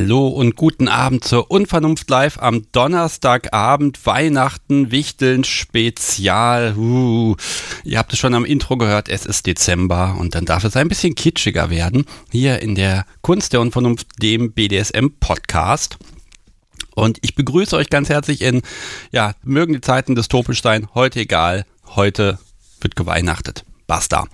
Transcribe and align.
Hallo 0.00 0.28
und 0.28 0.54
guten 0.54 0.86
Abend 0.86 1.24
zur 1.24 1.50
Unvernunft 1.50 2.08
Live 2.08 2.38
am 2.38 2.70
Donnerstagabend, 2.70 4.06
Weihnachten, 4.06 4.92
Wichteln, 4.92 5.42
Spezial. 5.42 6.76
Uh, 6.76 7.34
ihr 7.82 7.98
habt 7.98 8.12
es 8.12 8.20
schon 8.20 8.32
am 8.34 8.44
Intro 8.44 8.76
gehört, 8.76 9.08
es 9.08 9.26
ist 9.26 9.48
Dezember 9.48 10.16
und 10.16 10.36
dann 10.36 10.44
darf 10.44 10.62
es 10.62 10.76
ein 10.76 10.86
bisschen 10.86 11.16
kitschiger 11.16 11.68
werden. 11.68 12.04
Hier 12.30 12.62
in 12.62 12.76
der 12.76 13.06
Kunst 13.22 13.52
der 13.52 13.60
Unvernunft, 13.60 14.06
dem 14.22 14.52
BDSM-Podcast. 14.52 15.98
Und 16.94 17.18
ich 17.22 17.34
begrüße 17.34 17.76
euch 17.76 17.90
ganz 17.90 18.08
herzlich 18.08 18.42
in, 18.42 18.62
ja, 19.10 19.32
mögen 19.42 19.72
die 19.72 19.80
Zeiten 19.80 20.14
dystopisch 20.14 20.62
sein, 20.62 20.86
heute 20.94 21.18
egal, 21.18 21.66
heute 21.96 22.38
wird 22.80 22.94
geweihnachtet. 22.94 23.64
Basta. 23.88 24.26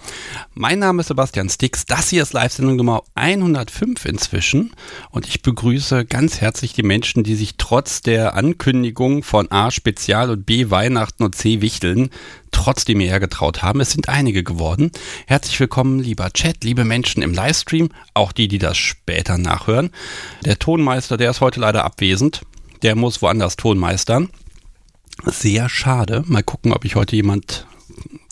Mein 0.55 0.81
Name 0.81 1.03
ist 1.03 1.07
Sebastian 1.07 1.49
Stix. 1.49 1.87
Das 1.87 2.09
hier 2.09 2.25
ist 2.25 2.33
Live-Sendung 2.33 2.75
Nummer 2.75 3.05
105 3.15 4.05
inzwischen. 4.05 4.73
Und 5.13 5.29
ich 5.29 5.43
begrüße 5.43 6.05
ganz 6.07 6.41
herzlich 6.41 6.73
die 6.73 6.83
Menschen, 6.83 7.23
die 7.23 7.37
sich 7.37 7.55
trotz 7.57 8.03
der 8.03 8.35
Ankündigung 8.35 9.23
von 9.23 9.49
A 9.53 9.71
Spezial 9.71 10.31
und 10.31 10.45
B 10.45 10.71
Weihnachten 10.71 11.23
und 11.23 11.37
C 11.37 11.61
Wichteln 11.61 12.11
trotzdem 12.51 12.99
hierher 12.99 13.21
getraut 13.21 13.63
haben. 13.63 13.81
Es 13.81 13.93
sind 13.93 14.09
einige 14.09 14.43
geworden. 14.43 14.91
Herzlich 15.29 15.61
willkommen, 15.61 16.01
lieber 16.01 16.33
Chat, 16.33 16.65
liebe 16.65 16.85
Menschen 16.85 17.23
im 17.23 17.33
Livestream, 17.33 17.91
auch 18.13 18.33
die, 18.33 18.49
die 18.49 18.59
das 18.59 18.77
später 18.77 19.39
nachhören. 19.39 19.91
Der 20.45 20.59
Tonmeister, 20.59 21.17
der 21.17 21.31
ist 21.31 21.41
heute 21.41 21.61
leider 21.61 21.85
abwesend. 21.85 22.43
Der 22.83 22.97
muss 22.97 23.23
woanders 23.23 23.55
Tonmeistern. 23.55 24.31
Sehr 25.27 25.69
schade. 25.69 26.25
Mal 26.27 26.43
gucken, 26.43 26.73
ob 26.73 26.85
ich 26.85 26.97
heute 26.97 27.15
jemand 27.15 27.69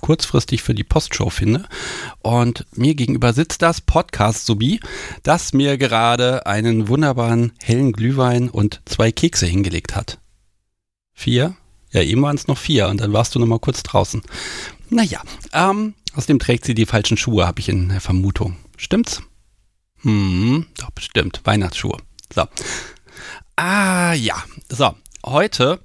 kurzfristig 0.03 0.63
für 0.63 0.75
die 0.75 0.85
Postshow 0.85 1.31
finde. 1.31 1.65
Und 2.21 2.67
mir 2.77 2.95
gegenüber 2.95 3.33
sitzt 3.33 3.63
das 3.63 3.81
Podcast 3.81 4.45
Subi, 4.45 4.81
das 5.23 5.55
mir 5.55 5.79
gerade 5.79 6.45
einen 6.45 6.89
wunderbaren 6.89 7.53
hellen 7.63 7.93
Glühwein 7.93 8.51
und 8.51 8.83
zwei 8.85 9.11
Kekse 9.11 9.47
hingelegt 9.47 9.97
hat. 9.97 10.19
Vier? 11.15 11.57
Ja, 11.93 12.03
eben 12.03 12.23
waren 12.23 12.37
es 12.37 12.49
noch 12.49 12.59
vier 12.59 12.89
und 12.89 13.01
dann 13.01 13.13
warst 13.13 13.35
du 13.35 13.39
noch 13.39 13.47
mal 13.47 13.59
kurz 13.59 13.83
draußen. 13.83 14.23
Naja, 14.91 15.23
ähm, 15.53 15.95
außerdem 16.15 16.39
trägt 16.39 16.65
sie 16.65 16.75
die 16.75 16.87
falschen 16.87 17.17
Schuhe, 17.17 17.47
habe 17.47 17.61
ich 17.61 17.69
in 17.69 17.89
der 17.89 18.01
Vermutung. 18.01 18.57
Stimmt's? 18.77 19.23
Hm, 20.01 20.67
doch, 20.79 20.91
bestimmt. 20.91 21.41
Weihnachtsschuhe. 21.45 21.99
So. 22.35 22.45
Ah, 23.57 24.15
ja. 24.15 24.43
So, 24.69 24.95
heute 25.25 25.81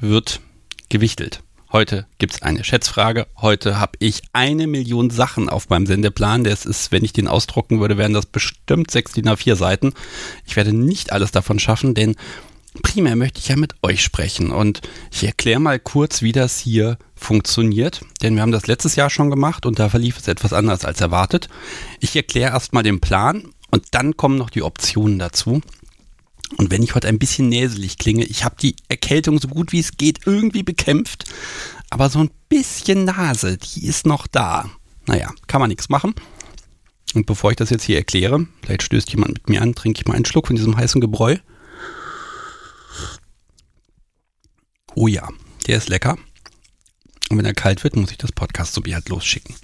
wird 0.00 0.40
gewichtelt. 0.88 1.42
Heute 1.76 2.06
gibt 2.16 2.32
es 2.32 2.40
eine 2.40 2.64
Schätzfrage. 2.64 3.26
Heute 3.36 3.78
habe 3.78 3.98
ich 3.98 4.22
eine 4.32 4.66
Million 4.66 5.10
Sachen 5.10 5.50
auf 5.50 5.68
meinem 5.68 5.84
Sendeplan. 5.84 6.42
Das 6.42 6.64
ist, 6.64 6.90
wenn 6.90 7.04
ich 7.04 7.12
den 7.12 7.28
ausdrucken 7.28 7.80
würde, 7.80 7.98
wären 7.98 8.14
das 8.14 8.24
bestimmt 8.24 8.90
sechs 8.90 9.12
DIN 9.12 9.28
A4 9.28 9.56
Seiten. 9.56 9.92
Ich 10.46 10.56
werde 10.56 10.72
nicht 10.72 11.12
alles 11.12 11.32
davon 11.32 11.58
schaffen, 11.58 11.92
denn 11.92 12.16
primär 12.82 13.14
möchte 13.14 13.40
ich 13.40 13.48
ja 13.48 13.56
mit 13.56 13.74
euch 13.82 14.02
sprechen. 14.02 14.52
Und 14.52 14.80
ich 15.12 15.24
erkläre 15.24 15.60
mal 15.60 15.78
kurz, 15.78 16.22
wie 16.22 16.32
das 16.32 16.58
hier 16.58 16.96
funktioniert. 17.14 18.00
Denn 18.22 18.36
wir 18.36 18.40
haben 18.40 18.52
das 18.52 18.68
letztes 18.68 18.96
Jahr 18.96 19.10
schon 19.10 19.28
gemacht 19.28 19.66
und 19.66 19.78
da 19.78 19.90
verlief 19.90 20.16
es 20.16 20.28
etwas 20.28 20.54
anders 20.54 20.86
als 20.86 21.02
erwartet. 21.02 21.50
Ich 22.00 22.16
erkläre 22.16 22.52
erstmal 22.52 22.84
den 22.84 23.00
Plan 23.00 23.50
und 23.70 23.84
dann 23.90 24.16
kommen 24.16 24.38
noch 24.38 24.48
die 24.48 24.62
Optionen 24.62 25.18
dazu. 25.18 25.60
Und 26.56 26.70
wenn 26.70 26.82
ich 26.82 26.94
heute 26.94 27.08
ein 27.08 27.18
bisschen 27.18 27.48
näselig 27.48 27.98
klinge, 27.98 28.24
ich 28.24 28.44
habe 28.44 28.56
die 28.60 28.76
Erkältung 28.88 29.40
so 29.40 29.48
gut 29.48 29.72
wie 29.72 29.80
es 29.80 29.96
geht 29.96 30.26
irgendwie 30.26 30.62
bekämpft, 30.62 31.24
aber 31.90 32.08
so 32.08 32.20
ein 32.20 32.30
bisschen 32.48 33.04
Nase, 33.04 33.58
die 33.58 33.86
ist 33.86 34.06
noch 34.06 34.26
da. 34.26 34.70
Naja, 35.06 35.30
kann 35.46 35.60
man 35.60 35.68
nichts 35.68 35.88
machen. 35.88 36.14
Und 37.14 37.26
bevor 37.26 37.50
ich 37.50 37.56
das 37.56 37.70
jetzt 37.70 37.84
hier 37.84 37.96
erkläre, 37.96 38.46
vielleicht 38.62 38.82
stößt 38.82 39.10
jemand 39.10 39.34
mit 39.34 39.48
mir 39.48 39.62
an, 39.62 39.74
trinke 39.74 40.00
ich 40.00 40.06
mal 40.06 40.14
einen 40.14 40.24
Schluck 40.24 40.48
von 40.48 40.56
diesem 40.56 40.76
heißen 40.76 41.00
Gebräu. 41.00 41.36
Oh 44.94 45.08
ja, 45.08 45.28
der 45.66 45.78
ist 45.78 45.88
lecker. 45.88 46.16
Und 47.28 47.38
wenn 47.38 47.44
er 47.44 47.54
kalt 47.54 47.84
wird, 47.84 47.96
muss 47.96 48.10
ich 48.10 48.18
das 48.18 48.32
Podcast 48.32 48.72
so 48.72 48.84
wie 48.84 48.94
halt 48.94 49.08
losschicken. 49.08 49.54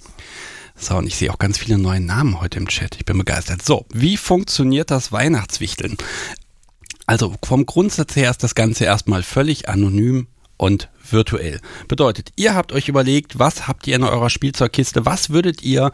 So, 0.75 0.97
und 0.97 1.07
ich 1.07 1.15
sehe 1.15 1.31
auch 1.31 1.39
ganz 1.39 1.57
viele 1.57 1.77
neue 1.77 2.01
Namen 2.01 2.41
heute 2.41 2.57
im 2.57 2.67
Chat. 2.67 2.95
Ich 2.97 3.05
bin 3.05 3.17
begeistert. 3.17 3.63
So, 3.63 3.85
wie 3.93 4.17
funktioniert 4.17 4.91
das 4.91 5.11
Weihnachtswichteln? 5.11 5.97
Also 7.05 7.35
vom 7.43 7.65
Grundsatz 7.65 8.15
her 8.15 8.31
ist 8.31 8.43
das 8.43 8.55
Ganze 8.55 8.85
erstmal 8.85 9.23
völlig 9.23 9.67
anonym 9.67 10.27
und 10.57 10.89
virtuell. 11.09 11.61
Bedeutet, 11.87 12.31
ihr 12.35 12.53
habt 12.55 12.71
euch 12.71 12.87
überlegt, 12.87 13.39
was 13.39 13.67
habt 13.67 13.87
ihr 13.87 13.95
in 13.95 14.03
eurer 14.03 14.29
Spielzeugkiste, 14.29 15.03
was 15.05 15.29
würdet 15.29 15.63
ihr 15.63 15.91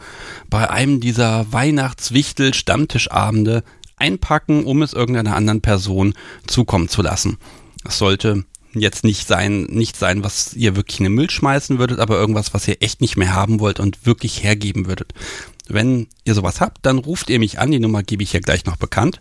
bei 0.48 0.70
einem 0.70 1.00
dieser 1.00 1.52
Weihnachtswichtel-Stammtischabende 1.52 3.64
einpacken, 3.96 4.64
um 4.64 4.82
es 4.82 4.92
irgendeiner 4.92 5.34
anderen 5.34 5.60
Person 5.60 6.14
zukommen 6.46 6.88
zu 6.88 7.02
lassen. 7.02 7.38
Es 7.84 7.98
sollte 7.98 8.44
jetzt 8.72 9.02
nicht 9.02 9.26
sein, 9.26 9.64
nicht 9.64 9.96
sein, 9.96 10.22
was 10.22 10.54
ihr 10.54 10.76
wirklich 10.76 11.00
in 11.00 11.04
den 11.04 11.14
Müll 11.14 11.28
schmeißen 11.28 11.80
würdet, 11.80 11.98
aber 11.98 12.16
irgendwas, 12.16 12.54
was 12.54 12.68
ihr 12.68 12.80
echt 12.80 13.00
nicht 13.00 13.16
mehr 13.16 13.34
haben 13.34 13.58
wollt 13.58 13.80
und 13.80 14.06
wirklich 14.06 14.44
hergeben 14.44 14.86
würdet. 14.86 15.12
Wenn 15.68 16.06
ihr 16.24 16.34
sowas 16.34 16.60
habt, 16.60 16.86
dann 16.86 16.98
ruft 16.98 17.30
ihr 17.30 17.40
mich 17.40 17.58
an, 17.58 17.72
die 17.72 17.80
Nummer 17.80 18.04
gebe 18.04 18.22
ich 18.22 18.32
ja 18.32 18.40
gleich 18.40 18.64
noch 18.66 18.76
bekannt 18.76 19.20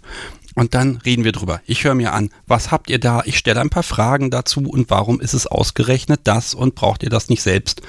und 0.56 0.74
dann 0.74 0.98
reden 0.98 1.24
wir 1.24 1.32
drüber. 1.32 1.62
Ich 1.66 1.84
höre 1.84 1.96
mir 1.96 2.14
an, 2.14 2.30
was 2.48 2.72
habt 2.72 2.90
ihr 2.90 3.00
da? 3.00 3.22
Ich 3.26 3.38
stelle 3.38 3.62
ein 3.62 3.70
paar 3.70 3.84
Fragen 3.84 4.32
dazu 4.32 4.62
und 4.62 4.90
warum 4.90 5.20
ist 5.20 5.34
es 5.34 5.48
ausgerechnet 5.48 6.22
das 6.24 6.54
und 6.54 6.76
braucht 6.76 7.04
ihr 7.04 7.10
das 7.10 7.30
nicht 7.30 7.42
selbst? 7.42 7.82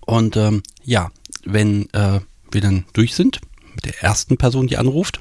Und 0.00 0.36
ähm, 0.36 0.62
ja, 0.84 1.10
wenn 1.44 1.92
äh, 1.92 2.20
wir 2.50 2.60
dann 2.60 2.84
durch 2.92 3.14
sind 3.14 3.40
mit 3.74 3.84
der 3.84 4.02
ersten 4.02 4.36
Person, 4.36 4.66
die 4.66 4.76
anruft, 4.76 5.20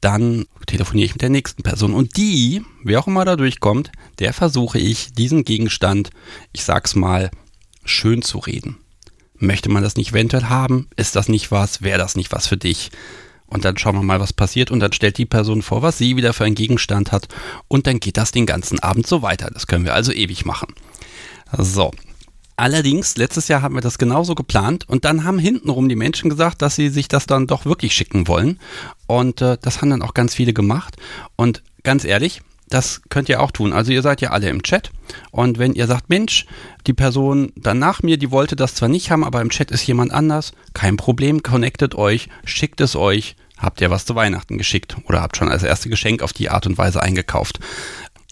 dann 0.00 0.46
telefoniere 0.66 1.06
ich 1.06 1.14
mit 1.14 1.22
der 1.22 1.30
nächsten 1.30 1.62
Person. 1.62 1.92
Und 1.92 2.16
die, 2.16 2.62
wer 2.84 3.00
auch 3.00 3.06
immer 3.06 3.24
da 3.24 3.36
durchkommt, 3.36 3.90
der 4.18 4.32
versuche 4.32 4.78
ich, 4.78 5.12
diesen 5.12 5.44
Gegenstand, 5.44 6.10
ich 6.52 6.64
sag's 6.64 6.94
mal, 6.94 7.30
schön 7.84 8.22
zu 8.22 8.38
reden. 8.38 8.78
Möchte 9.36 9.68
man 9.70 9.82
das 9.82 9.96
nicht 9.96 10.10
eventuell 10.10 10.44
haben? 10.44 10.88
Ist 10.96 11.16
das 11.16 11.28
nicht 11.28 11.50
was? 11.50 11.82
Wäre 11.82 11.98
das 11.98 12.16
nicht 12.16 12.32
was 12.32 12.46
für 12.46 12.56
dich? 12.56 12.90
Und 13.48 13.64
dann 13.64 13.76
schauen 13.76 13.96
wir 13.96 14.02
mal, 14.02 14.20
was 14.20 14.32
passiert. 14.32 14.70
Und 14.70 14.80
dann 14.80 14.92
stellt 14.92 15.18
die 15.18 15.26
Person 15.26 15.62
vor, 15.62 15.82
was 15.82 15.98
sie 15.98 16.16
wieder 16.16 16.32
für 16.32 16.44
einen 16.44 16.54
Gegenstand 16.54 17.12
hat. 17.12 17.28
Und 17.66 17.86
dann 17.86 18.00
geht 18.00 18.16
das 18.16 18.30
den 18.30 18.46
ganzen 18.46 18.78
Abend 18.78 19.06
so 19.06 19.22
weiter. 19.22 19.50
Das 19.52 19.66
können 19.66 19.84
wir 19.84 19.94
also 19.94 20.12
ewig 20.12 20.44
machen. 20.44 20.74
So. 21.56 21.90
Allerdings, 22.56 23.16
letztes 23.16 23.46
Jahr 23.46 23.62
haben 23.62 23.76
wir 23.76 23.80
das 23.80 23.98
genauso 23.98 24.34
geplant 24.34 24.88
und 24.88 25.04
dann 25.04 25.22
haben 25.22 25.38
hintenrum 25.38 25.88
die 25.88 25.94
Menschen 25.94 26.28
gesagt, 26.28 26.60
dass 26.60 26.74
sie 26.74 26.88
sich 26.88 27.06
das 27.06 27.26
dann 27.26 27.46
doch 27.46 27.64
wirklich 27.66 27.94
schicken 27.94 28.26
wollen. 28.26 28.58
Und 29.06 29.40
äh, 29.40 29.56
das 29.62 29.80
haben 29.80 29.90
dann 29.90 30.02
auch 30.02 30.12
ganz 30.12 30.34
viele 30.34 30.52
gemacht. 30.52 30.96
Und 31.36 31.62
ganz 31.84 32.04
ehrlich, 32.04 32.42
das 32.68 33.00
könnt 33.08 33.28
ihr 33.28 33.40
auch 33.40 33.50
tun. 33.50 33.72
Also 33.72 33.92
ihr 33.92 34.02
seid 34.02 34.20
ja 34.20 34.30
alle 34.30 34.48
im 34.48 34.62
Chat 34.62 34.90
und 35.30 35.58
wenn 35.58 35.74
ihr 35.74 35.86
sagt, 35.86 36.10
Mensch, 36.10 36.46
die 36.88 36.94
Person 36.94 37.52
dann 37.54 37.78
nach 37.78 38.02
mir, 38.02 38.16
die 38.16 38.30
wollte 38.30 38.56
das 38.56 38.74
zwar 38.74 38.88
nicht 38.88 39.10
haben, 39.10 39.22
aber 39.22 39.40
im 39.40 39.50
Chat 39.50 39.70
ist 39.70 39.86
jemand 39.86 40.10
anders, 40.10 40.52
kein 40.72 40.96
Problem, 40.96 41.42
connectet 41.42 41.94
euch, 41.94 42.28
schickt 42.44 42.80
es 42.80 42.96
euch, 42.96 43.36
habt 43.58 43.80
ihr 43.80 43.90
was 43.90 44.06
zu 44.06 44.14
Weihnachten 44.14 44.58
geschickt 44.58 44.96
oder 45.04 45.20
habt 45.20 45.36
schon 45.36 45.50
als 45.50 45.62
erste 45.62 45.90
Geschenk 45.90 46.22
auf 46.22 46.32
die 46.32 46.48
Art 46.48 46.66
und 46.66 46.78
Weise 46.78 47.02
eingekauft. 47.02 47.60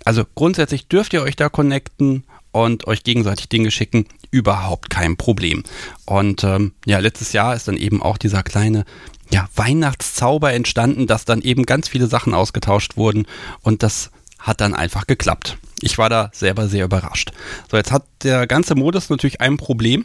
Also 0.05 0.25
grundsätzlich 0.35 0.89
dürft 0.89 1.13
ihr 1.13 1.23
euch 1.23 1.37
da 1.37 1.49
connecten 1.49 2.25
und 2.51 2.87
euch 2.87 3.05
gegenseitig 3.05 3.49
Dinge 3.51 3.71
schicken, 3.71 4.07
überhaupt 4.31 4.89
kein 4.89 5.17
Problem. 5.17 5.63
Und 6.07 6.43
ähm, 6.43 6.73
ja, 6.87 6.99
letztes 6.99 7.33
Jahr 7.33 7.55
ist 7.55 7.69
dann 7.69 7.77
eben 7.77 8.03
auch 8.03 8.17
dieser 8.17 8.43
kleine 8.43 8.85
ja, 9.31 9.49
Weihnachtszauber 9.55 10.53
entstanden, 10.53 11.07
dass 11.07 11.25
dann 11.25 11.43
eben 11.43 11.67
ganz 11.67 11.89
viele 11.89 12.07
Sachen 12.07 12.33
ausgetauscht 12.33 12.97
wurden 12.97 13.27
und 13.61 13.83
das 13.83 14.11
hat 14.47 14.61
dann 14.61 14.75
einfach 14.75 15.07
geklappt. 15.07 15.59
Ich 15.81 15.99
war 15.99 16.09
da 16.09 16.31
selber 16.33 16.69
sehr 16.69 16.85
überrascht. 16.85 17.33
So, 17.71 17.77
jetzt 17.77 17.93
hat 17.93 18.05
der 18.23 18.47
ganze 18.47 18.75
Modus 18.75 19.11
natürlich 19.11 19.41
ein 19.41 19.57
Problem. 19.57 20.05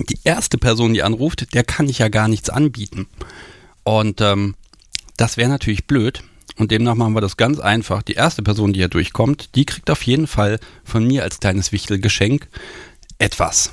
Die 0.00 0.18
erste 0.24 0.58
Person, 0.58 0.92
die 0.92 1.02
anruft, 1.02 1.54
der 1.54 1.64
kann 1.64 1.88
ich 1.88 1.98
ja 1.98 2.08
gar 2.08 2.28
nichts 2.28 2.50
anbieten. 2.50 3.06
Und 3.84 4.20
ähm, 4.20 4.54
das 5.16 5.36
wäre 5.36 5.48
natürlich 5.48 5.86
blöd. 5.86 6.22
Und 6.56 6.72
demnach 6.72 6.96
machen 6.96 7.14
wir 7.14 7.20
das 7.20 7.36
ganz 7.36 7.60
einfach. 7.60 8.02
Die 8.02 8.14
erste 8.14 8.42
Person, 8.42 8.72
die 8.72 8.80
hier 8.80 8.88
durchkommt, 8.88 9.54
die 9.54 9.64
kriegt 9.64 9.88
auf 9.90 10.02
jeden 10.02 10.26
Fall 10.26 10.58
von 10.84 11.06
mir 11.06 11.22
als 11.22 11.38
kleines 11.38 11.72
Wichtelgeschenk 11.72 12.48
etwas. 13.18 13.72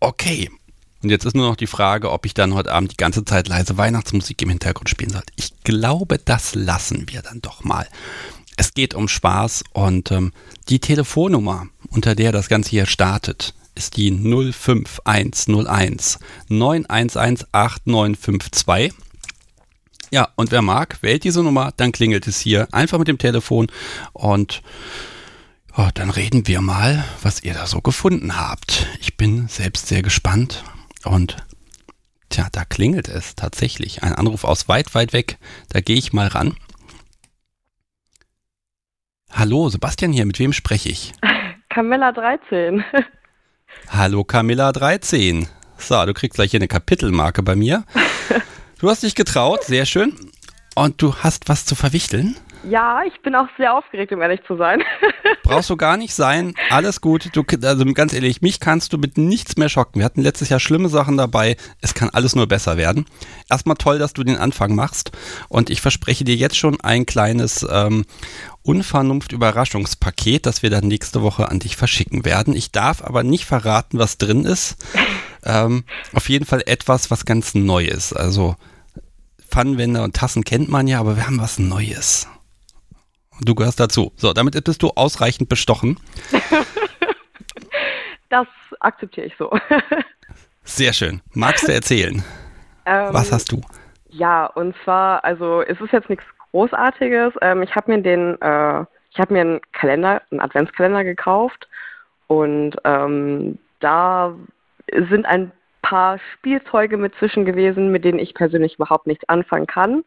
Okay, 0.00 0.50
und 1.04 1.10
jetzt 1.10 1.26
ist 1.26 1.36
nur 1.36 1.46
noch 1.46 1.56
die 1.56 1.66
Frage, 1.66 2.10
ob 2.10 2.24
ich 2.24 2.32
dann 2.32 2.54
heute 2.54 2.72
Abend 2.72 2.90
die 2.90 2.96
ganze 2.96 3.26
Zeit 3.26 3.46
leise 3.46 3.76
Weihnachtsmusik 3.76 4.40
im 4.40 4.48
Hintergrund 4.48 4.88
spielen 4.88 5.10
sollte. 5.10 5.34
Ich 5.36 5.52
glaube, 5.62 6.18
das 6.18 6.54
lassen 6.54 7.10
wir 7.10 7.20
dann 7.20 7.42
doch 7.42 7.62
mal. 7.62 7.86
Es 8.56 8.72
geht 8.72 8.94
um 8.94 9.06
Spaß 9.06 9.64
und 9.72 10.10
ähm, 10.10 10.32
die 10.70 10.78
Telefonnummer, 10.78 11.66
unter 11.90 12.14
der 12.14 12.32
das 12.32 12.48
Ganze 12.48 12.70
hier 12.70 12.86
startet, 12.86 13.52
ist 13.74 13.98
die 13.98 14.10
05101 14.10 16.18
911 16.48 17.46
8952. 17.52 18.94
Ja, 20.10 20.28
und 20.36 20.52
wer 20.52 20.62
mag, 20.62 21.02
wählt 21.02 21.24
diese 21.24 21.42
Nummer, 21.42 21.72
dann 21.76 21.92
klingelt 21.92 22.26
es 22.26 22.40
hier 22.40 22.66
einfach 22.72 22.98
mit 22.98 23.08
dem 23.08 23.18
Telefon 23.18 23.66
und 24.12 24.62
oh, 25.76 25.88
dann 25.92 26.08
reden 26.08 26.46
wir 26.46 26.62
mal, 26.62 27.04
was 27.20 27.42
ihr 27.42 27.52
da 27.52 27.66
so 27.66 27.82
gefunden 27.82 28.36
habt. 28.36 28.86
Ich 29.00 29.16
bin 29.16 29.48
selbst 29.48 29.88
sehr 29.88 30.02
gespannt 30.02 30.62
und 31.06 31.36
Tja, 32.34 32.48
da 32.50 32.64
klingelt 32.64 33.08
es 33.08 33.36
tatsächlich. 33.36 34.02
Ein 34.02 34.14
Anruf 34.14 34.42
aus 34.42 34.68
weit, 34.68 34.92
weit 34.96 35.12
weg. 35.12 35.38
Da 35.68 35.80
gehe 35.80 35.96
ich 35.96 36.12
mal 36.12 36.26
ran. 36.26 36.56
Hallo, 39.30 39.68
Sebastian 39.68 40.12
hier. 40.12 40.26
Mit 40.26 40.40
wem 40.40 40.52
spreche 40.52 40.88
ich? 40.88 41.12
Camilla 41.68 42.10
13. 42.10 42.84
Hallo, 43.88 44.24
Camilla 44.24 44.72
13. 44.72 45.46
So, 45.78 46.04
du 46.06 46.12
kriegst 46.12 46.34
gleich 46.34 46.50
hier 46.50 46.58
eine 46.58 46.68
Kapitelmarke 46.68 47.42
bei 47.42 47.56
mir. 47.56 47.84
Du 48.80 48.90
hast 48.90 49.02
dich 49.02 49.14
getraut, 49.14 49.64
sehr 49.64 49.86
schön. 49.86 50.14
Und 50.74 51.00
du 51.00 51.14
hast 51.16 51.48
was 51.48 51.64
zu 51.64 51.74
verwichteln? 51.74 52.36
Ja, 52.68 53.02
ich 53.06 53.20
bin 53.22 53.34
auch 53.34 53.48
sehr 53.58 53.74
aufgeregt, 53.74 54.12
um 54.12 54.22
ehrlich 54.22 54.40
zu 54.46 54.56
sein. 54.56 54.82
Brauchst 55.42 55.68
du 55.68 55.76
gar 55.76 55.96
nicht 55.96 56.14
sein. 56.14 56.54
Alles 56.70 57.00
gut. 57.00 57.30
Du, 57.34 57.44
also 57.62 57.84
ganz 57.92 58.12
ehrlich, 58.12 58.40
mich 58.42 58.60
kannst 58.60 58.92
du 58.92 58.98
mit 58.98 59.18
nichts 59.18 59.56
mehr 59.56 59.68
schocken. 59.68 60.00
Wir 60.00 60.04
hatten 60.04 60.22
letztes 60.22 60.48
Jahr 60.48 60.60
schlimme 60.60 60.88
Sachen 60.88 61.16
dabei. 61.16 61.56
Es 61.80 61.94
kann 61.94 62.10
alles 62.10 62.34
nur 62.34 62.46
besser 62.46 62.76
werden. 62.76 63.06
Erstmal 63.50 63.76
toll, 63.76 63.98
dass 63.98 64.14
du 64.14 64.24
den 64.24 64.36
Anfang 64.36 64.74
machst. 64.74 65.12
Und 65.48 65.68
ich 65.68 65.80
verspreche 65.80 66.24
dir 66.24 66.36
jetzt 66.36 66.56
schon 66.56 66.80
ein 66.80 67.06
kleines 67.06 67.66
ähm, 67.70 68.06
Unvernunft-Überraschungspaket, 68.62 70.46
das 70.46 70.62
wir 70.62 70.70
dann 70.70 70.88
nächste 70.88 71.22
Woche 71.22 71.50
an 71.50 71.58
dich 71.58 71.76
verschicken 71.76 72.24
werden. 72.24 72.54
Ich 72.54 72.72
darf 72.72 73.02
aber 73.02 73.22
nicht 73.22 73.44
verraten, 73.44 73.98
was 73.98 74.16
drin 74.16 74.44
ist. 74.44 74.76
Ähm, 75.44 75.84
auf 76.14 76.28
jeden 76.30 76.46
Fall 76.46 76.62
etwas, 76.64 77.10
was 77.10 77.26
ganz 77.26 77.54
neu 77.54 77.84
ist. 77.84 78.14
Also 78.14 78.56
Pfannenwände 79.50 80.02
und 80.02 80.16
Tassen 80.16 80.44
kennt 80.44 80.68
man 80.68 80.88
ja, 80.88 80.98
aber 81.00 81.16
wir 81.16 81.26
haben 81.26 81.40
was 81.40 81.58
Neues. 81.58 82.26
Du 83.40 83.54
gehörst 83.54 83.80
dazu. 83.80 84.12
So, 84.16 84.32
damit 84.32 84.62
bist 84.64 84.82
du 84.82 84.90
ausreichend 84.94 85.48
bestochen. 85.48 85.98
das 88.28 88.46
akzeptiere 88.80 89.26
ich 89.26 89.34
so. 89.38 89.50
Sehr 90.64 90.92
schön. 90.92 91.20
Magst 91.32 91.68
du 91.68 91.72
erzählen? 91.72 92.22
Ähm, 92.86 93.08
Was 93.12 93.32
hast 93.32 93.52
du? 93.52 93.60
Ja, 94.08 94.46
und 94.46 94.74
zwar, 94.84 95.24
also 95.24 95.62
es 95.62 95.80
ist 95.80 95.92
jetzt 95.92 96.08
nichts 96.08 96.24
Großartiges. 96.50 97.34
Ähm, 97.42 97.62
ich 97.62 97.74
habe 97.74 97.92
mir 97.92 98.02
den, 98.02 98.40
äh, 98.40 98.84
ich 99.10 99.18
habe 99.18 99.32
mir 99.32 99.40
einen 99.40 99.60
Kalender, 99.72 100.22
einen 100.30 100.40
Adventskalender 100.40 101.04
gekauft 101.04 101.68
und 102.28 102.76
ähm, 102.84 103.58
da 103.80 104.34
sind 105.10 105.26
ein 105.26 105.52
paar 105.82 106.18
Spielzeuge 106.34 106.96
mit 106.96 107.14
zwischen 107.18 107.44
gewesen, 107.44 107.90
mit 107.90 108.04
denen 108.04 108.18
ich 108.18 108.34
persönlich 108.34 108.76
überhaupt 108.76 109.06
nichts 109.06 109.28
anfangen 109.28 109.66
kann. 109.66 110.04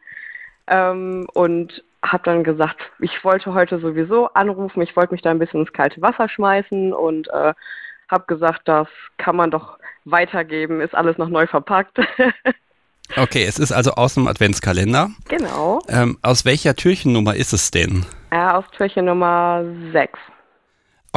Ähm, 0.68 1.28
und 1.34 1.84
habe 2.04 2.24
dann 2.24 2.44
gesagt, 2.44 2.78
ich 3.00 3.24
wollte 3.24 3.54
heute 3.54 3.80
sowieso 3.80 4.28
anrufen, 4.34 4.82
ich 4.82 4.96
wollte 4.96 5.14
mich 5.14 5.22
da 5.22 5.32
ein 5.32 5.40
bisschen 5.40 5.62
ins 5.62 5.74
kalte 5.74 6.02
Wasser 6.02 6.30
schmeißen 6.30 6.94
und 6.94 7.28
äh, 7.30 7.54
habe 8.10 8.26
gesagt, 8.28 8.62
das 8.66 8.88
kann 9.18 9.36
man 9.36 9.52
doch 9.52 9.78
weitergeben, 10.06 10.82
ist 10.82 10.96
alles 10.96 11.18
noch 11.18 11.30
neu 11.30 11.48
verpackt. 11.48 11.98
okay, 13.18 13.44
es 13.44 13.60
ist 13.60 13.72
also 13.72 13.92
aus 13.92 14.14
dem 14.14 14.28
Adventskalender. 14.28 15.10
Genau. 15.28 15.82
Ähm, 15.90 16.18
aus 16.22 16.46
welcher 16.46 16.76
Türchennummer 16.76 17.36
ist 17.36 17.54
es 17.54 17.72
denn? 17.72 18.06
Ja, 18.32 18.58
aus 18.58 18.66
Türchennummer 18.72 19.66
6. 19.92 20.20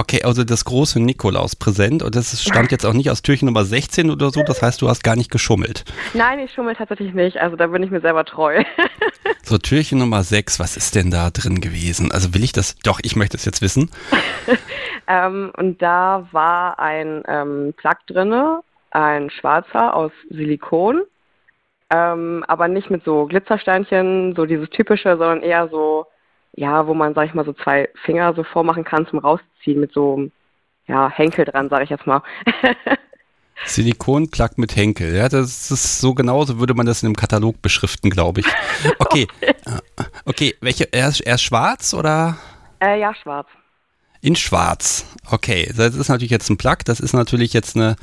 Okay, 0.01 0.23
also 0.25 0.45
das 0.45 0.65
große 0.65 0.99
Nikolaus-Präsent 0.99 2.03
und 2.03 2.17
das 2.17 2.43
stammt 2.43 2.73
jetzt 2.73 2.87
auch 2.87 2.95
nicht 2.95 3.11
aus 3.11 3.21
Türchen 3.21 3.45
Nummer 3.45 3.65
16 3.65 4.11
oder 4.11 4.31
so, 4.31 4.43
das 4.43 4.63
heißt, 4.63 4.81
du 4.81 4.89
hast 4.89 5.05
gar 5.05 5.15
nicht 5.15 5.31
geschummelt. 5.31 5.85
Nein, 6.15 6.39
ich 6.39 6.55
schummel 6.55 6.75
tatsächlich 6.75 7.13
nicht, 7.13 7.37
also 7.37 7.55
da 7.55 7.67
bin 7.67 7.83
ich 7.83 7.91
mir 7.91 8.01
selber 8.01 8.25
treu. 8.25 8.65
so, 9.43 9.59
Türchen 9.59 9.99
Nummer 9.99 10.23
6, 10.23 10.59
was 10.59 10.79
ist 10.79 10.95
denn 10.95 11.11
da 11.11 11.29
drin 11.29 11.61
gewesen? 11.61 12.13
Also 12.13 12.33
will 12.33 12.43
ich 12.43 12.53
das, 12.53 12.77
doch, 12.77 13.01
ich 13.03 13.15
möchte 13.15 13.37
es 13.37 13.45
jetzt 13.45 13.61
wissen. 13.61 13.91
ähm, 15.07 15.53
und 15.59 15.83
da 15.83 16.27
war 16.33 16.79
ein 16.79 17.23
ähm, 17.29 17.75
Plug 17.77 17.97
drinne, 18.07 18.61
ein 18.93 19.29
schwarzer 19.29 19.95
aus 19.95 20.13
Silikon, 20.31 21.03
ähm, 21.91 22.43
aber 22.49 22.69
nicht 22.69 22.89
mit 22.89 23.05
so 23.05 23.27
Glitzersteinchen, 23.27 24.35
so 24.35 24.47
dieses 24.47 24.71
typische, 24.71 25.19
sondern 25.19 25.43
eher 25.43 25.69
so 25.69 26.07
ja, 26.53 26.87
wo 26.87 26.95
man, 26.95 27.15
sag 27.15 27.27
ich 27.27 27.35
mal, 27.35 27.45
so 27.45 27.53
zwei 27.53 27.89
Finger 28.05 28.35
so 28.35 28.45
vormachen 28.45 28.85
kann 28.85 29.07
zum 29.07 29.19
Rausziehen 29.19 29.81
mit 29.81 29.93
so, 29.93 30.29
ja, 30.87 31.11
Henkel 31.11 31.45
dran, 31.45 31.69
sag 31.69 31.83
ich 31.83 31.91
jetzt 31.91 32.07
mal. 32.07 32.23
Silikonplug 33.65 34.57
mit 34.57 34.75
Henkel, 34.75 35.15
ja, 35.15 35.29
das 35.29 35.71
ist 35.71 36.01
so 36.01 36.15
genauso 36.15 36.59
würde 36.59 36.75
man 36.75 36.87
das 36.87 37.03
in 37.03 37.09
einem 37.09 37.17
Katalog 37.17 37.61
beschriften, 37.61 38.09
glaube 38.09 38.41
ich. 38.41 38.47
Okay. 38.99 39.27
okay. 39.41 39.55
okay, 40.25 40.55
welche, 40.61 40.91
er 40.93 41.09
ist, 41.09 41.21
er 41.21 41.35
ist 41.35 41.43
schwarz 41.43 41.93
oder? 41.93 42.39
Äh, 42.81 42.99
ja, 43.01 43.15
schwarz. 43.15 43.49
In 44.23 44.37
schwarz. 44.37 45.07
Okay, 45.31 45.73
das 45.75 45.95
ist 45.95 46.11
natürlich 46.11 46.31
jetzt 46.31 46.51
ein 46.51 46.59
Plug, 46.59 46.79
das 46.85 47.01
ist 47.01 47.15
natürlich 47.15 47.55
jetzt 47.55 47.75
eine, 47.75 47.97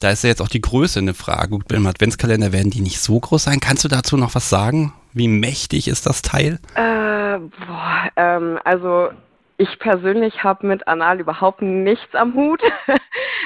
da 0.00 0.10
ist 0.10 0.24
ja 0.24 0.30
jetzt 0.30 0.42
auch 0.42 0.48
die 0.48 0.60
Größe 0.60 0.98
eine 0.98 1.14
Frage. 1.14 1.50
Gut, 1.50 1.68
beim 1.68 1.86
Adventskalender 1.86 2.52
werden 2.52 2.70
die 2.70 2.80
nicht 2.80 3.00
so 3.00 3.20
groß 3.20 3.44
sein. 3.44 3.60
Kannst 3.60 3.84
du 3.84 3.88
dazu 3.88 4.16
noch 4.16 4.34
was 4.34 4.50
sagen? 4.50 4.92
Wie 5.12 5.28
mächtig 5.28 5.86
ist 5.86 6.06
das 6.06 6.22
Teil? 6.22 6.58
Äh, 6.74 7.38
boah, 7.38 8.10
ähm, 8.16 8.58
also 8.64 9.10
ich 9.58 9.78
persönlich 9.78 10.42
habe 10.42 10.66
mit 10.66 10.88
Anal 10.88 11.20
überhaupt 11.20 11.62
nichts 11.62 12.14
am 12.16 12.34
Hut. 12.34 12.62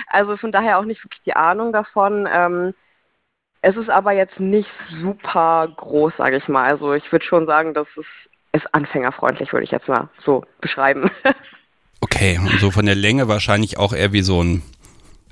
also 0.06 0.38
von 0.38 0.50
daher 0.50 0.78
auch 0.78 0.84
nicht 0.84 1.04
wirklich 1.04 1.22
die 1.26 1.36
Ahnung 1.36 1.72
davon. 1.72 2.26
Ähm, 2.32 2.72
es 3.60 3.76
ist 3.76 3.90
aber 3.90 4.12
jetzt 4.12 4.40
nicht 4.40 4.70
super 5.02 5.68
groß, 5.76 6.14
sage 6.16 6.38
ich 6.38 6.48
mal. 6.48 6.70
Also 6.70 6.94
ich 6.94 7.10
würde 7.12 7.24
schon 7.24 7.46
sagen, 7.46 7.74
dass 7.74 7.88
es 7.98 8.06
ist 8.52 8.72
anfängerfreundlich, 8.72 9.52
würde 9.52 9.64
ich 9.64 9.72
jetzt 9.72 9.88
mal 9.88 10.08
so 10.24 10.44
beschreiben. 10.60 11.10
okay, 12.04 12.38
und 12.38 12.60
so 12.60 12.70
von 12.70 12.86
der 12.86 12.94
Länge 12.94 13.28
wahrscheinlich 13.28 13.78
auch 13.78 13.92
eher 13.92 14.12
wie 14.12 14.22
so 14.22 14.42
ein, 14.42 14.62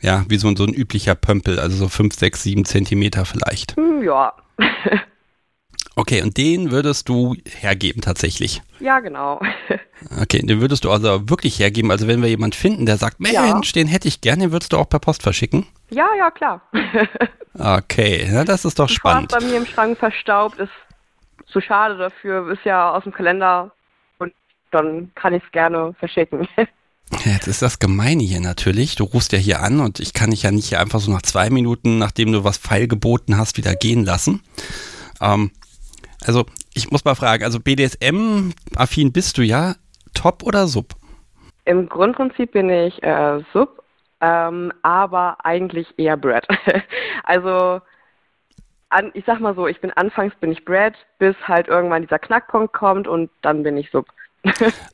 ja, 0.00 0.24
wie 0.28 0.38
so 0.38 0.48
ein, 0.48 0.56
so 0.56 0.64
ein 0.64 0.74
üblicher 0.74 1.14
Pömpel, 1.14 1.60
also 1.60 1.76
so 1.76 1.88
5, 1.88 2.14
6, 2.14 2.42
7 2.42 2.64
Zentimeter 2.64 3.24
vielleicht. 3.24 3.76
Hm, 3.76 4.02
ja. 4.02 4.32
Okay, 5.94 6.22
und 6.22 6.38
den 6.38 6.70
würdest 6.70 7.10
du 7.10 7.36
hergeben 7.44 8.00
tatsächlich? 8.00 8.62
Ja, 8.80 9.00
genau. 9.00 9.40
Okay, 10.20 10.40
den 10.44 10.60
würdest 10.60 10.84
du 10.84 10.90
also 10.90 11.30
wirklich 11.30 11.60
hergeben. 11.60 11.92
Also 11.92 12.08
wenn 12.08 12.22
wir 12.22 12.28
jemanden 12.28 12.56
finden, 12.56 12.86
der 12.86 12.96
sagt, 12.96 13.20
Mensch, 13.20 13.36
ja. 13.68 13.72
den 13.72 13.86
hätte 13.86 14.08
ich 14.08 14.20
gerne, 14.20 14.42
den 14.42 14.52
würdest 14.52 14.72
du 14.72 14.78
auch 14.78 14.88
per 14.88 14.98
Post 14.98 15.22
verschicken? 15.22 15.64
Ja, 15.90 16.08
ja, 16.18 16.28
klar. 16.32 16.60
okay, 17.54 18.28
ja, 18.28 18.44
das 18.44 18.64
ist 18.64 18.80
doch 18.80 18.88
spannend. 18.88 19.30
bei 19.30 19.38
mir 19.44 19.58
im 19.58 19.66
Schrank 19.66 19.98
verstaubt, 19.98 20.58
ist 20.58 20.72
zu 21.46 21.60
schade 21.60 21.96
dafür, 21.98 22.50
ist 22.50 22.64
ja 22.64 22.90
aus 22.90 23.04
dem 23.04 23.12
Kalender 23.12 23.70
dann 24.72 25.12
kann 25.14 25.34
ich 25.34 25.42
es 25.44 25.52
gerne 25.52 25.94
verschicken. 25.98 26.48
Jetzt 27.24 27.46
ist 27.46 27.62
das 27.62 27.78
Gemeine 27.78 28.22
hier 28.22 28.40
natürlich. 28.40 28.96
Du 28.96 29.04
rufst 29.04 29.32
ja 29.32 29.38
hier 29.38 29.60
an 29.60 29.80
und 29.80 30.00
ich 30.00 30.14
kann 30.14 30.30
dich 30.30 30.42
ja 30.44 30.50
nicht 30.50 30.70
hier 30.70 30.80
einfach 30.80 30.98
so 30.98 31.12
nach 31.12 31.22
zwei 31.22 31.50
Minuten, 31.50 31.98
nachdem 31.98 32.32
du 32.32 32.42
was 32.42 32.56
feilgeboten 32.56 33.36
hast, 33.36 33.58
wieder 33.58 33.74
gehen 33.74 34.04
lassen. 34.04 34.42
Ähm, 35.20 35.50
also 36.26 36.46
ich 36.74 36.90
muss 36.90 37.04
mal 37.04 37.14
fragen, 37.14 37.44
also 37.44 37.60
BDSM-affin 37.60 39.12
bist 39.12 39.38
du 39.38 39.42
ja, 39.42 39.74
Top 40.14 40.42
oder 40.42 40.66
Sub? 40.66 40.94
Im 41.64 41.88
Grundprinzip 41.88 42.52
bin 42.52 42.70
ich 42.70 43.02
äh, 43.02 43.40
Sub, 43.52 43.84
ähm, 44.20 44.72
aber 44.82 45.44
eigentlich 45.44 45.86
eher 45.98 46.16
Brad. 46.16 46.46
also 47.24 47.80
an, 48.88 49.10
ich 49.14 49.24
sag 49.26 49.40
mal 49.40 49.54
so, 49.54 49.66
ich 49.66 49.80
bin 49.80 49.90
anfangs 49.92 50.34
bin 50.36 50.52
ich 50.52 50.64
Brad, 50.64 50.94
bis 51.18 51.36
halt 51.46 51.68
irgendwann 51.68 52.02
dieser 52.02 52.18
Knackpunkt 52.18 52.72
kommt 52.72 53.06
und 53.06 53.30
dann 53.42 53.62
bin 53.62 53.76
ich 53.76 53.90
Sub. 53.90 54.06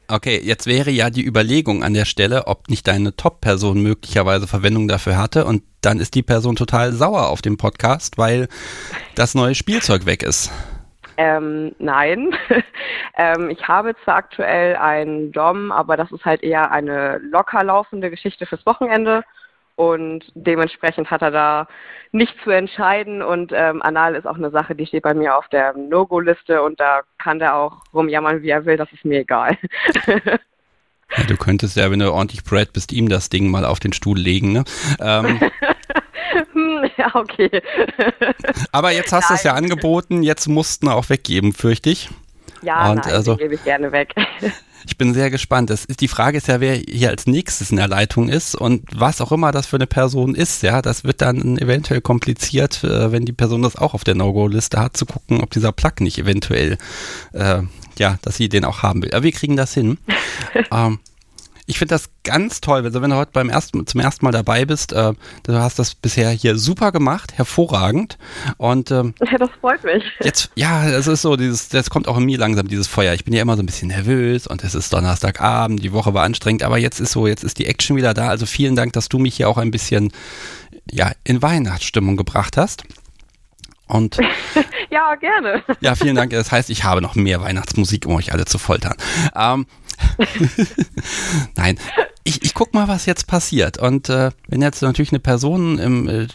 Okay, 0.09 0.41
jetzt 0.43 0.67
wäre 0.67 0.91
ja 0.91 1.11
die 1.11 1.25
Überlegung 1.25 1.83
an 1.83 1.95
der 1.95 2.05
Stelle, 2.05 2.47
ob 2.47 2.69
nicht 2.69 2.87
deine 2.87 3.17
Top-Person 3.17 3.83
möglicherweise 3.83 4.47
Verwendung 4.47 4.89
dafür 4.89 5.17
hatte 5.17 5.45
und 5.45 5.63
dann 5.81 6.01
ist 6.01 6.15
die 6.15 6.23
Person 6.23 6.57
total 6.57 6.93
sauer 6.93 7.29
auf 7.29 7.41
dem 7.41 7.57
Podcast, 7.57 8.19
weil 8.19 8.49
das 9.15 9.35
neue 9.35 9.55
Spielzeug 9.55 10.07
weg 10.07 10.23
ist. 10.23 10.51
Ähm, 11.17 11.75
nein. 11.79 12.37
ähm, 13.17 13.51
ich 13.51 13.67
habe 13.67 13.95
zwar 14.05 14.17
aktuell 14.17 14.77
einen 14.77 15.33
Dom, 15.33 15.73
aber 15.73 15.97
das 15.97 16.13
ist 16.13 16.25
halt 16.25 16.43
eher 16.43 16.71
eine 16.71 17.19
locker 17.19 17.65
laufende 17.65 18.09
Geschichte 18.11 18.47
fürs 18.47 18.65
Wochenende. 18.67 19.25
Und 19.79 20.25
dementsprechend 20.35 21.09
hat 21.09 21.23
er 21.23 21.31
da 21.31 21.69
nicht 22.11 22.35
zu 22.43 22.51
entscheiden. 22.51 23.23
Und 23.23 23.53
ähm, 23.55 23.81
Anal 23.81 24.17
ist 24.17 24.27
auch 24.27 24.35
eine 24.35 24.51
Sache, 24.51 24.75
die 24.75 24.87
steht 24.87 25.05
bei 25.05 25.15
mir 25.15 25.39
auf 25.39 25.47
der 25.51 25.73
No-Go-Liste. 25.75 26.63
Und 26.63 26.81
da 26.81 27.03
kann 27.17 27.39
der 27.39 27.55
auch 27.55 27.77
rumjammern, 27.95 28.43
wie 28.43 28.49
er 28.49 28.65
will. 28.67 28.77
Das 28.77 28.93
ist 28.93 29.05
mir 29.05 29.21
egal. 29.21 29.57
ja, 30.05 31.25
du 31.29 31.37
könntest 31.37 31.77
ja, 31.77 31.93
wenn 31.93 32.01
du 32.01 32.13
ordentlich 32.13 32.43
Brad 32.43 32.73
bist, 32.73 32.93
ihm 32.93 33.09
das 33.09 33.29
Ding 33.29 33.53
mal 33.53 33.65
auf 33.65 33.79
den 33.79 33.93
Stuhl 33.93 34.19
legen. 34.19 34.51
Ne? 34.51 34.65
Ähm, 34.99 35.39
ja, 36.97 37.15
okay. 37.15 37.63
Aber 38.73 38.91
jetzt 38.91 39.13
hast 39.13 39.31
du 39.31 39.35
es 39.35 39.45
ja 39.45 39.55
angeboten, 39.55 40.25
jetzt 40.25 40.49
mussten 40.49 40.89
auch 40.89 41.09
weggeben, 41.09 41.53
fürchte 41.53 41.91
ich. 41.91 42.11
Ja, 42.63 42.91
Und 42.91 43.07
nein, 43.07 43.15
also, 43.15 43.37
gebe 43.37 43.55
ich 43.55 43.63
gerne 43.63 43.93
weg. 43.93 44.13
Ich 44.87 44.97
bin 44.97 45.15
sehr 45.15 45.31
gespannt. 45.31 45.71
Das 45.71 45.85
ist, 45.85 46.01
die 46.01 46.09
Frage 46.09 46.39
ist 46.39 46.49
ja, 46.49 46.61
wer 46.61 46.75
hier 46.75 47.11
als 47.11 47.27
nächstes 47.27 47.71
in 47.71 47.77
der 47.77 47.89
Leitung 47.89 48.29
ist 48.29 48.55
und 48.55 48.85
was 48.95 49.21
auch 49.21 49.33
immer 49.33 49.53
das 49.53 49.67
für 49.67 49.77
eine 49.77 49.87
Person 49.87 50.35
ist. 50.35 50.63
Ja, 50.63 50.83
das 50.83 51.05
wird 51.05 51.21
dann 51.21 51.59
eventuell 51.59 52.01
kompliziert, 52.01 52.85
äh, 52.85 53.13
wenn 53.13 53.25
die 53.25 53.33
Person 53.33 53.63
das 53.63 53.77
auch 53.77 53.95
auf 53.95 54.05
der 54.05 54.15
No-Go-Liste 54.15 54.81
hat, 54.81 54.97
zu 54.97 55.07
gucken, 55.07 55.41
ob 55.41 55.51
dieser 55.51 55.73
Plug 55.73 56.01
nicht 56.01 56.19
eventuell, 56.19 56.79
äh, 57.33 57.63
ja, 57.99 58.19
dass 58.23 58.37
sie 58.37 58.49
den 58.49 58.65
auch 58.65 58.83
haben 58.83 59.03
will. 59.03 59.13
Aber 59.13 59.25
wir 59.25 59.33
kriegen 59.33 59.57
das 59.57 59.75
hin. 59.75 59.99
ähm, 60.73 60.99
ich 61.69 61.79
finde 61.79 61.95
das 61.95 62.09
ganz 62.25 62.63
toll, 62.63 62.83
also 62.83 63.03
wenn 63.03 63.11
du 63.11 63.17
heute 63.17 63.33
beim 63.33 63.51
ersten, 63.51 63.87
zum 63.87 64.01
ersten 64.01 64.25
Mal 64.25 64.33
dabei 64.33 64.65
bist, 64.65 64.95
äh, 64.95 65.13
du 65.43 65.53
hast 65.53 65.79
das 65.79 65.95
bisher 65.95 66.31
hier 66.31 66.57
super 66.57 66.93
gemacht, 66.93 67.35
hervorragend. 67.37 68.17
Und 68.57 68.91
ähm, 68.91 69.15
ja, 69.31 69.37
das 69.37 69.51
freut 69.61 69.85
mich. 69.85 70.03
Jetzt, 70.21 70.51
ja, 70.55 70.89
es 70.89 71.07
ist 71.07 71.21
so, 71.21 71.37
dieses, 71.37 71.69
das 71.69 71.91
kommt 71.91 72.09
auch 72.09 72.17
in 72.17 72.25
mir 72.25 72.39
langsam, 72.39 72.69
dieses 72.69 72.87
Feuer. 72.87 73.13
Ich 73.13 73.27
bin 73.27 73.35
ja 73.35 73.43
immer 73.43 73.55
so 73.55 73.63
ein 73.63 73.67
bisschen 73.67 73.89
nervös 73.89 74.47
und 74.47 74.65
es 74.65 74.75
ist 74.75 74.95
Donnerstagabend, 74.95 75.83
die 75.83 75.93
Woche 75.93 76.15
war 76.15 76.25
anstrengend, 76.25 76.63
aber 76.63 76.79
jetzt 76.79 77.01
ist 77.01 77.13
so, 77.13 77.27
jetzt 77.27 77.45
ist 77.45 77.59
die 77.59 77.67
Action 77.67 77.99
wieder 77.99 78.15
da. 78.15 78.29
Also 78.29 78.47
vielen 78.47 78.75
Dank, 78.75 78.95
dass 78.95 79.11
du 79.11 79.19
mich 79.19 79.37
hier 79.37 79.51
auch 79.51 79.59
ein 79.59 79.71
bisschen 79.71 80.11
ja, 80.91 81.13
in 81.23 81.43
Weihnachtsstimmung 81.43 82.17
gebracht 82.17 82.57
hast. 82.57 82.85
Und 83.89 84.17
ja, 84.91 85.15
gerne. 85.17 85.63
Ja, 85.81 85.95
vielen 85.95 86.17
Dank. 86.17 86.31
Das 86.31 86.51
heißt, 86.51 86.71
ich 86.71 86.85
habe 86.85 87.03
noch 87.03 87.15
mehr 87.15 87.43
Weihnachtsmusik, 87.43 88.07
um 88.07 88.15
euch 88.15 88.33
alle 88.33 88.47
zu 88.47 88.59
foltern. 88.59 88.95
Ähm, 89.37 89.67
Nein, 91.57 91.79
ich, 92.29 92.45
ich 92.45 92.53
guck 92.53 92.75
mal, 92.75 92.89
was 92.89 93.07
jetzt 93.07 93.27
passiert. 93.27 93.79
Und 93.79 94.11
äh, 94.11 94.31
wenn 94.49 94.61
jetzt 94.61 94.83
natürlich 94.83 95.13
eine 95.13 95.19
Person 95.19 95.79
im 95.79 96.09
äh, 96.09 96.27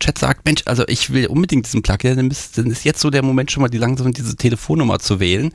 Chat 0.00 0.16
sagt, 0.16 0.46
Mensch, 0.46 0.62
also 0.64 0.84
ich 0.88 1.12
will 1.12 1.26
unbedingt 1.26 1.66
diesen 1.66 1.82
Plug, 1.82 1.98
dann 2.02 2.30
ist, 2.30 2.56
dann 2.56 2.70
ist 2.70 2.84
jetzt 2.84 3.00
so 3.00 3.10
der 3.10 3.22
Moment 3.22 3.50
schon 3.50 3.60
mal, 3.60 3.68
die 3.68 3.76
langsam 3.76 4.12
diese 4.14 4.34
Telefonnummer 4.34 4.98
zu 4.98 5.20
wählen. 5.20 5.52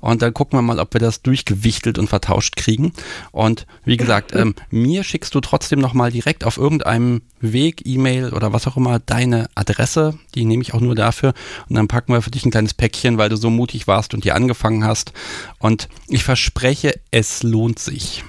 Und 0.00 0.20
dann 0.20 0.34
gucken 0.34 0.58
wir 0.58 0.62
mal, 0.62 0.78
ob 0.78 0.92
wir 0.92 1.00
das 1.00 1.22
durchgewichtelt 1.22 1.98
und 1.98 2.08
vertauscht 2.08 2.56
kriegen. 2.56 2.92
Und 3.32 3.66
wie 3.86 3.96
gesagt, 3.96 4.34
ähm, 4.34 4.54
mir 4.70 5.02
schickst 5.02 5.34
du 5.34 5.40
trotzdem 5.40 5.78
nochmal 5.78 6.12
direkt 6.12 6.44
auf 6.44 6.58
irgendeinem 6.58 7.22
Weg, 7.40 7.82
E-Mail 7.86 8.34
oder 8.34 8.52
was 8.52 8.66
auch 8.66 8.76
immer, 8.76 8.98
deine 8.98 9.48
Adresse. 9.54 10.18
Die 10.34 10.44
nehme 10.44 10.62
ich 10.62 10.74
auch 10.74 10.80
nur 10.80 10.94
dafür. 10.94 11.32
Und 11.70 11.76
dann 11.76 11.88
packen 11.88 12.12
wir 12.12 12.20
für 12.20 12.30
dich 12.30 12.44
ein 12.44 12.50
kleines 12.50 12.74
Päckchen, 12.74 13.16
weil 13.16 13.30
du 13.30 13.36
so 13.36 13.48
mutig 13.48 13.86
warst 13.86 14.12
und 14.12 14.24
hier 14.24 14.34
angefangen 14.34 14.84
hast. 14.84 15.12
Und 15.58 15.88
ich 16.06 16.22
verspreche, 16.22 17.00
es 17.10 17.42
lohnt 17.42 17.78
sich. 17.78 18.24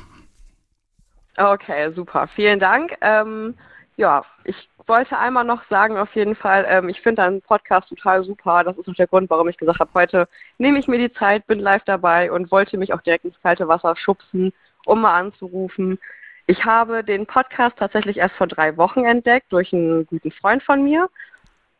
Okay, 1.39 1.93
super. 1.93 2.27
Vielen 2.36 2.60
Dank. 2.60 2.98
Ähm, 3.00 3.55
ja, 3.96 4.25
ich 4.43 4.69
wollte 4.88 5.17
einmal 5.17 5.46
noch 5.46 5.63
sagen, 5.69 5.98
auf 5.98 6.13
jeden 6.13 6.36
Fall, 6.36 6.65
ähm, 6.67 6.89
ich 6.89 7.00
finde 7.00 7.22
deinen 7.22 7.41
Podcast 7.41 7.88
total 7.88 8.25
super. 8.25 8.65
Das 8.65 8.77
ist 8.77 8.89
auch 8.89 8.93
der 8.93 9.08
Grund, 9.08 9.29
warum 9.29 9.48
ich 9.48 9.55
gesagt 9.55 9.79
habe, 9.79 9.89
heute 9.93 10.27
nehme 10.58 10.79
ich 10.79 10.89
mir 10.89 10.98
die 10.98 11.13
Zeit, 11.13 11.48
bin 11.48 11.60
live 11.60 11.84
dabei 11.86 12.29
und 12.29 12.51
wollte 12.51 12.77
mich 12.77 12.91
auch 12.93 13.01
direkt 13.01 13.24
ins 13.24 13.41
kalte 13.41 13.69
Wasser 13.69 13.96
schubsen, 13.96 14.51
um 14.86 15.00
mal 15.00 15.17
anzurufen. 15.17 15.98
Ich 16.46 16.65
habe 16.65 17.05
den 17.05 17.25
Podcast 17.25 17.77
tatsächlich 17.77 18.17
erst 18.17 18.36
vor 18.36 18.48
drei 18.48 18.75
Wochen 18.75 19.05
entdeckt 19.05 19.53
durch 19.53 19.72
einen 19.72 20.08
guten 20.08 20.31
Freund 20.31 20.62
von 20.63 20.84
mir 20.84 21.10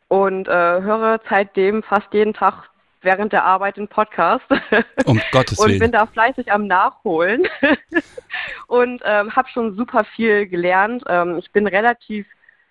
und 0.08 0.48
äh, 0.48 0.80
höre 0.80 1.20
seitdem 1.28 1.82
fast 1.82 2.14
jeden 2.14 2.32
Tag 2.32 2.69
während 3.02 3.32
der 3.32 3.44
Arbeit 3.44 3.76
den 3.76 3.88
Podcast. 3.88 4.44
Um 5.04 5.20
Gottes 5.32 5.58
Willen. 5.58 5.72
Und 5.72 5.78
bin 5.78 5.92
da 5.92 6.06
fleißig 6.06 6.52
am 6.52 6.66
Nachholen 6.66 7.46
und 8.66 9.02
ähm, 9.04 9.34
habe 9.34 9.48
schon 9.48 9.76
super 9.76 10.04
viel 10.04 10.46
gelernt. 10.46 11.04
Ähm, 11.08 11.38
ich 11.38 11.50
bin 11.52 11.66
relativ 11.66 12.26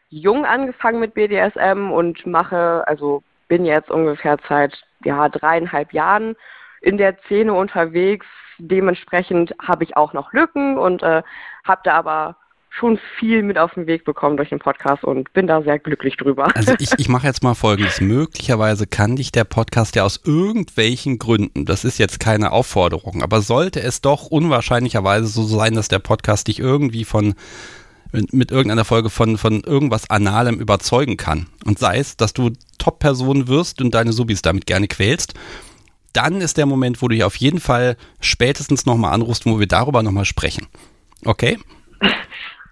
jung 0.09 0.45
angefangen 0.45 0.99
mit 0.99 1.13
BDSM 1.13 1.91
und 1.91 2.25
mache, 2.25 2.83
also 2.87 3.23
bin 3.47 3.65
jetzt 3.65 3.89
ungefähr 3.89 4.37
seit 4.47 4.83
ja, 5.03 5.29
dreieinhalb 5.29 5.93
Jahren 5.93 6.35
in 6.81 6.97
der 6.97 7.17
Szene 7.25 7.53
unterwegs. 7.53 8.25
Dementsprechend 8.57 9.53
habe 9.61 9.83
ich 9.83 9.95
auch 9.95 10.13
noch 10.13 10.33
Lücken 10.33 10.77
und 10.77 11.03
äh, 11.03 11.23
habe 11.65 11.81
da 11.83 11.93
aber 11.95 12.35
schon 12.69 12.99
viel 13.17 13.43
mit 13.43 13.57
auf 13.57 13.73
den 13.73 13.87
Weg 13.87 14.05
bekommen 14.05 14.37
durch 14.37 14.49
den 14.49 14.59
Podcast 14.59 15.03
und 15.03 15.33
bin 15.33 15.47
da 15.47 15.61
sehr 15.61 15.79
glücklich 15.79 16.17
drüber. 16.17 16.55
Also 16.55 16.73
ich, 16.79 16.89
ich 16.97 17.09
mache 17.09 17.27
jetzt 17.27 17.43
mal 17.43 17.55
folgendes. 17.55 17.99
Möglicherweise 18.01 18.87
kann 18.87 19.15
dich 19.15 19.31
der 19.31 19.43
Podcast 19.43 19.95
ja 19.95 20.03
aus 20.03 20.21
irgendwelchen 20.23 21.19
Gründen, 21.19 21.65
das 21.65 21.83
ist 21.83 21.97
jetzt 21.97 22.19
keine 22.19 22.51
Aufforderung, 22.51 23.23
aber 23.23 23.41
sollte 23.41 23.81
es 23.81 24.01
doch 24.01 24.27
unwahrscheinlicherweise 24.27 25.27
so 25.27 25.43
sein, 25.43 25.73
dass 25.73 25.87
der 25.87 25.99
Podcast 25.99 26.47
dich 26.47 26.59
irgendwie 26.59 27.05
von 27.05 27.35
mit, 28.11 28.33
mit 28.33 28.51
irgendeiner 28.51 28.85
Folge 28.85 29.09
von, 29.09 29.37
von 29.37 29.61
irgendwas 29.61 30.09
Analem 30.09 30.59
überzeugen 30.59 31.17
kann. 31.17 31.47
Und 31.65 31.79
sei 31.79 31.99
es, 31.99 32.17
dass 32.17 32.33
du 32.33 32.51
Top-Person 32.77 33.47
wirst 33.47 33.81
und 33.81 33.93
deine 33.93 34.13
Subis 34.13 34.41
damit 34.41 34.65
gerne 34.65 34.87
quälst, 34.87 35.33
dann 36.13 36.41
ist 36.41 36.57
der 36.57 36.65
Moment, 36.65 37.01
wo 37.01 37.07
du 37.07 37.15
dich 37.15 37.23
auf 37.23 37.35
jeden 37.35 37.59
Fall 37.59 37.97
spätestens 38.19 38.85
nochmal 38.85 39.13
anrufst, 39.13 39.45
wo 39.45 39.59
wir 39.59 39.67
darüber 39.67 40.01
nochmal 40.01 40.25
sprechen. 40.25 40.67
Okay? 41.23 41.59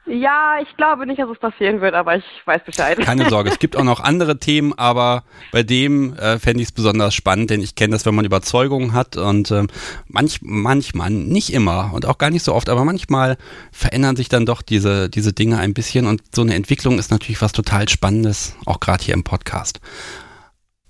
Ja, 0.09 0.55
ich 0.61 0.77
glaube 0.77 1.05
nicht, 1.05 1.19
dass 1.19 1.29
es 1.29 1.37
passieren 1.37 1.81
wird, 1.81 1.93
aber 1.93 2.15
ich 2.15 2.23
weiß 2.45 2.63
Bescheid. 2.65 2.97
Keine 2.99 3.29
Sorge, 3.29 3.49
es 3.49 3.59
gibt 3.59 3.75
auch 3.75 3.83
noch 3.83 3.99
andere 3.99 4.39
Themen, 4.39 4.73
aber 4.77 5.23
bei 5.51 5.63
dem 5.63 6.13
äh, 6.13 6.39
fände 6.39 6.61
ich 6.61 6.69
es 6.69 6.71
besonders 6.71 7.13
spannend, 7.13 7.49
denn 7.49 7.61
ich 7.61 7.75
kenne 7.75 7.91
das, 7.91 8.05
wenn 8.05 8.15
man 8.15 8.23
Überzeugungen 8.23 8.93
hat 8.93 9.17
und 9.17 9.51
äh, 9.51 9.63
manch, 10.07 10.39
manchmal, 10.41 11.09
nicht 11.09 11.51
immer 11.51 11.91
und 11.93 12.05
auch 12.05 12.17
gar 12.17 12.29
nicht 12.29 12.43
so 12.43 12.55
oft, 12.55 12.69
aber 12.69 12.85
manchmal 12.85 13.37
verändern 13.73 14.15
sich 14.15 14.29
dann 14.29 14.45
doch 14.45 14.61
diese, 14.61 15.09
diese 15.09 15.33
Dinge 15.33 15.57
ein 15.57 15.73
bisschen 15.73 16.05
und 16.05 16.21
so 16.33 16.41
eine 16.41 16.55
Entwicklung 16.55 16.99
ist 16.99 17.11
natürlich 17.11 17.41
was 17.41 17.51
total 17.51 17.89
Spannendes, 17.89 18.55
auch 18.65 18.79
gerade 18.79 19.03
hier 19.03 19.13
im 19.13 19.25
Podcast. 19.25 19.81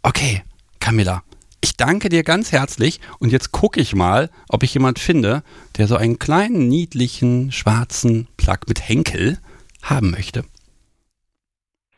Okay, 0.04 0.44
Camilla, 0.80 1.24
ich 1.62 1.78
danke 1.78 2.10
dir 2.10 2.24
ganz 2.24 2.52
herzlich 2.52 3.00
und 3.20 3.32
jetzt 3.32 3.52
gucke 3.52 3.80
ich 3.80 3.96
mal, 3.96 4.30
ob 4.50 4.64
ich 4.64 4.74
jemand 4.74 5.00
finde, 5.00 5.44
der 5.78 5.88
so 5.88 5.96
einen 5.96 6.20
kleinen, 6.20 6.68
niedlichen, 6.68 7.52
schwarzen 7.52 8.28
Plug 8.38 8.60
mit 8.68 8.88
Henkel 8.88 9.40
haben 9.82 10.12
möchte. 10.12 10.44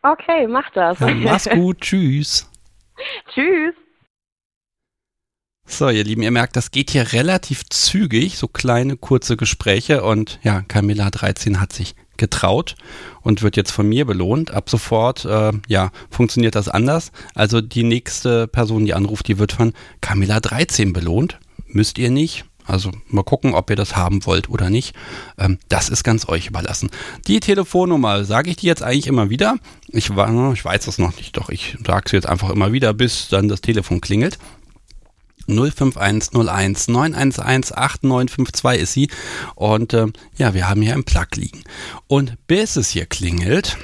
Okay, 0.01 0.47
mach 0.47 0.69
das. 0.71 0.99
Ja, 0.99 1.13
mach's 1.13 1.49
gut, 1.49 1.81
tschüss. 1.81 2.49
Tschüss. 3.33 3.75
So, 5.65 5.89
ihr 5.89 6.03
Lieben, 6.03 6.23
ihr 6.23 6.31
merkt, 6.31 6.55
das 6.55 6.71
geht 6.71 6.89
hier 6.89 7.13
relativ 7.13 7.63
zügig, 7.69 8.37
so 8.37 8.47
kleine, 8.47 8.97
kurze 8.97 9.37
Gespräche 9.37 10.03
und 10.03 10.39
ja, 10.41 10.61
Camilla 10.61 11.11
13 11.11 11.61
hat 11.61 11.73
sich 11.73 11.95
getraut 12.19 12.75
und 13.21 13.41
wird 13.41 13.57
jetzt 13.57 13.71
von 13.71 13.89
mir 13.89 14.05
belohnt. 14.05 14.51
Ab 14.51 14.69
sofort, 14.69 15.25
äh, 15.25 15.51
ja, 15.67 15.91
funktioniert 16.11 16.53
das 16.53 16.69
anders. 16.69 17.11
Also 17.33 17.61
die 17.61 17.83
nächste 17.83 18.47
Person, 18.47 18.85
die 18.85 18.93
anruft, 18.93 19.27
die 19.27 19.39
wird 19.39 19.53
von 19.53 19.73
Camilla 20.01 20.39
13 20.39 20.93
belohnt. 20.93 21.39
Müsst 21.65 21.97
ihr 21.97 22.11
nicht. 22.11 22.45
Also 22.69 22.91
mal 23.07 23.23
gucken, 23.23 23.55
ob 23.55 23.71
ihr 23.71 23.75
das 23.75 23.95
haben 23.95 24.25
wollt 24.27 24.47
oder 24.47 24.69
nicht. 24.69 24.95
Ähm, 25.39 25.57
das 25.69 25.89
ist 25.89 26.03
ganz 26.03 26.29
euch 26.29 26.47
überlassen. 26.47 26.91
Die 27.27 27.39
Telefonnummer 27.39 28.23
sage 28.25 28.51
ich 28.51 28.57
dir 28.57 28.67
jetzt 28.67 28.83
eigentlich 28.83 29.07
immer 29.07 29.31
wieder. 29.31 29.55
Ich, 29.87 30.11
ich 30.11 30.65
weiß 30.65 30.85
es 30.85 30.99
noch 30.99 31.15
nicht, 31.17 31.35
doch 31.35 31.49
ich 31.49 31.77
sage 31.83 32.09
sie 32.09 32.15
jetzt 32.15 32.29
einfach 32.29 32.51
immer 32.51 32.71
wieder, 32.71 32.93
bis 32.93 33.27
dann 33.29 33.47
das 33.47 33.61
Telefon 33.61 34.01
klingelt. 34.01 34.37
05101 35.49 36.87
911 36.87 37.71
8952 37.71 38.81
ist 38.81 38.93
sie. 38.93 39.09
Und 39.55 39.93
äh, 39.93 40.07
ja, 40.37 40.53
wir 40.53 40.69
haben 40.69 40.81
hier 40.81 40.93
einen 40.93 41.03
Plug 41.03 41.27
liegen. 41.35 41.63
Und 42.07 42.37
bis 42.47 42.75
es 42.75 42.89
hier 42.89 43.05
klingelt, 43.05 43.77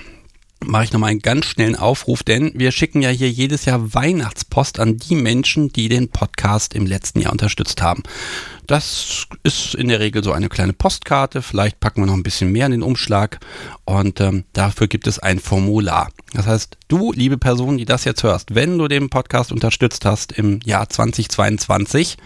mache 0.63 0.85
ich 0.85 0.93
nochmal 0.93 1.11
einen 1.11 1.19
ganz 1.19 1.45
schnellen 1.45 1.75
Aufruf, 1.75 2.23
denn 2.23 2.51
wir 2.55 2.71
schicken 2.71 3.01
ja 3.01 3.09
hier 3.09 3.29
jedes 3.29 3.65
Jahr 3.65 3.93
Weihnachtspost 3.93 4.79
an 4.79 4.97
die 4.97 5.15
Menschen, 5.15 5.71
die 5.71 5.89
den 5.89 6.09
Podcast 6.09 6.73
im 6.73 6.85
letzten 6.85 7.21
Jahr 7.21 7.31
unterstützt 7.31 7.81
haben. 7.81 8.03
Das 8.67 9.27
ist 9.43 9.75
in 9.75 9.89
der 9.89 9.99
Regel 9.99 10.23
so 10.23 10.31
eine 10.31 10.49
kleine 10.49 10.73
Postkarte, 10.73 11.41
vielleicht 11.41 11.79
packen 11.79 12.01
wir 12.01 12.07
noch 12.07 12.13
ein 12.13 12.23
bisschen 12.23 12.51
mehr 12.51 12.65
in 12.65 12.71
den 12.71 12.83
Umschlag 12.83 13.39
und 13.85 14.19
ähm, 14.21 14.45
dafür 14.53 14.87
gibt 14.87 15.07
es 15.07 15.19
ein 15.19 15.39
Formular. 15.39 16.09
Das 16.35 16.47
heißt, 16.47 16.77
du, 16.87 17.13
liebe 17.13 17.37
Person, 17.37 17.77
die 17.77 17.85
das 17.85 18.03
jetzt 18.03 18.23
hörst, 18.23 18.53
wenn 18.53 18.77
du 18.77 18.87
den 18.87 19.09
Podcast 19.09 19.51
unterstützt 19.51 20.05
hast 20.05 20.33
im 20.33 20.59
Jahr 20.65 20.89
2022, 20.89 22.17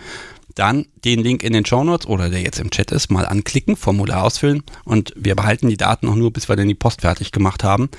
dann 0.56 0.88
den 1.06 1.20
Link 1.20 1.44
in 1.44 1.54
den 1.54 1.66
Show 1.66 1.84
Notes 1.84 2.08
oder 2.08 2.30
der 2.30 2.42
jetzt 2.42 2.60
im 2.60 2.72
Chat 2.72 2.92
ist, 2.92 3.12
mal 3.12 3.26
anklicken, 3.26 3.78
Formular 3.78 4.24
ausfüllen 4.24 4.64
und 4.84 5.14
wir 5.16 5.36
behalten 5.36 5.70
die 5.70 5.78
Daten 5.78 6.08
auch 6.10 6.16
nur, 6.16 6.34
bis 6.34 6.50
wir 6.50 6.56
dann 6.56 6.68
die 6.68 6.76
Post 6.76 7.02
fertig 7.02 7.32
gemacht 7.32 7.64
haben. 7.64 7.90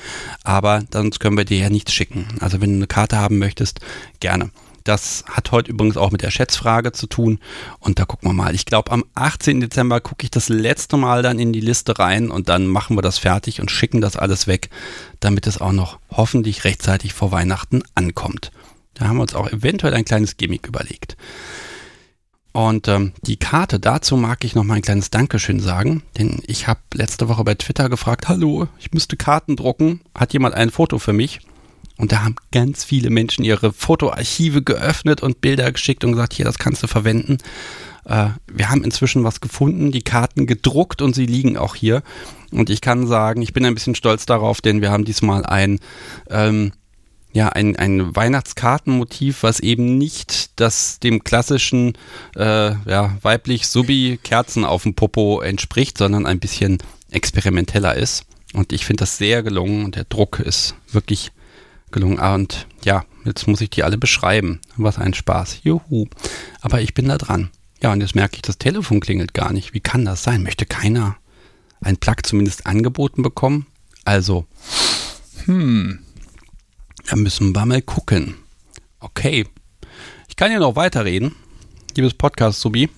Aber 0.45 0.83
sonst 0.93 1.21
können 1.21 1.39
wir 1.39 1.45
dir 1.45 1.59
ja 1.59 1.71
nichts 1.71 1.95
schicken. 1.95 2.27
Also 2.41 2.61
wenn 2.61 2.71
du 2.71 2.77
eine 2.77 2.87
Karte 2.87 3.17
haben 3.17 3.39
möchtest, 3.39 3.81
gerne. 4.19 4.51
Das 4.91 5.23
hat 5.31 5.53
heute 5.53 5.71
übrigens 5.71 5.97
auch 5.97 6.11
mit 6.11 6.23
der 6.23 6.33
Schätzfrage 6.33 6.91
zu 6.91 7.07
tun. 7.07 7.39
Und 7.79 8.01
da 8.01 8.07
gucken 8.07 8.29
wir 8.29 8.33
mal. 8.33 8.57
Ich 8.57 8.67
glaube, 8.67 8.91
am 8.91 9.05
18. 9.15 9.61
Dezember 9.61 10.01
gucke 10.01 10.25
ich 10.25 10.33
das 10.33 10.49
letzte 10.49 10.97
Mal 10.97 11.23
dann 11.23 11.39
in 11.39 11.53
die 11.53 11.61
Liste 11.61 12.01
rein 12.01 12.29
und 12.29 12.49
dann 12.49 12.67
machen 12.67 12.97
wir 12.97 13.03
das 13.03 13.17
fertig 13.17 13.61
und 13.61 13.71
schicken 13.71 14.01
das 14.01 14.17
alles 14.17 14.49
weg, 14.49 14.69
damit 15.21 15.47
es 15.47 15.61
auch 15.61 15.71
noch 15.71 16.01
hoffentlich 16.11 16.65
rechtzeitig 16.65 17.13
vor 17.13 17.31
Weihnachten 17.31 17.85
ankommt. 17.95 18.51
Da 18.95 19.07
haben 19.07 19.19
wir 19.19 19.23
uns 19.23 19.37
auch 19.37 19.47
eventuell 19.53 19.95
ein 19.95 20.05
kleines 20.05 20.37
Gimmick 20.37 20.67
überlegt. 20.67 21.17
Und 22.51 22.89
ähm, 22.89 23.13
die 23.23 23.37
Karte 23.37 23.79
dazu 23.79 24.17
mag 24.17 24.43
ich 24.43 24.57
noch 24.57 24.65
mal 24.65 24.75
ein 24.75 24.83
kleines 24.83 25.11
Dankeschön 25.11 25.61
sagen, 25.61 26.03
denn 26.19 26.43
ich 26.49 26.67
habe 26.67 26.81
letzte 26.95 27.29
Woche 27.29 27.45
bei 27.45 27.55
Twitter 27.55 27.89
gefragt, 27.89 28.27
hallo, 28.27 28.67
ich 28.81 28.91
müsste 28.91 29.17
Karten 29.17 29.55
drucken, 29.55 30.01
hat 30.17 30.33
jemand 30.33 30.57
ein 30.57 30.71
Foto 30.71 30.99
für 30.99 31.13
mich? 31.13 31.39
Und 32.01 32.13
da 32.13 32.25
haben 32.25 32.37
ganz 32.51 32.83
viele 32.83 33.11
Menschen 33.11 33.45
ihre 33.45 33.73
Fotoarchive 33.75 34.63
geöffnet 34.63 35.23
und 35.23 35.43
Bilder 35.43 35.71
geschickt 35.71 36.03
und 36.03 36.13
gesagt, 36.13 36.33
hier, 36.33 36.47
das 36.47 36.59
kannst 36.59 36.83
du 36.83 36.87
verwenden. 36.87 37.37
Äh, 38.07 38.31
wir 38.51 38.71
haben 38.71 38.83
inzwischen 38.85 39.23
was 39.23 39.43
gefunden, 39.43 39.93
die 39.93 40.01
Karten 40.01 40.47
gedruckt 40.47 41.03
und 41.03 41.15
sie 41.15 41.27
liegen 41.27 41.59
auch 41.59 41.75
hier. 41.75 42.03
Und 42.53 42.71
ich 42.71 42.81
kann 42.81 43.07
sagen, 43.07 43.43
ich 43.43 43.53
bin 43.53 43.67
ein 43.67 43.75
bisschen 43.75 43.95
stolz 43.95 44.25
darauf, 44.25 44.63
denn 44.63 44.81
wir 44.81 44.91
haben 44.91 45.05
diesmal 45.05 45.45
ein 45.45 45.79
ähm, 46.31 46.73
ja, 47.33 47.49
ein, 47.49 47.77
ein 47.77 48.17
Weihnachtskartenmotiv, 48.17 49.45
was 49.45 49.61
eben 49.61 49.99
nicht 49.99 50.59
das 50.59 50.99
dem 50.99 51.23
klassischen 51.23 51.93
äh, 52.35 52.73
ja, 52.73 53.17
weiblich 53.23 53.69
Subi 53.69 54.19
Kerzen 54.21 54.65
auf 54.65 54.83
dem 54.83 54.95
Popo 54.95 55.41
entspricht, 55.41 55.97
sondern 55.97 56.27
ein 56.27 56.41
bisschen 56.41 56.79
experimenteller 57.11 57.95
ist. 57.95 58.25
Und 58.53 58.73
ich 58.73 58.85
finde 58.85 59.03
das 59.03 59.17
sehr 59.17 59.45
gelungen 59.45 59.85
und 59.85 59.95
der 59.95 60.05
Druck 60.05 60.41
ist 60.41 60.75
wirklich 60.91 61.31
gelungen. 61.93 62.19
Ah, 62.19 62.35
und 62.35 62.67
ja, 62.85 63.05
jetzt 63.25 63.47
muss 63.47 63.61
ich 63.61 63.71
die 63.71 63.83
alle 63.83 63.99
beschreiben. 63.99 64.61
Was 64.77 64.99
ein 64.99 65.15
Spaß. 65.15 65.61
Juhu. 65.63 66.07
Aber 66.61 66.81
ich 66.81 66.95
bin 66.95 67.09
da 67.09 67.19
dran. 67.19 67.51
Ja, 67.83 67.93
und 67.93 68.01
jetzt 68.01 68.15
merke 68.15 68.37
ich, 68.37 68.43
das 68.43 68.59
Telefon 68.59 69.01
klingelt 69.01 69.35
gar 69.35 69.53
nicht. 69.53 69.73
Wie 69.73 69.81
kann 69.81 70.05
das 70.05 70.23
sein? 70.23 70.43
Möchte 70.43 70.67
keiner 70.67 71.17
ein 71.81 71.97
Plug 71.97 72.17
zumindest 72.23 72.67
angeboten 72.67 73.23
bekommen? 73.23 73.67
Also, 74.05 74.47
hm, 75.45 76.01
da 77.09 77.17
müssen 77.17 77.55
wir 77.55 77.67
mal 77.67 77.83
gucken. 77.83 78.35
Okay. 78.99 79.47
Ich 80.29 80.37
kann 80.37 80.53
ja 80.53 80.59
noch 80.59 80.77
weiterreden. 80.77 81.35
Liebes 81.97 82.15
Podcast-Subi, 82.15 82.89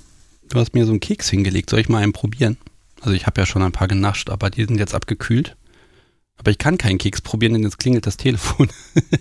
du 0.48 0.60
hast 0.60 0.74
mir 0.74 0.84
so 0.84 0.92
einen 0.92 1.00
Keks 1.00 1.30
hingelegt. 1.30 1.70
Soll 1.70 1.80
ich 1.80 1.88
mal 1.88 2.02
einen 2.02 2.12
probieren? 2.12 2.56
Also 3.00 3.14
ich 3.14 3.26
habe 3.26 3.40
ja 3.40 3.46
schon 3.46 3.62
ein 3.62 3.72
paar 3.72 3.88
genascht, 3.88 4.30
aber 4.30 4.50
die 4.50 4.64
sind 4.64 4.78
jetzt 4.78 4.94
abgekühlt. 4.94 5.56
Aber 6.42 6.50
ich 6.50 6.58
kann 6.58 6.76
keinen 6.76 6.98
Keks 6.98 7.20
probieren, 7.20 7.52
denn 7.52 7.62
jetzt 7.62 7.78
klingelt 7.78 8.04
das 8.04 8.16
Telefon. 8.16 8.68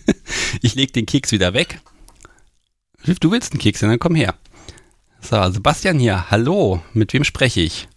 ich 0.64 0.74
lege 0.74 0.92
den 0.92 1.06
Keks 1.06 1.32
wieder 1.32 1.54
weg. 1.54 1.80
Du 3.20 3.30
willst 3.30 3.54
einen 3.54 3.60
Keks, 3.60 3.82
dann 3.82 4.00
komm 4.00 4.16
her. 4.16 4.34
So, 5.20 5.40
Sebastian 5.52 6.00
hier. 6.00 6.32
Hallo, 6.32 6.82
mit 6.94 7.14
wem 7.14 7.24
spreche 7.24 7.62
ich? 7.62 7.88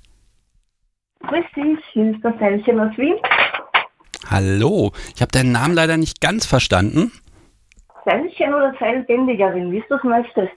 Grüß 1.21 1.45
dich, 1.57 1.79
hier 1.95 2.11
ist 2.11 2.23
das 2.23 2.35
Seilchen 2.39 2.79
aus 2.79 2.95
Wien. 2.99 3.15
Hallo, 4.29 4.93
ich 5.15 5.23
habe 5.23 5.33
deinen 5.33 5.53
Namen 5.53 5.73
leider 5.73 5.97
nicht 5.97 6.21
ganz 6.21 6.45
verstanden. 6.45 7.11
Seilchen 8.05 8.53
oder 8.53 8.75
Seilbändigerin, 8.79 9.73
wie 9.73 9.83
du 9.89 9.95
es 9.95 10.05
möchtest. 10.05 10.53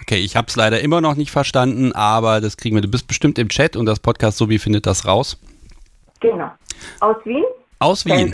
Okay, 0.00 0.16
ich 0.16 0.34
habe 0.34 0.46
es 0.48 0.56
leider 0.56 0.80
immer 0.80 1.02
noch 1.02 1.16
nicht 1.16 1.30
verstanden, 1.30 1.92
aber 1.92 2.40
das 2.40 2.56
kriegen 2.56 2.74
wir. 2.74 2.80
Du 2.80 2.90
bist 2.90 3.06
bestimmt 3.06 3.38
im 3.38 3.50
Chat 3.50 3.76
und 3.76 3.84
das 3.84 4.00
Podcast 4.00 4.38
Sobi 4.38 4.58
findet 4.58 4.86
das 4.86 5.06
raus. 5.06 5.38
Genau. 6.20 6.50
Aus 7.00 7.16
Wien? 7.26 7.44
Aus 7.82 8.06
Wien. 8.06 8.32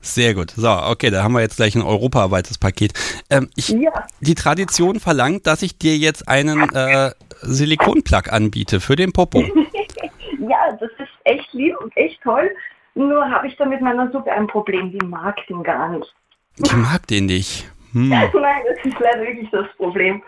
Sehr 0.00 0.34
gut. 0.34 0.50
So, 0.52 0.70
okay, 0.70 1.10
da 1.10 1.22
haben 1.22 1.32
wir 1.32 1.40
jetzt 1.40 1.56
gleich 1.56 1.74
ein 1.74 1.82
europaweites 1.82 2.58
Paket. 2.58 2.92
Ähm, 3.30 3.48
ich, 3.56 3.68
ja. 3.68 4.06
Die 4.20 4.34
Tradition 4.34 5.00
verlangt, 5.00 5.46
dass 5.46 5.62
ich 5.62 5.78
dir 5.78 5.96
jetzt 5.96 6.28
einen 6.28 6.68
äh, 6.74 7.10
Silikonplug 7.42 8.32
anbiete 8.32 8.80
für 8.80 8.96
den 8.96 9.12
Popo. 9.12 9.40
ja, 9.40 10.72
das 10.80 10.90
ist 10.98 11.08
echt 11.24 11.52
lieb 11.52 11.76
und 11.80 11.96
echt 11.96 12.20
toll. 12.22 12.50
Nur 12.94 13.28
habe 13.28 13.48
ich 13.48 13.56
da 13.56 13.64
mit 13.64 13.80
meiner 13.80 14.10
Suppe 14.12 14.32
ein 14.32 14.46
Problem. 14.46 14.92
Die 14.92 15.04
mag 15.04 15.36
den 15.48 15.62
gar 15.62 15.88
nicht. 15.88 16.14
Die 16.58 16.76
mag 16.76 17.06
den 17.08 17.26
nicht. 17.26 17.68
Hm. 17.92 18.08
Nein, 18.08 18.30
das 18.32 18.84
ist 18.84 19.00
leider 19.00 19.20
wirklich 19.20 19.50
das 19.50 19.66
Problem 19.76 20.22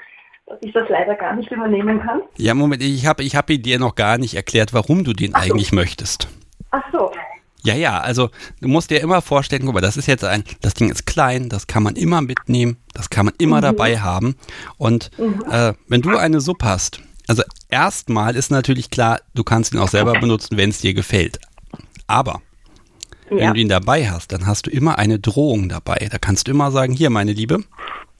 dass 0.50 0.58
ich 0.62 0.72
das 0.72 0.88
leider 0.88 1.14
gar 1.14 1.36
nicht 1.36 1.48
übernehmen 1.52 2.00
kann. 2.00 2.22
Ja, 2.36 2.54
Moment, 2.54 2.82
ich 2.82 3.06
habe 3.06 3.22
ich 3.22 3.36
hab 3.36 3.46
dir 3.46 3.78
noch 3.78 3.94
gar 3.94 4.18
nicht 4.18 4.34
erklärt, 4.34 4.74
warum 4.74 5.04
du 5.04 5.12
den 5.12 5.32
Ach 5.32 5.42
eigentlich 5.42 5.68
so. 5.68 5.76
möchtest. 5.76 6.28
Ach 6.72 6.82
so. 6.92 7.12
Ja, 7.62 7.74
ja, 7.74 7.98
also 8.00 8.30
du 8.60 8.68
musst 8.68 8.90
dir 8.90 9.00
immer 9.00 9.20
vorstellen, 9.20 9.64
guck 9.64 9.74
mal, 9.74 9.80
das 9.80 9.96
ist 9.96 10.06
jetzt 10.06 10.24
ein, 10.24 10.44
das 10.60 10.74
Ding 10.74 10.90
ist 10.90 11.06
klein, 11.06 11.48
das 11.48 11.66
kann 11.66 11.82
man 11.82 11.96
immer 11.96 12.22
mitnehmen, 12.22 12.78
das 12.94 13.10
kann 13.10 13.26
man 13.26 13.34
immer 13.38 13.58
mhm. 13.58 13.62
dabei 13.62 14.00
haben. 14.00 14.36
Und 14.78 15.10
mhm. 15.18 15.44
äh, 15.50 15.74
wenn 15.88 16.00
du 16.00 16.16
eine 16.16 16.40
Suppe 16.40 16.66
hast, 16.66 17.02
also 17.28 17.42
erstmal 17.68 18.34
ist 18.34 18.50
natürlich 18.50 18.90
klar, 18.90 19.20
du 19.34 19.44
kannst 19.44 19.74
ihn 19.74 19.78
auch 19.78 19.88
selber 19.88 20.12
benutzen, 20.14 20.56
wenn 20.56 20.70
es 20.70 20.80
dir 20.80 20.94
gefällt. 20.94 21.38
Aber 22.06 22.42
ja. 23.30 23.36
wenn 23.36 23.54
du 23.54 23.60
ihn 23.60 23.68
dabei 23.68 24.10
hast, 24.10 24.32
dann 24.32 24.46
hast 24.46 24.66
du 24.66 24.70
immer 24.70 24.98
eine 24.98 25.18
Drohung 25.18 25.68
dabei. 25.68 26.08
Da 26.10 26.18
kannst 26.18 26.48
du 26.48 26.50
immer 26.50 26.72
sagen, 26.72 26.92
hier, 26.92 27.10
meine 27.10 27.32
Liebe. 27.32 27.62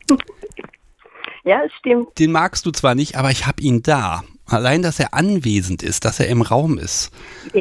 Ja, 1.42 1.62
es 1.64 1.72
stimmt. 1.78 2.18
Den 2.18 2.32
magst 2.32 2.66
du 2.66 2.70
zwar 2.70 2.94
nicht, 2.94 3.16
aber 3.16 3.30
ich 3.30 3.46
habe 3.46 3.62
ihn 3.62 3.82
da. 3.82 4.22
Allein, 4.50 4.82
dass 4.82 4.98
er 4.98 5.14
anwesend 5.14 5.82
ist, 5.82 6.04
dass 6.04 6.18
er 6.18 6.26
im 6.28 6.42
Raum 6.42 6.76
ist, 6.76 7.12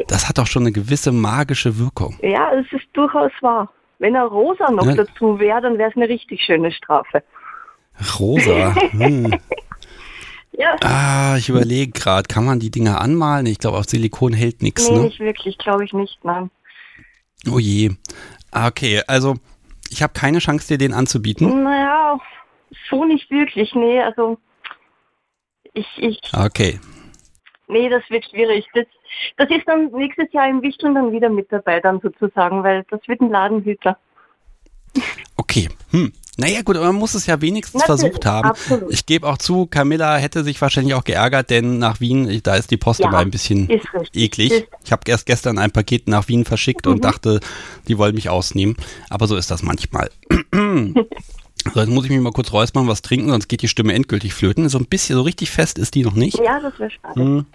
das 0.08 0.28
hat 0.28 0.39
doch 0.39 0.47
schon 0.47 0.63
eine 0.63 0.71
gewisse 0.71 1.12
magische 1.12 1.78
Wirkung. 1.78 2.17
Ja, 2.23 2.52
es 2.54 2.65
ist 2.73 2.88
durchaus 2.93 3.32
wahr. 3.41 3.71
Wenn 3.99 4.15
er 4.15 4.25
rosa 4.25 4.71
noch 4.71 4.88
ja. 4.88 4.95
dazu 4.95 5.39
wäre, 5.39 5.62
dann 5.62 5.78
wäre 5.78 5.91
es 5.91 5.95
eine 5.95 6.10
richtig 6.10 6.41
schöne 6.41 6.71
Strafe. 6.71 7.21
Rosa? 8.19 8.73
Hm. 8.91 9.38
ja. 10.54 10.75
Ah, 10.82 11.36
ich 11.38 11.49
überlege 11.49 11.91
gerade, 11.91 12.28
kann 12.28 12.45
man 12.45 12.60
die 12.60 12.71
Dinger 12.71 13.02
anmalen? 13.02 13.45
Ich 13.45 13.60
glaube, 13.60 13.78
auf 13.78 13.86
Silikon 13.86 14.34
hält 14.34 14.63
nichts. 14.63 14.89
Nee, 14.89 14.97
ne? 14.97 15.04
nicht 15.04 15.19
wirklich, 15.19 15.58
glaube 15.58 15.86
ich 15.86 15.93
nicht, 15.93 16.17
nein. 16.23 16.49
Oh 17.52 17.60
je. 17.60 17.91
Ah, 18.52 18.67
okay, 18.67 19.04
also 19.06 19.36
ich 19.89 20.02
habe 20.02 20.13
keine 20.13 20.39
Chance, 20.39 20.67
dir 20.67 20.78
den 20.78 20.93
anzubieten. 20.93 21.63
Naja, 21.63 22.17
so 22.89 23.06
nicht 23.06 23.30
wirklich, 23.30 23.75
nee, 23.75 24.02
also 24.02 24.39
ich, 25.80 25.88
ich. 25.98 26.20
Okay. 26.34 26.80
Nee, 27.68 27.89
das 27.89 28.04
wird 28.10 28.26
schwierig. 28.26 28.65
Das, 28.74 28.86
das 29.38 29.50
ist 29.50 29.68
dann 29.68 29.92
nächstes 29.92 30.32
Jahr 30.34 30.50
im 30.50 30.62
Wichteln 30.62 30.96
dann 30.96 31.12
wieder 31.12 31.30
mit 31.30 31.52
dabei, 31.52 31.80
dann 31.80 32.00
sozusagen, 32.02 32.63
weil 32.63 32.84
das 32.89 33.00
wird 33.08 33.22
ein 33.22 33.30
Ladenhüter. 33.30 33.98
Okay. 35.38 35.70
Hm. 35.92 36.12
Naja, 36.38 36.62
gut, 36.62 36.78
aber 36.78 36.88
man 36.88 36.96
muss 36.96 37.15
es 37.15 37.26
ja 37.26 37.42
wenigstens 37.42 37.82
Natürlich, 37.82 38.02
versucht 38.02 38.26
haben. 38.26 38.50
Absolut. 38.50 38.94
Ich 38.94 39.06
gebe 39.06 39.28
auch 39.28 39.38
zu, 39.38 39.65
Camilla 39.65 40.15
hätte 40.15 40.46
sich 40.46 40.62
wahrscheinlich 40.62 40.94
auch 40.94 41.04
geärgert, 41.04 41.50
denn 41.50 41.80
nach 41.80 42.00
Wien, 42.00 42.39
da 42.44 42.56
ist 42.56 42.72
die 42.72 42.78
Post 42.78 43.02
ja, 43.02 43.10
immer 43.10 43.18
ein 43.18 43.30
bisschen 43.30 43.70
eklig. 44.13 44.52
Ist. 44.52 44.68
Ich 44.86 44.92
habe 44.94 45.02
erst 45.08 45.26
gestern 45.26 45.58
ein 45.58 45.72
Paket 45.72 46.08
nach 46.08 46.30
Wien 46.30 46.46
verschickt 46.46 46.86
mhm. 46.86 46.94
und 46.94 47.04
dachte, 47.04 47.42
die 47.89 47.98
wollen 47.98 48.15
mich 48.15 48.30
ausnehmen. 48.30 48.78
Aber 49.10 49.28
so 49.28 49.36
ist 49.36 49.52
das 49.52 49.63
manchmal. 49.63 50.10
So, 51.74 51.80
jetzt 51.80 51.89
muss 51.89 52.06
ich 52.06 52.12
mich 52.12 52.19
mal 52.22 52.32
kurz 52.32 52.52
räuspern, 52.52 52.88
was 52.88 53.02
trinken, 53.02 53.30
sonst 53.30 53.48
geht 53.48 53.62
die 53.62 53.67
Stimme 53.67 53.93
endgültig 53.93 54.34
flöten. 54.34 54.69
So 54.69 54.78
ein 54.78 54.86
bisschen, 54.86 55.15
so 55.15 55.22
richtig 55.24 55.52
fest 55.52 55.78
ist 55.78 55.95
die 55.95 56.04
noch 56.04 56.13
nicht. 56.13 56.39
Ja, 56.39 56.60
das 56.60 56.78
wäre 56.80 56.91
schade. 56.91 57.19
Hm. 57.19 57.45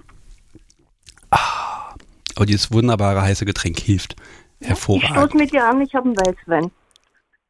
Ah, 1.31 1.95
aber 2.37 2.47
dieses 2.47 2.73
wunderbare 2.73 3.23
heiße 3.23 3.45
Getränk 3.45 3.81
hilft. 3.81 4.17
Hervorragend. 4.61 5.11
Ich 5.11 5.23
stoße 5.23 5.37
mit 5.37 5.53
dir 5.53 5.67
an, 5.67 5.81
ich 5.81 5.95
habe 5.95 6.07
einen 6.07 6.17
Weißwein. 6.17 6.71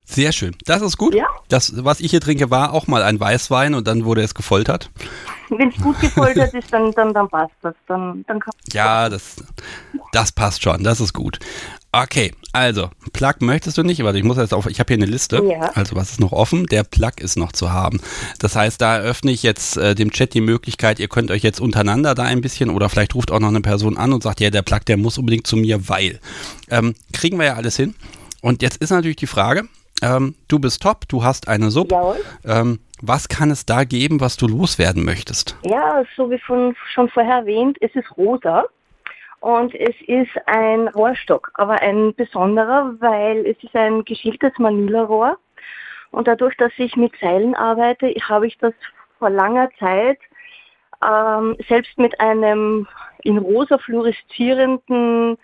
Sehr 0.06 0.32
schön. 0.32 0.54
Das 0.66 0.82
ist 0.82 0.98
gut. 0.98 1.14
Ja. 1.14 1.26
Das, 1.48 1.82
was 1.82 2.00
ich 2.00 2.10
hier 2.10 2.20
trinke, 2.20 2.50
war 2.50 2.74
auch 2.74 2.86
mal 2.86 3.02
ein 3.02 3.18
Weißwein 3.18 3.74
und 3.74 3.88
dann 3.88 4.04
wurde 4.04 4.22
es 4.22 4.34
gefoltert. 4.34 4.90
Wenn 5.48 5.70
es 5.70 5.76
gut 5.76 5.98
gefoltert 6.00 6.52
ist, 6.52 6.72
dann, 6.72 6.92
dann, 6.92 7.14
dann 7.14 7.28
passt 7.28 7.54
das. 7.62 7.74
Dann, 7.86 8.24
dann 8.26 8.40
ja, 8.72 9.08
das, 9.08 9.36
das 10.12 10.32
passt 10.32 10.62
schon. 10.62 10.84
Das 10.84 11.00
ist 11.00 11.14
gut. 11.14 11.38
Okay, 12.02 12.32
also, 12.52 12.88
Plug 13.12 13.34
möchtest 13.40 13.78
du 13.78 13.84
nicht, 13.84 14.00
aber 14.00 14.12
ich 14.14 14.24
muss 14.24 14.36
jetzt 14.36 14.52
auf, 14.52 14.66
ich 14.66 14.80
habe 14.80 14.88
hier 14.88 14.96
eine 14.96 15.10
Liste. 15.10 15.40
Ja. 15.48 15.70
Also, 15.74 15.94
was 15.94 16.10
ist 16.10 16.20
noch 16.20 16.32
offen? 16.32 16.66
Der 16.66 16.82
Plug 16.82 17.12
ist 17.20 17.36
noch 17.36 17.52
zu 17.52 17.72
haben. 17.72 18.00
Das 18.40 18.56
heißt, 18.56 18.80
da 18.80 18.96
eröffne 18.96 19.30
ich 19.30 19.44
jetzt 19.44 19.76
äh, 19.76 19.94
dem 19.94 20.10
Chat 20.10 20.34
die 20.34 20.40
Möglichkeit, 20.40 20.98
ihr 20.98 21.06
könnt 21.06 21.30
euch 21.30 21.42
jetzt 21.42 21.60
untereinander 21.60 22.16
da 22.16 22.24
ein 22.24 22.40
bisschen 22.40 22.70
oder 22.70 22.88
vielleicht 22.88 23.14
ruft 23.14 23.30
auch 23.30 23.38
noch 23.38 23.48
eine 23.48 23.60
Person 23.60 23.96
an 23.96 24.12
und 24.12 24.24
sagt, 24.24 24.40
ja, 24.40 24.50
der 24.50 24.62
Plug, 24.62 24.80
der 24.88 24.96
muss 24.96 25.18
unbedingt 25.18 25.46
zu 25.46 25.56
mir, 25.56 25.88
weil. 25.88 26.18
Ähm, 26.68 26.94
kriegen 27.12 27.38
wir 27.38 27.46
ja 27.46 27.54
alles 27.54 27.76
hin. 27.76 27.94
Und 28.40 28.62
jetzt 28.62 28.78
ist 28.78 28.90
natürlich 28.90 29.16
die 29.16 29.28
Frage, 29.28 29.68
ähm, 30.02 30.34
du 30.48 30.58
bist 30.58 30.82
top, 30.82 31.08
du 31.08 31.22
hast 31.22 31.46
eine 31.46 31.70
Sub. 31.70 31.92
Ähm, 32.44 32.80
was 33.00 33.28
kann 33.28 33.50
es 33.50 33.66
da 33.66 33.84
geben, 33.84 34.20
was 34.20 34.36
du 34.36 34.48
loswerden 34.48 35.04
möchtest? 35.04 35.56
Ja, 35.62 36.02
so 36.16 36.30
wie 36.30 36.38
von, 36.38 36.74
schon 36.92 37.08
vorher 37.08 37.38
erwähnt, 37.38 37.78
es 37.80 37.94
ist 37.94 38.16
rosa. 38.16 38.64
Und 39.44 39.74
es 39.74 39.94
ist 40.06 40.30
ein 40.46 40.88
Rohrstock, 40.88 41.50
aber 41.56 41.74
ein 41.82 42.14
besonderer, 42.14 42.94
weil 43.00 43.44
es 43.44 43.62
ist 43.62 43.76
ein 43.76 44.02
geschältes 44.06 44.58
Manila-Rohr. 44.58 45.36
Und 46.12 46.28
dadurch, 46.28 46.56
dass 46.56 46.72
ich 46.78 46.96
mit 46.96 47.12
Seilen 47.20 47.54
arbeite, 47.54 48.06
habe 48.26 48.46
ich 48.46 48.56
das 48.56 48.72
vor 49.18 49.28
langer 49.28 49.68
Zeit 49.78 50.18
ähm, 51.06 51.58
selbst 51.68 51.98
mit 51.98 52.18
einem 52.20 52.88
in 53.22 53.36
rosa 53.36 53.76
fluoreszierenden, 53.76 55.36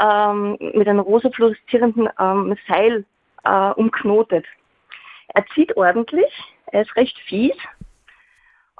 ähm, 0.00 0.56
mit 0.60 0.86
einem 0.86 1.00
rosa 1.00 1.28
fluoreszierenden 1.30 2.10
ähm, 2.20 2.56
Seil 2.68 3.04
äh, 3.42 3.70
umknotet. 3.70 4.46
Er 5.34 5.44
zieht 5.52 5.76
ordentlich, 5.76 6.32
er 6.66 6.82
ist 6.82 6.94
recht 6.94 7.18
fies 7.18 7.56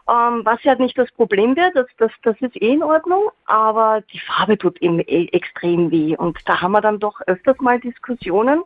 ähm, 0.08 0.42
was 0.44 0.62
ja 0.64 0.74
nicht 0.74 0.98
das 0.98 1.10
Problem 1.12 1.56
wird, 1.56 1.76
das, 1.76 1.86
das, 1.98 2.10
das 2.22 2.36
ist 2.40 2.56
eh 2.56 2.72
in 2.72 2.82
Ordnung, 2.82 3.30
aber 3.46 4.02
die 4.12 4.18
Farbe 4.18 4.58
tut 4.58 4.80
ihm 4.82 5.00
eh 5.00 5.28
extrem 5.32 5.90
weh. 5.90 6.16
Und 6.16 6.38
da 6.46 6.60
haben 6.60 6.72
wir 6.72 6.80
dann 6.80 6.98
doch 6.98 7.20
öfters 7.26 7.58
mal 7.60 7.78
Diskussionen, 7.78 8.62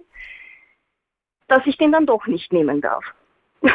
dass 1.49 1.67
ich 1.67 1.77
den 1.77 1.93
dann 1.93 2.07
doch 2.07 2.27
nicht 2.27 2.53
nehmen 2.53 2.81
darf. 2.81 3.05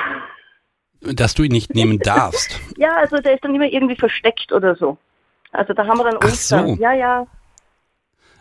Dass 1.03 1.33
du 1.33 1.41
ihn 1.41 1.51
nicht 1.51 1.73
nehmen 1.73 1.97
darfst? 1.97 2.61
ja, 2.77 2.95
also 2.97 3.17
der 3.17 3.33
ist 3.33 3.43
dann 3.43 3.55
immer 3.55 3.65
irgendwie 3.65 3.95
versteckt 3.95 4.51
oder 4.51 4.75
so. 4.75 4.99
Also 5.51 5.73
da 5.73 5.87
haben 5.87 5.97
wir 5.97 6.03
dann 6.03 6.19
Ach 6.21 6.29
So. 6.29 6.75
Ja, 6.79 6.93
ja. 6.93 7.25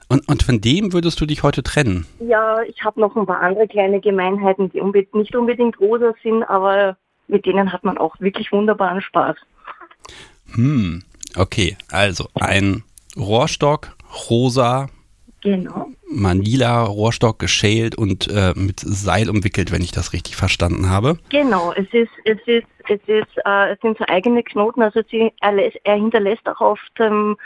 Und, 0.09 0.29
und 0.29 0.43
von 0.43 0.61
dem 0.61 0.93
würdest 0.93 1.21
du 1.21 1.25
dich 1.25 1.43
heute 1.43 1.63
trennen? 1.63 2.07
Ja, 2.19 2.61
ich 2.63 2.85
habe 2.85 3.01
noch 3.01 3.17
ein 3.17 3.25
paar 3.25 3.41
andere 3.41 3.67
kleine 3.67 4.01
Gemeinheiten, 4.01 4.71
die 4.71 4.81
unbe 4.81 5.07
nicht 5.13 5.35
unbedingt 5.35 5.81
rosa 5.81 6.13
sind, 6.23 6.43
aber 6.43 6.99
mit 7.31 7.47
denen 7.47 7.73
hat 7.73 7.85
man 7.85 7.99
auch 7.99 8.19
wirklich 8.21 8.53
wunderbaren 8.53 9.01
Spaß. 9.01 9.37
Hm, 10.55 11.03
okay, 11.37 11.77
also 11.91 12.29
ein 12.35 12.83
Rohrstock, 13.17 13.97
rosa. 14.29 14.89
Genau. 15.43 15.89
Manila-Rohrstock 16.11 17.39
geschält 17.39 17.95
und 17.97 18.29
äh, 18.29 18.53
mit 18.55 18.81
Seil 18.81 19.31
umwickelt, 19.31 19.73
wenn 19.73 19.81
ich 19.81 19.93
das 19.93 20.13
richtig 20.13 20.37
verstanden 20.37 20.91
habe. 20.91 21.19
Genau, 21.31 21.73
es 21.73 21.87
ist, 21.93 22.11
es 22.25 22.39
ist, 22.47 22.67
es 22.89 23.01
ist, 23.07 23.39
äh, 23.47 23.73
es 23.73 23.81
sind 23.81 23.97
so 23.97 24.05
eigene 24.07 24.43
Knoten, 24.43 24.83
also 24.83 25.01
sie, 25.11 25.33
er, 25.41 25.55
er 25.85 25.95
hinterlässt 25.95 26.47
auch 26.47 26.61
auf 26.61 26.81
dem 26.99 27.37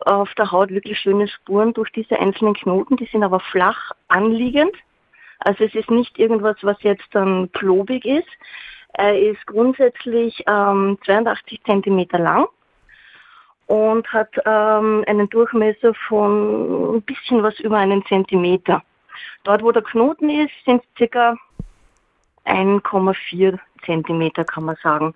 auf 0.00 0.32
der 0.34 0.52
Haut 0.52 0.70
wirklich 0.70 0.98
schöne 0.98 1.26
Spuren 1.26 1.72
durch 1.72 1.90
diese 1.90 2.18
einzelnen 2.18 2.54
Knoten, 2.54 2.96
die 2.96 3.06
sind 3.06 3.24
aber 3.24 3.40
flach 3.40 3.92
anliegend. 4.08 4.74
Also 5.38 5.64
es 5.64 5.74
ist 5.74 5.90
nicht 5.90 6.18
irgendwas, 6.18 6.56
was 6.62 6.76
jetzt 6.82 7.06
dann 7.12 7.50
klobig 7.52 8.04
ist. 8.04 8.28
Er 8.98 9.18
ist 9.18 9.46
grundsätzlich 9.46 10.42
ähm, 10.46 10.96
82 11.04 11.62
Zentimeter 11.64 12.18
lang 12.18 12.46
und 13.66 14.10
hat 14.10 14.30
ähm, 14.46 15.04
einen 15.06 15.28
Durchmesser 15.28 15.92
von 16.08 16.96
ein 16.96 17.02
bisschen 17.02 17.42
was 17.42 17.60
über 17.60 17.76
einen 17.76 18.06
Zentimeter. 18.06 18.82
Dort, 19.44 19.62
wo 19.62 19.70
der 19.70 19.82
Knoten 19.82 20.30
ist, 20.30 20.52
sind 20.64 20.82
es 20.82 20.88
circa 20.96 21.36
1,4 22.46 23.58
Zentimeter, 23.84 24.44
kann 24.44 24.64
man 24.64 24.76
sagen. 24.82 25.14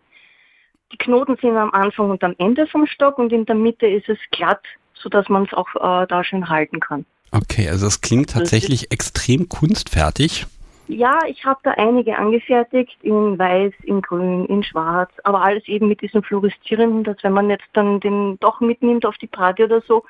Die 0.92 0.98
Knoten 0.98 1.38
sind 1.40 1.56
am 1.56 1.72
Anfang 1.72 2.10
und 2.10 2.22
am 2.22 2.34
Ende 2.36 2.66
vom 2.66 2.86
Stock 2.86 3.16
und 3.16 3.32
in 3.32 3.46
der 3.46 3.54
Mitte 3.54 3.86
ist 3.86 4.10
es 4.10 4.18
glatt, 4.30 4.62
sodass 4.92 5.30
man 5.30 5.44
es 5.44 5.54
auch 5.54 5.68
äh, 5.76 6.06
da 6.06 6.22
schön 6.22 6.50
halten 6.50 6.80
kann. 6.80 7.06
Okay, 7.32 7.70
also 7.70 7.86
es 7.86 8.02
klingt 8.02 8.30
tatsächlich 8.30 8.90
extrem 8.90 9.48
kunstfertig. 9.48 10.46
Ja, 10.90 11.20
ich 11.28 11.44
habe 11.44 11.60
da 11.62 11.70
einige 11.72 12.18
angefertigt, 12.18 12.96
in 13.02 13.38
weiß, 13.38 13.72
in 13.84 14.02
grün, 14.02 14.46
in 14.46 14.64
schwarz, 14.64 15.10
aber 15.22 15.42
alles 15.42 15.66
eben 15.68 15.88
mit 15.88 16.00
diesem 16.02 16.22
fluoreszierenden, 16.22 17.04
dass 17.04 17.16
wenn 17.22 17.32
man 17.32 17.48
jetzt 17.48 17.68
dann 17.74 18.00
den 18.00 18.38
doch 18.40 18.60
mitnimmt 18.60 19.06
auf 19.06 19.16
die 19.18 19.28
Party 19.28 19.64
oder 19.64 19.82
so, 19.86 20.02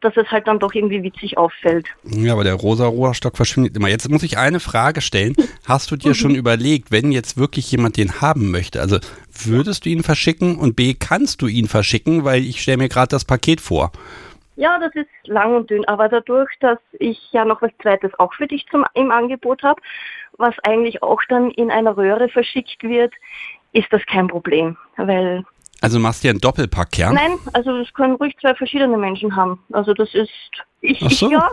dass 0.00 0.16
es 0.16 0.30
halt 0.30 0.46
dann 0.46 0.58
doch 0.58 0.74
irgendwie 0.74 1.02
witzig 1.02 1.38
auffällt. 1.38 1.86
Ja, 2.04 2.34
aber 2.34 2.44
der 2.44 2.54
rosa 2.54 2.86
Rohrstock 2.86 3.36
verschwindet 3.36 3.76
immer. 3.76 3.88
Jetzt 3.88 4.08
muss 4.08 4.22
ich 4.22 4.38
eine 4.38 4.60
Frage 4.60 5.00
stellen. 5.00 5.34
Hast 5.66 5.90
du 5.90 5.96
dir 5.96 6.14
schon 6.14 6.34
überlegt, 6.34 6.92
wenn 6.92 7.10
jetzt 7.10 7.36
wirklich 7.36 7.70
jemand 7.72 7.96
den 7.96 8.20
haben 8.20 8.50
möchte, 8.50 8.80
also 8.80 8.98
würdest 9.44 9.84
du 9.84 9.90
ihn 9.90 10.02
verschicken 10.04 10.56
und 10.56 10.76
B, 10.76 10.94
kannst 10.94 11.42
du 11.42 11.48
ihn 11.48 11.66
verschicken, 11.66 12.24
weil 12.24 12.42
ich 12.44 12.62
stelle 12.62 12.78
mir 12.78 12.88
gerade 12.88 13.08
das 13.08 13.24
Paket 13.24 13.60
vor. 13.60 13.90
Ja, 14.62 14.78
das 14.78 14.94
ist 14.94 15.08
lang 15.24 15.56
und 15.56 15.70
dünn, 15.70 15.84
aber 15.86 16.08
dadurch, 16.08 16.48
dass 16.60 16.78
ich 16.92 17.18
ja 17.32 17.44
noch 17.44 17.62
was 17.62 17.72
Zweites 17.82 18.12
auch 18.20 18.32
für 18.32 18.46
dich 18.46 18.64
zum, 18.70 18.84
im 18.94 19.10
Angebot 19.10 19.64
habe, 19.64 19.82
was 20.38 20.54
eigentlich 20.62 21.02
auch 21.02 21.20
dann 21.28 21.50
in 21.50 21.68
einer 21.72 21.96
Röhre 21.96 22.28
verschickt 22.28 22.80
wird, 22.84 23.12
ist 23.72 23.88
das 23.90 24.02
kein 24.06 24.28
Problem, 24.28 24.76
weil 24.96 25.42
also 25.80 25.98
machst 25.98 26.22
du 26.22 26.28
ja 26.28 26.30
einen 26.30 26.40
Doppelpack, 26.40 26.96
ja? 26.96 27.12
Nein, 27.12 27.32
also 27.54 27.76
das 27.76 27.92
können 27.92 28.14
ruhig 28.14 28.36
zwei 28.40 28.54
verschiedene 28.54 28.96
Menschen 28.96 29.34
haben. 29.34 29.58
Also 29.72 29.94
das 29.94 30.14
ist, 30.14 30.30
ich, 30.80 31.00
so. 31.00 31.06
ich 31.06 31.20
ja, 31.22 31.50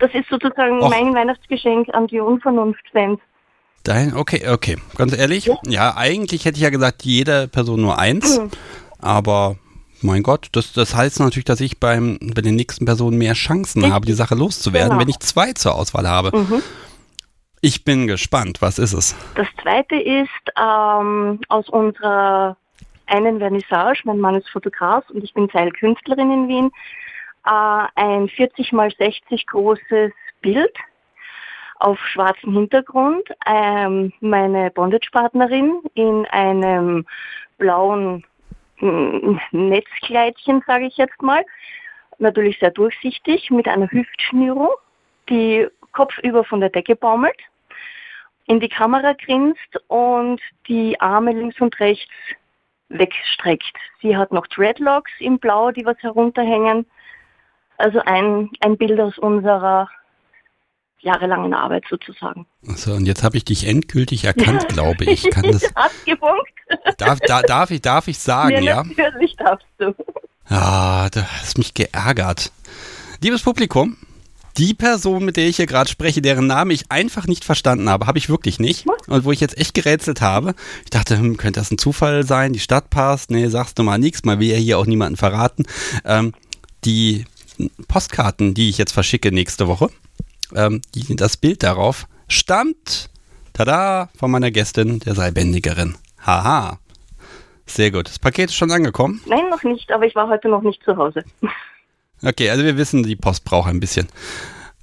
das 0.00 0.12
ist 0.12 0.28
sozusagen 0.28 0.82
Och. 0.82 0.90
mein 0.90 1.14
Weihnachtsgeschenk 1.14 1.94
an 1.94 2.08
die 2.08 2.18
Unvernunft-Fans. 2.18 3.20
Dein, 3.84 4.16
okay, 4.16 4.48
okay. 4.48 4.76
Ganz 4.96 5.16
ehrlich, 5.16 5.46
ja. 5.46 5.56
ja. 5.68 5.96
eigentlich 5.96 6.46
hätte 6.46 6.56
ich 6.56 6.64
ja 6.64 6.70
gesagt, 6.70 7.04
jede 7.04 7.46
Person 7.46 7.80
nur 7.80 7.96
eins. 7.96 8.40
Mhm. 8.40 8.50
Aber 8.98 9.56
mein 10.02 10.22
Gott, 10.22 10.48
das, 10.52 10.72
das 10.72 10.94
heißt 10.94 11.20
natürlich, 11.20 11.44
dass 11.44 11.60
ich 11.60 11.80
beim, 11.80 12.18
bei 12.34 12.42
den 12.42 12.56
nächsten 12.56 12.84
Personen 12.84 13.18
mehr 13.18 13.34
Chancen 13.34 13.84
ich, 13.84 13.90
habe, 13.90 14.06
die 14.06 14.12
Sache 14.12 14.34
loszuwerden, 14.34 14.90
genau. 14.90 15.00
wenn 15.00 15.08
ich 15.08 15.18
zwei 15.20 15.52
zur 15.52 15.74
Auswahl 15.74 16.08
habe. 16.08 16.36
Mhm. 16.36 16.62
Ich 17.60 17.84
bin 17.84 18.06
gespannt. 18.06 18.62
Was 18.62 18.78
ist 18.78 18.94
es? 18.94 19.14
Das 19.34 19.46
zweite 19.62 19.96
ist 19.96 20.28
ähm, 20.58 21.40
aus 21.48 21.68
unserer 21.68 22.56
einen 23.06 23.38
Vernissage, 23.38 24.02
mein 24.04 24.20
Mann 24.20 24.36
ist 24.36 24.48
Fotograf 24.48 25.08
und 25.10 25.24
ich 25.24 25.34
bin 25.34 25.48
Seilkünstlerin 25.52 26.30
in 26.30 26.48
Wien, 26.48 26.70
äh, 27.44 27.86
ein 27.96 28.28
40 28.28 28.72
mal 28.72 28.90
60 28.96 29.46
großes 29.46 30.12
Bild 30.40 30.74
auf 31.80 31.98
schwarzem 32.06 32.52
Hintergrund, 32.52 33.28
ähm, 33.46 34.12
meine 34.20 34.70
Bondage-Partnerin 34.70 35.80
in 35.94 36.26
einem 36.26 37.06
blauen 37.58 38.24
Netzkleidchen, 38.80 40.62
sage 40.66 40.86
ich 40.86 40.96
jetzt 40.96 41.20
mal, 41.22 41.44
natürlich 42.18 42.58
sehr 42.58 42.70
durchsichtig, 42.70 43.50
mit 43.50 43.68
einer 43.68 43.90
Hüftschnürung, 43.90 44.70
die 45.28 45.66
kopfüber 45.92 46.44
von 46.44 46.60
der 46.60 46.70
Decke 46.70 46.96
baumelt, 46.96 47.38
in 48.46 48.60
die 48.60 48.68
Kamera 48.68 49.12
grinst 49.12 49.80
und 49.88 50.40
die 50.68 51.00
Arme 51.00 51.32
links 51.32 51.60
und 51.60 51.78
rechts 51.80 52.12
wegstreckt. 52.88 53.76
Sie 54.02 54.16
hat 54.16 54.32
noch 54.32 54.46
Dreadlocks 54.48 55.12
im 55.20 55.38
Blau, 55.38 55.70
die 55.70 55.84
was 55.84 55.98
herunterhängen. 55.98 56.86
Also 57.78 58.00
ein, 58.04 58.50
ein 58.60 58.76
Bild 58.76 59.00
aus 59.00 59.18
unserer 59.18 59.88
jahrelangen 61.02 61.54
Arbeit 61.54 61.84
sozusagen. 61.88 62.46
So, 62.62 62.92
und 62.92 63.06
jetzt 63.06 63.22
habe 63.22 63.36
ich 63.36 63.44
dich 63.44 63.66
endgültig 63.66 64.24
erkannt, 64.24 64.68
glaube 64.72 65.04
ich. 65.04 65.30
Kann 65.30 65.50
das, 65.50 65.62
darf, 66.98 67.18
da, 67.20 67.42
darf, 67.42 67.70
ich, 67.70 67.80
darf 67.80 68.08
ich 68.08 68.18
sagen, 68.18 68.62
ja? 68.62 68.82
Natürlich 68.84 69.36
darfst 69.36 69.66
du. 69.78 69.94
Ah, 70.48 71.08
du 71.10 71.22
hast 71.22 71.58
mich 71.58 71.74
geärgert. 71.74 72.52
Liebes 73.22 73.42
Publikum, 73.42 73.96
die 74.56 74.74
Person, 74.74 75.24
mit 75.24 75.36
der 75.36 75.46
ich 75.46 75.56
hier 75.56 75.66
gerade 75.66 75.88
spreche, 75.88 76.22
deren 76.22 76.46
Namen 76.46 76.70
ich 76.72 76.90
einfach 76.90 77.26
nicht 77.26 77.44
verstanden 77.44 77.88
habe, 77.88 78.06
habe 78.06 78.18
ich 78.18 78.28
wirklich 78.28 78.58
nicht. 78.58 78.86
Und 79.06 79.24
wo 79.24 79.32
ich 79.32 79.40
jetzt 79.40 79.56
echt 79.58 79.74
gerätselt 79.74 80.20
habe, 80.20 80.54
ich 80.84 80.90
dachte, 80.90 81.18
hm, 81.18 81.36
könnte 81.36 81.60
das 81.60 81.70
ein 81.70 81.78
Zufall 81.78 82.24
sein, 82.24 82.52
die 82.52 82.58
Stadt 82.58 82.90
passt, 82.90 83.30
nee, 83.30 83.46
sagst 83.48 83.78
du 83.78 83.82
mal 83.82 83.98
nichts, 83.98 84.24
mal 84.24 84.40
will 84.40 84.48
ja 84.48 84.56
hier 84.56 84.78
auch 84.78 84.86
niemanden 84.86 85.16
verraten. 85.16 85.64
Ähm, 86.04 86.34
die 86.84 87.24
Postkarten, 87.88 88.54
die 88.54 88.68
ich 88.70 88.78
jetzt 88.78 88.92
verschicke 88.92 89.32
nächste 89.32 89.68
Woche, 89.68 89.90
ähm, 90.54 90.80
das 91.10 91.36
Bild 91.36 91.62
darauf 91.62 92.06
stammt, 92.28 93.10
tada, 93.52 94.08
von 94.16 94.30
meiner 94.30 94.50
Gästin, 94.50 95.00
der 95.00 95.14
Seilbändigerin. 95.14 95.96
Haha. 96.24 96.78
Sehr 97.66 97.90
gut. 97.90 98.08
Das 98.08 98.18
Paket 98.18 98.50
ist 98.50 98.56
schon 98.56 98.70
angekommen? 98.70 99.20
Nein, 99.26 99.48
noch 99.48 99.62
nicht, 99.62 99.92
aber 99.92 100.04
ich 100.04 100.14
war 100.14 100.28
heute 100.28 100.48
noch 100.48 100.62
nicht 100.62 100.82
zu 100.84 100.96
Hause. 100.96 101.24
Okay, 102.22 102.50
also 102.50 102.64
wir 102.64 102.76
wissen, 102.76 103.02
die 103.02 103.16
Post 103.16 103.44
braucht 103.44 103.70
ein 103.70 103.80
bisschen. 103.80 104.06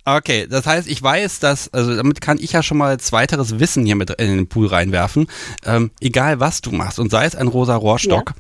Okay, 0.06 0.48
das 0.50 0.66
heißt, 0.66 0.88
ich 0.88 1.04
weiß, 1.04 1.40
dass, 1.40 1.72
also 1.74 1.96
damit 1.96 2.22
kann 2.22 2.38
ich 2.40 2.54
ja 2.54 2.64
schon 2.64 2.78
mal 2.78 2.98
zweiteres 2.98 3.60
Wissen 3.60 3.86
hier 3.86 3.96
mit 3.96 4.10
in 4.10 4.38
den 4.38 4.48
Pool 4.48 4.68
reinwerfen. 4.68 5.28
Ähm, 5.66 5.92
egal 6.00 6.40
was 6.40 6.62
du 6.62 6.72
machst 6.72 6.98
und 6.98 7.12
sei 7.12 7.26
es 7.26 7.36
ein 7.36 7.48
rosa 7.48 7.76
Rohrstock, 7.76 8.34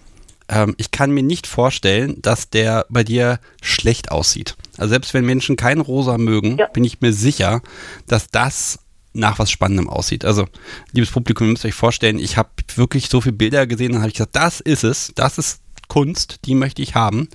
ja. 0.49 0.63
ähm, 0.63 0.75
ich 0.77 0.91
kann 0.91 1.11
mir 1.11 1.23
nicht 1.23 1.45
vorstellen, 1.45 2.21
dass 2.21 2.49
der 2.49 2.85
bei 2.89 3.03
dir 3.03 3.39
schlecht 3.61 4.11
aussieht. 4.11 4.55
Also 4.77 4.89
selbst 4.89 5.13
wenn 5.13 5.25
Menschen 5.25 5.55
kein 5.55 5.79
rosa 5.79 6.17
mögen, 6.17 6.57
ja. 6.57 6.67
bin 6.67 6.83
ich 6.83 7.01
mir 7.01 7.13
sicher, 7.13 7.61
dass 8.07 8.29
das 8.29 8.79
nach 9.13 9.39
was 9.39 9.49
Spannendem 9.49 9.89
aussieht. 9.89 10.25
Also, 10.25 10.47
liebes 10.91 11.11
Publikum, 11.11 11.47
ihr 11.47 11.51
müsst 11.51 11.65
euch 11.65 11.73
vorstellen, 11.73 12.19
ich 12.19 12.37
habe 12.37 12.49
wirklich 12.75 13.09
so 13.09 13.19
viele 13.19 13.35
Bilder 13.35 13.65
gesehen 13.65 13.93
und 13.93 13.99
habe 13.99 14.09
ich 14.09 14.13
gesagt, 14.13 14.35
das 14.35 14.59
ist 14.59 14.83
es, 14.83 15.11
das 15.15 15.37
ist 15.37 15.61
Kunst, 15.87 16.45
die 16.45 16.55
möchte 16.55 16.81
ich 16.81 16.95
haben. 16.95 17.29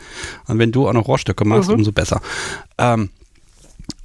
Und 0.46 0.58
wenn 0.58 0.72
du 0.72 0.88
auch 0.88 0.92
noch 0.92 1.08
Rohrstöcke 1.08 1.44
machst, 1.44 1.68
mhm. 1.68 1.76
umso 1.76 1.92
besser. 1.92 2.20
Ähm, 2.78 3.10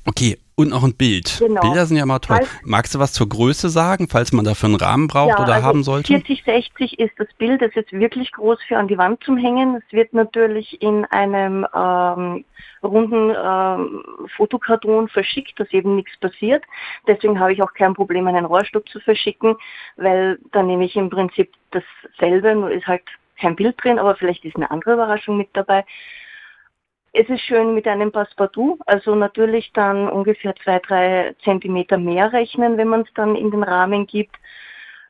okay, 0.06 0.39
und 0.58 0.72
noch 0.72 0.84
ein 0.84 0.96
Bild. 0.98 1.38
Genau. 1.39 1.62
Bilder 1.62 1.86
sind 1.86 1.98
ja 1.98 2.04
immer 2.04 2.20
toll. 2.20 2.38
Falls, 2.38 2.50
Magst 2.63 2.96
du 2.96 3.00
was 3.00 3.13
zur 3.13 3.30
Größe 3.30 3.70
sagen, 3.70 4.08
falls 4.10 4.34
man 4.34 4.43
dafür 4.43 4.70
einen 4.70 4.78
Rahmen 4.78 5.08
braucht 5.08 5.38
ja, 5.38 5.43
oder 5.43 5.54
also 5.54 5.67
haben 5.67 5.84
sollte? 5.84 6.08
40, 6.08 6.43
60 6.43 7.00
ist 7.00 7.13
das 7.17 7.28
Bild, 7.38 7.62
das 7.62 7.76
ist 7.76 7.93
wirklich 7.93 8.32
groß 8.32 8.58
für 8.67 8.78
an 8.78 8.88
die 8.88 8.98
Wand 8.98 9.24
zum 9.24 9.38
Hängen. 9.38 9.76
Es 9.76 9.93
wird 9.93 10.13
natürlich 10.13 10.82
in 10.82 11.06
einem 11.06 11.65
ähm, 11.76 12.43
runden 12.82 13.36
ähm, 13.38 14.04
Fotokarton 14.36 15.10
verschickt, 15.10 15.60
dass 15.60 15.72
eben 15.72 15.96
nichts 15.96 16.17
passiert. 16.17 16.63
Deswegen 17.06 17.39
habe 17.39 17.54
ich 17.54 17.62
auch 17.62 17.74
kein 17.74 17.93
Problem, 17.93 18.26
einen 18.26 18.46
Rohrstock 18.46 18.89
zu 18.89 19.00
verschicken, 19.00 19.56
weil 19.96 20.39
dann 20.54 20.65
nehme 20.65 20.86
ich 20.86 20.96
im 20.96 21.12
Prinzip 21.12 21.54
dasselbe, 21.70 22.56
nur 22.56 22.72
ist 22.72 22.88
halt 22.88 23.04
kein 23.39 23.56
Bild 23.56 23.76
drin, 23.84 24.00
aber 24.00 24.15
vielleicht 24.15 24.43
ist 24.43 24.56
eine 24.56 24.72
andere 24.72 24.93
Überraschung 24.93 25.38
mit 25.38 25.50
dabei. 25.54 25.86
Es 27.19 27.27
ist 27.30 27.41
schön 27.41 27.73
mit 27.73 27.88
einem 27.88 28.12
Passepartout, 28.12 28.77
also 28.86 29.15
natürlich 29.15 29.71
dann 29.73 30.08
ungefähr 30.08 30.56
zwei, 30.58 30.77
drei 30.77 31.36
Zentimeter 31.43 31.97
mehr 31.97 32.32
rechnen, 32.32 32.77
wenn 32.77 32.89
man 32.89 33.01
es 33.01 33.13
dann 33.15 33.36
in 33.36 33.49
den 33.49 33.63
Rahmen 33.63 34.06
gibt. 34.06 34.36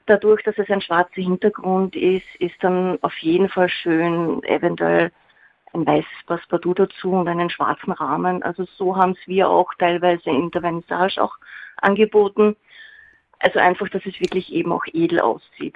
Dadurch, 0.06 0.42
dass 0.44 0.58
es 0.58 0.70
ein 0.70 0.80
schwarzer 0.80 1.22
Hintergrund 1.22 1.98
ist, 1.98 2.24
ist 2.40 2.56
dann 2.62 2.98
auf 3.02 3.18
jeden 3.18 3.50
Fall 3.50 3.68
schön 3.68 4.42
eventuell 4.44 5.12
ein 5.74 5.86
weißes 5.86 6.26
Passepartout 6.28 6.76
dazu 6.76 7.12
und 7.12 7.28
einen 7.28 7.50
schwarzen 7.50 7.92
Rahmen. 7.92 8.42
Also 8.42 8.64
so 8.78 8.96
haben 8.96 9.12
es 9.12 9.28
wir 9.28 9.50
auch 9.50 9.74
teilweise 9.78 10.30
in 10.30 10.50
der 10.52 10.62
Vernissage 10.62 11.22
auch 11.22 11.36
angeboten. 11.76 12.56
Also 13.40 13.60
einfach, 13.60 13.90
dass 13.90 14.06
es 14.06 14.18
wirklich 14.22 14.54
eben 14.54 14.72
auch 14.72 14.86
edel 14.94 15.20
aussieht. 15.20 15.76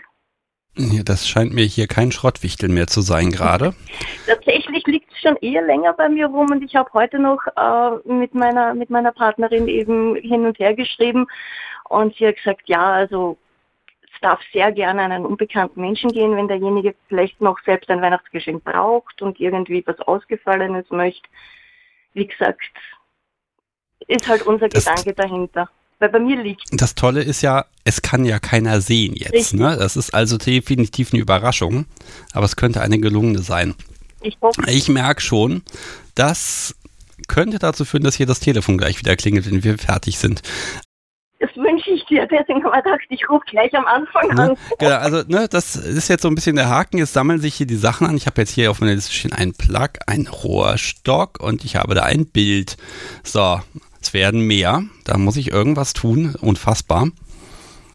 Ja, 0.78 1.04
das 1.04 1.28
scheint 1.28 1.54
mir 1.54 1.66
hier 1.66 1.88
kein 1.88 2.12
Schrottwichtel 2.12 2.70
mehr 2.70 2.88
zu 2.88 3.02
sein 3.02 3.30
gerade. 3.30 3.74
Tatsächlich 4.26 4.86
liegt 4.88 5.12
es 5.12 5.20
schon 5.20 5.36
eher 5.38 5.62
länger 5.62 5.94
bei 5.94 6.08
mir 6.08 6.28
rum 6.28 6.50
und 6.50 6.64
ich 6.64 6.76
habe 6.76 6.90
heute 6.94 7.20
noch 7.20 7.40
äh, 7.58 8.10
mit, 8.10 8.34
meiner, 8.34 8.74
mit 8.74 8.90
meiner 8.90 9.12
Partnerin 9.12 9.68
eben 9.68 10.16
hin 10.16 10.46
und 10.46 10.60
her 10.60 10.74
geschrieben 10.74 11.28
und 11.90 12.16
sie 12.16 12.28
hat 12.28 12.38
gesagt, 12.38 12.62
ja, 12.68 12.94
also 12.94 13.38
es 14.14 14.20
darf 14.22 14.40
sehr 14.54 14.72
gerne 14.72 15.02
an 15.02 15.12
einen 15.12 15.26
unbekannten 15.26 15.82
Menschen 15.82 16.12
gehen, 16.12 16.36
wenn 16.38 16.48
derjenige 16.48 16.96
vielleicht 17.10 17.42
noch 17.42 17.60
selbst 17.66 17.90
ein 17.90 18.02
Weihnachtsgeschenk 18.02 18.64
braucht 18.64 19.22
und 19.22 19.40
irgendwie 19.42 19.84
was 19.86 20.00
Ausgefallenes 20.00 20.90
möchte. 20.90 21.28
Wie 22.14 22.28
gesagt, 22.28 22.62
ist 24.08 24.28
halt 24.28 24.44
unser 24.44 24.70
das, 24.70 24.86
Gedanke 24.86 25.14
dahinter. 25.14 25.70
Weil 26.02 26.10
bei 26.10 26.20
mir 26.20 26.42
liegt. 26.42 26.64
Das 26.72 26.96
Tolle 26.96 27.22
ist 27.22 27.44
ja, 27.44 27.66
es 27.84 28.02
kann 28.02 28.26
ja 28.26 28.40
keiner 28.40 28.82
sehen 28.82 29.14
jetzt. 29.16 29.54
Ne? 29.54 29.78
Das 29.78 29.96
ist 29.96 30.16
also 30.16 30.40
definitiv 30.40 31.14
eine 31.14 31.22
Überraschung, 31.22 31.86
aber 32.34 32.46
es 32.46 32.56
könnte 32.56 32.82
eine 32.82 32.98
gelungene 32.98 33.40
sein. 33.44 33.76
Ich, 34.22 34.36
ich 34.66 34.90
merke 34.90 35.22
schon, 35.22 35.62
das 36.16 36.76
könnte 37.28 37.60
dazu 37.60 37.86
führen, 37.86 38.04
dass 38.04 38.16
hier 38.16 38.26
das 38.26 38.40
Telefon 38.40 38.80
gleich 38.80 38.98
wieder 38.98 39.16
klingelt, 39.16 39.46
wenn 39.46 39.64
wir 39.64 39.78
fertig 39.78 40.18
sind. 40.18 40.42
Das 41.40 41.56
wünsche 41.56 41.92
ich 41.92 42.04
dir. 42.06 42.28
Deswegen 42.28 42.64
habe 42.64 42.78
ich 42.78 42.84
gedacht, 42.84 43.02
ich 43.10 43.30
rufe 43.30 43.46
gleich 43.46 43.74
am 43.76 43.86
Anfang 43.86 44.28
ne? 44.30 44.42
an. 44.42 44.58
Genau, 44.80 44.96
also 44.96 45.22
ne, 45.28 45.48
das 45.48 45.76
ist 45.76 46.08
jetzt 46.08 46.24
so 46.24 46.30
ein 46.30 46.36
bisschen 46.36 46.56
der 46.56 46.70
Haken. 46.70 46.98
Jetzt 46.98 47.14
sammeln 47.14 47.40
sich 47.40 47.54
hier 47.54 47.68
die 47.68 47.76
Sachen 47.76 48.08
an. 48.08 48.18
Ich 48.18 48.26
habe 48.26 48.42
jetzt 48.42 48.52
hier 48.52 48.72
auf 48.72 48.80
meiner 48.82 48.96
Liste 48.96 49.14
stehen 49.14 49.34
einen 49.34 49.54
Plug, 49.54 49.90
einen 50.08 50.28
Rohrstock 50.28 51.40
und 51.40 51.64
ich 51.64 51.76
habe 51.76 51.94
da 51.94 52.04
ein 52.04 52.26
Bild. 52.26 52.78
So, 53.24 53.60
es 54.12 54.14
werden 54.14 54.42
mehr. 54.42 54.84
Da 55.06 55.18
muss 55.18 55.38
ich 55.38 55.52
irgendwas 55.52 55.94
tun. 55.94 56.36
Unfassbar. 56.36 57.08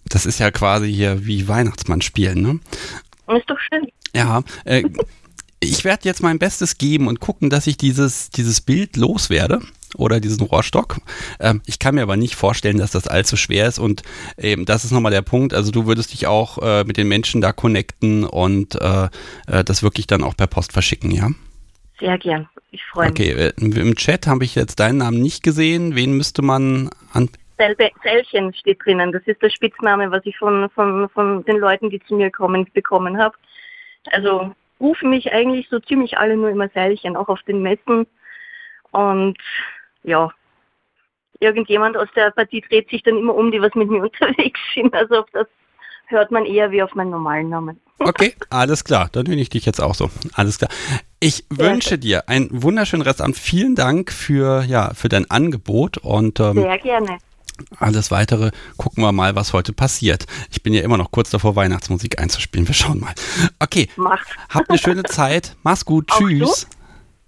Das 0.09 0.24
ist 0.24 0.38
ja 0.38 0.50
quasi 0.50 0.92
hier 0.92 1.26
wie 1.26 1.46
Weihnachtsmann 1.46 2.00
spielen, 2.00 2.40
ne? 2.40 2.61
Ist 3.37 3.50
doch 3.50 3.59
schön. 3.59 3.88
Ja, 4.14 4.42
äh, 4.64 4.85
ich 5.61 5.85
werde 5.85 6.05
jetzt 6.05 6.22
mein 6.22 6.38
Bestes 6.38 6.79
geben 6.79 7.09
und 7.09 7.20
gucken, 7.20 7.50
dass 7.50 7.66
ich 7.66 7.76
dieses, 7.76 8.31
dieses 8.31 8.61
Bild 8.61 8.96
loswerde 8.96 9.61
oder 9.94 10.20
diesen 10.20 10.46
Rohrstock. 10.46 10.98
Ähm, 11.38 11.61
ich 11.66 11.79
kann 11.79 11.96
mir 11.96 12.02
aber 12.02 12.16
nicht 12.16 12.35
vorstellen, 12.35 12.79
dass 12.79 12.92
das 12.92 13.09
allzu 13.09 13.37
schwer 13.37 13.66
ist 13.66 13.79
und 13.79 14.02
eben 14.38 14.64
das 14.64 14.85
ist 14.85 14.92
nochmal 14.92 15.12
der 15.12 15.22
Punkt. 15.22 15.52
Also 15.52 15.70
du 15.70 15.87
würdest 15.87 16.12
dich 16.12 16.26
auch 16.26 16.59
äh, 16.62 16.85
mit 16.85 16.96
den 16.96 17.09
Menschen 17.09 17.42
da 17.42 17.52
connecten 17.52 18.24
und 18.24 18.81
äh, 18.81 19.09
äh 19.48 19.64
das 19.64 19.83
wirklich 19.83 20.07
dann 20.07 20.22
auch 20.22 20.37
per 20.37 20.46
Post 20.46 20.72
verschicken, 20.72 21.11
ja? 21.11 21.31
Sehr 21.98 22.16
gern. 22.18 22.48
Ich 22.77 22.85
freue 22.85 23.11
mich. 23.11 23.12
Okay, 23.12 23.31
äh, 23.33 23.53
im 23.59 23.95
Chat 23.95 24.27
habe 24.27 24.45
ich 24.45 24.55
jetzt 24.55 24.81
deinen 24.81 24.99
Namen 24.99 25.23
nicht 25.23 25.43
gesehen. 25.43 25.97
Wen 25.97 26.12
müsste 26.12 26.43
man 26.43 26.91
an 27.15 27.31
Zellchen 28.03 28.53
steht 28.53 28.85
drinnen. 28.85 29.12
Das 29.12 29.23
ist 29.25 29.41
der 29.41 29.49
Spitzname, 29.49 30.11
was 30.11 30.27
ich 30.27 30.37
von, 30.37 30.69
von, 30.75 31.09
von 31.09 31.43
den 31.47 31.57
Leuten, 31.57 31.89
die 31.89 32.01
zu 32.01 32.15
mir 32.15 32.31
kommen, 32.31 32.67
bekommen 32.75 33.17
habe. 33.17 33.35
Also 34.12 34.55
rufen 34.79 35.09
mich 35.09 35.33
eigentlich 35.33 35.67
so 35.71 35.81
ziemlich 35.81 36.19
alle 36.19 36.37
nur 36.37 36.51
immer 36.51 36.69
Seilchen, 36.69 37.17
auch 37.17 37.29
auf 37.29 37.43
den 37.45 37.62
Messen. 37.62 38.07
Und 38.91 39.39
ja, 40.03 40.31
irgendjemand 41.41 41.97
aus 41.97 42.09
der 42.15 42.31
Partie 42.31 42.61
dreht 42.61 42.91
sich 42.91 43.03
dann 43.05 43.17
immer 43.17 43.35
um, 43.35 43.51
die 43.51 43.62
was 43.62 43.75
mit 43.75 43.89
mir 43.89 44.03
unterwegs 44.11 44.61
sind. 44.75 44.93
Also 44.93 45.21
auf 45.21 45.31
das 45.33 45.47
hört 46.09 46.31
man 46.31 46.45
eher 46.45 46.71
wie 46.71 46.83
auf 46.83 46.95
meinen 46.95 47.11
normalen 47.11 47.49
Namen. 47.49 47.81
Okay, 47.99 48.35
alles 48.51 48.85
klar. 48.85 49.09
Dann 49.12 49.25
nenne 49.25 49.41
ich 49.41 49.49
dich 49.49 49.65
jetzt 49.65 49.81
auch 49.81 49.95
so. 49.95 50.11
Alles 50.35 50.59
klar. 50.59 50.71
Ich 51.18 51.44
wünsche 51.48 51.98
dir 51.98 52.29
einen 52.29 52.62
wunderschönen 52.62 53.02
Restabend. 53.02 53.37
Vielen 53.37 53.74
Dank 53.74 54.12
für, 54.12 54.62
ja, 54.64 54.92
für 54.94 55.09
dein 55.09 55.31
Angebot 55.31 55.98
und 55.98 56.40
ähm, 56.40 56.55
Sehr 56.55 56.79
gerne. 56.79 57.18
Alles 57.79 58.11
weitere 58.11 58.50
gucken 58.76 59.02
wir 59.02 59.12
mal, 59.12 59.35
was 59.35 59.55
heute 59.55 59.72
passiert. 59.72 60.26
Ich 60.50 60.62
bin 60.62 60.74
ja 60.74 60.83
immer 60.83 60.98
noch 60.98 61.11
kurz 61.11 61.31
davor, 61.31 61.57
Weihnachtsmusik 61.57 62.20
einzuspielen. 62.20 62.68
Wir 62.68 62.74
schauen 62.74 63.00
mal. 63.00 63.14
Okay. 63.59 63.88
Macht. 63.96 64.26
Habt 64.50 64.68
eine 64.68 64.79
schöne 64.79 65.02
Zeit. 65.05 65.57
Mach's 65.62 65.87
gut. 65.87 66.11
Auch 66.12 66.18
Tschüss. 66.18 66.66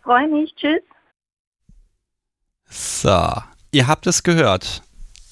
Freue 0.03 0.29
mich. 0.29 0.55
Tschüss. 0.55 0.83
So. 2.69 3.33
Ihr 3.73 3.87
habt 3.87 4.07
es 4.07 4.23
gehört. 4.23 4.83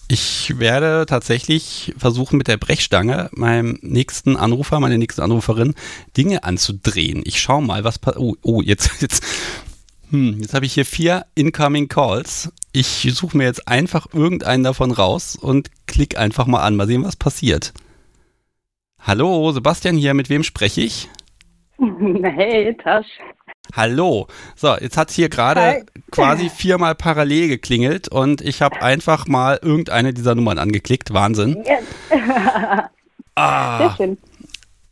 Ich 0.09 0.59
werde 0.59 1.05
tatsächlich 1.07 1.92
versuchen, 1.99 2.38
mit 2.38 2.47
der 2.47 2.59
Brechstange 2.59 3.29
meinem 3.33 3.79
nächsten 3.83 4.37
Anrufer, 4.37 4.79
meiner 4.79 4.99
nächsten 4.99 5.23
Anruferin, 5.23 5.75
Dinge 6.16 6.45
anzudrehen. 6.45 7.23
Ich 7.25 7.40
schaue 7.40 7.62
mal, 7.62 7.83
was 7.83 7.99
passiert. 7.99 8.23
Oh, 8.23 8.37
oh, 8.42 8.62
jetzt, 8.62 8.90
jetzt, 9.03 9.25
hm, 10.11 10.40
jetzt 10.40 10.55
habe 10.55 10.66
ich 10.66 10.75
hier 10.75 10.87
vier 10.87 11.27
Incoming 11.35 11.88
Calls 11.88 12.51
ich 12.77 13.09
suche 13.14 13.38
mir 13.38 13.45
jetzt 13.45 13.66
einfach 13.69 14.07
irgendeinen 14.12 14.62
davon 14.62 14.90
raus 14.90 15.35
und 15.35 15.71
klick 15.87 16.19
einfach 16.19 16.47
mal 16.47 16.61
an. 16.61 16.77
Mal 16.77 16.87
sehen, 16.87 17.05
was 17.05 17.16
passiert. 17.16 17.73
Hallo, 19.01 19.51
Sebastian 19.53 19.97
hier, 19.97 20.12
mit 20.12 20.29
wem 20.29 20.42
spreche 20.42 20.83
ich? 20.83 21.09
Hey, 21.79 22.77
Tasch. 22.77 23.07
Hallo. 23.75 24.27
So, 24.55 24.77
jetzt 24.77 24.97
hat 24.97 25.11
es 25.11 25.17
hier 25.17 25.29
gerade 25.29 25.85
quasi 26.11 26.49
viermal 26.49 26.95
parallel 26.95 27.49
geklingelt 27.49 28.09
und 28.09 28.41
ich 28.41 28.63
habe 28.63 28.83
einfach 28.83 29.27
mal 29.27 29.59
irgendeine 29.63 30.15
dieser 30.15 30.35
Nummern 30.35 30.59
angeklickt. 30.59 31.13
Wahnsinn. 31.13 31.65
Ah. 33.39 33.79
Sehr 33.79 33.97
schön. 33.97 34.19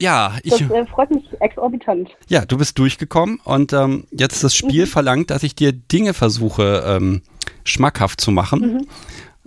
Ja, 0.01 0.35
ich. 0.43 0.53
Das 0.53 0.61
äh, 0.61 0.85
freut 0.87 1.11
mich 1.11 1.25
exorbitant. 1.41 2.11
Ja, 2.29 2.45
du 2.45 2.59
bist 2.59 2.79
durchgekommen 2.79 3.41
und 3.43 3.73
ähm, 3.73 4.07
jetzt 4.11 4.45
das 4.45 4.55
Spiel 4.55 4.83
mhm. 4.83 4.89
verlangt, 4.89 5.31
dass 5.31 5.43
ich 5.43 5.55
dir 5.55 5.73
Dinge 5.73 6.13
versuche 6.13 6.85
ähm, 6.87 7.23
schmackhaft 7.65 8.21
zu 8.21 8.31
machen. 8.31 8.61
Mhm. 8.61 8.87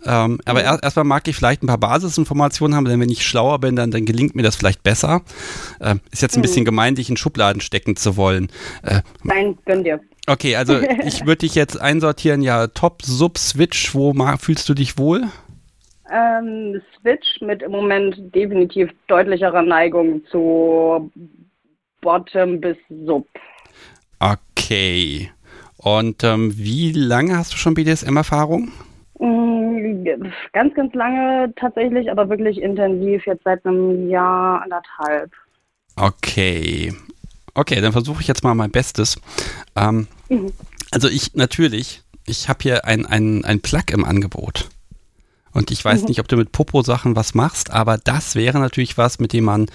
Ähm, 0.05 0.39
aber 0.45 0.63
er, 0.63 0.81
erstmal 0.81 1.05
mag 1.05 1.27
ich 1.27 1.35
vielleicht 1.35 1.63
ein 1.63 1.67
paar 1.67 1.79
Basisinformationen 1.79 2.75
haben, 2.75 2.85
denn 2.85 2.99
wenn 2.99 3.09
ich 3.09 3.25
schlauer 3.25 3.59
bin, 3.59 3.75
dann, 3.75 3.91
dann 3.91 4.05
gelingt 4.05 4.35
mir 4.35 4.43
das 4.43 4.55
vielleicht 4.55 4.83
besser. 4.83 5.21
Ähm, 5.81 6.01
ist 6.11 6.21
jetzt 6.21 6.35
ein 6.35 6.39
mhm. 6.39 6.43
bisschen 6.43 6.65
gemein, 6.65 6.95
dich 6.95 7.09
in 7.09 7.17
Schubladen 7.17 7.61
stecken 7.61 7.95
zu 7.95 8.15
wollen. 8.15 8.49
Äh, 8.83 9.01
Nein, 9.23 9.57
gönn 9.65 9.83
dir. 9.83 9.99
Okay, 10.27 10.55
also 10.55 10.79
ich 11.05 11.25
würde 11.25 11.39
dich 11.39 11.55
jetzt 11.55 11.79
einsortieren, 11.79 12.41
ja, 12.41 12.67
Top, 12.67 13.01
Sub, 13.01 13.37
Switch, 13.37 13.95
wo 13.95 14.13
fühlst 14.37 14.69
du 14.69 14.73
dich 14.73 14.97
wohl? 14.97 15.23
Ähm, 16.11 16.81
Switch 16.99 17.41
mit 17.41 17.61
im 17.63 17.71
Moment 17.71 18.15
definitiv 18.33 18.89
deutlicherer 19.07 19.61
Neigung 19.61 20.21
zu 20.31 21.11
Bottom 22.01 22.61
bis 22.61 22.77
Sub. 23.05 23.27
Okay. 24.19 25.31
Und 25.77 26.23
ähm, 26.23 26.53
wie 26.55 26.91
lange 26.91 27.37
hast 27.37 27.53
du 27.53 27.57
schon 27.57 27.73
BDSM-Erfahrung? 27.73 28.71
Mm, 29.19 30.05
ganz, 30.53 30.73
ganz 30.75 30.93
lange 30.93 31.53
tatsächlich, 31.55 32.11
aber 32.11 32.29
wirklich 32.29 32.61
intensiv, 32.61 33.25
jetzt 33.25 33.43
seit 33.43 33.65
einem 33.65 34.09
Jahr, 34.09 34.61
anderthalb. 34.61 35.31
Okay. 35.95 36.93
Okay, 37.55 37.81
dann 37.81 37.91
versuche 37.91 38.21
ich 38.21 38.27
jetzt 38.27 38.43
mal 38.43 38.53
mein 38.53 38.69
Bestes. 38.69 39.19
Ähm, 39.75 40.07
mhm. 40.29 40.53
Also 40.91 41.07
ich 41.07 41.33
natürlich, 41.33 42.03
ich 42.25 42.49
habe 42.49 42.59
hier 42.61 42.85
ein, 42.85 43.05
ein, 43.05 43.43
ein 43.43 43.61
Plug 43.61 43.91
im 43.91 44.05
Angebot. 44.05 44.69
Und 45.53 45.71
ich 45.71 45.83
weiß 45.83 46.03
mhm. 46.03 46.09
nicht, 46.09 46.19
ob 46.19 46.27
du 46.27 46.37
mit 46.37 46.51
Popo-Sachen 46.51 47.15
was 47.15 47.33
machst, 47.33 47.71
aber 47.73 47.97
das 47.97 48.35
wäre 48.35 48.59
natürlich 48.59 48.99
was, 48.99 49.19
mit 49.19 49.33
dem 49.33 49.45
man 49.45 49.65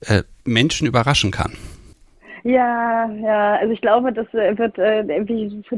äh, 0.00 0.22
Menschen 0.44 0.86
überraschen 0.86 1.30
kann. 1.30 1.56
Ja, 2.42 3.10
ja, 3.10 3.54
also 3.54 3.72
ich 3.72 3.80
glaube, 3.80 4.12
das 4.12 4.26
äh, 4.34 4.58
wird 4.58 4.76
äh, 4.76 5.02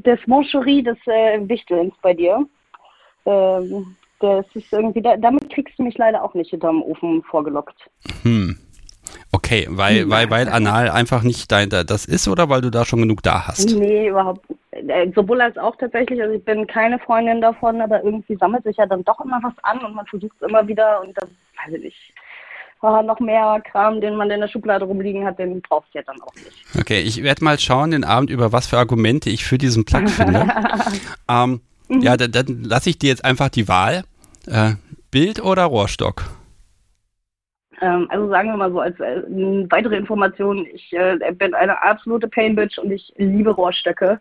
das 0.02 0.18
Moncherie 0.26 0.82
des 0.82 0.96
äh, 1.06 1.38
Wichtelns 1.48 1.94
bei 2.02 2.12
dir. 2.12 2.44
Ähm, 3.26 3.96
das 4.20 4.46
ist 4.54 4.72
irgendwie, 4.72 5.02
da, 5.02 5.16
damit 5.16 5.50
kriegst 5.52 5.78
du 5.78 5.82
mich 5.82 5.98
leider 5.98 6.22
auch 6.22 6.34
nicht 6.34 6.50
hinterm 6.50 6.82
Ofen 6.82 7.22
vorgelockt. 7.24 7.76
Hm. 8.22 8.58
Okay, 9.30 9.66
weil, 9.68 10.02
hm. 10.02 10.10
weil, 10.10 10.30
weil 10.30 10.48
Anal 10.48 10.88
einfach 10.90 11.22
nicht 11.22 11.52
dein 11.52 11.68
das 11.68 12.06
ist 12.06 12.26
oder 12.28 12.48
weil 12.48 12.62
du 12.62 12.70
da 12.70 12.84
schon 12.84 13.00
genug 13.00 13.22
da 13.22 13.46
hast? 13.46 13.76
Nee, 13.76 14.08
überhaupt. 14.08 14.46
Äh, 14.70 15.10
sowohl 15.14 15.40
als 15.40 15.58
auch 15.58 15.76
tatsächlich. 15.76 16.20
Also 16.22 16.34
ich 16.34 16.44
bin 16.44 16.66
keine 16.66 16.98
Freundin 16.98 17.40
davon, 17.40 17.80
aber 17.80 18.02
irgendwie 18.02 18.36
sammelt 18.36 18.64
sich 18.64 18.76
ja 18.76 18.86
dann 18.86 19.04
doch 19.04 19.20
immer 19.20 19.40
was 19.42 19.54
an 19.62 19.84
und 19.84 19.94
man 19.94 20.06
versucht 20.06 20.36
es 20.40 20.48
immer 20.48 20.66
wieder 20.66 21.02
und 21.02 21.16
dann, 21.18 21.30
weiß 21.64 21.74
ich 21.74 21.84
nicht 21.84 22.12
oh, 22.82 23.02
noch 23.02 23.20
mehr 23.20 23.60
Kram, 23.70 24.00
den 24.00 24.16
man 24.16 24.30
in 24.30 24.40
der 24.40 24.48
Schublade 24.48 24.84
rumliegen 24.84 25.24
hat, 25.24 25.38
den 25.38 25.60
brauchst 25.62 25.94
du 25.94 25.98
ja 25.98 26.04
dann 26.06 26.20
auch 26.22 26.34
nicht. 26.34 26.52
Okay, 26.78 27.00
ich 27.00 27.22
werde 27.22 27.44
mal 27.44 27.58
schauen 27.58 27.90
den 27.90 28.04
Abend 28.04 28.30
über, 28.30 28.52
was 28.52 28.66
für 28.66 28.78
Argumente 28.78 29.30
ich 29.30 29.44
für 29.44 29.58
diesen 29.58 29.84
Plug 29.84 30.08
finde. 30.08 30.48
ähm, 31.28 31.60
mhm. 31.88 32.00
Ja, 32.00 32.16
dann, 32.16 32.32
dann 32.32 32.64
lasse 32.64 32.90
ich 32.90 32.98
dir 32.98 33.08
jetzt 33.08 33.24
einfach 33.24 33.48
die 33.48 33.68
Wahl. 33.68 34.04
Äh, 34.46 34.74
Bild 35.10 35.42
oder 35.42 35.64
Rohrstock? 35.64 36.24
Ähm, 37.80 38.06
also 38.10 38.28
sagen 38.28 38.50
wir 38.50 38.56
mal 38.56 38.70
so 38.70 38.80
als 38.80 38.98
äh, 39.00 39.22
weitere 39.70 39.96
Information, 39.96 40.66
ich 40.72 40.92
äh, 40.92 41.18
bin 41.32 41.54
eine 41.54 41.82
absolute 41.82 42.28
Painbitch 42.28 42.78
und 42.78 42.90
ich 42.90 43.12
liebe 43.16 43.50
Rohrstöcke. 43.50 44.20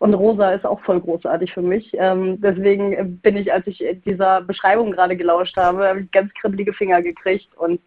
Und 0.00 0.14
Rosa 0.14 0.52
ist 0.52 0.64
auch 0.64 0.80
voll 0.82 1.00
großartig 1.00 1.52
für 1.52 1.62
mich. 1.62 1.90
Ähm, 1.94 2.40
deswegen 2.40 3.18
bin 3.20 3.36
ich, 3.36 3.52
als 3.52 3.66
ich 3.66 3.84
dieser 4.04 4.42
Beschreibung 4.42 4.92
gerade 4.92 5.16
gelauscht 5.16 5.56
habe, 5.56 5.88
habe 5.88 6.00
ich 6.02 6.10
ganz 6.12 6.32
kribbelige 6.34 6.72
Finger 6.72 7.02
gekriegt. 7.02 7.48
Und 7.56 7.80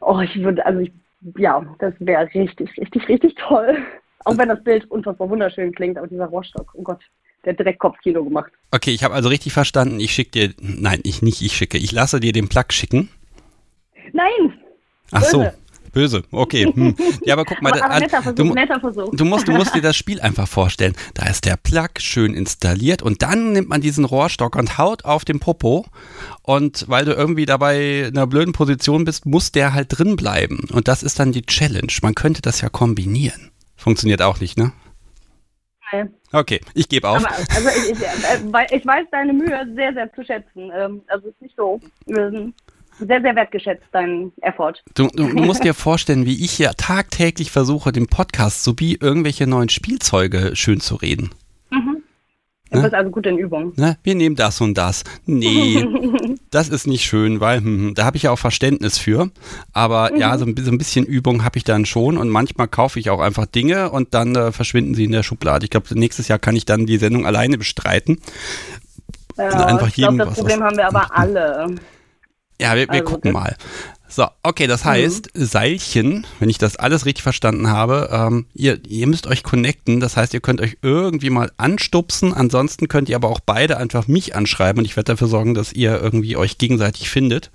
oh, 0.00 0.18
ich 0.20 0.42
würde, 0.42 0.66
also 0.66 0.80
ich, 0.80 0.92
ja, 1.36 1.64
das 1.78 1.94
wäre 2.00 2.28
richtig, 2.34 2.76
richtig, 2.76 3.08
richtig 3.08 3.36
toll. 3.36 3.78
Auch 4.24 4.36
wenn 4.36 4.48
das 4.48 4.62
Bild 4.64 4.90
unfassbar 4.90 5.30
wunderschön 5.30 5.72
klingt, 5.72 5.96
aber 5.96 6.08
dieser 6.08 6.26
Rohrstock, 6.26 6.72
oh 6.74 6.82
Gott, 6.82 7.00
der 7.44 7.52
hat 7.52 7.58
direkt 7.58 7.78
Kopfkino 7.78 8.24
gemacht. 8.24 8.52
Okay, 8.70 8.90
ich 8.90 9.04
habe 9.04 9.14
also 9.14 9.28
richtig 9.28 9.52
verstanden, 9.52 10.00
ich 10.00 10.12
schicke 10.12 10.30
dir, 10.30 10.54
nein, 10.60 11.00
ich 11.04 11.22
nicht, 11.22 11.42
ich 11.42 11.56
schicke, 11.56 11.78
ich 11.78 11.92
lasse 11.92 12.20
dir 12.20 12.32
den 12.32 12.48
Plug 12.48 12.64
schicken. 12.70 13.08
Nein! 14.12 14.60
Ach 15.10 15.20
Böse. 15.20 15.30
so. 15.30 15.46
Böse, 15.92 16.22
okay. 16.30 16.70
Hm. 16.72 16.94
Ja, 17.24 17.34
aber 17.34 17.44
guck 17.44 17.62
mal, 17.62 17.72
aber, 17.72 17.84
aber 17.84 18.00
netter 18.00 18.22
Versuch, 18.22 18.36
du, 18.36 18.54
netter 18.54 18.80
Versuch. 18.80 19.10
Du, 19.12 19.24
musst, 19.24 19.48
du 19.48 19.52
musst 19.52 19.74
dir 19.74 19.82
das 19.82 19.96
Spiel 19.96 20.20
einfach 20.20 20.46
vorstellen. 20.46 20.94
Da 21.14 21.26
ist 21.26 21.44
der 21.44 21.56
Plug 21.56 21.88
schön 21.98 22.34
installiert 22.34 23.02
und 23.02 23.22
dann 23.22 23.52
nimmt 23.52 23.68
man 23.68 23.80
diesen 23.80 24.04
Rohrstock 24.04 24.56
und 24.56 24.78
haut 24.78 25.04
auf 25.04 25.24
den 25.24 25.40
Popo 25.40 25.86
und 26.42 26.84
weil 26.88 27.04
du 27.04 27.12
irgendwie 27.12 27.46
dabei 27.46 28.00
in 28.08 28.16
einer 28.16 28.26
blöden 28.26 28.52
Position 28.52 29.04
bist, 29.04 29.26
muss 29.26 29.50
der 29.50 29.72
halt 29.72 29.98
drin 29.98 30.16
bleiben. 30.16 30.68
Und 30.72 30.88
das 30.88 31.02
ist 31.02 31.18
dann 31.18 31.32
die 31.32 31.42
Challenge. 31.42 31.92
Man 32.02 32.14
könnte 32.14 32.42
das 32.42 32.60
ja 32.60 32.68
kombinieren. 32.68 33.50
Funktioniert 33.76 34.22
auch 34.22 34.40
nicht, 34.40 34.58
ne? 34.58 34.72
Nein. 35.92 36.14
Okay, 36.32 36.60
ich 36.74 36.88
gebe 36.88 37.08
auf. 37.08 37.18
Aber 37.18 37.30
also 37.30 37.68
ich, 37.68 37.92
ich, 37.92 38.02
äh, 38.02 38.76
ich, 38.76 38.86
weiß 38.86 39.06
deine 39.10 39.32
Mühe 39.32 39.66
sehr, 39.74 39.94
sehr 39.94 40.12
zu 40.12 40.24
schätzen. 40.24 40.70
Ähm, 40.74 41.02
also 41.08 41.28
es 41.28 41.34
ist 41.34 41.42
nicht 41.42 41.56
so. 41.56 41.80
Sehr, 43.00 43.20
sehr 43.22 43.36
wertgeschätzt, 43.36 43.84
dein 43.92 44.32
Effort. 44.40 44.74
Du, 44.94 45.06
du, 45.06 45.28
du 45.28 45.44
musst 45.44 45.62
dir 45.62 45.74
vorstellen, 45.74 46.26
wie 46.26 46.44
ich 46.44 46.50
hier 46.50 46.72
tagtäglich 46.72 47.52
versuche, 47.52 47.92
dem 47.92 48.08
Podcast 48.08 48.64
sowie 48.64 48.98
irgendwelche 49.00 49.46
neuen 49.46 49.68
Spielzeuge 49.68 50.56
schön 50.56 50.80
zu 50.80 50.96
reden. 50.96 51.30
Mhm. 51.70 52.02
Du 52.70 52.82
bist 52.82 52.94
also 52.94 53.10
gut 53.10 53.26
in 53.26 53.38
Übung. 53.38 53.72
Ne? 53.76 53.96
Wir 54.02 54.14
nehmen 54.14 54.36
das 54.36 54.60
und 54.60 54.76
das. 54.76 55.04
Nee, 55.24 55.86
das 56.50 56.68
ist 56.68 56.86
nicht 56.86 57.04
schön, 57.04 57.40
weil 57.40 57.58
hm, 57.58 57.64
hm, 57.64 57.94
da 57.94 58.04
habe 58.04 58.16
ich 58.16 58.24
ja 58.24 58.30
auch 58.30 58.38
Verständnis 58.38 58.98
für. 58.98 59.30
Aber 59.72 60.10
mhm. 60.12 60.18
ja, 60.18 60.36
so 60.36 60.44
ein, 60.44 60.54
so 60.56 60.70
ein, 60.70 60.78
bisschen 60.78 61.06
Übung 61.06 61.44
habe 61.44 61.56
ich 61.56 61.64
dann 61.64 61.86
schon 61.86 62.18
und 62.18 62.28
manchmal 62.28 62.68
kaufe 62.68 62.98
ich 63.00 63.10
auch 63.10 63.20
einfach 63.20 63.46
Dinge 63.46 63.90
und 63.90 64.12
dann 64.14 64.36
äh, 64.36 64.52
verschwinden 64.52 64.94
sie 64.94 65.04
in 65.04 65.12
der 65.12 65.22
Schublade. 65.22 65.64
Ich 65.64 65.70
glaube, 65.70 65.86
nächstes 65.98 66.28
Jahr 66.28 66.38
kann 66.38 66.56
ich 66.56 66.66
dann 66.66 66.86
die 66.86 66.98
Sendung 66.98 67.26
alleine 67.26 67.56
bestreiten. 67.56 68.20
Ja, 69.36 69.66
einfach 69.66 69.88
ich 69.88 69.94
glaube, 69.94 70.18
das 70.18 70.34
Problem 70.34 70.62
haben 70.62 70.76
wir 70.76 70.88
aber 70.88 71.16
alle. 71.16 71.76
Ja, 72.60 72.74
wir, 72.74 72.86
wir 72.88 72.90
also, 72.90 73.04
gucken 73.04 73.32
mal. 73.32 73.56
So, 74.08 74.26
okay, 74.42 74.66
das 74.66 74.84
mhm. 74.84 74.88
heißt, 74.88 75.36
mhm. 75.36 75.44
Seilchen, 75.44 76.26
wenn 76.40 76.48
ich 76.48 76.58
das 76.58 76.76
alles 76.76 77.04
richtig 77.04 77.22
verstanden 77.22 77.68
habe, 77.68 78.08
ähm, 78.10 78.46
ihr, 78.54 78.80
ihr 78.88 79.06
müsst 79.06 79.26
euch 79.26 79.42
connecten, 79.42 80.00
das 80.00 80.16
heißt, 80.16 80.32
ihr 80.34 80.40
könnt 80.40 80.60
euch 80.60 80.78
irgendwie 80.82 81.30
mal 81.30 81.52
anstupsen, 81.58 82.32
ansonsten 82.32 82.88
könnt 82.88 83.08
ihr 83.08 83.16
aber 83.16 83.28
auch 83.28 83.40
beide 83.40 83.76
einfach 83.76 84.08
mich 84.08 84.34
anschreiben 84.34 84.80
und 84.80 84.86
ich 84.86 84.96
werde 84.96 85.12
dafür 85.12 85.28
sorgen, 85.28 85.54
dass 85.54 85.72
ihr 85.72 86.00
irgendwie 86.00 86.36
euch 86.36 86.58
gegenseitig 86.58 87.10
findet. 87.10 87.50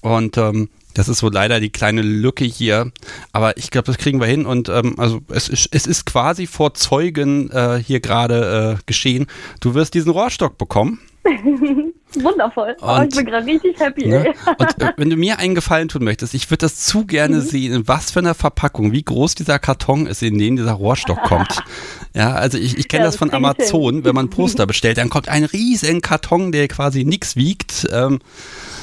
Und 0.00 0.36
ähm, 0.36 0.68
das 0.94 1.08
ist 1.08 1.18
so 1.18 1.28
leider 1.28 1.60
die 1.60 1.70
kleine 1.70 2.02
Lücke 2.02 2.44
hier, 2.44 2.90
aber 3.32 3.56
ich 3.56 3.70
glaube, 3.70 3.86
das 3.86 3.98
kriegen 3.98 4.20
wir 4.20 4.26
hin 4.26 4.46
und 4.46 4.68
ähm, 4.68 4.94
also 4.98 5.20
es 5.28 5.48
ist, 5.48 5.68
es 5.72 5.86
ist 5.86 6.06
quasi 6.06 6.46
vor 6.46 6.74
Zeugen 6.74 7.50
äh, 7.50 7.82
hier 7.84 8.00
gerade 8.00 8.78
äh, 8.78 8.82
geschehen. 8.86 9.26
Du 9.60 9.74
wirst 9.74 9.94
diesen 9.94 10.10
Rohrstock 10.10 10.58
bekommen. 10.58 11.00
Wundervoll. 12.22 12.76
Und, 12.80 12.88
oh, 12.88 13.02
ich 13.08 13.14
bin 13.14 13.26
gerade 13.26 13.46
richtig 13.46 13.78
happy. 13.78 14.08
Ne? 14.08 14.34
Und 14.58 14.82
äh, 14.82 14.92
wenn 14.96 15.10
du 15.10 15.16
mir 15.16 15.38
einen 15.38 15.54
Gefallen 15.54 15.88
tun 15.88 16.04
möchtest, 16.04 16.34
ich 16.34 16.50
würde 16.50 16.66
das 16.66 16.76
zu 16.76 17.06
gerne 17.06 17.36
mhm. 17.36 17.40
sehen, 17.40 17.72
in 17.72 17.88
was 17.88 18.10
für 18.10 18.20
einer 18.20 18.34
Verpackung, 18.34 18.92
wie 18.92 19.02
groß 19.02 19.34
dieser 19.34 19.58
Karton 19.58 20.06
ist, 20.06 20.22
in 20.22 20.38
den 20.38 20.56
dieser 20.56 20.72
Rohrstock 20.72 21.22
kommt. 21.22 21.62
ja, 22.14 22.34
also 22.34 22.58
ich, 22.58 22.78
ich 22.78 22.88
kenne 22.88 23.04
ja, 23.04 23.08
das, 23.08 23.16
von 23.16 23.32
Amazon, 23.32 24.04
wenn 24.04 24.14
man 24.14 24.30
Poster 24.30 24.66
bestellt, 24.66 24.98
dann 24.98 25.10
kommt 25.10 25.28
ein 25.28 25.44
riesen 25.44 26.00
Karton, 26.00 26.52
der 26.52 26.68
quasi 26.68 27.04
nichts 27.04 27.36
wiegt. 27.36 27.86
Ähm, 27.92 28.20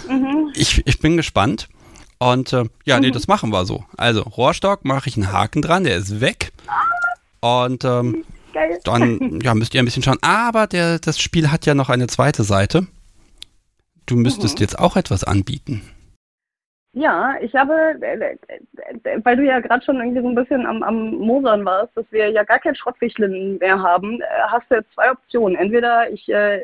mhm. 0.10 0.52
ich, 0.56 0.82
ich 0.86 1.00
bin 1.00 1.17
gespannt. 1.17 1.67
Und 2.19 2.54
äh, 2.54 2.65
ja, 2.86 3.00
nee, 3.00 3.08
mhm. 3.08 3.13
das 3.13 3.28
machen 3.28 3.52
wir 3.52 3.65
so. 3.65 3.84
Also 3.98 4.22
Rohrstock 4.22 4.86
mache 4.86 5.10
ich 5.10 5.17
einen 5.17 5.32
Haken 5.32 5.62
dran, 5.62 5.84
der 5.84 5.98
ist 5.98 6.22
weg. 6.22 6.52
Und 7.41 7.84
ähm, 7.84 8.24
dann 8.84 9.41
ja, 9.41 9.54
müsst 9.54 9.74
ihr 9.74 9.82
ein 9.82 9.86
bisschen 9.86 10.04
schauen. 10.04 10.19
Aber 10.22 10.67
der, 10.67 11.00
das 11.00 11.19
Spiel 11.19 11.52
hat 11.52 11.65
ja 11.65 11.74
noch 11.74 11.89
eine 11.89 12.08
zweite 12.08 12.43
Seite. 12.43 12.88
Du 14.06 14.16
müsstest 14.16 14.60
mhm. 14.60 14.63
jetzt 14.63 14.80
auch 14.80 14.96
etwas 14.96 15.24
anbieten. 15.24 15.82
Ja, 16.96 17.38
ich 17.42 17.56
habe, 17.56 17.74
weil 19.24 19.36
du 19.36 19.44
ja 19.44 19.60
gerade 19.62 19.84
schon 19.84 19.96
irgendwie 19.96 20.22
so 20.22 20.28
ein 20.28 20.36
bisschen 20.36 20.68
am, 20.68 20.84
am 20.84 21.16
Mosern 21.16 21.66
warst, 21.66 21.98
dass 21.98 22.06
wir 22.12 22.30
ja 22.30 22.44
gar 22.44 22.60
kein 22.60 22.76
Schrottwichteln 22.76 23.58
mehr 23.58 23.82
haben, 23.82 24.22
äh, 24.22 24.26
hast 24.48 24.70
du 24.70 24.76
jetzt 24.76 24.94
zwei 24.94 25.12
Optionen. 25.12 25.58
Entweder 25.58 26.12
ich 26.12 26.30
äh, 26.30 26.62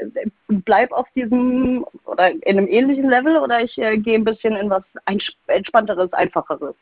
bleib 0.47 0.91
auf 0.91 1.07
diesem 1.15 1.83
oder 2.05 2.29
in 2.29 2.59
einem 2.59 2.67
ähnlichen 2.67 3.09
Level 3.09 3.37
oder 3.37 3.61
ich 3.61 3.75
äh, 3.79 3.97
gehe 3.97 4.19
ein 4.19 4.23
bisschen 4.23 4.55
in 4.55 4.69
was 4.69 4.83
entspannteres, 5.47 6.13
einfacheres. 6.13 6.75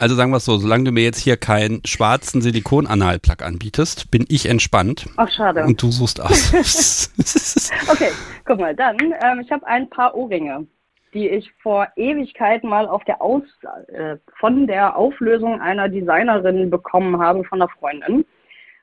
Also 0.00 0.14
sagen 0.14 0.30
wir 0.30 0.36
es 0.36 0.44
so, 0.44 0.56
solange 0.58 0.84
du 0.84 0.92
mir 0.92 1.02
jetzt 1.02 1.18
hier 1.18 1.36
keinen 1.36 1.84
schwarzen 1.84 2.40
Silikon-Analplug 2.40 3.42
anbietest, 3.42 4.10
bin 4.12 4.24
ich 4.28 4.48
entspannt. 4.48 5.06
Ach, 5.16 5.28
schade. 5.28 5.64
Und 5.64 5.82
du 5.82 5.90
suchst 5.90 6.20
aus. 6.20 7.10
okay, 7.90 8.10
guck 8.44 8.60
mal, 8.60 8.76
dann, 8.76 8.96
ähm, 9.00 9.40
ich 9.40 9.50
habe 9.50 9.66
ein 9.66 9.90
paar 9.90 10.14
Ohrringe, 10.14 10.66
die 11.14 11.28
ich 11.28 11.50
vor 11.62 11.88
Ewigkeit 11.96 12.62
mal 12.62 12.86
auf 12.86 13.02
der 13.04 13.20
Aus, 13.20 13.42
äh, 13.88 14.16
von 14.38 14.68
der 14.68 14.96
Auflösung 14.96 15.60
einer 15.60 15.88
Designerin 15.88 16.70
bekommen 16.70 17.20
habe, 17.20 17.42
von 17.44 17.60
einer 17.60 17.70
Freundin. 17.70 18.24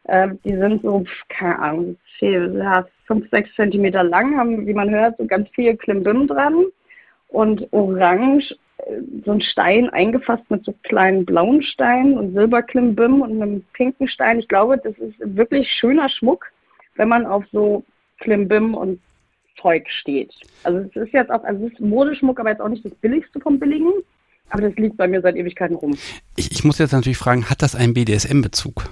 Äh, 0.04 0.30
die 0.43 0.56
sind 0.58 0.82
so, 0.82 1.06
keine 1.30 1.60
Ahnung, 1.60 1.97
viel, 2.19 2.58
ja, 2.58 2.86
fünf, 3.06 3.30
sechs 3.30 3.49
Zentimeter 3.56 4.04
lang, 4.04 4.38
haben, 4.38 4.67
wie 4.67 4.73
man 4.73 4.89
hört, 4.89 5.17
so 5.17 5.25
ganz 5.25 5.47
viel 5.51 5.78
Klimbim 5.78 6.28
dran 6.28 6.65
und 7.30 7.71
orange 7.71 8.54
so 9.25 9.31
ein 9.31 9.41
Stein 9.41 9.89
eingefasst 9.89 10.49
mit 10.49 10.65
so 10.65 10.73
kleinen 10.83 11.25
blauen 11.25 11.63
Steinen 11.63 12.17
und 12.17 12.33
Silberklimbim 12.33 13.21
und 13.21 13.41
einem 13.41 13.63
pinken 13.73 14.07
Stein. 14.07 14.39
Ich 14.39 14.47
glaube, 14.47 14.77
das 14.77 14.97
ist 14.97 15.15
wirklich 15.19 15.69
schöner 15.69 16.09
Schmuck, 16.09 16.45
wenn 16.95 17.09
man 17.09 17.25
auf 17.25 17.43
so 17.51 17.83
Klimbim 18.19 18.75
und 18.75 18.99
Zeug 19.61 19.89
steht. 19.89 20.33
Also 20.63 20.79
es 20.79 20.95
ist 20.95 21.13
jetzt 21.13 21.31
auch, 21.31 21.43
also 21.43 21.65
es 21.65 21.73
ist 21.73 21.79
Modeschmuck, 21.79 22.39
aber 22.39 22.49
jetzt 22.49 22.61
auch 22.61 22.69
nicht 22.69 22.85
das 22.85 22.93
billigste 22.95 23.39
vom 23.39 23.59
Billigen. 23.59 23.91
Aber 24.49 24.61
das 24.61 24.75
liegt 24.75 24.97
bei 24.97 25.07
mir 25.07 25.21
seit 25.21 25.35
Ewigkeiten 25.35 25.75
rum. 25.75 25.97
Ich, 26.35 26.51
ich 26.51 26.63
muss 26.63 26.77
jetzt 26.77 26.91
natürlich 26.91 27.17
fragen, 27.17 27.49
hat 27.49 27.61
das 27.61 27.75
einen 27.75 27.93
BDSM-Bezug? 27.93 28.89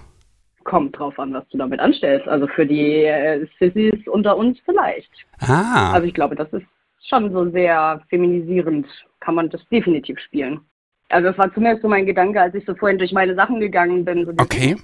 Kommt 0.63 0.97
drauf 0.97 1.19
an, 1.19 1.33
was 1.33 1.47
du 1.49 1.57
damit 1.57 1.79
anstellst. 1.79 2.27
Also 2.27 2.47
für 2.47 2.65
die 2.65 3.03
äh, 3.03 3.45
Sissys 3.59 4.07
unter 4.07 4.35
uns 4.35 4.57
vielleicht. 4.65 5.11
Ah. 5.39 5.91
Also 5.91 6.07
ich 6.07 6.13
glaube, 6.13 6.35
das 6.35 6.51
ist 6.53 6.65
schon 7.07 7.31
so 7.31 7.49
sehr 7.51 8.01
feminisierend 8.09 8.87
kann 9.19 9.35
man 9.35 9.49
das 9.49 9.61
definitiv 9.71 10.19
spielen. 10.19 10.59
Also 11.09 11.29
das 11.29 11.37
war 11.37 11.53
zumindest 11.53 11.83
so 11.83 11.87
mein 11.87 12.05
Gedanke, 12.05 12.41
als 12.41 12.55
ich 12.55 12.65
so 12.65 12.75
vorhin 12.75 12.97
durch 12.97 13.11
meine 13.11 13.35
Sachen 13.35 13.59
gegangen 13.59 14.03
bin. 14.03 14.25
So 14.25 14.31
okay, 14.37 14.75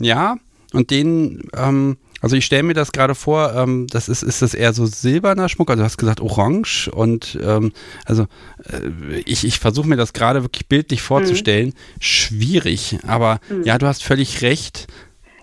ja. 0.00 0.36
Und 0.72 0.90
den, 0.90 1.48
ähm, 1.56 1.96
also 2.20 2.34
ich 2.34 2.44
stelle 2.44 2.64
mir 2.64 2.74
das 2.74 2.90
gerade 2.90 3.14
vor, 3.14 3.54
ähm, 3.54 3.86
das 3.88 4.08
ist, 4.08 4.22
ist 4.22 4.42
das 4.42 4.52
eher 4.52 4.72
so 4.72 4.84
silberner 4.84 5.48
Schmuck, 5.48 5.70
also 5.70 5.80
du 5.80 5.84
hast 5.84 5.96
gesagt 5.96 6.20
orange 6.20 6.90
und 6.92 7.38
ähm, 7.40 7.72
also 8.04 8.24
äh, 8.64 9.20
ich, 9.24 9.44
ich 9.44 9.60
versuche 9.60 9.88
mir 9.88 9.96
das 9.96 10.12
gerade 10.12 10.42
wirklich 10.42 10.66
bildlich 10.66 11.02
vorzustellen. 11.02 11.68
Mhm. 11.68 12.00
Schwierig, 12.00 12.98
aber 13.06 13.38
mhm. 13.48 13.62
ja, 13.62 13.78
du 13.78 13.86
hast 13.86 14.02
völlig 14.02 14.42
recht. 14.42 14.88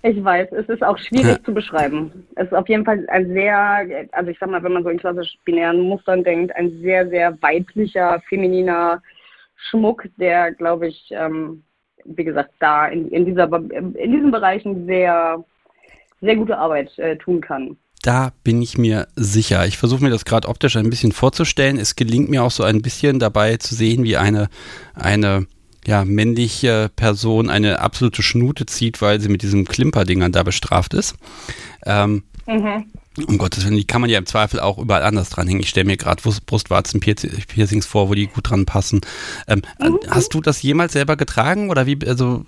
Ich 0.05 0.21
weiß, 0.21 0.49
es 0.51 0.67
ist 0.67 0.83
auch 0.83 0.97
schwierig 0.97 1.37
ja. 1.37 1.43
zu 1.43 1.53
beschreiben. 1.53 2.27
Es 2.35 2.47
ist 2.47 2.53
auf 2.53 2.67
jeden 2.67 2.83
Fall 2.83 3.05
ein 3.07 3.29
sehr, 3.29 4.07
also 4.11 4.29
ich 4.29 4.37
sag 4.37 4.49
mal, 4.49 4.61
wenn 4.61 4.73
man 4.73 4.83
so 4.83 4.89
in 4.89 4.97
klassisch 4.99 5.37
binären 5.45 5.79
Mustern 5.79 6.25
denkt, 6.25 6.53
ein 6.57 6.71
sehr, 6.81 7.07
sehr 7.07 7.41
weiblicher, 7.41 8.21
femininer 8.27 9.01
Schmuck, 9.55 10.03
der, 10.17 10.51
glaube 10.51 10.89
ich, 10.89 11.07
ähm, 11.11 11.63
wie 12.03 12.25
gesagt, 12.25 12.51
da 12.59 12.87
in, 12.87 13.07
in, 13.11 13.25
dieser, 13.25 13.45
in 13.53 14.11
diesen 14.11 14.31
Bereichen 14.31 14.85
sehr, 14.87 15.41
sehr 16.19 16.35
gute 16.35 16.57
Arbeit 16.57 16.97
äh, 16.99 17.15
tun 17.15 17.39
kann. 17.39 17.77
Da 18.01 18.33
bin 18.43 18.61
ich 18.61 18.77
mir 18.77 19.07
sicher. 19.15 19.65
Ich 19.65 19.77
versuche 19.77 20.03
mir 20.03 20.09
das 20.09 20.25
gerade 20.25 20.49
optisch 20.49 20.75
ein 20.75 20.89
bisschen 20.89 21.13
vorzustellen. 21.13 21.79
Es 21.79 21.95
gelingt 21.95 22.29
mir 22.29 22.43
auch 22.43 22.51
so 22.51 22.63
ein 22.63 22.81
bisschen 22.81 23.19
dabei 23.19 23.55
zu 23.55 23.73
sehen, 23.73 24.03
wie 24.03 24.17
eine, 24.17 24.49
eine 24.93 25.47
ja, 25.85 26.05
männliche 26.05 26.89
Person 26.95 27.49
eine 27.49 27.79
absolute 27.79 28.23
Schnute 28.23 28.65
zieht, 28.65 29.01
weil 29.01 29.19
sie 29.19 29.29
mit 29.29 29.41
diesem 29.41 29.65
Klimperdingern 29.65 30.31
da 30.31 30.43
bestraft 30.43 30.93
ist. 30.93 31.15
Ähm, 31.85 32.23
mhm. 32.47 32.85
Um 33.27 33.37
Gottes 33.37 33.63
Willen, 33.63 33.77
die 33.77 33.85
kann 33.85 34.01
man 34.01 34.09
ja 34.09 34.17
im 34.17 34.25
Zweifel 34.25 34.59
auch 34.59 34.79
überall 34.79 35.03
anders 35.03 35.29
dranhängen. 35.29 35.61
Ich 35.61 35.69
stelle 35.69 35.85
mir 35.85 35.97
gerade 35.97 36.21
Brustwarzen-Piercings 36.23 37.85
vor, 37.85 38.09
wo 38.09 38.15
die 38.15 38.25
gut 38.25 38.49
dran 38.49 38.65
passen. 38.65 39.01
Ähm, 39.47 39.61
mhm. 39.79 39.99
Hast 40.09 40.33
du 40.33 40.41
das 40.41 40.63
jemals 40.63 40.93
selber 40.93 41.15
getragen 41.15 41.69
oder 41.69 41.85
wie? 41.85 41.99
Also 42.07 42.45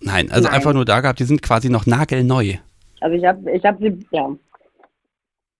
nein, 0.00 0.30
also 0.30 0.46
nein. 0.46 0.54
einfach 0.54 0.72
nur 0.72 0.86
da 0.86 1.00
gehabt. 1.00 1.20
Die 1.20 1.24
sind 1.24 1.42
quasi 1.42 1.68
noch 1.68 1.84
nagelneu. 1.84 2.54
Also 3.00 3.16
ich 3.16 3.24
habe, 3.24 3.50
ich 3.52 3.64
habe 3.64 3.78
sie, 3.78 4.06
ja. 4.10 4.30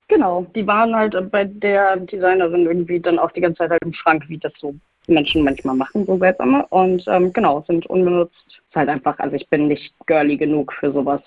Genau, 0.08 0.46
die 0.54 0.66
waren 0.66 0.96
halt 0.96 1.14
bei 1.30 1.44
der 1.44 1.98
Designerin 1.98 2.64
irgendwie 2.64 2.98
dann 2.98 3.18
auch 3.18 3.30
die 3.32 3.42
ganze 3.42 3.58
Zeit 3.58 3.70
halt 3.70 3.82
im 3.84 3.92
Schrank, 3.92 4.24
wie 4.28 4.38
das 4.38 4.52
so 4.58 4.74
Menschen 5.08 5.44
manchmal 5.44 5.76
machen, 5.76 6.06
so 6.06 6.18
seltsame. 6.18 6.66
Und 6.68 7.04
ähm, 7.06 7.32
genau, 7.32 7.64
sind 7.66 7.86
unbenutzt. 7.86 8.34
Ist 8.48 8.76
halt 8.76 8.88
einfach, 8.88 9.18
also 9.18 9.36
ich 9.36 9.48
bin 9.48 9.68
nicht 9.68 9.92
girly 10.06 10.36
genug 10.36 10.72
für 10.72 10.92
sowas. 10.92 11.20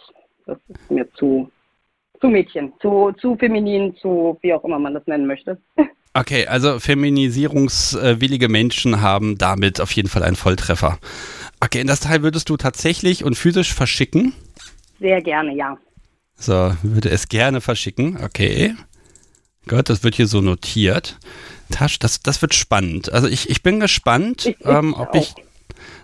Das 0.46 0.58
ist 0.68 0.92
mir 0.92 1.12
zu, 1.14 1.50
zu 2.20 2.28
Mädchen, 2.28 2.74
zu, 2.82 3.12
zu 3.20 3.36
feminin, 3.36 3.96
zu 3.98 4.38
wie 4.42 4.54
auch 4.54 4.64
immer 4.64 4.80
man 4.80 4.94
das 4.94 5.06
nennen 5.08 5.28
möchte. 5.28 5.58
Okay, 6.14 6.46
also 6.46 6.78
feminisierungswillige 6.78 8.50
Menschen 8.50 9.00
haben 9.00 9.38
damit 9.38 9.80
auf 9.80 9.94
jeden 9.94 10.10
Fall 10.10 10.24
einen 10.24 10.36
Volltreffer. 10.36 10.98
Okay, 11.62 11.80
in 11.80 11.88
das 11.88 12.02
Teil 12.02 12.22
würdest 12.22 12.50
du 12.50 12.58
tatsächlich 12.58 13.24
und 13.24 13.36
physisch 13.36 13.74
verschicken? 13.74 14.34
Sehr 15.00 15.22
gerne, 15.22 15.56
ja. 15.56 15.78
So, 16.36 16.74
würde 16.82 17.10
es 17.10 17.30
gerne 17.30 17.62
verschicken. 17.62 18.20
Okay. 18.22 18.76
Gott, 19.68 19.90
das 19.90 20.04
wird 20.04 20.16
hier 20.16 20.28
so 20.28 20.42
notiert. 20.42 21.18
Tasch, 21.72 22.00
das, 22.00 22.22
das 22.22 22.42
wird 22.42 22.54
spannend. 22.54 23.12
Also 23.12 23.28
ich, 23.28 23.50
ich 23.50 23.64
bin 23.64 23.80
gespannt, 23.80 24.46
ich, 24.46 24.58
ähm, 24.66 24.94
ob 24.98 25.16
ich, 25.16 25.34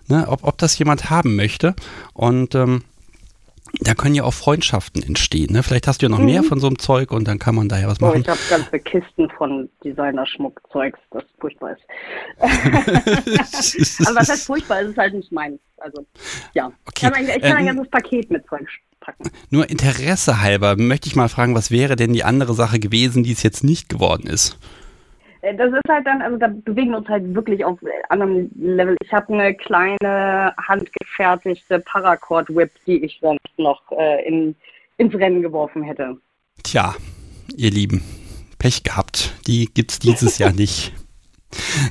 ne, 0.08 0.28
ob, 0.28 0.44
ob 0.44 0.58
das 0.58 0.78
jemand 0.78 1.10
haben 1.10 1.36
möchte. 1.36 1.76
Und 2.14 2.56
ähm, 2.56 2.84
da 3.82 3.94
können 3.94 4.16
ja 4.16 4.24
auch 4.24 4.34
Freundschaften 4.34 5.04
entstehen. 5.04 5.54
Ne? 5.54 5.64
Vielleicht 5.64 5.88
hast 5.88 6.02
du 6.02 6.06
ja 6.06 6.10
noch 6.10 6.20
mhm. 6.20 6.26
mehr 6.26 6.44
von 6.44 6.60
so 6.60 6.68
einem 6.68 6.80
Zeug 6.80 7.12
und 7.12 7.28
dann 7.28 7.40
kann 7.40 7.56
man 7.56 7.70
da 7.70 7.80
ja 7.80 7.88
was 7.88 8.00
machen. 8.00 8.18
Oh, 8.18 8.20
ich 8.20 8.28
habe 8.28 8.40
ganze 8.50 8.80
Kisten 8.80 9.30
von 9.38 9.70
Designerschmuckzeugs, 9.84 11.00
das 11.12 11.24
furchtbar 11.40 11.74
ist. 11.74 11.82
Aber 14.08 14.16
was 14.20 14.30
heißt 14.30 14.46
furchtbar? 14.46 14.82
Es 14.82 14.90
ist 14.90 14.98
halt 14.98 15.14
nicht 15.14 15.32
meins. 15.32 15.60
Also, 15.78 16.06
ja. 16.54 16.72
Okay. 16.86 16.92
Ich 16.96 17.02
kann, 17.02 17.14
ein, 17.14 17.28
ich 17.28 17.42
kann 17.42 17.52
ein 17.54 17.68
ähm, 17.68 17.76
ganzes 17.76 17.92
Paket 17.92 18.32
mit 18.32 18.48
Zeug 18.48 18.68
packen. 19.00 19.30
Nur 19.50 19.70
Interesse 19.70 20.42
halber 20.42 20.76
möchte 20.76 21.08
ich 21.08 21.16
mal 21.16 21.30
fragen, 21.30 21.56
was 21.56 21.72
wäre 21.72 21.96
denn 21.96 22.14
die 22.14 22.24
andere 22.24 22.54
Sache 22.54 22.80
gewesen, 22.80 23.24
die 23.24 23.32
es 23.32 23.44
jetzt 23.44 23.64
nicht 23.64 23.90
geworden 23.90 24.28
ist? 24.28 24.58
Äh, 25.48 25.56
das 25.56 25.72
ist 25.72 25.90
halt 25.90 26.06
dann, 26.06 26.22
also 26.22 26.38
da 26.38 26.48
bewegen 26.48 26.92
wir 26.92 26.98
uns 26.98 27.08
halt 27.08 27.34
wirklich 27.34 27.64
auf 27.64 27.80
anderem 28.10 28.50
Level. 28.56 28.96
Ich 29.02 29.12
habe 29.12 29.34
eine 29.34 29.56
kleine 29.56 30.54
handgefertigte 30.58 31.80
Paracord-Whip, 31.80 32.72
die 32.86 33.04
ich 33.04 33.18
sonst 33.22 33.58
noch 33.58 33.82
äh, 33.92 34.28
in, 34.28 34.56
ins 34.98 35.14
Rennen 35.16 35.42
geworfen 35.42 35.84
hätte. 35.84 36.18
Tja, 36.64 36.96
ihr 37.56 37.72
Lieben, 37.72 38.04
Pech 38.60 38.84
gehabt. 38.84 39.34
Die 39.48 39.70
gibt 39.74 39.92
es 39.92 40.00
dieses 40.00 40.38
Jahr 40.38 40.54
nicht. 40.54 40.94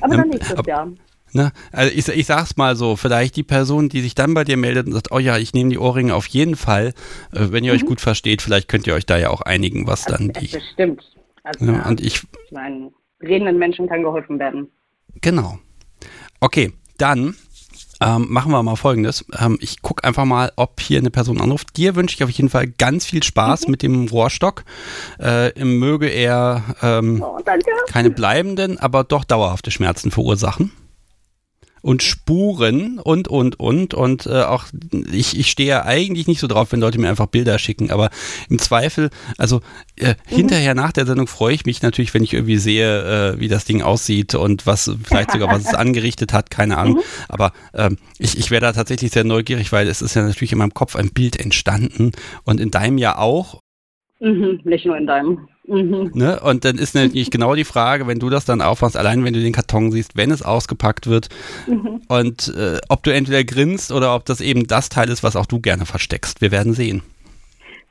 Aber 0.00 0.16
dann 0.16 0.24
ähm, 0.26 0.30
nächstes 0.30 0.58
ab, 0.58 0.66
Jahr. 0.66 0.92
Ne? 1.32 1.52
Also 1.72 1.94
ich, 1.94 2.08
ich 2.08 2.26
sag's 2.26 2.56
mal 2.56 2.76
so, 2.76 2.96
vielleicht 2.96 3.36
die 3.36 3.42
Person, 3.42 3.88
die 3.88 4.00
sich 4.00 4.14
dann 4.14 4.34
bei 4.34 4.44
dir 4.44 4.56
meldet 4.56 4.86
und 4.86 4.92
sagt, 4.92 5.12
oh 5.12 5.18
ja, 5.18 5.38
ich 5.38 5.54
nehme 5.54 5.70
die 5.70 5.78
Ohrringe 5.78 6.14
auf 6.14 6.26
jeden 6.26 6.56
Fall, 6.56 6.94
äh, 7.32 7.46
wenn 7.50 7.64
ihr 7.64 7.72
mhm. 7.72 7.78
euch 7.78 7.86
gut 7.86 8.00
versteht, 8.00 8.42
vielleicht 8.42 8.68
könnt 8.68 8.86
ihr 8.86 8.94
euch 8.94 9.06
da 9.06 9.16
ja 9.16 9.30
auch 9.30 9.42
einigen, 9.42 9.86
was 9.86 10.06
also, 10.06 10.18
dann 10.18 10.32
die. 10.32 10.48
Das 10.48 10.62
stimmt. 10.72 11.02
Also, 11.42 11.64
ja, 11.64 11.86
und 11.86 12.00
ich, 12.00 12.22
ich 12.44 12.52
meine, 12.52 12.90
redenden 13.26 13.58
Menschen 13.58 13.88
kann 13.88 14.02
geholfen 14.02 14.38
werden. 14.38 14.68
Genau. 15.20 15.58
Okay, 16.40 16.72
dann 16.98 17.34
ähm, 18.00 18.26
machen 18.28 18.52
wir 18.52 18.62
mal 18.62 18.76
folgendes. 18.76 19.24
Ähm, 19.38 19.58
ich 19.60 19.80
gucke 19.82 20.04
einfach 20.04 20.24
mal, 20.24 20.52
ob 20.56 20.80
hier 20.80 20.98
eine 20.98 21.10
Person 21.10 21.40
anruft. 21.40 21.76
Dir 21.76 21.94
wünsche 21.96 22.14
ich 22.14 22.24
auf 22.24 22.30
jeden 22.30 22.50
Fall 22.50 22.66
ganz 22.66 23.06
viel 23.06 23.22
Spaß 23.22 23.66
mhm. 23.66 23.70
mit 23.70 23.82
dem 23.82 24.08
Rohrstock. 24.08 24.64
Äh, 25.18 25.64
möge 25.64 26.08
er 26.08 26.62
ähm, 26.82 27.22
oh, 27.22 27.38
keine 27.88 28.10
bleibenden, 28.10 28.78
aber 28.78 29.04
doch 29.04 29.24
dauerhafte 29.24 29.70
Schmerzen 29.70 30.10
verursachen 30.10 30.72
und 31.86 32.02
Spuren 32.02 32.98
und, 32.98 33.28
und, 33.28 33.60
und. 33.60 33.94
Und 33.94 34.26
äh, 34.26 34.42
auch 34.42 34.64
ich, 35.12 35.38
ich 35.38 35.48
stehe 35.48 35.68
ja 35.68 35.84
eigentlich 35.84 36.26
nicht 36.26 36.40
so 36.40 36.48
drauf, 36.48 36.72
wenn 36.72 36.80
Leute 36.80 36.98
mir 36.98 37.08
einfach 37.08 37.26
Bilder 37.26 37.60
schicken, 37.60 37.92
aber 37.92 38.10
im 38.50 38.58
Zweifel, 38.58 39.10
also 39.38 39.60
äh, 39.94 40.08
mhm. 40.08 40.14
hinterher 40.26 40.74
nach 40.74 40.90
der 40.90 41.06
Sendung 41.06 41.28
freue 41.28 41.54
ich 41.54 41.64
mich 41.64 41.82
natürlich, 41.82 42.12
wenn 42.12 42.24
ich 42.24 42.34
irgendwie 42.34 42.56
sehe, 42.56 43.34
äh, 43.34 43.40
wie 43.40 43.46
das 43.46 43.66
Ding 43.66 43.82
aussieht 43.82 44.34
und 44.34 44.66
was 44.66 44.90
vielleicht 45.04 45.30
sogar 45.30 45.48
was 45.48 45.66
es 45.66 45.74
angerichtet 45.74 46.32
hat, 46.32 46.50
keine 46.50 46.76
Ahnung. 46.76 46.96
Mhm. 46.96 47.02
Aber 47.28 47.52
ähm, 47.72 47.98
ich, 48.18 48.36
ich 48.36 48.50
wäre 48.50 48.62
da 48.62 48.72
tatsächlich 48.72 49.12
sehr 49.12 49.24
neugierig, 49.24 49.70
weil 49.70 49.86
es 49.86 50.02
ist 50.02 50.16
ja 50.16 50.24
natürlich 50.24 50.50
in 50.50 50.58
meinem 50.58 50.74
Kopf 50.74 50.96
ein 50.96 51.10
Bild 51.10 51.38
entstanden 51.38 52.10
und 52.42 52.60
in 52.60 52.72
deinem 52.72 52.98
ja 52.98 53.16
auch. 53.16 53.60
Mhm, 54.18 54.60
nicht 54.64 54.86
nur 54.86 54.96
in 54.96 55.06
deinem. 55.06 55.48
Mhm. 55.66 56.12
Ne? 56.14 56.40
Und 56.40 56.64
dann 56.64 56.78
ist 56.78 56.94
natürlich 56.94 57.30
genau 57.30 57.54
die 57.54 57.64
Frage, 57.64 58.06
wenn 58.06 58.18
du 58.18 58.30
das 58.30 58.44
dann 58.44 58.62
aufmachst, 58.62 58.96
allein 58.96 59.24
wenn 59.24 59.34
du 59.34 59.40
den 59.40 59.52
Karton 59.52 59.90
siehst, 59.90 60.16
wenn 60.16 60.30
es 60.30 60.42
ausgepackt 60.42 61.06
wird 61.06 61.28
mhm. 61.66 62.00
und 62.08 62.54
äh, 62.56 62.78
ob 62.88 63.02
du 63.02 63.12
entweder 63.12 63.44
grinst 63.44 63.92
oder 63.92 64.14
ob 64.14 64.24
das 64.24 64.40
eben 64.40 64.66
das 64.66 64.88
Teil 64.88 65.10
ist, 65.10 65.22
was 65.22 65.36
auch 65.36 65.46
du 65.46 65.60
gerne 65.60 65.84
versteckst. 65.84 66.40
Wir 66.40 66.50
werden 66.50 66.72
sehen. 66.72 67.02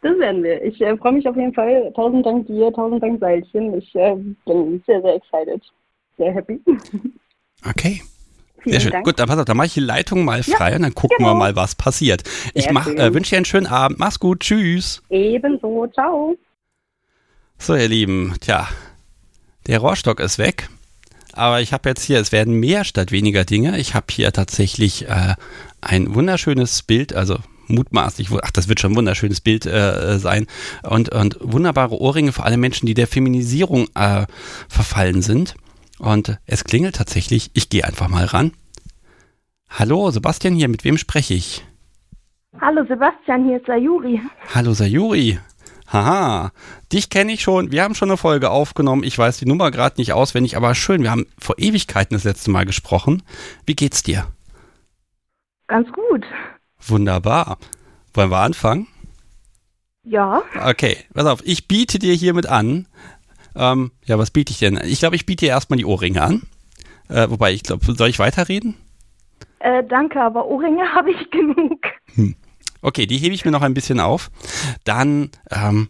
Das 0.02 0.18
werden 0.20 0.44
wir. 0.44 0.64
Ich 0.64 0.80
äh, 0.82 0.96
freue 0.98 1.14
mich 1.14 1.28
auf 1.28 1.36
jeden 1.36 1.54
Fall. 1.54 1.92
Tausend 1.96 2.26
Dank 2.26 2.48
dir, 2.48 2.72
tausend 2.74 3.04
Dank 3.04 3.20
Seilchen. 3.20 3.78
Ich 3.78 3.94
äh, 3.96 4.16
bin 4.46 4.82
sehr, 4.86 5.02
sehr 5.02 5.16
excited. 5.16 5.62
Sehr 6.18 6.34
happy. 6.34 6.60
Okay. 7.68 8.02
Sehr 8.66 8.80
schön. 8.80 8.92
Dank. 8.92 9.06
Gut, 9.06 9.20
dann 9.20 9.28
pass 9.28 9.38
auf, 9.38 9.46
dann 9.46 9.58
mache 9.58 9.68
ich 9.68 9.74
die 9.74 9.80
Leitung 9.80 10.26
mal 10.26 10.44
frei 10.44 10.72
ja, 10.72 10.76
und 10.76 10.84
dann 10.84 10.96
gucken 10.96 11.18
genau. 11.18 11.32
wir 11.32 11.36
mal, 11.36 11.56
was 11.56 11.76
passiert. 11.76 12.24
ich 12.54 12.68
äh, 12.68 13.14
wünsche 13.14 13.32
dir 13.32 13.38
einen 13.38 13.46
schönen 13.46 13.68
Abend. 13.68 14.00
Mach's 14.00 14.20
gut. 14.20 14.42
Tschüss. 14.42 15.02
Ebenso. 15.10 15.88
Ciao. 15.94 16.36
So, 17.58 17.76
ihr 17.76 17.88
Lieben, 17.88 18.36
tja, 18.42 18.68
der 19.68 19.80
Rohrstock 19.80 20.20
ist 20.20 20.38
weg. 20.38 20.70
Aber 21.34 21.62
ich 21.62 21.74
habe 21.74 21.90
jetzt 21.90 22.04
hier, 22.04 22.20
es 22.20 22.32
werden 22.32 22.54
mehr 22.54 22.86
statt 22.86 23.12
weniger 23.12 23.44
Dinge. 23.44 23.78
Ich 23.78 23.94
habe 23.94 24.06
hier 24.10 24.32
tatsächlich 24.32 25.08
äh, 25.10 25.36
ein 25.82 26.16
wunderschönes 26.16 26.84
Bild, 26.84 27.14
also 27.14 27.40
mutmaßlich, 27.68 28.30
ach, 28.42 28.52
das 28.52 28.70
wird 28.70 28.80
schon 28.80 28.94
ein 28.94 28.96
wunderschönes 28.96 29.42
Bild 29.42 29.66
äh, 29.66 30.18
sein. 30.18 30.48
Und, 30.84 31.10
und 31.10 31.38
wunderbare 31.42 32.00
Ohrringe 32.00 32.32
für 32.32 32.44
alle 32.44 32.58
Menschen, 32.58 32.86
die 32.86 32.94
der 32.94 33.08
Feminisierung 33.08 33.88
äh, 33.96 34.26
verfallen 34.70 35.22
sind. 35.22 35.56
Und 36.00 36.38
es 36.46 36.64
klingelt 36.64 36.96
tatsächlich. 36.96 37.52
Ich 37.54 37.70
gehe 37.70 37.86
einfach 37.86 38.08
mal 38.08 38.26
ran. 38.26 38.52
Hallo, 39.70 40.10
Sebastian 40.12 40.56
hier, 40.56 40.68
mit 40.68 40.84
wem 40.84 40.98
spreche 40.98 41.34
ich? 41.34 41.66
Hallo 42.62 42.86
Sebastian, 42.88 43.46
hier 43.46 43.58
ist 43.58 43.66
Sayuri. 43.66 44.22
Hallo 44.54 44.74
Sayuri. 44.74 45.40
Haha, 45.88 46.52
dich 46.92 47.10
kenne 47.10 47.34
ich 47.34 47.42
schon. 47.42 47.72
Wir 47.72 47.84
haben 47.84 47.96
schon 47.96 48.10
eine 48.10 48.18
Folge 48.18 48.50
aufgenommen. 48.50 49.04
Ich 49.04 49.18
weiß 49.18 49.38
die 49.38 49.46
Nummer 49.46 49.72
gerade 49.72 50.00
nicht 50.00 50.14
auswendig, 50.14 50.58
aber 50.58 50.74
schön. 50.74 51.04
Wir 51.04 51.12
haben 51.12 51.28
vor 51.38 51.56
Ewigkeiten 51.60 52.16
das 52.16 52.24
letzte 52.24 52.50
Mal 52.52 52.66
gesprochen. 52.66 53.22
Wie 53.66 53.76
geht's 53.76 54.02
dir? 54.02 54.28
Ganz 55.68 55.88
gut. 55.92 56.26
Wunderbar. 56.80 57.58
Wollen 58.14 58.32
wir 58.32 58.40
anfangen? 58.40 58.88
Ja. 60.04 60.44
Okay, 60.64 60.98
pass 61.14 61.26
auf. 61.26 61.42
Ich 61.44 61.68
biete 61.68 62.00
dir 62.00 62.14
hiermit 62.14 62.46
an. 62.46 62.88
Ähm, 63.56 63.92
ja, 64.06 64.18
was 64.18 64.32
biete 64.32 64.52
ich 64.52 64.60
denn? 64.60 64.80
Ich 64.86 65.00
glaube, 65.00 65.16
ich 65.16 65.26
biete 65.26 65.46
dir 65.46 65.52
erstmal 65.52 65.78
die 65.78 65.86
Ohrringe 65.86 66.22
an. 66.22 66.44
Äh, 67.10 67.30
wobei, 67.30 67.54
ich 67.54 67.64
glaube, 67.64 67.86
soll 67.94 68.10
ich 68.10 68.20
weiterreden? 68.20 68.76
Äh, 69.60 69.84
danke, 69.88 70.22
aber 70.22 70.46
Ohrringe 70.46 70.84
habe 70.96 71.12
ich 71.12 71.32
genug. 71.32 71.80
Hm. 72.16 72.36
Okay, 72.82 73.08
die 73.08 73.18
hebe 73.18 73.34
ich 73.34 73.46
mir 73.46 73.52
noch 73.52 73.64
ein 73.64 73.74
bisschen 73.74 74.00
auf. 74.00 74.30
Dann, 74.84 75.32
ähm, 75.50 75.88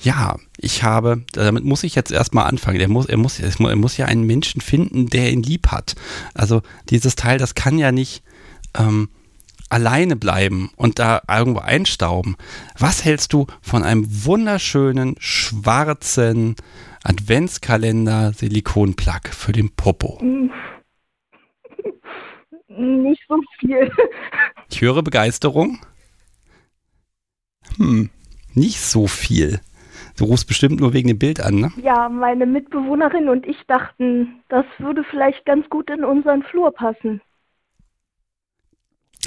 ja, 0.00 0.36
ich 0.58 0.82
habe, 0.82 1.22
damit 1.32 1.64
muss 1.64 1.84
ich 1.84 1.94
jetzt 1.94 2.10
erstmal 2.10 2.46
anfangen. 2.46 2.80
Er 2.80 2.88
muss, 2.88 3.06
er 3.06 3.16
muss, 3.16 3.38
er 3.38 3.76
muss 3.76 3.96
ja 3.96 4.06
einen 4.06 4.26
Menschen 4.26 4.60
finden, 4.60 5.08
der 5.08 5.30
ihn 5.30 5.42
lieb 5.42 5.68
hat. 5.68 5.94
Also 6.34 6.62
dieses 6.90 7.14
Teil, 7.14 7.38
das 7.38 7.54
kann 7.54 7.78
ja 7.78 7.92
nicht 7.92 8.24
ähm, 8.76 9.08
alleine 9.68 10.16
bleiben 10.16 10.70
und 10.76 10.98
da 10.98 11.22
irgendwo 11.28 11.60
einstauben. 11.60 12.36
Was 12.76 13.04
hältst 13.04 13.32
du 13.32 13.46
von 13.60 13.84
einem 13.84 14.04
wunderschönen 14.24 15.14
schwarzen 15.18 16.56
Adventskalender 17.04 18.32
Silikonplug 18.32 19.28
für 19.28 19.52
den 19.52 19.74
Popo? 19.74 20.20
Nicht 22.68 23.22
so 23.28 23.40
viel. 23.58 23.90
Ich 24.70 24.80
höre 24.80 25.02
Begeisterung. 25.02 25.80
Hm, 27.76 28.10
nicht 28.54 28.80
so 28.80 29.06
viel. 29.06 29.60
Du 30.16 30.24
rufst 30.24 30.46
bestimmt 30.46 30.80
nur 30.80 30.92
wegen 30.92 31.08
dem 31.08 31.18
Bild 31.18 31.40
an, 31.40 31.56
ne? 31.56 31.72
Ja, 31.82 32.08
meine 32.08 32.46
Mitbewohnerin 32.46 33.28
und 33.28 33.46
ich 33.46 33.56
dachten, 33.66 34.42
das 34.48 34.64
würde 34.78 35.04
vielleicht 35.10 35.44
ganz 35.44 35.68
gut 35.70 35.90
in 35.90 36.04
unseren 36.04 36.42
Flur 36.42 36.72
passen. 36.72 37.20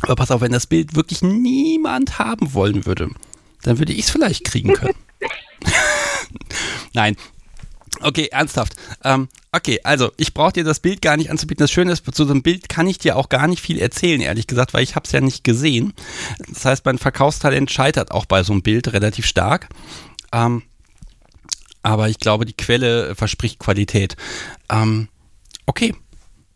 Aber 0.01 0.15
pass 0.15 0.31
auf, 0.31 0.41
wenn 0.41 0.51
das 0.51 0.67
Bild 0.67 0.95
wirklich 0.95 1.21
niemand 1.21 2.19
haben 2.19 2.53
wollen 2.53 2.85
würde, 2.85 3.09
dann 3.63 3.79
würde 3.79 3.93
ich 3.93 3.99
es 3.99 4.09
vielleicht 4.09 4.43
kriegen 4.43 4.73
können. 4.73 4.95
Nein, 6.93 7.15
Okay, 8.01 8.29
ernsthaft. 8.31 8.75
Ähm, 9.03 9.29
okay, 9.51 9.79
also 9.83 10.11
ich 10.17 10.33
brauche 10.33 10.53
dir 10.53 10.63
das 10.63 10.79
Bild 10.79 11.01
gar 11.01 11.17
nicht 11.17 11.29
anzubieten. 11.29 11.63
Das 11.63 11.71
Schöne 11.71 11.91
ist, 11.91 12.05
zu 12.15 12.25
so 12.25 12.31
einem 12.31 12.43
Bild 12.43 12.69
kann 12.69 12.87
ich 12.87 12.97
dir 12.97 13.15
auch 13.15 13.29
gar 13.29 13.47
nicht 13.47 13.61
viel 13.61 13.79
erzählen, 13.79 14.21
ehrlich 14.21 14.47
gesagt, 14.47 14.73
weil 14.73 14.83
ich 14.83 14.95
habe 14.95 15.05
es 15.05 15.11
ja 15.11 15.21
nicht 15.21 15.43
gesehen. 15.43 15.93
Das 16.47 16.65
heißt, 16.65 16.85
mein 16.85 16.97
Verkaufstalent 16.97 17.71
scheitert 17.71 18.11
auch 18.11 18.25
bei 18.25 18.43
so 18.43 18.53
einem 18.53 18.61
Bild 18.61 18.91
relativ 18.93 19.25
stark. 19.25 19.69
Ähm, 20.31 20.63
aber 21.83 22.09
ich 22.09 22.19
glaube, 22.19 22.45
die 22.45 22.57
Quelle 22.57 23.15
verspricht 23.15 23.59
Qualität. 23.59 24.17
Ähm, 24.69 25.07
okay, 25.65 25.93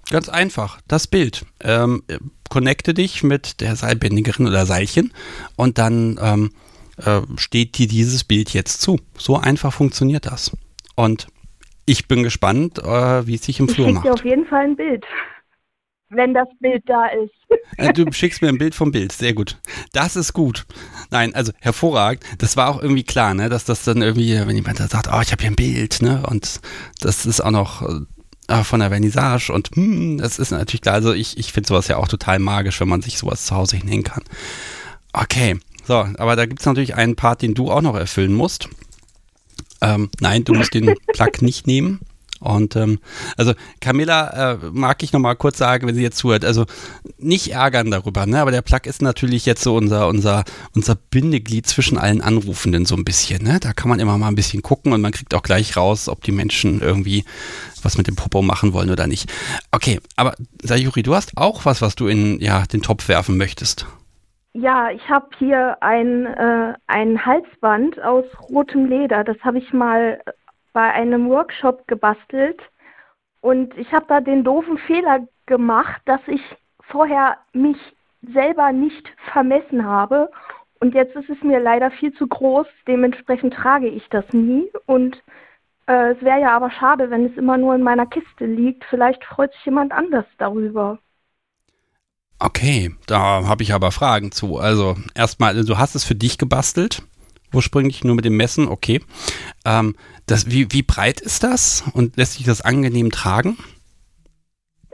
ganz 0.10 0.28
einfach. 0.28 0.80
Das 0.88 1.08
Bild. 1.08 1.46
Ähm, 1.62 2.04
connecte 2.50 2.94
dich 2.94 3.24
mit 3.24 3.62
der 3.62 3.76
Seilbändigerin 3.76 4.48
oder 4.48 4.66
Seilchen 4.66 5.14
und 5.56 5.78
dann 5.78 6.20
ähm, 6.22 6.52
äh, 6.98 7.22
steht 7.38 7.78
dir 7.78 7.88
dieses 7.88 8.24
Bild 8.24 8.52
jetzt 8.54 8.82
zu. 8.82 9.00
So 9.18 9.38
einfach 9.38 9.74
funktioniert 9.74 10.26
das. 10.26 10.52
Und 11.00 11.28
ich 11.86 12.10
bin 12.10 12.24
gespannt, 12.24 12.78
äh, 12.80 13.26
wie 13.26 13.36
es 13.36 13.44
sich 13.44 13.62
im 13.62 13.70
ich 13.70 13.76
Flur 13.76 13.90
macht. 13.90 14.06
Ich 14.06 14.12
dir 14.12 14.14
auf 14.16 14.26
jeden 14.26 14.46
Fall 14.46 14.66
ein 14.66 14.76
Bild, 14.76 15.06
wenn 16.10 16.34
das 16.34 16.50
Bild 16.60 16.84
da 16.88 17.06
ist. 17.06 17.32
Äh, 17.78 17.94
du 17.94 18.12
schickst 18.12 18.42
mir 18.42 18.50
ein 18.50 18.58
Bild 18.58 18.76
vom 18.76 18.92
Bild, 18.92 19.14
sehr 19.14 19.34
gut. 19.34 19.58
Das 19.94 20.18
ist 20.18 20.34
gut. 20.34 20.66
Nein, 21.10 21.34
also 21.36 21.54
hervorragend. 21.62 22.26
Das 22.40 22.58
war 22.58 22.68
auch 22.68 22.82
irgendwie 22.82 23.06
klar, 23.06 23.34
ne, 23.34 23.48
dass 23.48 23.64
das 23.64 23.86
dann 23.86 24.02
irgendwie, 24.02 24.46
wenn 24.46 24.58
jemand 24.58 24.82
da 24.82 24.90
sagt, 24.90 25.08
oh, 25.08 25.22
ich 25.22 25.32
habe 25.32 25.42
hier 25.42 25.52
ein 25.52 25.56
Bild, 25.56 26.02
ne, 26.02 26.22
und 26.28 26.60
das 27.00 27.26
ist 27.26 27.40
auch 27.40 27.52
noch 27.52 27.82
äh, 28.50 28.64
von 28.66 28.82
der 28.82 28.90
Vernissage 28.90 29.54
und 29.54 29.70
hm, 29.76 30.18
das 30.18 30.38
ist 30.38 30.52
natürlich 30.52 30.82
klar. 30.82 30.96
Also 30.96 31.14
ich, 31.14 31.38
ich 31.38 31.54
finde 31.54 31.68
sowas 31.68 31.88
ja 31.88 31.96
auch 31.96 32.10
total 32.10 32.40
magisch, 32.40 32.82
wenn 32.82 32.90
man 32.90 33.02
sich 33.02 33.18
sowas 33.18 33.46
zu 33.46 33.56
Hause 33.56 33.78
hinhängen 33.78 34.04
kann. 34.04 34.24
Okay, 35.14 35.60
so, 35.86 35.94
aber 36.18 36.36
da 36.36 36.46
gibt 36.46 36.60
es 36.60 36.66
natürlich 36.66 36.96
einen 36.96 37.16
Part, 37.16 37.42
den 37.42 37.54
du 37.54 37.72
auch 37.72 37.82
noch 37.82 37.96
erfüllen 37.96 38.34
musst. 38.34 38.68
Ähm, 39.82 40.10
nein, 40.20 40.44
du 40.44 40.54
musst 40.54 40.74
den 40.74 40.96
Plug 41.14 41.42
nicht 41.42 41.68
nehmen. 41.68 42.00
Und 42.40 42.78
ähm, 42.78 43.00
also 43.36 43.54
Camilla, 43.82 44.54
äh, 44.54 44.58
mag 44.72 45.04
ich 45.04 45.12
nochmal 45.12 45.36
kurz 45.36 45.58
sagen, 45.58 45.88
wenn 45.88 45.96
sie 45.96 46.02
jetzt 46.02 46.18
zuhört, 46.18 46.46
also 46.46 46.66
nicht 47.18 47.52
ärgern 47.52 47.92
darüber, 47.92 48.26
ne? 48.26 48.40
Aber 48.40 48.52
der 48.52 48.62
Plug 48.62 48.82
ist 48.86 49.02
natürlich 49.02 49.46
jetzt 49.46 49.62
so 49.62 49.76
unser, 49.76 50.08
unser, 50.08 50.46
unser 50.74 50.96
Bindeglied 50.96 51.68
zwischen 51.68 51.98
allen 51.98 52.22
Anrufenden 52.22 52.86
so 52.86 52.96
ein 52.96 53.04
bisschen, 53.04 53.44
ne? 53.44 53.60
Da 53.60 53.74
kann 53.74 53.90
man 53.90 54.00
immer 54.00 54.18
mal 54.18 54.30
ein 54.30 54.36
bisschen 54.36 54.62
gucken 54.62 54.94
und 54.94 55.02
man 55.02 55.12
kriegt 55.12 55.34
auch 55.34 55.44
gleich 55.44 55.76
raus, 55.76 56.08
ob 56.08 56.24
die 56.24 56.32
Menschen 56.32 56.82
irgendwie 56.82 57.26
was 57.82 57.98
mit 57.98 58.08
dem 58.08 58.16
Popo 58.16 58.42
machen 58.42 58.72
wollen 58.72 58.90
oder 58.90 59.08
nicht. 59.08 59.30
Okay, 59.72 60.00
aber 60.16 60.36
Sayuri, 60.64 61.04
du 61.04 61.16
hast 61.16 61.36
auch 61.36 61.66
was, 61.66 61.82
was 61.82 61.96
du 61.96 62.08
in 62.08 62.40
ja, 62.40 62.66
den 62.68 62.82
Topf 62.82 63.10
werfen 63.10 63.38
möchtest. 63.38 63.86
Ja, 64.62 64.92
ich 64.92 65.10
habe 65.10 65.30
hier 65.38 65.82
ein, 65.82 66.26
äh, 66.26 66.74
ein 66.88 67.26
Halsband 67.26 68.02
aus 68.02 68.26
rotem 68.50 68.88
Leder. 68.88 69.24
Das 69.24 69.38
habe 69.42 69.58
ich 69.58 69.72
mal 69.72 70.22
bei 70.74 70.92
einem 70.92 71.30
Workshop 71.30 71.88
gebastelt. 71.88 72.60
Und 73.40 73.78
ich 73.78 73.90
habe 73.94 74.06
da 74.10 74.20
den 74.20 74.44
doofen 74.44 74.78
Fehler 74.80 75.26
gemacht, 75.46 76.02
dass 76.04 76.20
ich 76.28 76.42
vorher 76.82 77.38
mich 77.54 77.78
selber 78.22 78.74
nicht 78.74 79.08
vermessen 79.32 79.86
habe. 79.86 80.30
Und 80.82 80.94
jetzt 80.94 81.16
ist 81.16 81.30
es 81.30 81.42
mir 81.42 81.62
leider 81.62 81.90
viel 81.92 82.12
zu 82.16 82.28
groß. 82.28 82.68
Dementsprechend 82.86 83.54
trage 83.54 83.88
ich 83.88 84.10
das 84.10 84.26
nie. 84.34 84.70
Und 84.86 85.24
äh, 85.88 86.12
es 86.12 86.22
wäre 86.22 86.42
ja 86.42 86.52
aber 86.52 86.72
schade, 86.72 87.10
wenn 87.10 87.28
es 87.28 87.38
immer 87.38 87.56
nur 87.56 87.76
in 87.76 87.84
meiner 87.84 88.08
Kiste 88.08 88.46
liegt. 88.46 88.84
Vielleicht 88.90 89.24
freut 89.24 89.54
sich 89.54 89.64
jemand 89.64 89.94
anders 89.94 90.26
darüber. 90.38 91.00
Okay, 92.40 92.92
da 93.06 93.46
habe 93.46 93.64
ich 93.64 93.74
aber 93.74 93.92
Fragen 93.92 94.32
zu. 94.32 94.58
Also 94.58 94.96
erstmal, 95.14 95.64
du 95.66 95.78
hast 95.78 95.96
es 95.96 96.06
für 96.06 96.16
dich 96.16 96.38
gebastelt, 96.38 97.04
ursprünglich 97.54 98.04
nur 98.04 98.16
mit 98.16 98.24
dem 98.24 98.38
Messen, 98.38 98.70
okay. 98.70 99.02
Ähm, 99.66 99.96
das, 100.26 100.50
wie, 100.50 100.72
wie 100.72 100.84
breit 100.84 101.20
ist 101.20 101.44
das 101.44 101.84
und 101.94 102.16
lässt 102.16 102.34
sich 102.34 102.46
das 102.46 102.62
angenehm 102.62 103.12
tragen? 103.12 103.58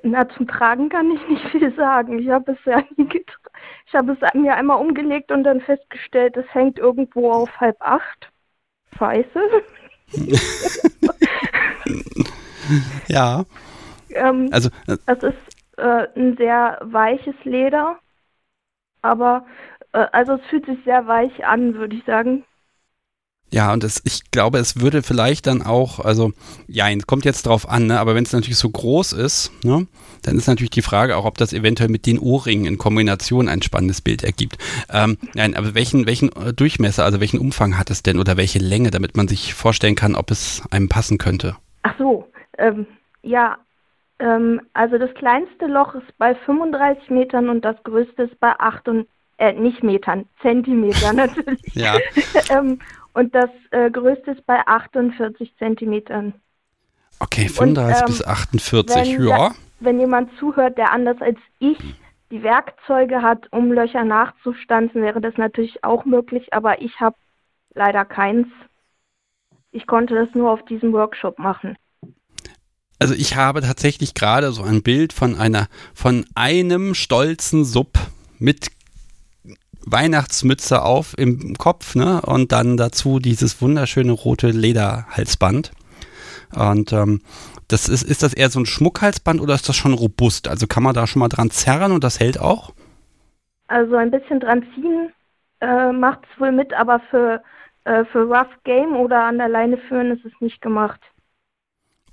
Na, 0.01 0.27
zum 0.29 0.47
Tragen 0.47 0.89
kann 0.89 1.11
ich 1.11 1.27
nicht 1.29 1.47
viel 1.51 1.75
sagen. 1.75 2.19
Ich 2.19 2.29
habe 2.29 2.53
es 2.53 2.57
ja 2.65 2.77
nie 2.97 3.05
getragen. 3.05 3.41
Ich 3.87 3.93
habe 3.93 4.13
es 4.13 4.33
mir 4.33 4.55
einmal 4.55 4.79
umgelegt 4.79 5.31
und 5.31 5.43
dann 5.43 5.61
festgestellt, 5.61 6.35
es 6.37 6.45
hängt 6.53 6.79
irgendwo 6.79 7.31
auf 7.31 7.49
halb 7.59 7.77
acht. 7.79 8.29
Scheiße. 8.97 9.39
ja. 13.07 13.45
Ähm, 14.09 14.49
also, 14.51 14.69
äh, 14.87 14.97
das 15.05 15.23
ist 15.23 15.54
äh, 15.77 16.07
ein 16.15 16.37
sehr 16.37 16.79
weiches 16.81 17.35
Leder, 17.43 17.99
aber 19.01 19.45
äh, 19.93 20.05
also 20.11 20.33
es 20.33 20.45
fühlt 20.49 20.65
sich 20.65 20.79
sehr 20.83 21.07
weich 21.07 21.45
an, 21.45 21.75
würde 21.75 21.95
ich 21.95 22.03
sagen. 22.05 22.45
Ja, 23.51 23.71
und 23.71 23.83
das, 23.83 24.01
ich 24.03 24.31
glaube, 24.31 24.57
es 24.57 24.81
würde 24.81 25.03
vielleicht 25.03 25.47
dann 25.47 25.61
auch, 25.61 25.99
also, 25.99 26.33
ja, 26.67 26.87
kommt 27.05 27.25
jetzt 27.25 27.45
drauf 27.45 27.69
an, 27.69 27.87
ne? 27.87 27.99
aber 27.99 28.15
wenn 28.15 28.25
es 28.25 28.33
natürlich 28.33 28.57
so 28.57 28.69
groß 28.69 29.13
ist, 29.13 29.51
ne, 29.63 29.87
dann 30.23 30.37
ist 30.37 30.47
natürlich 30.47 30.71
die 30.71 30.81
Frage 30.81 31.15
auch, 31.15 31.25
ob 31.25 31.37
das 31.37 31.53
eventuell 31.53 31.89
mit 31.89 32.05
den 32.05 32.19
Ohrringen 32.19 32.65
in 32.65 32.77
Kombination 32.77 33.47
ein 33.47 33.61
spannendes 33.61 34.01
Bild 34.01 34.23
ergibt. 34.23 34.57
Ähm, 34.89 35.17
nein, 35.35 35.55
aber 35.55 35.75
welchen, 35.75 36.07
welchen 36.07 36.31
äh, 36.35 36.53
Durchmesser, 36.53 37.05
also 37.05 37.19
welchen 37.19 37.39
Umfang 37.39 37.77
hat 37.77 37.91
es 37.91 38.03
denn 38.03 38.19
oder 38.19 38.35
welche 38.35 38.59
Länge, 38.59 38.91
damit 38.91 39.15
man 39.15 39.27
sich 39.27 39.53
vorstellen 39.53 39.95
kann, 39.95 40.15
ob 40.15 40.31
es 40.31 40.63
einem 40.71 40.89
passen 40.89 41.17
könnte? 41.17 41.55
Ach 41.83 41.93
so, 41.97 42.27
ähm, 42.57 42.87
ja, 43.21 43.57
ähm, 44.19 44.61
also 44.73 44.97
das 44.97 45.13
kleinste 45.15 45.67
Loch 45.67 45.95
ist 45.95 46.17
bei 46.17 46.35
35 46.35 47.09
Metern 47.09 47.49
und 47.49 47.63
das 47.63 47.75
größte 47.83 48.23
ist 48.23 48.39
bei 48.39 48.53
8 48.57 48.87
und, 48.87 49.07
äh, 49.37 49.53
nicht 49.53 49.83
Metern, 49.83 50.25
Zentimeter 50.41 51.13
natürlich. 51.13 51.61
ja. 51.73 51.97
ähm, 52.49 52.79
und 53.13 53.33
das 53.33 53.49
äh, 53.71 53.89
größte 53.89 54.31
ist 54.31 54.45
bei 54.45 54.65
48 54.65 55.55
Zentimetern. 55.57 56.33
Okay, 57.19 57.47
35 57.47 57.77
und, 57.77 58.01
ähm, 58.01 58.05
bis 58.07 58.25
48, 58.25 58.95
wenn, 58.95 59.27
ja. 59.27 59.51
Wenn 59.79 59.99
jemand 59.99 60.37
zuhört, 60.37 60.77
der 60.77 60.91
anders 60.91 61.21
als 61.21 61.37
ich 61.59 61.77
die 62.31 62.43
Werkzeuge 62.43 63.21
hat, 63.21 63.51
um 63.51 63.71
Löcher 63.71 64.03
nachzustanzen, 64.03 65.01
wäre 65.01 65.21
das 65.21 65.37
natürlich 65.37 65.83
auch 65.83 66.05
möglich, 66.05 66.53
aber 66.53 66.81
ich 66.81 66.99
habe 66.99 67.15
leider 67.73 68.03
keins. 68.05 68.47
Ich 69.71 69.87
konnte 69.87 70.15
das 70.15 70.33
nur 70.33 70.51
auf 70.51 70.63
diesem 70.65 70.93
Workshop 70.93 71.37
machen. 71.37 71.77
Also 72.99 73.13
ich 73.13 73.35
habe 73.35 73.61
tatsächlich 73.61 74.13
gerade 74.13 74.51
so 74.51 74.63
ein 74.63 74.81
Bild 74.81 75.13
von 75.13 75.37
einer, 75.37 75.67
von 75.93 76.25
einem 76.35 76.93
stolzen 76.95 77.65
Sub 77.65 77.97
mit 78.39 78.71
Weihnachtsmütze 79.85 80.81
auf 80.81 81.15
im 81.17 81.55
Kopf, 81.57 81.95
ne? 81.95 82.21
Und 82.21 82.51
dann 82.51 82.77
dazu 82.77 83.19
dieses 83.19 83.61
wunderschöne 83.61 84.11
rote 84.11 84.49
Lederhalsband. 84.49 85.71
Und 86.55 86.91
ähm, 86.93 87.21
das 87.67 87.89
ist, 87.89 88.03
ist 88.03 88.23
das 88.23 88.33
eher 88.33 88.49
so 88.49 88.59
ein 88.59 88.65
Schmuckhalsband 88.65 89.41
oder 89.41 89.53
ist 89.55 89.67
das 89.67 89.75
schon 89.75 89.93
robust? 89.93 90.47
Also 90.47 90.67
kann 90.67 90.83
man 90.83 90.93
da 90.93 91.05
schon 91.05 91.19
mal 91.19 91.29
dran 91.29 91.51
zerren 91.51 91.91
und 91.91 92.03
das 92.03 92.19
hält 92.19 92.39
auch? 92.39 92.71
Also 93.67 93.95
ein 93.95 94.11
bisschen 94.11 94.39
dran 94.39 94.63
ziehen 94.73 95.11
äh, 95.61 95.91
macht 95.91 96.19
es 96.31 96.39
wohl 96.39 96.51
mit, 96.51 96.73
aber 96.73 96.99
für, 97.09 97.41
äh, 97.85 98.05
für 98.05 98.23
Rough 98.23 98.63
Game 98.63 98.95
oder 98.95 99.23
an 99.23 99.37
der 99.37 99.49
Leine 99.49 99.77
führen 99.77 100.11
ist 100.11 100.25
es 100.25 100.33
nicht 100.39 100.61
gemacht. 100.61 101.01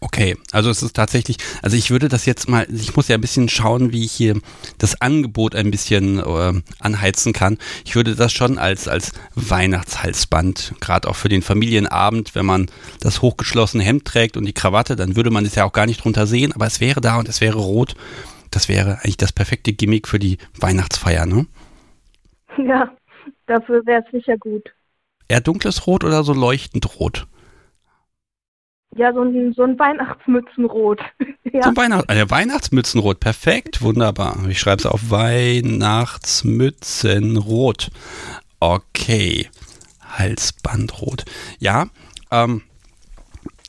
Okay, 0.05 0.37
also 0.51 0.69
es 0.69 0.83
ist 0.83 0.97
tatsächlich, 0.97 1.37
also 1.63 1.77
ich 1.77 1.93
würde 1.93 2.09
das 2.09 2.27
jetzt 2.27 2.49
mal, 2.49 2.67
ich 2.69 2.97
muss 2.97 3.07
ja 3.07 3.15
ein 3.15 3.21
bisschen 3.21 3.49
schauen, 3.49 3.93
wie 3.93 4.05
ich 4.05 4.11
hier 4.11 4.35
das 4.77 5.01
Angebot 5.01 5.55
ein 5.55 5.71
bisschen 5.71 6.19
äh, 6.19 6.61
anheizen 6.81 7.33
kann. 7.33 7.57
Ich 7.85 7.95
würde 7.95 8.17
das 8.17 8.33
schon 8.33 8.59
als, 8.59 8.89
als 8.89 9.13
Weihnachtshalsband, 9.37 10.75
gerade 10.81 11.09
auch 11.09 11.15
für 11.15 11.29
den 11.29 11.41
Familienabend, 11.41 12.35
wenn 12.35 12.45
man 12.45 12.69
das 12.99 13.23
hochgeschlossene 13.23 13.85
Hemd 13.85 14.05
trägt 14.05 14.37
und 14.37 14.45
die 14.45 14.53
Krawatte, 14.53 14.97
dann 14.97 15.15
würde 15.15 15.31
man 15.31 15.47
es 15.47 15.55
ja 15.55 15.65
auch 15.65 15.73
gar 15.73 15.87
nicht 15.87 16.03
drunter 16.03 16.27
sehen, 16.27 16.53
aber 16.53 16.67
es 16.67 16.81
wäre 16.81 17.01
da 17.01 17.21
und 17.21 17.29
es 17.29 17.41
wäre 17.41 17.59
rot. 17.59 17.95
Das 18.51 18.69
wäre 18.69 18.99
eigentlich 18.99 19.19
das 19.19 19.33
perfekte 19.33 19.73
Gimmick 19.73 20.09
für 20.09 20.19
die 20.19 20.39
Weihnachtsfeier, 20.59 21.27
ne? 21.27 21.47
Ja, 22.59 22.91
dafür 23.47 23.87
wäre 23.87 24.03
es 24.05 24.11
sicher 24.11 24.37
gut. 24.37 24.69
Eher 25.29 25.41
dunkles 25.41 25.87
Rot 25.87 26.03
oder 26.03 26.25
so 26.25 26.33
leuchtend 26.33 26.99
rot? 26.99 27.29
Ja, 28.95 29.15
so 29.15 29.23
ein, 29.23 29.55
so 29.55 29.63
ein 29.63 29.79
Weihnachtsmützenrot. 29.79 31.01
ja. 31.53 31.63
So 31.63 31.71
ein 31.71 31.77
Weihnachts 31.77 32.07
eine 32.09 32.29
Weihnachtsmützenrot, 32.31 33.21
perfekt, 33.21 33.81
wunderbar. 33.81 34.37
Ich 34.49 34.61
schreibe 34.61 34.81
es 34.81 34.87
auf 34.87 35.11
Weihnachtsmützenrot. 35.11 37.91
Okay, 38.61 39.49
Halsbandrot. 40.03 41.25
Ja, 41.59 41.87
ähm, 42.31 42.65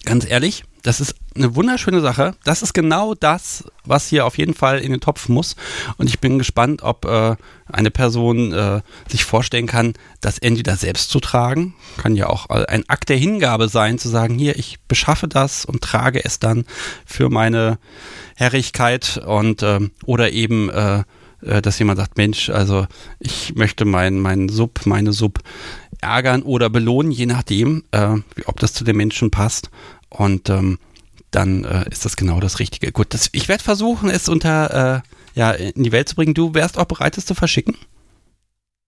ganz 0.03 0.29
ehrlich, 0.29 0.65
das 0.83 0.99
ist 0.99 1.15
eine 1.35 1.55
wunderschöne 1.55 2.01
Sache. 2.01 2.35
Das 2.43 2.61
ist 2.61 2.73
genau 2.73 3.15
das, 3.15 3.63
was 3.85 4.07
hier 4.07 4.25
auf 4.25 4.37
jeden 4.37 4.53
Fall 4.53 4.79
in 4.79 4.91
den 4.91 4.99
Topf 4.99 5.29
muss. 5.29 5.55
Und 5.97 6.07
ich 6.07 6.19
bin 6.19 6.37
gespannt, 6.37 6.83
ob 6.83 7.05
äh, 7.05 7.35
eine 7.71 7.89
Person 7.89 8.51
äh, 8.51 8.81
sich 9.07 9.23
vorstellen 9.23 9.65
kann, 9.65 9.93
das 10.19 10.37
entweder 10.37 10.75
selbst 10.75 11.09
zu 11.09 11.21
tragen. 11.21 11.73
Kann 11.97 12.15
ja 12.15 12.27
auch 12.27 12.49
äh, 12.49 12.65
ein 12.67 12.87
Akt 12.89 13.09
der 13.09 13.17
Hingabe 13.17 13.69
sein, 13.69 13.97
zu 13.97 14.09
sagen, 14.09 14.37
hier, 14.37 14.57
ich 14.59 14.79
beschaffe 14.81 15.27
das 15.27 15.65
und 15.65 15.81
trage 15.81 16.23
es 16.23 16.39
dann 16.39 16.65
für 17.05 17.29
meine 17.29 17.79
Herrlichkeit 18.35 19.21
und 19.25 19.63
ähm, 19.63 19.91
oder 20.05 20.31
eben 20.31 20.69
äh, 20.69 21.03
äh, 21.45 21.61
dass 21.61 21.79
jemand 21.79 21.99
sagt, 21.99 22.17
Mensch, 22.17 22.49
also 22.49 22.87
ich 23.19 23.55
möchte 23.55 23.85
meinen 23.85 24.19
mein 24.19 24.49
Sub, 24.49 24.85
meine 24.85 25.13
Sub 25.13 25.39
ärgern 26.01 26.43
oder 26.43 26.69
belohnen, 26.69 27.11
je 27.11 27.25
nachdem, 27.25 27.83
äh, 27.91 28.15
ob 28.45 28.59
das 28.59 28.73
zu 28.73 28.83
den 28.83 28.97
Menschen 28.97 29.31
passt. 29.31 29.69
Und 30.13 30.49
ähm, 30.49 30.79
dann 31.31 31.63
äh, 31.63 31.89
ist 31.89 32.05
das 32.05 32.15
genau 32.15 32.39
das 32.39 32.59
Richtige. 32.59 32.91
Gut, 32.91 33.13
das, 33.13 33.29
ich 33.31 33.47
werde 33.47 33.63
versuchen, 33.63 34.09
es 34.09 34.29
unter 34.29 35.03
äh, 35.03 35.09
ja, 35.35 35.51
in 35.51 35.83
die 35.83 35.91
Welt 35.91 36.09
zu 36.09 36.15
bringen. 36.15 36.33
Du 36.33 36.53
wärst 36.53 36.77
auch 36.77 36.85
bereit, 36.85 37.17
es 37.17 37.25
zu 37.25 37.33
verschicken? 37.33 37.75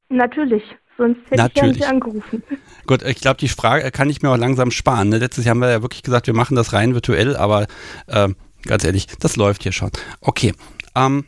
Natürlich, 0.10 0.64
sonst 0.98 1.20
hätte 1.30 1.42
Natürlich. 1.42 1.78
ich 1.78 1.82
ja 1.82 1.92
nicht 1.92 2.04
angerufen. 2.04 2.44
Gut, 2.88 3.02
ich 3.02 3.18
glaube, 3.18 3.40
die 3.40 3.48
Frage 3.48 3.90
kann 3.92 4.10
ich 4.10 4.22
mir 4.22 4.30
auch 4.30 4.38
langsam 4.38 4.70
sparen. 4.70 5.10
Ne? 5.10 5.18
Letztes 5.18 5.46
Jahr 5.46 5.56
haben 5.56 5.62
wir 5.62 5.72
ja 5.72 5.82
wirklich 5.82 6.04
gesagt, 6.04 6.28
wir 6.28 6.36
machen 6.36 6.56
das 6.56 6.74
rein 6.74 6.94
virtuell, 6.94 7.36
aber 7.36 7.66
äh, 8.08 8.30
ganz 8.64 8.84
ehrlich, 8.84 9.08
das 9.20 9.36
läuft 9.36 9.64
hier 9.64 9.72
schon. 9.72 9.90
Okay, 10.22 10.54
ähm, 10.96 11.26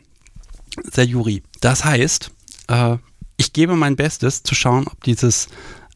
Sayuri, 0.84 1.42
das 1.60 1.84
heißt, 1.84 2.30
äh, 2.68 2.96
ich 3.36 3.52
gebe 3.52 3.74
mein 3.74 3.96
Bestes 3.96 4.44
zu 4.44 4.54
schauen, 4.54 4.86
ob 4.86 5.02
dieses 5.02 5.48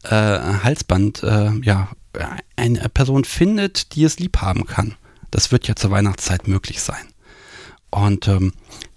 äh, 0.03 0.09
Halsband 0.09 1.23
äh, 1.23 1.51
ja 1.61 1.89
eine 2.55 2.89
Person 2.89 3.23
findet, 3.23 3.95
die 3.95 4.03
es 4.03 4.19
lieb 4.19 4.37
haben 4.37 4.65
kann. 4.65 4.95
Das 5.31 5.51
wird 5.51 5.67
ja 5.67 5.75
zur 5.75 5.91
Weihnachtszeit 5.91 6.47
möglich 6.47 6.81
sein. 6.81 7.07
Und 7.89 8.27
ähm, 8.27 8.53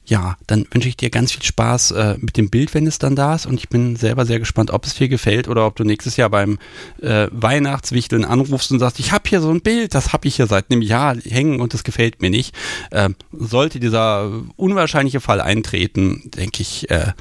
ja, 0.09 0.37
dann 0.47 0.67
wünsche 0.71 0.89
ich 0.89 0.97
dir 0.97 1.11
ganz 1.11 1.33
viel 1.33 1.43
Spaß 1.43 1.91
äh, 1.91 2.17
mit 2.21 2.37
dem 2.37 2.49
Bild, 2.49 2.75
wenn 2.75 2.87
es 2.87 2.99
dann 2.99 3.17
da 3.17 3.35
ist. 3.35 3.45
Und 3.45 3.55
ich 3.55 3.69
bin 3.69 3.97
selber 3.97 4.25
sehr 4.25 4.39
gespannt, 4.39 4.71
ob 4.71 4.85
es 4.85 4.95
dir 4.95 5.09
gefällt 5.09 5.49
oder 5.49 5.67
ob 5.67 5.75
du 5.75 5.85
nächstes 5.85 6.17
Jahr 6.17 6.31
beim 6.31 6.59
äh, 7.03 7.27
Weihnachtswichteln 7.33 8.25
anrufst 8.25 8.71
und 8.71 8.79
sagst, 8.79 9.01
ich 9.01 9.13
habe 9.13 9.29
hier 9.29 9.41
so 9.41 9.51
ein 9.51 9.63
Bild, 9.63 9.95
das 9.95 10.13
habe 10.13 10.29
ich 10.29 10.37
hier 10.37 10.47
seit 10.47 10.71
einem 10.71 10.81
Jahr 10.81 11.17
hängen 11.17 11.61
und 11.61 11.75
das 11.75 11.83
gefällt 11.83 12.23
mir 12.23 12.31
nicht. 12.31 12.57
Äh, 12.93 13.11
sollte 13.33 13.81
dieser 13.81 14.31
unwahrscheinliche 14.55 15.21
Fall 15.21 15.41
eintreten, 15.41 16.31
denke 16.37 16.63
ich, 16.63 16.89
äh, 16.89 17.13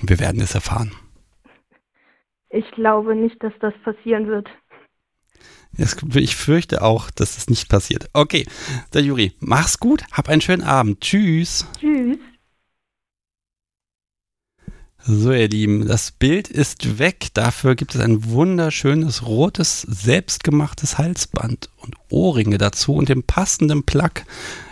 wir 0.00 0.18
werden 0.18 0.40
es 0.40 0.54
erfahren. 0.54 0.92
Ich 2.48 2.70
glaube 2.70 3.14
nicht, 3.16 3.42
dass 3.42 3.52
das 3.60 3.74
passieren 3.84 4.28
wird. 4.28 4.48
Ich 5.76 6.36
fürchte 6.36 6.82
auch, 6.82 7.10
dass 7.10 7.36
es 7.36 7.48
nicht 7.48 7.68
passiert. 7.68 8.08
Okay, 8.12 8.46
der 8.92 9.02
Juri, 9.02 9.32
mach's 9.40 9.78
gut, 9.78 10.04
hab 10.12 10.28
einen 10.28 10.40
schönen 10.40 10.62
Abend. 10.62 11.00
Tschüss. 11.00 11.66
Tschüss. 11.80 12.18
So, 15.06 15.32
ihr 15.32 15.48
Lieben, 15.48 15.86
das 15.86 16.12
Bild 16.12 16.48
ist 16.48 16.98
weg. 16.98 17.26
Dafür 17.34 17.74
gibt 17.74 17.94
es 17.94 18.00
ein 18.00 18.24
wunderschönes 18.30 19.26
rotes, 19.26 19.82
selbstgemachtes 19.82 20.96
Halsband 20.96 21.68
und 21.76 21.94
Ohrringe 22.08 22.56
dazu 22.56 22.94
und 22.94 23.10
den 23.10 23.22
passenden 23.22 23.82
Plug. 23.82 24.22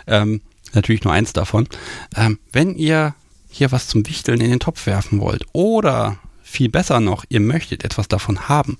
Ähm, 0.07 0.41
natürlich 0.73 1.03
nur 1.03 1.13
eins 1.13 1.33
davon. 1.33 1.67
Ähm, 2.15 2.39
wenn 2.51 2.73
ihr 2.73 3.13
hier 3.47 3.71
was 3.71 3.87
zum 3.87 4.07
Wichteln 4.07 4.41
in 4.41 4.49
den 4.49 4.59
Topf 4.59 4.87
werfen 4.87 5.19
wollt 5.21 5.45
oder 5.53 6.17
viel 6.41 6.69
besser 6.69 6.99
noch, 6.99 7.25
ihr 7.29 7.39
möchtet 7.39 7.83
etwas 7.83 8.07
davon 8.07 8.49
haben, 8.49 8.77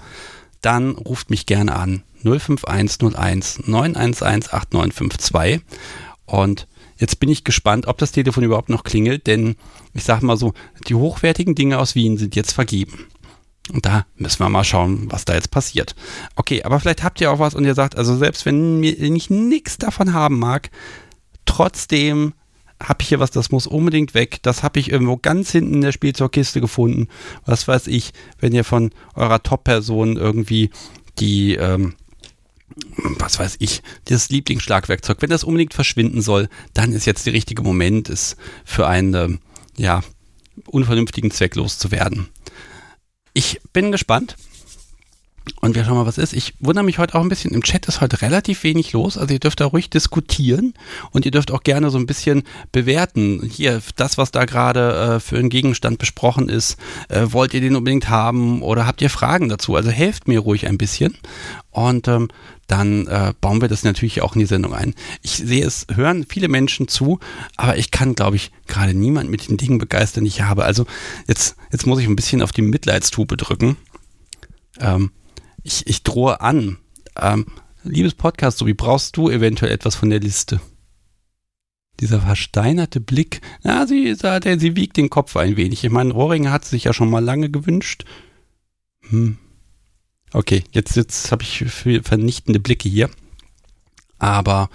dann 0.61 0.93
ruft 0.93 1.29
mich 1.29 1.45
gerne 1.45 1.75
an 1.75 2.01
05101 2.23 3.67
911 3.67 4.53
8952 4.53 5.61
und 6.25 6.67
Jetzt 6.97 7.19
bin 7.19 7.27
ich 7.27 7.43
gespannt, 7.43 7.87
ob 7.87 7.97
das 7.97 8.13
Telefon 8.13 8.45
überhaupt 8.45 8.69
noch 8.69 8.83
klingelt, 8.83 9.27
denn 9.27 9.55
ich 9.93 10.05
sage 10.05 10.25
mal 10.25 10.37
so, 10.37 10.53
die 10.87 10.95
hochwertigen 10.95 11.55
Dinge 11.55 11.79
aus 11.79 11.95
Wien 11.95 12.17
sind 12.17 12.35
jetzt 12.35 12.53
vergeben. 12.53 13.07
Und 13.73 13.85
da 13.85 14.05
müssen 14.15 14.39
wir 14.39 14.49
mal 14.49 14.63
schauen, 14.63 15.11
was 15.11 15.25
da 15.25 15.33
jetzt 15.33 15.51
passiert. 15.51 15.95
Okay, 16.35 16.63
aber 16.63 16.79
vielleicht 16.79 17.03
habt 17.03 17.19
ihr 17.19 17.31
auch 17.31 17.39
was 17.39 17.55
und 17.55 17.65
ihr 17.65 17.75
sagt, 17.75 17.97
also 17.97 18.15
selbst 18.15 18.45
wenn 18.45 18.83
ich 18.83 19.29
nichts 19.29 19.77
davon 19.77 20.13
haben 20.13 20.39
mag, 20.39 20.69
trotzdem 21.45 22.33
habe 22.81 23.01
ich 23.01 23.09
hier 23.09 23.19
was, 23.19 23.31
das 23.31 23.51
muss 23.51 23.67
unbedingt 23.67 24.13
weg. 24.13 24.39
Das 24.41 24.63
habe 24.63 24.79
ich 24.79 24.91
irgendwo 24.91 25.17
ganz 25.17 25.51
hinten 25.51 25.75
in 25.75 25.81
der 25.81 25.93
Spielzeugkiste 25.93 26.61
gefunden. 26.61 27.07
Was 27.45 27.67
weiß 27.67 27.87
ich, 27.87 28.11
wenn 28.39 28.53
ihr 28.53 28.63
von 28.63 28.91
eurer 29.15 29.41
Top-Person 29.41 30.17
irgendwie 30.17 30.69
die 31.19 31.55
ähm, 31.55 31.95
was 32.95 33.39
weiß 33.39 33.57
ich, 33.59 33.81
das 34.05 34.29
Lieblingsschlagwerkzeug, 34.29 35.21
wenn 35.21 35.29
das 35.29 35.43
unbedingt 35.43 35.73
verschwinden 35.73 36.21
soll, 36.21 36.49
dann 36.73 36.93
ist 36.93 37.05
jetzt 37.05 37.25
der 37.25 37.33
richtige 37.33 37.61
Moment, 37.61 38.09
es 38.09 38.35
für 38.65 38.87
einen, 38.87 39.13
ähm, 39.13 39.39
ja, 39.77 40.01
unvernünftigen 40.65 41.31
Zweck 41.31 41.55
loszuwerden. 41.55 42.29
Ich 43.33 43.59
bin 43.73 43.91
gespannt. 43.91 44.35
Und 45.59 45.75
wir 45.75 45.83
schauen 45.83 45.95
mal, 45.95 46.05
was 46.05 46.17
ist. 46.17 46.33
Ich 46.33 46.53
wundere 46.59 46.85
mich 46.85 46.99
heute 46.99 47.15
auch 47.15 47.21
ein 47.21 47.29
bisschen. 47.29 47.53
Im 47.53 47.63
Chat 47.63 47.85
ist 47.87 48.01
heute 48.01 48.21
relativ 48.21 48.63
wenig 48.63 48.93
los. 48.93 49.17
Also 49.17 49.33
ihr 49.33 49.39
dürft 49.39 49.59
da 49.59 49.65
ruhig 49.65 49.89
diskutieren 49.89 50.73
und 51.11 51.25
ihr 51.25 51.31
dürft 51.31 51.51
auch 51.51 51.63
gerne 51.63 51.89
so 51.89 51.97
ein 51.97 52.05
bisschen 52.05 52.43
bewerten. 52.71 53.49
Hier, 53.49 53.81
das, 53.95 54.17
was 54.17 54.31
da 54.31 54.45
gerade 54.45 55.15
äh, 55.15 55.19
für 55.19 55.37
einen 55.37 55.49
Gegenstand 55.49 55.99
besprochen 55.99 56.47
ist, 56.47 56.77
äh, 57.09 57.27
wollt 57.29 57.53
ihr 57.53 57.61
den 57.61 57.75
unbedingt 57.75 58.09
haben 58.09 58.61
oder 58.61 58.85
habt 58.85 59.01
ihr 59.01 59.09
Fragen 59.09 59.49
dazu? 59.49 59.75
Also 59.75 59.89
helft 59.89 60.27
mir 60.27 60.39
ruhig 60.39 60.67
ein 60.67 60.77
bisschen. 60.77 61.17
Und 61.71 62.07
ähm, 62.07 62.29
dann 62.67 63.07
äh, 63.07 63.33
bauen 63.41 63.61
wir 63.61 63.67
das 63.67 63.83
natürlich 63.83 64.21
auch 64.21 64.35
in 64.35 64.39
die 64.39 64.45
Sendung 64.45 64.73
ein. 64.73 64.95
Ich 65.21 65.31
sehe 65.31 65.65
es, 65.65 65.87
hören 65.93 66.25
viele 66.27 66.47
Menschen 66.47 66.87
zu, 66.87 67.19
aber 67.57 67.77
ich 67.77 67.91
kann, 67.91 68.15
glaube 68.15 68.37
ich, 68.37 68.51
gerade 68.67 68.93
niemand 68.93 69.29
mit 69.29 69.49
den 69.49 69.57
Dingen 69.57 69.77
begeistern, 69.77 70.23
die 70.23 70.29
ich 70.29 70.41
habe. 70.41 70.63
Also 70.63 70.85
jetzt, 71.27 71.55
jetzt 71.71 71.85
muss 71.85 71.99
ich 71.99 72.07
ein 72.07 72.15
bisschen 72.15 72.41
auf 72.41 72.51
die 72.51 72.61
Mitleidstube 72.61 73.35
drücken. 73.37 73.75
Ähm, 74.79 75.11
ich, 75.63 75.87
ich 75.87 76.03
drohe 76.03 76.41
an. 76.41 76.77
Ähm, 77.19 77.45
liebes 77.83 78.15
Podcast, 78.15 78.57
so 78.57 78.67
wie 78.67 78.73
brauchst 78.73 79.17
du 79.17 79.29
eventuell 79.29 79.71
etwas 79.71 79.95
von 79.95 80.09
der 80.09 80.19
Liste? 80.19 80.61
Dieser 81.99 82.21
versteinerte 82.21 82.99
Blick, 82.99 83.41
na, 83.61 83.85
sie, 83.85 84.15
sie, 84.15 84.59
sie 84.59 84.75
wiegt 84.75 84.97
den 84.97 85.09
Kopf 85.09 85.37
ein 85.37 85.57
wenig. 85.57 85.83
Ich 85.83 85.91
meine, 85.91 86.13
Rohring 86.13 86.49
hat 86.49 86.65
sich 86.65 86.85
ja 86.85 86.93
schon 86.93 87.09
mal 87.09 87.23
lange 87.23 87.49
gewünscht. 87.49 88.05
Hm, 89.09 89.37
Okay, 90.33 90.63
jetzt, 90.71 90.95
jetzt 90.95 91.31
habe 91.31 91.43
ich 91.43 91.63
vernichtende 92.01 92.59
Blicke 92.59 92.89
hier. 92.89 93.09
Aber 94.17 94.69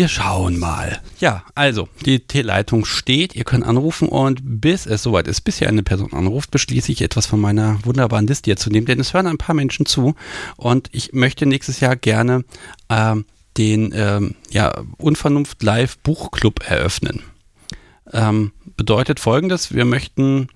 wir 0.00 0.08
schauen 0.08 0.58
mal. 0.58 0.98
Ja, 1.18 1.44
also, 1.54 1.86
die 2.06 2.20
T-Leitung 2.20 2.86
steht, 2.86 3.36
ihr 3.36 3.44
könnt 3.44 3.66
anrufen 3.66 4.08
und 4.08 4.40
bis 4.42 4.86
es 4.86 5.02
soweit 5.02 5.28
ist, 5.28 5.42
bis 5.42 5.58
hier 5.58 5.68
eine 5.68 5.82
Person 5.82 6.14
anruft, 6.14 6.50
beschließe 6.50 6.90
ich 6.90 7.02
etwas 7.02 7.26
von 7.26 7.38
meiner 7.38 7.78
wunderbaren 7.84 8.26
Liste 8.26 8.46
hier 8.46 8.56
zu 8.56 8.70
nehmen, 8.70 8.86
denn 8.86 8.98
es 8.98 9.12
hören 9.12 9.26
ein 9.26 9.36
paar 9.36 9.54
Menschen 9.54 9.84
zu 9.84 10.14
und 10.56 10.88
ich 10.92 11.12
möchte 11.12 11.44
nächstes 11.44 11.80
Jahr 11.80 11.96
gerne 11.96 12.44
ähm, 12.88 13.26
den 13.58 13.92
ähm, 13.94 14.36
ja, 14.48 14.72
Unvernunft 14.96 15.62
Live 15.62 15.98
Buchclub 15.98 16.66
eröffnen. 16.66 17.22
Ähm, 18.10 18.52
bedeutet 18.78 19.20
folgendes, 19.20 19.74
wir 19.74 19.84
möchten 19.84 20.48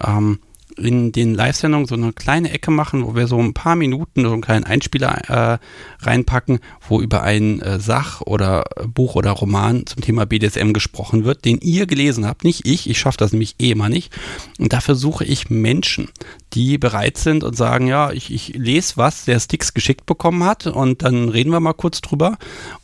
ähm, 0.00 0.38
in 0.76 1.12
den 1.12 1.34
Live-Sendungen 1.34 1.86
so 1.86 1.94
eine 1.94 2.12
kleine 2.12 2.50
Ecke 2.50 2.70
machen, 2.70 3.04
wo 3.06 3.14
wir 3.14 3.26
so 3.26 3.38
ein 3.38 3.54
paar 3.54 3.76
Minuten 3.76 4.22
so 4.22 4.32
einen 4.32 4.42
kleinen 4.42 4.64
Einspieler 4.64 5.28
äh, 5.28 5.58
reinpacken, 6.04 6.60
wo 6.92 7.00
über 7.00 7.22
ein 7.22 7.62
äh, 7.62 7.80
Sach- 7.80 8.20
oder 8.20 8.66
Buch 8.86 9.14
oder 9.14 9.30
Roman 9.30 9.86
zum 9.86 10.02
Thema 10.02 10.26
BDSM 10.26 10.74
gesprochen 10.74 11.24
wird, 11.24 11.46
den 11.46 11.58
ihr 11.58 11.86
gelesen 11.86 12.26
habt, 12.26 12.44
nicht 12.44 12.66
ich, 12.66 12.88
ich 12.88 12.98
schaffe 12.98 13.16
das 13.16 13.32
nämlich 13.32 13.56
eh 13.58 13.70
immer 13.70 13.88
nicht. 13.88 14.12
Und 14.58 14.74
dafür 14.74 14.94
suche 14.94 15.24
ich 15.24 15.48
Menschen, 15.48 16.10
die 16.52 16.76
bereit 16.76 17.16
sind 17.16 17.44
und 17.44 17.56
sagen, 17.56 17.86
ja, 17.86 18.12
ich, 18.12 18.30
ich 18.30 18.48
lese 18.48 18.98
was, 18.98 19.24
der 19.24 19.40
Sticks 19.40 19.72
geschickt 19.72 20.04
bekommen 20.04 20.44
hat 20.44 20.66
und 20.66 21.02
dann 21.02 21.30
reden 21.30 21.50
wir 21.50 21.60
mal 21.60 21.72
kurz 21.72 22.02
drüber. 22.02 22.36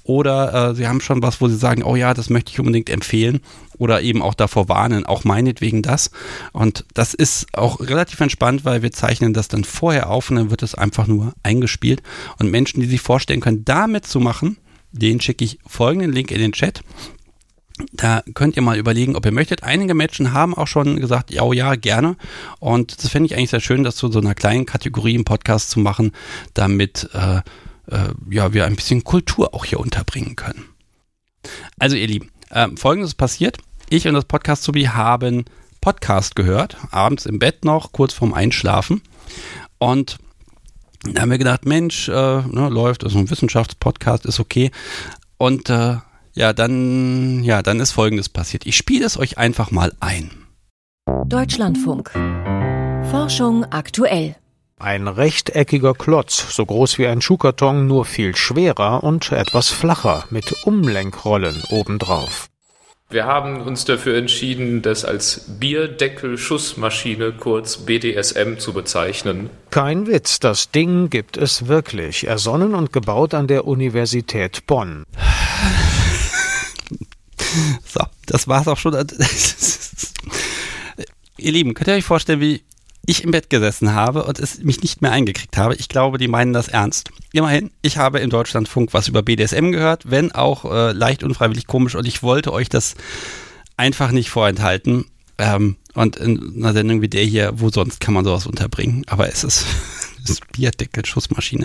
Oder 0.05 0.71
äh, 0.71 0.75
sie 0.75 0.89
haben 0.89 1.03
schon 1.03 1.23
was, 1.23 1.43
wo 1.43 1.49
sie 1.49 1.57
sagen, 1.57 1.83
oh 1.83 1.95
ja, 1.95 2.15
das 2.15 2.31
möchte 2.31 2.51
ich 2.51 2.59
unbedingt 2.59 2.89
empfehlen 2.89 3.43
oder 3.79 4.03
eben 4.03 4.23
auch 4.23 4.35
davor 4.35 4.69
warnen, 4.69 5.07
auch 5.07 5.25
meinetwegen 5.25 5.83
das. 5.83 6.11
Und 6.53 6.85
das 6.95 7.15
ist 7.15 7.47
auch 7.53 7.81
relativ 7.81 8.21
entspannt, 8.21 8.65
weil 8.65 8.83
wir 8.83 8.91
zeichnen 8.91 9.33
das 9.33 9.49
dann 9.49 9.65
vorher 9.65 10.11
auf 10.11 10.31
und 10.31 10.37
dann 10.37 10.51
wird 10.51 10.63
es 10.63 10.75
einfach 10.75 11.07
nur 11.07 11.35
eingespielt. 11.43 12.03
Und 12.39 12.51
Menschen, 12.51 12.81
die 12.81 12.87
sich 12.87 13.01
vorstellen 13.01 13.41
können, 13.41 13.65
damit 13.65 13.98
zu 14.05 14.21
machen, 14.21 14.59
den 14.93 15.21
schicke 15.21 15.45
ich 15.45 15.59
folgenden 15.67 16.13
Link 16.13 16.31
in 16.31 16.41
den 16.41 16.53
Chat. 16.53 16.83
Da 17.93 18.23
könnt 18.35 18.57
ihr 18.57 18.63
mal 18.63 18.77
überlegen, 18.77 19.15
ob 19.15 19.25
ihr 19.25 19.33
möchtet. 19.33 19.63
Einige 19.63 19.95
Menschen 19.95 20.33
haben 20.33 20.55
auch 20.55 20.67
schon 20.67 21.01
gesagt, 21.01 21.31
ja, 21.31 21.43
oh 21.43 21.53
ja, 21.53 21.77
gerne. 21.77 22.17
Und 22.59 23.03
das 23.03 23.11
fände 23.11 23.27
ich 23.27 23.37
eigentlich 23.37 23.51
sehr 23.51 23.61
schön, 23.61 23.85
das 23.85 23.97
zu 23.97 24.11
so 24.11 24.19
einer 24.19 24.35
kleinen 24.35 24.67
Kategorie 24.67 25.15
im 25.15 25.25
Podcast 25.25 25.71
zu 25.71 25.79
machen, 25.79 26.13
damit 26.55 27.09
äh, 27.13 27.37
äh, 27.91 28.13
ja, 28.31 28.53
wir 28.53 28.67
ein 28.67 28.75
bisschen 28.75 29.05
Kultur 29.05 29.55
auch 29.55 29.65
hier 29.65 29.79
unterbringen 29.79 30.35
können. 30.35 30.65
Also 31.79 31.95
ihr 31.95 32.09
Lieben, 32.09 32.31
äh, 32.51 32.67
folgendes 32.77 33.15
passiert 33.15 33.59
ich 33.91 34.07
und 34.07 34.15
das 34.15 34.27
Podcast 34.27 34.65
Subi 34.65 34.85
haben 34.85 35.47
Podcast 35.81 36.37
gehört, 36.37 36.77
abends 36.91 37.25
im 37.25 37.39
Bett 37.39 37.65
noch, 37.65 37.93
kurz 37.93 38.13
vorm 38.13 38.35
Einschlafen. 38.35 39.01
Und 39.79 40.19
da 41.05 41.23
haben 41.23 41.31
wir 41.31 41.39
gedacht, 41.39 41.65
Mensch, 41.65 42.09
äh, 42.09 42.13
ne, 42.13 42.69
läuft, 42.71 43.05
also 43.05 43.19
ein 43.19 43.31
Wissenschaftspodcast, 43.31 44.27
ist 44.27 44.41
okay. 44.41 44.71
Und 45.37 45.71
äh, 45.71 45.97
ja, 46.35 46.53
dann, 46.53 47.43
ja, 47.45 47.63
dann 47.63 47.81
ist 47.81 47.93
folgendes 47.93 48.29
passiert. 48.29 48.67
Ich 48.67 48.77
spiele 48.77 49.07
es 49.07 49.19
euch 49.19 49.39
einfach 49.39 49.71
mal 49.71 49.93
ein. 50.01 50.31
Deutschlandfunk. 51.27 52.11
Forschung 53.11 53.65
aktuell. 53.65 54.37
Ein 54.79 55.09
rechteckiger 55.09 55.95
Klotz, 55.95 56.55
so 56.55 56.65
groß 56.65 56.99
wie 56.99 57.07
ein 57.09 57.21
Schuhkarton, 57.21 57.87
nur 57.89 58.05
viel 58.05 58.37
schwerer 58.37 59.03
und 59.03 59.33
etwas 59.33 59.71
flacher, 59.71 60.25
mit 60.31 60.65
Umlenkrollen 60.65 61.61
obendrauf. 61.71 62.48
Wir 63.11 63.25
haben 63.25 63.63
uns 63.63 63.87
dafür 63.87 64.19
entschieden, 64.19 64.83
das 64.83 65.07
als 65.07 65.47
Bierdeckel-Schussmaschine, 65.59 67.33
kurz 67.33 67.79
BDSM, 67.79 68.59
zu 68.59 68.75
bezeichnen. 68.75 69.49
Kein 69.71 70.07
Witz, 70.07 70.41
das 70.41 70.73
Ding 70.73 71.09
gibt 71.09 71.39
es 71.39 71.69
wirklich, 71.69 72.27
ersonnen 72.27 72.75
und 72.75 72.93
gebaut 72.93 73.33
an 73.33 73.47
der 73.47 73.67
Universität 73.67 74.67
Bonn. 74.67 75.05
So, 77.87 78.01
das 78.27 78.47
war's 78.47 78.69
auch 78.69 78.77
schon. 78.77 78.93
Ihr 81.39 81.53
Lieben, 81.53 81.73
könnt 81.73 81.89
ihr 81.89 81.95
euch 81.95 82.05
vorstellen, 82.05 82.41
wie 82.41 82.63
ich 83.09 83.25
im 83.25 83.31
Bett 83.31 83.49
gesessen 83.49 83.95
habe 83.95 84.25
und 84.25 84.39
es 84.39 84.63
mich 84.63 84.83
nicht 84.83 85.01
mehr 85.01 85.13
eingekriegt 85.13 85.57
habe. 85.57 85.75
Ich 85.77 85.89
glaube, 85.89 86.19
die 86.19 86.29
meinen 86.29 86.53
das 86.53 86.69
ernst. 86.69 87.11
Immerhin, 87.33 87.71
ich 87.81 87.97
habe 87.97 88.19
im 88.21 88.29
Deutschlandfunk 88.29 88.93
was 88.93 89.09
über 89.09 89.23
BDSM 89.23 89.73
gehört, 89.73 90.11
wenn 90.11 90.33
auch 90.33 90.67
äh, 90.67 90.93
leicht 90.93 91.23
unfreiwillig 91.23 91.67
komisch 91.67 91.95
und 91.95 92.07
ich 92.07 92.23
wollte 92.23 92.53
euch 92.53 92.69
das 92.69 92.97
einfach 93.79 94.11
nicht 94.11 94.29
vorenthalten. 94.29 95.07
Ähm, 95.39 95.77
und 95.95 96.17
in 96.17 96.57
einer 96.59 96.75
Sendung 96.75 97.01
wie 97.01 97.09
der 97.09 97.25
hier, 97.25 97.53
wo 97.57 97.71
sonst 97.71 98.01
kann 98.01 98.13
man 98.13 98.25
sowas 98.25 98.47
unterbringen? 98.47 99.05
Aber 99.07 99.29
es 99.29 99.43
ist, 99.43 99.65
ist 100.25 100.47
Bierdeckel, 100.53 101.07
Schussmaschine. 101.07 101.65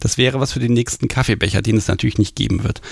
Das 0.00 0.18
wäre 0.18 0.40
was 0.40 0.52
für 0.52 0.60
den 0.60 0.74
nächsten 0.74 1.08
Kaffeebecher, 1.08 1.62
den 1.62 1.78
es 1.78 1.88
natürlich 1.88 2.18
nicht 2.18 2.36
geben 2.36 2.64
wird. 2.64 2.82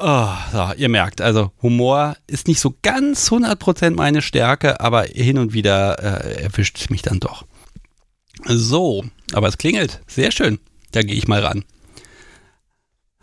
Oh, 0.00 0.28
so, 0.52 0.72
ihr 0.76 0.88
merkt, 0.88 1.20
also 1.20 1.52
Humor 1.62 2.16
ist 2.26 2.48
nicht 2.48 2.60
so 2.60 2.74
ganz 2.82 3.30
100% 3.30 3.94
meine 3.94 4.22
Stärke, 4.22 4.80
aber 4.80 5.04
hin 5.04 5.38
und 5.38 5.52
wieder 5.52 5.98
äh, 6.02 6.42
erwischt 6.42 6.78
es 6.78 6.90
mich 6.90 7.02
dann 7.02 7.20
doch. 7.20 7.44
So, 8.44 9.04
aber 9.32 9.48
es 9.48 9.58
klingelt. 9.58 10.00
Sehr 10.06 10.32
schön. 10.32 10.58
Da 10.92 11.02
gehe 11.02 11.16
ich 11.16 11.28
mal 11.28 11.40
ran. 11.40 11.64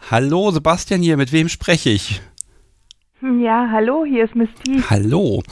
Hallo, 0.10 0.52
Sebastian 0.52 1.02
hier. 1.02 1.18
Mit 1.18 1.32
wem 1.32 1.50
spreche 1.50 1.90
ich? 1.90 2.22
Ja, 3.22 3.70
hallo, 3.72 4.04
hier 4.04 4.26
ist 4.26 4.36
Misty. 4.36 4.82
Hallo. 4.90 5.44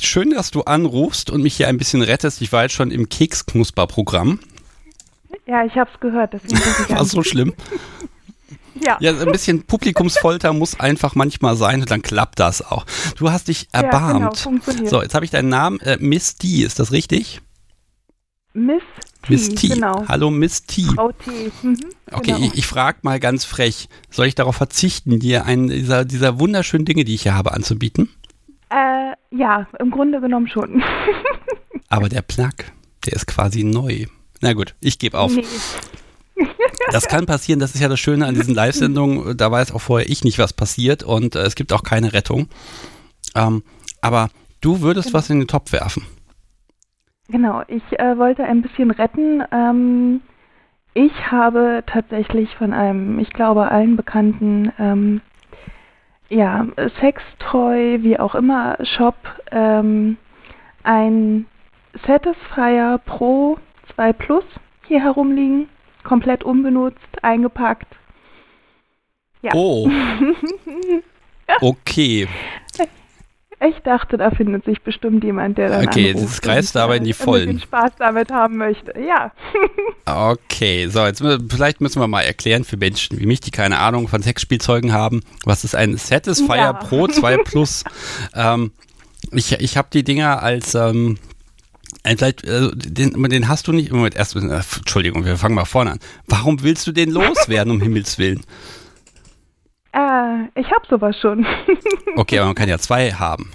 Schön, 0.00 0.30
dass 0.30 0.50
du 0.50 0.62
anrufst 0.62 1.30
und 1.30 1.42
mich 1.42 1.56
hier 1.56 1.68
ein 1.68 1.78
bisschen 1.78 2.02
rettest. 2.02 2.42
Ich 2.42 2.52
war 2.52 2.64
jetzt 2.64 2.74
schon 2.74 2.90
im 2.90 3.08
Keksknusper-Programm. 3.08 4.40
Ja, 5.46 5.64
ich 5.64 5.76
habe 5.76 5.88
es 5.92 6.00
gehört, 6.00 6.34
ich 6.34 6.42
War 6.90 7.04
so 7.04 7.22
schlimm. 7.22 7.54
Ja. 8.84 8.96
Ja, 9.00 9.12
ein 9.18 9.32
bisschen 9.32 9.62
Publikumsfolter 9.64 10.52
muss 10.52 10.78
einfach 10.78 11.14
manchmal 11.14 11.56
sein 11.56 11.80
und 11.80 11.90
dann 11.90 12.02
klappt 12.02 12.38
das 12.40 12.62
auch. 12.62 12.84
Du 13.16 13.30
hast 13.30 13.48
dich 13.48 13.68
Ja, 13.72 13.82
genau, 13.82 13.92
erbarmt. 13.94 14.38
funktioniert. 14.38 14.88
so, 14.88 15.02
jetzt 15.02 15.14
habe 15.14 15.24
ich 15.24 15.30
deinen 15.30 15.48
Namen. 15.48 15.80
Äh, 15.80 15.96
Miss 16.00 16.36
T, 16.36 16.62
ist 16.62 16.78
das 16.78 16.92
richtig? 16.92 17.40
Miss 18.52 18.82
T, 19.22 19.32
Miss 19.32 19.48
T. 19.54 19.68
genau. 19.68 20.04
Hallo 20.08 20.30
Miss 20.30 20.62
T. 20.64 20.82
Frau 20.94 21.12
T. 21.12 21.30
Mhm, 21.62 21.78
Okay, 22.12 22.32
genau. 22.32 22.38
ich, 22.46 22.54
ich 22.58 22.66
frage 22.66 22.98
mal 23.02 23.18
ganz 23.20 23.44
frech, 23.44 23.88
soll 24.10 24.26
ich 24.26 24.34
darauf 24.34 24.56
verzichten, 24.56 25.18
dir 25.18 25.44
einen 25.44 25.68
dieser, 25.68 26.04
dieser 26.04 26.38
wunderschönen 26.38 26.84
Dinge, 26.84 27.04
die 27.04 27.14
ich 27.14 27.22
hier 27.22 27.34
habe, 27.34 27.52
anzubieten? 27.52 28.08
Äh, 28.70 29.12
ja, 29.30 29.66
im 29.78 29.90
Grunde 29.90 30.20
genommen 30.20 30.48
schon. 30.48 30.82
Aber 31.88 32.08
der 32.08 32.22
Plug, 32.22 32.50
der 33.04 33.12
ist 33.14 33.26
quasi 33.26 33.62
neu. 33.64 34.06
Na 34.40 34.52
gut, 34.54 34.74
ich 34.80 34.98
gebe 34.98 35.18
auf. 35.18 35.32
Nee. 35.32 35.44
Das 36.92 37.08
kann 37.08 37.26
passieren, 37.26 37.58
das 37.58 37.74
ist 37.74 37.80
ja 37.80 37.88
das 37.88 37.98
Schöne 37.98 38.26
an 38.26 38.34
diesen 38.34 38.54
Live-Sendungen, 38.54 39.36
da 39.36 39.50
weiß 39.50 39.72
auch 39.72 39.80
vorher 39.80 40.08
ich 40.08 40.22
nicht, 40.22 40.38
was 40.38 40.52
passiert 40.52 41.02
und 41.02 41.34
äh, 41.34 41.40
es 41.40 41.56
gibt 41.56 41.72
auch 41.72 41.82
keine 41.82 42.12
Rettung. 42.12 42.48
Ähm, 43.34 43.62
aber 44.00 44.28
du 44.60 44.80
würdest 44.82 45.12
was 45.12 45.28
in 45.30 45.40
den 45.40 45.48
Topf 45.48 45.72
werfen. 45.72 46.06
Genau, 47.28 47.62
ich 47.66 47.82
äh, 47.98 48.16
wollte 48.18 48.44
ein 48.44 48.62
bisschen 48.62 48.90
retten. 48.92 49.42
Ähm, 49.50 50.20
ich 50.94 51.12
habe 51.30 51.82
tatsächlich 51.86 52.54
von 52.56 52.72
einem, 52.72 53.18
ich 53.18 53.30
glaube, 53.30 53.70
allen 53.70 53.96
bekannten, 53.96 54.72
ähm, 54.78 55.20
ja, 56.28 56.66
Sextoy, 57.00 58.02
wie 58.02 58.18
auch 58.18 58.34
immer, 58.34 58.78
Shop, 58.96 59.16
ähm, 59.50 60.16
ein 60.82 61.46
Satisfier 62.06 63.00
Pro 63.04 63.58
2 63.94 64.12
Plus 64.12 64.44
hier 64.86 65.02
herumliegen, 65.02 65.68
komplett 66.06 66.44
unbenutzt, 66.44 66.98
eingepackt. 67.22 67.88
Ja. 69.42 69.52
Oh, 69.54 69.90
okay. 71.60 72.26
Ich 73.66 73.78
dachte, 73.84 74.18
da 74.18 74.30
findet 74.30 74.66
sich 74.66 74.82
bestimmt 74.82 75.24
jemand, 75.24 75.56
der 75.56 75.70
dann 75.70 75.88
Okay, 75.88 76.12
das 76.12 76.40
und, 76.40 76.76
aber 76.76 76.96
in 76.96 77.04
die 77.04 77.10
äh, 77.10 77.14
Vollen. 77.14 77.58
Spaß 77.58 77.92
damit 77.98 78.30
haben 78.30 78.56
möchte. 78.56 78.98
Ja. 79.00 79.32
Okay, 80.08 80.86
so, 80.86 81.04
jetzt 81.04 81.20
vielleicht 81.50 81.80
müssen 81.80 82.00
wir 82.00 82.06
mal 82.06 82.20
erklären 82.20 82.62
für 82.62 82.76
Menschen 82.76 83.18
wie 83.18 83.26
mich, 83.26 83.40
die 83.40 83.50
keine 83.50 83.80
Ahnung 83.80 84.06
von 84.06 84.22
Sexspielzeugen 84.22 84.92
haben, 84.92 85.20
was 85.44 85.64
ist 85.64 85.74
ein 85.74 85.96
Satisfier 85.96 86.54
Ja. 86.56 86.72
Pro 86.74 87.08
2 87.08 87.38
Plus? 87.44 87.82
ähm, 88.32 88.70
ich 89.32 89.50
ich 89.60 89.76
habe 89.76 89.88
die 89.92 90.04
Dinger 90.04 90.44
als, 90.44 90.76
ähm, 90.76 91.18
vielleicht, 92.06 92.46
also 92.48 92.70
den, 92.74 93.22
den 93.22 93.48
hast 93.48 93.66
du 93.66 93.72
nicht, 93.72 93.90
Moment, 93.92 94.14
erst, 94.16 94.36
Entschuldigung, 94.36 95.24
wir 95.24 95.36
fangen 95.36 95.54
mal 95.54 95.64
vorne 95.64 95.92
an. 95.92 95.98
Warum 96.26 96.62
willst 96.62 96.86
du 96.86 96.92
den 96.92 97.10
loswerden, 97.10 97.72
um 97.72 97.80
Himmels 97.82 98.18
Willen? 98.18 98.42
Äh, 99.92 100.44
ich 100.54 100.70
habe 100.70 100.86
sowas 100.88 101.16
schon. 101.20 101.46
Okay, 102.16 102.38
aber 102.38 102.46
man 102.46 102.54
kann 102.54 102.68
ja 102.68 102.78
zwei 102.78 103.12
haben. 103.12 103.50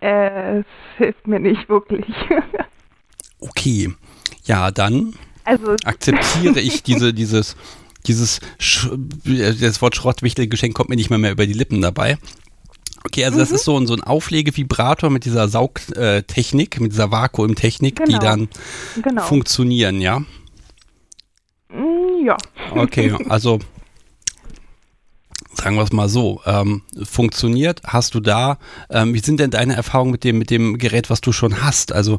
äh, 0.00 0.58
es 0.58 0.66
hilft 0.96 1.26
mir 1.26 1.38
nicht 1.40 1.68
wirklich. 1.68 2.06
Okay, 3.42 3.90
ja, 4.44 4.70
dann 4.70 5.14
also, 5.44 5.74
akzeptiere 5.84 6.60
ich 6.60 6.82
diese, 6.82 7.14
dieses, 7.14 7.56
dieses, 8.06 8.40
Sch 8.58 8.90
das 9.24 9.80
Wort 9.80 9.96
Schrottwichtelgeschenk 9.96 10.74
kommt 10.74 10.90
mir 10.90 10.96
nicht 10.96 11.08
mehr, 11.08 11.18
mehr 11.18 11.32
über 11.32 11.46
die 11.46 11.54
Lippen 11.54 11.80
dabei. 11.80 12.18
Okay, 13.04 13.24
also 13.24 13.36
Mhm. 13.36 13.40
das 13.40 13.50
ist 13.50 13.64
so, 13.64 13.78
ein- 13.78 13.86
so 13.86 13.94
ein 13.94 14.02
Auflegevibrator 14.02 15.08
mit 15.10 15.24
dieser 15.24 15.48
Saugtechnik, 15.48 16.80
mit 16.80 16.92
dieser 16.92 17.10
Vakuumtechnik, 17.10 17.96
die 17.96 18.12
Genau. 18.12 18.18
dann 18.18 18.48
genau. 19.02 19.22
funktionieren, 19.22 20.00
ja? 20.00 20.20
Mm, 21.70 22.26
ja. 22.26 22.36
Okay, 22.72 23.12
also 23.30 23.58
sagen 25.54 25.76
wir 25.76 25.82
es 25.82 25.92
mal 25.92 26.08
so, 26.08 26.40
ähm, 26.46 26.82
funktioniert, 27.02 27.80
hast 27.84 28.14
du 28.14 28.20
da, 28.20 28.58
ähm, 28.90 29.14
wie 29.14 29.18
sind 29.20 29.40
denn 29.40 29.50
deine 29.50 29.74
Erfahrungen 29.76 30.10
mit 30.12 30.24
dem, 30.24 30.38
mit 30.38 30.50
dem 30.50 30.78
Gerät, 30.78 31.10
was 31.10 31.20
du 31.20 31.32
schon 31.32 31.62
hast? 31.62 31.92
Also 31.92 32.18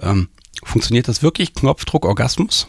ähm, 0.00 0.28
funktioniert 0.64 1.08
das 1.08 1.22
wirklich, 1.22 1.54
Knopfdruck, 1.54 2.04
Orgasmus? 2.06 2.68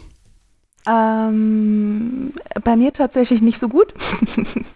Ähm, 0.86 2.34
bei 2.62 2.76
mir 2.76 2.92
tatsächlich 2.92 3.40
nicht 3.40 3.58
so 3.60 3.68
gut. 3.68 3.92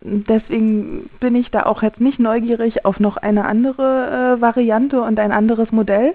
Deswegen 0.00 1.10
bin 1.18 1.34
ich 1.34 1.50
da 1.50 1.64
auch 1.64 1.82
jetzt 1.82 2.00
nicht 2.00 2.20
neugierig 2.20 2.84
auf 2.84 3.00
noch 3.00 3.16
eine 3.16 3.44
andere 3.44 4.36
äh, 4.36 4.40
Variante 4.40 5.02
und 5.02 5.18
ein 5.18 5.32
anderes 5.32 5.72
Modell. 5.72 6.14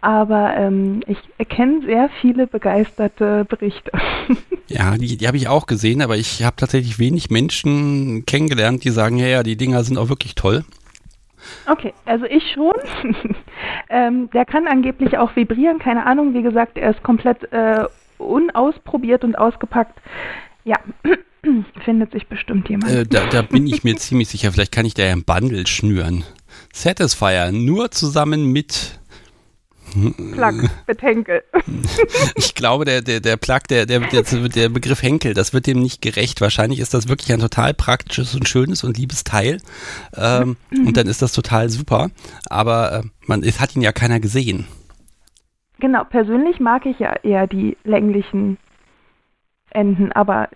Aber 0.00 0.54
ähm, 0.56 1.02
ich 1.06 1.18
kenne 1.48 1.84
sehr 1.84 2.08
viele 2.20 2.46
begeisterte 2.46 3.44
Berichte. 3.44 3.92
Ja, 4.70 4.98
die, 4.98 5.16
die 5.16 5.26
habe 5.26 5.38
ich 5.38 5.48
auch 5.48 5.64
gesehen, 5.64 6.02
aber 6.02 6.18
ich 6.18 6.44
habe 6.44 6.56
tatsächlich 6.56 6.98
wenig 6.98 7.30
Menschen 7.30 8.26
kennengelernt, 8.26 8.84
die 8.84 8.90
sagen, 8.90 9.16
ja, 9.16 9.26
ja, 9.26 9.42
die 9.42 9.56
Dinger 9.56 9.82
sind 9.82 9.96
auch 9.96 10.10
wirklich 10.10 10.34
toll. 10.34 10.62
Okay, 11.66 11.94
also 12.04 12.26
ich 12.26 12.52
schon. 12.52 12.74
ähm, 13.88 14.28
der 14.30 14.44
kann 14.44 14.66
angeblich 14.66 15.16
auch 15.16 15.36
vibrieren, 15.36 15.78
keine 15.78 16.04
Ahnung. 16.04 16.34
Wie 16.34 16.42
gesagt, 16.42 16.76
er 16.76 16.90
ist 16.90 17.02
komplett 17.02 17.50
äh, 17.50 17.86
unausprobiert 18.18 19.24
und 19.24 19.36
ausgepackt. 19.36 19.98
Ja, 20.68 20.76
findet 21.84 22.12
sich 22.12 22.26
bestimmt 22.26 22.68
jemand. 22.68 22.92
Äh, 22.92 23.06
da, 23.06 23.26
da 23.26 23.40
bin 23.40 23.66
ich 23.66 23.84
mir 23.84 23.96
ziemlich 23.96 24.28
sicher, 24.28 24.52
vielleicht 24.52 24.70
kann 24.70 24.84
ich 24.84 24.92
da 24.92 25.04
ja 25.04 25.12
ein 25.12 25.24
Bundle 25.24 25.66
schnüren. 25.66 26.24
Satisfier, 26.74 27.52
nur 27.52 27.90
zusammen 27.90 28.52
mit, 28.52 29.00
Plug, 30.34 30.68
mit 30.86 31.00
Henkel. 31.00 31.42
ich 32.36 32.54
glaube, 32.54 32.84
der, 32.84 33.00
der, 33.00 33.20
der 33.20 33.38
Plug, 33.38 33.60
der, 33.70 33.86
der, 33.86 34.00
der, 34.00 34.22
der 34.22 34.68
Begriff 34.68 35.02
Henkel, 35.02 35.32
das 35.32 35.54
wird 35.54 35.66
dem 35.66 35.80
nicht 35.80 36.02
gerecht. 36.02 36.42
Wahrscheinlich 36.42 36.80
ist 36.80 36.92
das 36.92 37.08
wirklich 37.08 37.32
ein 37.32 37.40
total 37.40 37.72
praktisches 37.72 38.34
und 38.34 38.46
schönes 38.46 38.84
und 38.84 38.98
liebes 38.98 39.24
Teil. 39.24 39.62
Ähm, 40.14 40.58
und 40.70 40.98
dann 40.98 41.06
ist 41.06 41.22
das 41.22 41.32
total 41.32 41.70
super. 41.70 42.10
Aber 42.50 42.92
äh, 42.92 43.02
man, 43.26 43.42
es 43.42 43.58
hat 43.58 43.74
ihn 43.74 43.80
ja 43.80 43.92
keiner 43.92 44.20
gesehen. 44.20 44.66
Genau, 45.80 46.04
persönlich 46.04 46.60
mag 46.60 46.84
ich 46.84 46.98
ja 46.98 47.14
eher 47.22 47.46
die 47.46 47.78
länglichen 47.84 48.58
Enden, 49.70 50.12
aber 50.12 50.48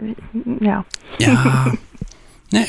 ja, 0.60 0.84
Ja. 1.18 1.72
ne, 2.52 2.66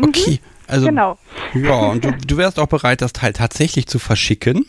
okay. 0.00 0.40
Also, 0.68 0.86
genau, 0.86 1.18
ja, 1.54 1.74
und 1.74 2.04
du, 2.04 2.12
du 2.12 2.36
wärst 2.38 2.58
auch 2.58 2.66
bereit, 2.68 3.02
das 3.02 3.12
Teil 3.12 3.32
tatsächlich 3.34 3.86
zu 3.86 3.98
verschicken. 3.98 4.64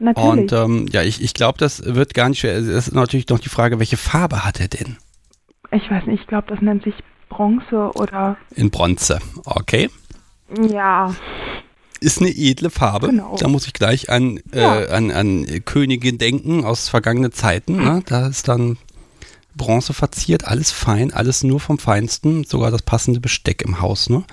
natürlich. 0.00 0.28
Und 0.28 0.52
ähm, 0.52 0.86
ja, 0.90 1.02
ich, 1.02 1.22
ich 1.22 1.32
glaube, 1.34 1.58
das 1.58 1.84
wird 1.84 2.12
gar 2.14 2.28
nicht 2.28 2.40
schwer. 2.40 2.56
Es 2.56 2.66
ist 2.66 2.92
natürlich 2.94 3.28
noch 3.28 3.38
die 3.38 3.48
Frage, 3.48 3.78
welche 3.78 3.96
Farbe 3.96 4.44
hat 4.44 4.58
er 4.60 4.68
denn? 4.68 4.96
ich 5.72 5.90
weiß 5.90 6.06
nicht, 6.06 6.22
ich 6.22 6.26
glaube, 6.26 6.46
das 6.48 6.60
nennt 6.60 6.84
sich 6.84 6.94
Bronze 7.28 7.90
oder 7.94 8.36
In 8.54 8.70
Bronze. 8.70 9.18
Okay. 9.44 9.90
ja, 10.70 11.14
Ist 12.00 12.20
eine 12.20 12.30
edle 12.30 12.70
Farbe. 12.70 13.08
Genau. 13.08 13.36
Da 13.38 13.48
muss 13.48 13.66
ich 13.66 13.72
gleich 13.74 14.08
an, 14.10 14.38
äh, 14.52 14.60
Ja. 14.62 14.86
an, 14.86 15.10
an 15.10 15.44
Königin 15.64 16.18
denken 16.18 16.64
aus 16.64 16.88
vergangenen 16.88 17.32
Zeiten. 17.32 17.76
Ne? 17.76 18.02
Da 18.06 18.28
ist 18.28 18.48
dann 18.48 18.78
Bronze 19.56 19.92
verziert, 19.94 20.44
alles 20.44 20.70
fein, 20.70 21.12
alles 21.12 21.42
nur 21.42 21.60
vom 21.60 21.78
Feinsten, 21.78 22.44
sogar 22.44 22.70
das 22.70 22.82
passende 22.82 23.20
Besteck 23.20 23.62
im 23.62 23.80
Haus. 23.80 24.08
Ne? 24.10 24.24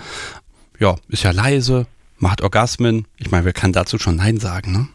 Ja, 0.80 0.96
ist 1.08 1.24
ja 1.24 1.32
leise, 1.32 1.86
macht 2.18 2.42
Orgasmen. 2.42 3.06
Ich 3.18 3.32
meine, 3.32 3.46
wer 3.46 3.54
kann 3.54 3.74
dazu 3.74 3.98
schon 3.98 4.18
Nein 4.18 4.38
sagen? 4.40 4.72
Ne? 4.72 4.88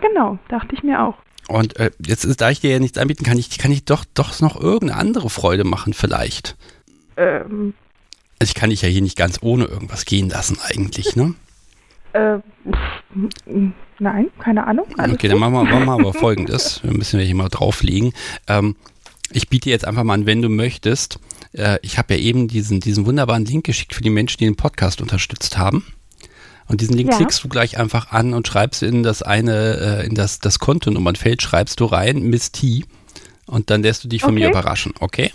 genau, 0.00 0.38
dachte 0.48 0.74
ich 0.74 0.82
mir 0.82 1.02
auch. 1.02 1.14
Und 1.48 1.76
äh, 1.78 1.90
jetzt 2.04 2.24
ist, 2.24 2.40
da 2.40 2.50
ich 2.50 2.60
dir 2.60 2.70
ja 2.70 2.78
nichts 2.78 2.98
anbieten 2.98 3.24
kann, 3.24 3.38
ich, 3.38 3.58
kann 3.58 3.70
ich 3.70 3.84
doch, 3.84 4.04
doch 4.14 4.40
noch 4.40 4.60
irgendeine 4.60 4.98
andere 4.98 5.28
Freude 5.30 5.64
machen 5.64 5.92
vielleicht. 5.92 6.56
Ähm, 7.16 7.74
Also 8.38 8.50
ich 8.50 8.54
kann 8.54 8.70
dich 8.70 8.82
ja 8.82 8.88
hier 8.88 9.02
nicht 9.02 9.16
ganz 9.16 9.38
ohne 9.42 9.64
irgendwas 9.64 10.04
gehen 10.04 10.28
lassen 10.28 10.58
eigentlich, 10.62 11.14
ne? 11.16 11.34
äh, 12.14 12.38
nein, 13.98 14.28
keine 14.38 14.66
Ahnung. 14.66 14.86
Okay, 14.98 15.28
dann 15.28 15.38
machen 15.38 15.54
wir, 15.54 15.64
machen 15.64 15.86
wir 15.86 15.92
aber 15.92 16.12
folgendes. 16.18 16.82
Wir 16.82 16.92
müssen 16.92 17.18
wir 17.18 17.26
hier 17.26 17.34
mal 17.34 17.48
drauflegen. 17.48 18.12
Ähm, 18.48 18.76
ich 19.32 19.48
biete 19.48 19.70
jetzt 19.70 19.84
einfach 19.86 20.04
mal 20.04 20.14
an, 20.14 20.26
wenn 20.26 20.42
du 20.42 20.48
möchtest. 20.48 21.18
Äh, 21.52 21.78
ich 21.82 21.98
habe 21.98 22.14
ja 22.14 22.20
eben 22.20 22.48
diesen, 22.48 22.80
diesen 22.80 23.06
wunderbaren 23.06 23.44
Link 23.44 23.64
geschickt 23.64 23.94
für 23.94 24.02
die 24.02 24.10
Menschen, 24.10 24.38
die 24.38 24.44
den 24.44 24.56
Podcast 24.56 25.00
unterstützt 25.00 25.58
haben. 25.58 25.84
Und 26.68 26.80
diesen 26.80 26.96
Link 26.96 27.10
Ja. 27.10 27.16
klickst 27.16 27.42
du 27.44 27.48
gleich 27.48 27.76
einfach 27.78 28.12
an 28.12 28.32
und 28.34 28.46
schreibst 28.48 28.82
in 28.82 29.02
das 29.02 29.22
eine, 29.22 30.00
äh, 30.02 30.06
in 30.06 30.14
das, 30.14 30.38
das 30.38 30.58
Kontonummernfeld, 30.58 31.42
schreibst 31.42 31.80
du 31.80 31.84
rein, 31.86 32.22
Miss 32.22 32.52
T. 32.52 32.84
Und 33.46 33.68
dann 33.70 33.82
lässt 33.82 34.04
du 34.04 34.08
dich 34.08 34.22
von 34.22 34.34
mir 34.34 34.46
Okay. 34.48 34.50
überraschen, 34.50 34.94
okay? 35.00 35.32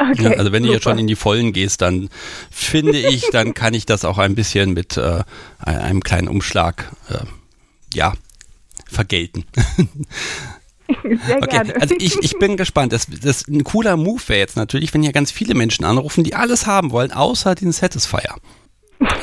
Okay, 0.00 0.22
Ja, 0.24 0.30
also 0.30 0.52
wenn 0.52 0.62
du 0.62 0.70
jetzt 0.70 0.84
super. 0.84 0.94
schon 0.94 1.00
in 1.00 1.06
die 1.08 1.16
Vollen 1.16 1.52
gehst, 1.52 1.82
dann 1.82 2.08
finde 2.50 2.98
ich, 2.98 3.28
dann 3.32 3.52
kann 3.54 3.74
ich 3.74 3.84
das 3.86 4.04
auch 4.04 4.18
ein 4.18 4.34
bisschen 4.34 4.72
mit 4.72 4.96
äh, 4.96 5.22
einem 5.58 6.02
kleinen 6.02 6.28
Umschlag, 6.28 6.90
äh, 7.10 7.18
ja, 7.94 8.14
vergelten. 8.86 9.44
Sehr 11.26 11.36
Okay, 11.36 11.48
gerne. 11.48 11.80
also 11.80 11.94
ich, 11.98 12.16
ich 12.22 12.38
bin 12.38 12.56
gespannt. 12.56 12.92
Das, 12.92 13.06
das 13.06 13.46
ein 13.46 13.64
cooler 13.64 13.96
Move 13.96 14.22
wäre 14.26 14.40
jetzt 14.40 14.56
natürlich, 14.56 14.92
wenn 14.94 15.02
hier 15.02 15.12
ganz 15.12 15.30
viele 15.30 15.54
Menschen 15.54 15.84
anrufen, 15.84 16.24
die 16.24 16.34
alles 16.34 16.66
haben 16.66 16.90
wollen, 16.90 17.12
außer 17.12 17.54
den 17.54 17.72
Satisfier. 17.72 18.34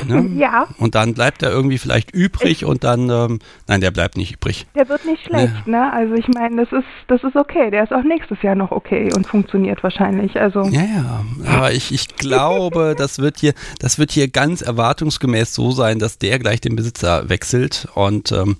Ne? 0.06 0.30
Ja. 0.36 0.68
Und 0.78 0.94
dann 0.94 1.14
bleibt 1.14 1.42
er 1.42 1.50
irgendwie 1.50 1.78
vielleicht 1.78 2.10
übrig 2.10 2.64
und 2.64 2.84
dann, 2.84 3.08
ähm, 3.08 3.38
nein, 3.66 3.80
der 3.80 3.90
bleibt 3.90 4.16
nicht 4.16 4.34
übrig. 4.34 4.66
Der 4.74 4.88
wird 4.88 5.04
nicht 5.06 5.24
schlecht, 5.24 5.66
ne? 5.66 5.90
Also 5.92 6.14
ich 6.14 6.28
meine, 6.28 6.56
das 6.64 6.72
ist, 6.72 6.86
das 7.08 7.22
ist 7.24 7.36
okay. 7.36 7.70
Der 7.70 7.84
ist 7.84 7.92
auch 7.92 8.02
nächstes 8.02 8.42
Jahr 8.42 8.54
noch 8.54 8.70
okay 8.70 9.08
und 9.14 9.26
funktioniert 9.26 9.82
wahrscheinlich. 9.82 10.38
Also 10.38 10.62
Ja, 10.64 10.82
ja, 10.82 11.24
aber 11.46 11.72
ich, 11.72 11.92
ich 11.92 12.16
glaube, 12.16 12.94
das 12.98 13.18
wird 13.18 13.38
hier, 13.38 13.54
das 13.78 13.98
wird 13.98 14.12
hier 14.12 14.28
ganz 14.28 14.60
erwartungsgemäß 14.60 15.54
so 15.54 15.70
sein, 15.70 15.98
dass 15.98 16.18
der 16.18 16.38
gleich 16.38 16.60
den 16.60 16.76
Besitzer 16.76 17.28
wechselt 17.28 17.88
und 17.94 18.32
ähm, 18.32 18.56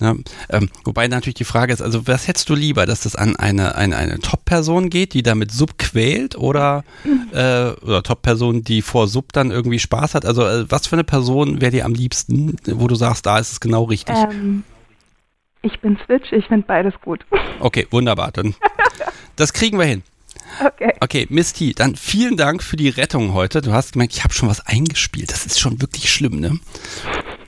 ne, 0.00 0.16
ähm, 0.48 0.68
wobei 0.84 1.06
natürlich 1.08 1.34
die 1.34 1.44
Frage 1.44 1.72
ist, 1.72 1.82
also 1.82 2.06
was 2.06 2.26
hättest 2.28 2.48
du 2.48 2.54
lieber, 2.54 2.86
dass 2.86 3.00
das 3.02 3.14
an 3.14 3.36
eine, 3.36 3.76
eine, 3.76 3.96
eine 3.96 4.18
Top-Person 4.18 4.90
geht, 4.90 5.14
die 5.14 5.22
damit 5.22 5.52
Sub 5.52 5.78
quält 5.78 6.36
oder, 6.36 6.84
äh, 7.32 7.70
oder 7.82 8.02
Top-Person, 8.02 8.64
die 8.64 8.82
vor 8.82 9.06
Sub 9.08 9.32
dann 9.32 9.50
irgendwie 9.50 9.78
Spaß 9.78 10.14
hat? 10.14 10.24
Also 10.26 10.44
äh, 10.46 10.59
was 10.68 10.86
für 10.86 10.96
eine 10.96 11.04
Person 11.04 11.60
wäre 11.60 11.70
dir 11.70 11.84
am 11.84 11.94
liebsten, 11.94 12.56
wo 12.66 12.86
du 12.88 12.94
sagst, 12.94 13.26
da 13.26 13.38
ist 13.38 13.52
es 13.52 13.60
genau 13.60 13.84
richtig? 13.84 14.16
ähm, 14.16 14.64
ich 15.62 15.78
bin 15.80 15.98
Switch, 16.06 16.32
ich 16.32 16.46
finde 16.46 16.66
beides 16.66 16.94
gut. 17.02 17.24
Okay, 17.62 17.86
wunderbar, 17.90 18.32
dann 18.32 18.54
das 19.36 19.52
kriegen 19.52 19.78
wir 19.78 19.84
hin. 19.84 20.02
Okay. 20.64 20.94
Okay, 21.00 21.26
Misty, 21.28 21.74
dann 21.74 21.94
vielen 21.94 22.38
Dank 22.38 22.62
für 22.62 22.76
die 22.76 22.88
Rettung 22.88 23.34
heute. 23.34 23.60
Du 23.60 23.72
hast 23.72 23.92
gemerkt, 23.92 24.14
ich 24.14 24.24
habe 24.24 24.32
schon 24.32 24.48
was 24.48 24.66
eingespielt. 24.66 25.30
Das 25.30 25.44
ist 25.44 25.60
schon 25.60 25.80
wirklich 25.82 26.10
schlimm, 26.10 26.40
ne? 26.40 26.58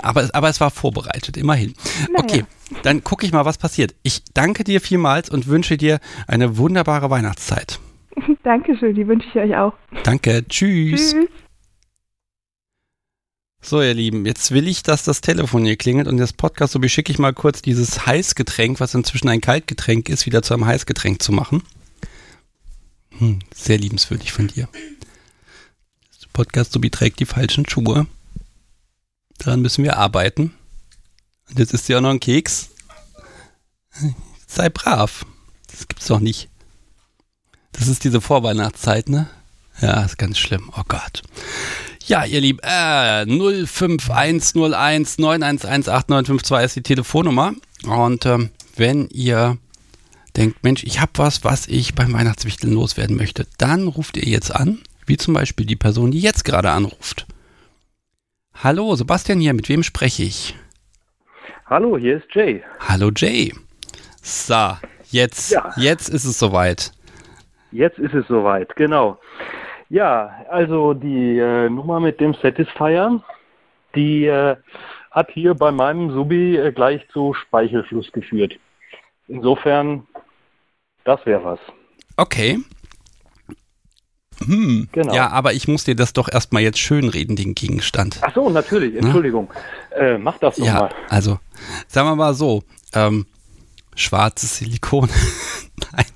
Aber, 0.02 0.28
aber 0.34 0.48
es 0.48 0.60
war 0.60 0.70
vorbereitet, 0.70 1.36
immerhin. 1.36 1.74
Okay, 2.14 2.44
dann 2.82 3.04
gucke 3.04 3.24
ich 3.24 3.32
mal, 3.32 3.44
was 3.44 3.56
passiert. 3.56 3.94
Ich 4.02 4.22
danke 4.34 4.64
dir 4.64 4.80
vielmals 4.80 5.30
und 5.30 5.46
wünsche 5.46 5.76
dir 5.76 5.98
eine 6.26 6.58
wunderbare 6.58 7.08
Weihnachtszeit. 7.08 7.80
Dankeschön, 8.42 8.94
die 8.94 9.06
wünsche 9.06 9.28
ich 9.28 9.36
euch 9.36 9.56
auch. 9.56 9.74
Danke, 10.02 10.46
tschüss. 10.48 11.12
Tschüss. 11.12 11.41
So, 13.64 13.80
ihr 13.80 13.94
Lieben, 13.94 14.26
jetzt 14.26 14.50
will 14.50 14.66
ich, 14.66 14.82
dass 14.82 15.04
das 15.04 15.20
Telefon 15.20 15.64
hier 15.64 15.76
klingelt 15.76 16.08
und 16.08 16.16
das 16.16 16.32
Podcast, 16.32 16.72
so 16.72 16.82
schicke 16.88 17.12
ich 17.12 17.20
mal 17.20 17.32
kurz 17.32 17.62
dieses 17.62 18.06
Heißgetränk, 18.06 18.80
was 18.80 18.92
inzwischen 18.92 19.28
ein 19.28 19.40
Kaltgetränk 19.40 20.08
ist, 20.08 20.26
wieder 20.26 20.42
zu 20.42 20.52
einem 20.52 20.66
Heißgetränk 20.66 21.22
zu 21.22 21.30
machen. 21.30 21.62
Hm, 23.18 23.38
sehr 23.54 23.78
liebenswürdig 23.78 24.32
von 24.32 24.48
dir. 24.48 24.68
Das 26.08 26.26
Podcast, 26.32 26.72
so 26.72 26.80
trägt 26.80 27.20
die 27.20 27.24
falschen 27.24 27.64
Schuhe. 27.68 28.08
Daran 29.38 29.62
müssen 29.62 29.84
wir 29.84 29.96
arbeiten. 29.96 30.52
Und 31.48 31.60
jetzt 31.60 31.72
ist 31.72 31.88
ja 31.88 31.98
auch 31.98 32.02
noch 32.02 32.10
ein 32.10 32.20
Keks. 32.20 32.70
Sei 34.48 34.70
brav. 34.70 35.24
Das 35.70 35.86
gibt's 35.86 36.08
doch 36.08 36.20
nicht. 36.20 36.48
Das 37.70 37.86
ist 37.86 38.02
diese 38.02 38.20
Vorweihnachtszeit, 38.20 39.08
ne? 39.08 39.30
Ja, 39.80 40.02
ist 40.04 40.18
ganz 40.18 40.38
schlimm. 40.38 40.72
Oh 40.76 40.82
Gott. 40.88 41.22
Ja, 42.06 42.24
ihr 42.24 42.40
Lieben, 42.40 42.58
äh, 42.62 43.24
05101 43.26 45.18
9118952 45.18 46.64
ist 46.64 46.76
die 46.76 46.82
Telefonnummer. 46.82 47.52
Und 47.86 48.26
ähm, 48.26 48.50
wenn 48.76 49.08
ihr 49.08 49.58
denkt, 50.36 50.64
Mensch, 50.64 50.82
ich 50.84 51.00
habe 51.00 51.12
was, 51.16 51.44
was 51.44 51.68
ich 51.68 51.94
beim 51.94 52.12
Weihnachtswichteln 52.12 52.72
loswerden 52.72 53.16
möchte, 53.16 53.46
dann 53.58 53.86
ruft 53.88 54.16
ihr 54.16 54.24
jetzt 54.24 54.54
an, 54.54 54.80
wie 55.06 55.16
zum 55.16 55.34
Beispiel 55.34 55.66
die 55.66 55.76
Person, 55.76 56.10
die 56.10 56.20
jetzt 56.20 56.44
gerade 56.44 56.70
anruft. 56.70 57.26
Hallo, 58.54 58.94
Sebastian 58.96 59.40
hier, 59.40 59.54
mit 59.54 59.68
wem 59.68 59.82
spreche 59.82 60.22
ich? 60.24 60.56
Hallo, 61.66 61.96
hier 61.96 62.16
ist 62.18 62.26
Jay. 62.34 62.62
Hallo 62.80 63.10
Jay. 63.14 63.54
So, 64.22 64.76
jetzt, 65.10 65.50
Ja. 65.50 65.72
jetzt 65.76 66.08
ist 66.08 66.24
es 66.24 66.38
soweit. 66.38 66.92
Jetzt 67.70 67.98
ist 67.98 68.12
es 68.14 68.26
soweit, 68.28 68.74
genau. 68.76 69.18
Ja, 69.92 70.46
also 70.48 70.94
die 70.94 71.36
äh, 71.38 71.68
Nummer 71.68 72.00
mit 72.00 72.18
dem 72.18 72.32
Satisfier, 72.32 73.22
die 73.94 74.24
äh, 74.24 74.56
hat 75.10 75.30
hier 75.32 75.52
bei 75.52 75.70
meinem 75.70 76.10
Subi 76.12 76.56
äh, 76.56 76.72
gleich 76.72 77.06
zu 77.12 77.34
Speichelfluss 77.34 78.10
geführt. 78.10 78.54
Insofern, 79.28 80.06
das 81.04 81.24
wäre 81.26 81.44
was. 81.44 81.58
Okay. 82.16 82.58
Hm, 84.46 84.88
Genau. 84.92 85.14
Ja, 85.14 85.28
aber 85.28 85.52
ich 85.52 85.68
muss 85.68 85.84
dir 85.84 85.94
das 85.94 86.14
doch 86.14 86.32
erstmal 86.32 86.62
jetzt 86.62 86.78
schönreden, 86.78 87.36
den 87.36 87.54
Gegenstand. 87.54 88.18
Ach 88.22 88.34
so, 88.34 88.48
natürlich, 88.48 88.96
Entschuldigung. 88.96 89.52
Äh, 89.90 90.16
mach 90.16 90.38
das 90.38 90.56
doch 90.56 90.64
Ja, 90.64 90.74
mal. 90.74 90.90
also, 91.10 91.38
sagen 91.86 92.08
wir 92.08 92.16
mal 92.16 92.32
so, 92.32 92.62
ähm, 92.94 93.26
schwarzes 93.94 94.56
Silikon. 94.56 95.10
Nein. 95.92 96.06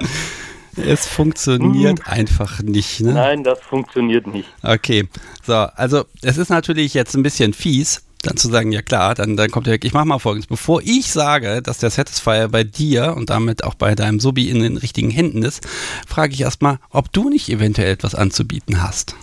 es 0.86 1.06
funktioniert 1.06 2.06
einfach 2.06 2.60
nicht, 2.62 3.00
ne? 3.00 3.12
Nein, 3.12 3.44
das 3.44 3.60
funktioniert 3.60 4.26
nicht. 4.26 4.48
Okay, 4.62 5.08
so, 5.42 5.54
also 5.54 6.04
es 6.22 6.38
ist 6.38 6.50
natürlich 6.50 6.94
jetzt 6.94 7.14
ein 7.14 7.22
bisschen 7.22 7.52
fies, 7.52 8.06
dann 8.22 8.36
zu 8.36 8.48
sagen, 8.48 8.72
ja 8.72 8.82
klar, 8.82 9.14
dann, 9.14 9.36
dann 9.36 9.50
kommt 9.50 9.66
der, 9.66 9.82
ich 9.82 9.92
mach 9.92 10.04
mal 10.04 10.18
folgendes, 10.18 10.46
bevor 10.46 10.82
ich 10.82 11.10
sage, 11.10 11.62
dass 11.62 11.78
der 11.78 11.90
Satisfier 11.90 12.48
bei 12.48 12.64
dir 12.64 13.14
und 13.16 13.30
damit 13.30 13.64
auch 13.64 13.74
bei 13.74 13.94
deinem 13.94 14.20
Subi 14.20 14.50
in 14.50 14.60
den 14.60 14.76
richtigen 14.76 15.10
Händen 15.10 15.42
ist, 15.42 15.66
frage 16.06 16.32
ich 16.32 16.42
erstmal, 16.42 16.78
ob 16.90 17.12
du 17.12 17.30
nicht 17.30 17.48
eventuell 17.48 17.92
etwas 17.92 18.14
anzubieten 18.14 18.82
hast. 18.82 19.16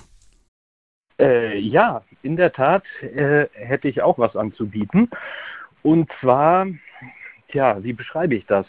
Äh, 1.19 1.57
ja, 1.59 2.03
in 2.23 2.35
der 2.35 2.53
Tat 2.53 2.83
äh, 3.01 3.47
hätte 3.53 3.87
ich 3.87 4.01
auch 4.01 4.17
was 4.17 4.35
anzubieten. 4.35 5.09
Und 5.83 6.09
zwar, 6.19 6.67
tja, 7.51 7.83
wie 7.83 7.93
beschreibe 7.93 8.35
ich 8.35 8.45
das? 8.45 8.65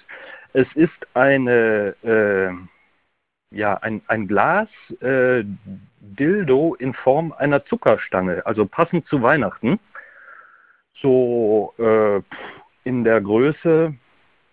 Es 0.53 0.67
ist 0.75 0.91
eine, 1.15 1.95
äh, 2.03 2.51
ja, 3.51 3.75
ein, 3.75 4.03
ein 4.07 4.29
Glas 4.29 4.69
äh, 5.01 5.43
Dildo 6.01 6.75
in 6.75 6.95
Form 6.95 7.33
einer 7.33 7.65
Zuckerstange, 7.67 8.45
also 8.47 8.67
passend 8.67 9.07
zu 9.09 9.23
Weihnachten. 9.23 9.79
So 11.01 11.75
äh, 11.79 12.21
in 12.85 13.05
der 13.05 13.21
Größe 13.21 13.95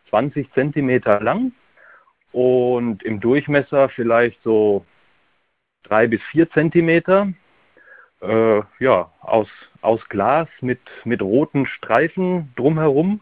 20 0.09 0.51
Zentimeter 0.53 1.19
lang 1.19 1.51
und 2.31 3.03
im 3.03 3.19
Durchmesser 3.19 3.89
vielleicht 3.89 4.41
so 4.43 4.85
drei 5.83 6.07
bis 6.07 6.21
vier 6.31 6.49
Zentimeter 6.51 7.33
äh, 8.21 8.61
ja, 8.79 9.11
aus, 9.21 9.47
aus 9.81 10.01
Glas 10.09 10.47
mit, 10.61 10.79
mit 11.03 11.21
roten 11.21 11.65
Streifen 11.65 12.53
drumherum. 12.55 13.21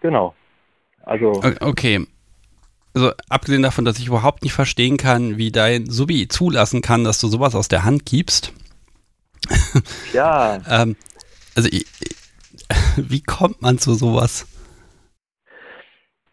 Genau. 0.00 0.34
Also, 1.02 1.40
Okay. 1.60 2.06
Also 2.94 3.12
abgesehen 3.28 3.62
davon, 3.62 3.84
dass 3.84 3.98
ich 3.98 4.06
überhaupt 4.06 4.42
nicht 4.42 4.52
verstehen 4.52 4.96
kann, 4.98 5.38
wie 5.38 5.50
dein 5.50 5.86
Subi 5.86 6.28
zulassen 6.28 6.82
kann, 6.82 7.04
dass 7.04 7.20
du 7.20 7.28
sowas 7.28 7.54
aus 7.54 7.68
der 7.68 7.84
Hand 7.84 8.04
gibst. 8.04 8.52
ja, 10.12 10.60
Ähm, 10.68 10.96
also 11.56 11.68
ich, 11.72 11.86
wie 12.96 13.22
kommt 13.22 13.62
man 13.62 13.78
zu 13.78 13.94
sowas? 13.94 14.46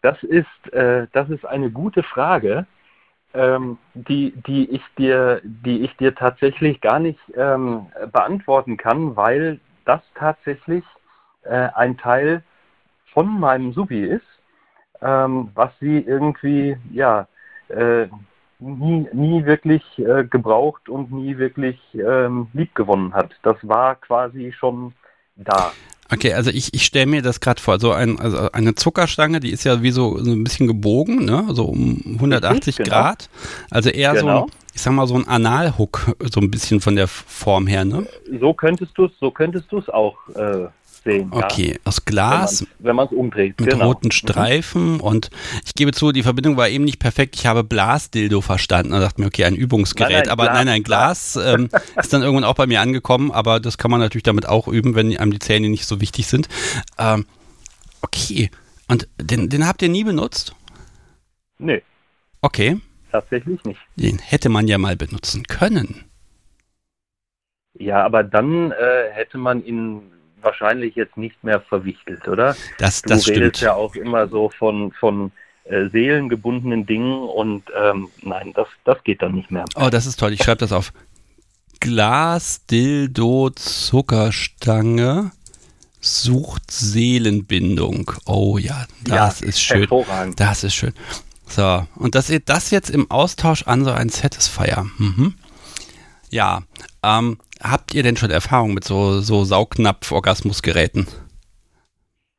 das 0.02 0.22
ist, 0.22 0.72
äh, 0.72 1.06
das 1.12 1.28
ist 1.30 1.44
eine 1.44 1.70
gute 1.70 2.02
Frage, 2.02 2.66
ähm, 3.34 3.78
die, 3.94 4.32
die, 4.46 4.68
ich 4.70 4.82
dir, 4.98 5.40
die 5.44 5.82
ich 5.82 5.96
dir 5.96 6.14
tatsächlich 6.14 6.80
gar 6.80 6.98
nicht 6.98 7.20
ähm, 7.36 7.86
beantworten 8.12 8.76
kann, 8.76 9.16
weil 9.16 9.60
das 9.84 10.00
tatsächlich 10.14 10.84
äh, 11.42 11.68
ein 11.74 11.96
Teil 11.96 12.42
von 13.12 13.38
meinem 13.38 13.72
Subi 13.72 14.04
ist, 14.04 14.26
ähm, 15.02 15.48
was 15.54 15.70
sie 15.80 15.98
irgendwie, 15.98 16.76
ja, 16.92 17.26
äh, 17.68 18.06
nie, 18.58 19.06
nie 19.12 19.44
wirklich 19.46 19.82
äh, 19.98 20.24
gebraucht 20.24 20.88
und 20.88 21.10
nie 21.12 21.38
wirklich 21.38 21.78
ähm, 21.94 22.48
liebgewonnen 22.52 23.14
hat. 23.14 23.30
Das 23.42 23.56
war 23.62 23.94
quasi 23.96 24.52
schon 24.52 24.92
da. 25.36 25.72
Okay, 26.12 26.34
also 26.34 26.50
ich, 26.50 26.74
ich 26.74 26.84
stelle 26.84 27.06
mir 27.06 27.22
das 27.22 27.40
gerade 27.40 27.62
vor, 27.62 27.78
so 27.78 27.92
ein, 27.92 28.18
also 28.18 28.50
eine 28.50 28.74
Zuckerstange, 28.74 29.38
die 29.38 29.50
ist 29.50 29.64
ja 29.64 29.80
wie 29.82 29.92
so, 29.92 30.18
so 30.18 30.32
ein 30.32 30.42
bisschen 30.42 30.66
gebogen, 30.66 31.24
ne? 31.24 31.46
so 31.50 31.66
um 31.66 32.02
180 32.04 32.50
Richtig, 32.52 32.76
genau. 32.84 32.88
Grad. 32.90 33.30
Also 33.70 33.90
eher 33.90 34.16
so, 34.16 34.26
Genau. 34.26 34.44
ein, 34.44 34.50
ich 34.74 34.82
sag 34.82 34.92
mal 34.92 35.06
so 35.06 35.14
ein 35.14 35.28
Analhook, 35.28 36.16
so 36.32 36.40
ein 36.40 36.50
bisschen 36.50 36.80
von 36.80 36.96
der 36.96 37.06
Form 37.06 37.66
her, 37.68 37.84
ne? 37.84 38.06
So 38.40 38.52
könntest 38.52 38.98
du 38.98 39.04
es, 39.04 39.12
so 39.20 39.30
könntest 39.30 39.70
du 39.70 39.78
es 39.78 39.88
auch 39.88 40.16
äh, 40.34 40.66
sehen. 41.04 41.28
Okay, 41.32 41.78
aus 41.84 41.96
Ja, 41.98 42.02
Glas 42.06 42.66
wenn 42.78 42.96
man 42.96 43.06
es 43.06 43.12
umdreht. 43.12 43.58
mit 43.60 43.70
genau. 43.70 43.86
roten 43.86 44.10
Streifen 44.10 45.00
und 45.00 45.30
ich 45.64 45.74
gebe 45.74 45.92
zu, 45.92 46.12
die 46.12 46.22
Verbindung 46.22 46.56
war 46.56 46.68
eben 46.68 46.84
nicht 46.84 46.98
perfekt. 46.98 47.36
Ich 47.36 47.46
habe 47.46 47.64
Blasdildo 47.64 48.40
verstanden 48.40 48.92
und 48.92 49.00
dachte 49.00 49.20
mir, 49.20 49.26
okay, 49.28 49.44
ein 49.44 49.54
Übungsgerät. 49.56 50.10
Nein, 50.10 50.22
nein, 50.24 50.30
aber 50.30 50.44
Glas, 50.44 50.54
nein, 50.56 50.66
nein, 50.66 50.82
Glas 50.82 51.36
ähm, 51.36 51.68
ist 51.96 52.12
dann 52.12 52.22
irgendwann 52.22 52.44
auch 52.44 52.54
bei 52.54 52.66
mir 52.66 52.80
angekommen, 52.80 53.30
aber 53.30 53.60
das 53.60 53.78
kann 53.78 53.90
man 53.90 54.00
natürlich 54.00 54.22
damit 54.24 54.46
auch 54.48 54.68
üben, 54.68 54.94
wenn 54.94 55.16
einem 55.16 55.32
die 55.32 55.38
Zähne 55.38 55.68
nicht 55.68 55.86
so 55.86 56.00
wichtig 56.00 56.26
sind. 56.26 56.48
Ähm, 56.98 57.26
okay, 58.02 58.50
und 58.88 59.08
den, 59.20 59.48
den 59.48 59.66
habt 59.66 59.82
ihr 59.82 59.88
nie 59.88 60.04
benutzt? 60.04 60.54
Nee, 61.58 61.82
Okay, 62.42 62.80
tatsächlich 63.12 63.62
nicht. 63.64 63.80
den 63.96 64.18
hätte 64.18 64.48
man 64.48 64.66
ja 64.66 64.78
mal 64.78 64.96
benutzen 64.96 65.42
können. 65.44 66.04
Ja, 67.74 68.04
aber 68.04 68.24
dann 68.24 68.72
äh, 68.72 69.10
hätte 69.12 69.38
man 69.38 69.64
ihn 69.64 70.02
wahrscheinlich 70.42 70.94
jetzt 70.94 71.16
nicht 71.16 71.42
mehr 71.44 71.60
verwichtelt, 71.60 72.26
oder? 72.28 72.56
Das, 72.78 73.02
Du 73.02 73.08
das 73.10 73.26
redest 73.28 73.56
stimmt. 73.56 73.60
ja 73.60 73.74
auch 73.74 73.94
immer 73.94 74.28
so 74.28 74.50
von, 74.50 74.92
von 74.92 75.32
äh, 75.64 75.88
seelengebundenen 75.88 76.86
Dingen 76.86 77.22
und 77.28 77.64
ähm, 77.76 78.08
nein, 78.22 78.52
das, 78.54 78.68
das 78.84 79.02
geht 79.04 79.22
dann 79.22 79.34
nicht 79.34 79.50
mehr. 79.50 79.64
Oh, 79.76 79.88
das 79.90 80.06
ist 80.06 80.18
toll. 80.18 80.32
Ich 80.32 80.42
schreibe 80.42 80.58
das 80.58 80.72
auf. 80.72 80.92
Glas, 81.80 82.66
Dildo, 82.66 83.50
Zuckerstange 83.50 85.32
sucht 86.00 86.70
Seelenbindung. 86.70 88.10
Oh 88.26 88.58
ja, 88.58 88.86
das 89.04 89.40
Ja, 89.40 89.46
ist 89.48 89.60
schön. 89.62 89.78
hervorragend. 89.80 90.38
Das 90.40 90.64
ist 90.64 90.74
schön. 90.74 90.94
So, 91.46 91.86
und 91.96 92.14
das, 92.14 92.32
das 92.44 92.70
jetzt 92.70 92.90
im 92.90 93.10
Austausch 93.10 93.64
an 93.66 93.84
so 93.84 93.90
ein 93.90 94.08
Satisfier. 94.08 94.86
Mhm. 94.98 95.34
Ja, 96.30 96.62
ähm, 97.02 97.38
habt 97.62 97.94
ihr 97.94 98.02
denn 98.02 98.16
schon 98.16 98.30
Erfahrung 98.30 98.74
mit 98.74 98.84
so, 98.84 99.20
so 99.20 99.44
Saugnapf-Orgasmusgeräten? 99.44 101.06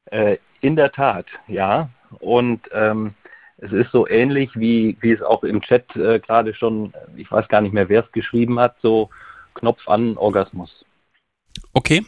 Äh, 0.05 0.38
in 0.62 0.76
der 0.76 0.91
Tat, 0.91 1.26
ja. 1.47 1.89
Und 2.20 2.62
ähm, 2.74 3.14
es 3.57 3.72
ist 3.72 3.91
so 3.91 4.07
ähnlich, 4.07 4.49
wie, 4.55 4.97
wie 5.01 5.12
es 5.12 5.22
auch 5.22 5.43
im 5.43 5.62
Chat 5.62 5.95
äh, 5.95 6.20
gerade 6.20 6.53
schon, 6.53 6.93
ich 7.16 7.32
weiß 7.32 7.47
gar 7.47 7.62
nicht 7.62 7.74
mehr, 7.74 7.89
wer 7.89 8.03
es 8.03 8.12
geschrieben 8.12 8.59
hat, 8.59 8.76
so 8.82 9.09
Knopf 9.53 9.88
an 9.88 10.18
Orgasmus. 10.18 10.86
Okay. 11.74 12.05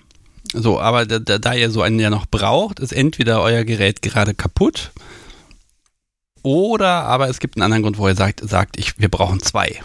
So, 0.53 0.79
aber 0.79 1.05
da, 1.05 1.19
da, 1.19 1.39
da 1.39 1.53
ihr 1.53 1.71
so 1.71 1.81
einen 1.81 1.99
ja 1.99 2.09
noch 2.09 2.27
braucht, 2.27 2.79
ist 2.79 2.91
entweder 2.91 3.41
euer 3.41 3.63
Gerät 3.63 4.01
gerade 4.01 4.35
kaputt 4.35 4.91
oder 6.43 7.05
aber 7.05 7.29
es 7.29 7.39
gibt 7.39 7.55
einen 7.55 7.63
anderen 7.63 7.83
Grund, 7.83 7.97
wo 7.97 8.07
ihr 8.07 8.15
sagt, 8.15 8.41
sagt 8.41 8.77
ich, 8.77 8.99
wir 8.99 9.09
brauchen 9.09 9.39
zwei. 9.39 9.79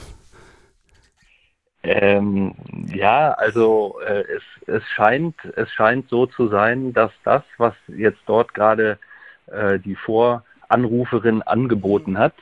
Ähm, 1.90 2.54
ja, 2.92 3.32
also 3.32 3.98
äh, 4.06 4.20
es, 4.20 4.42
es, 4.66 4.82
scheint, 4.88 5.36
es 5.56 5.72
scheint 5.72 6.10
so 6.10 6.26
zu 6.26 6.48
sein, 6.48 6.92
dass 6.92 7.10
das, 7.24 7.42
was 7.56 7.72
jetzt 7.86 8.20
dort 8.26 8.52
gerade 8.52 8.98
äh, 9.46 9.78
die 9.78 9.94
Voranruferin 9.94 11.40
angeboten 11.40 12.18
hat, 12.18 12.34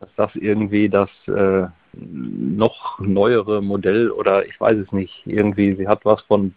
dass 0.00 0.08
das 0.16 0.30
irgendwie 0.34 0.88
das 0.88 1.10
äh, 1.28 1.68
noch 1.92 2.98
neuere 2.98 3.62
Modell 3.62 4.10
oder 4.10 4.44
ich 4.46 4.60
weiß 4.60 4.78
es 4.78 4.90
nicht, 4.90 5.22
irgendwie, 5.26 5.76
sie 5.76 5.86
hat 5.86 6.04
was 6.04 6.20
von 6.22 6.54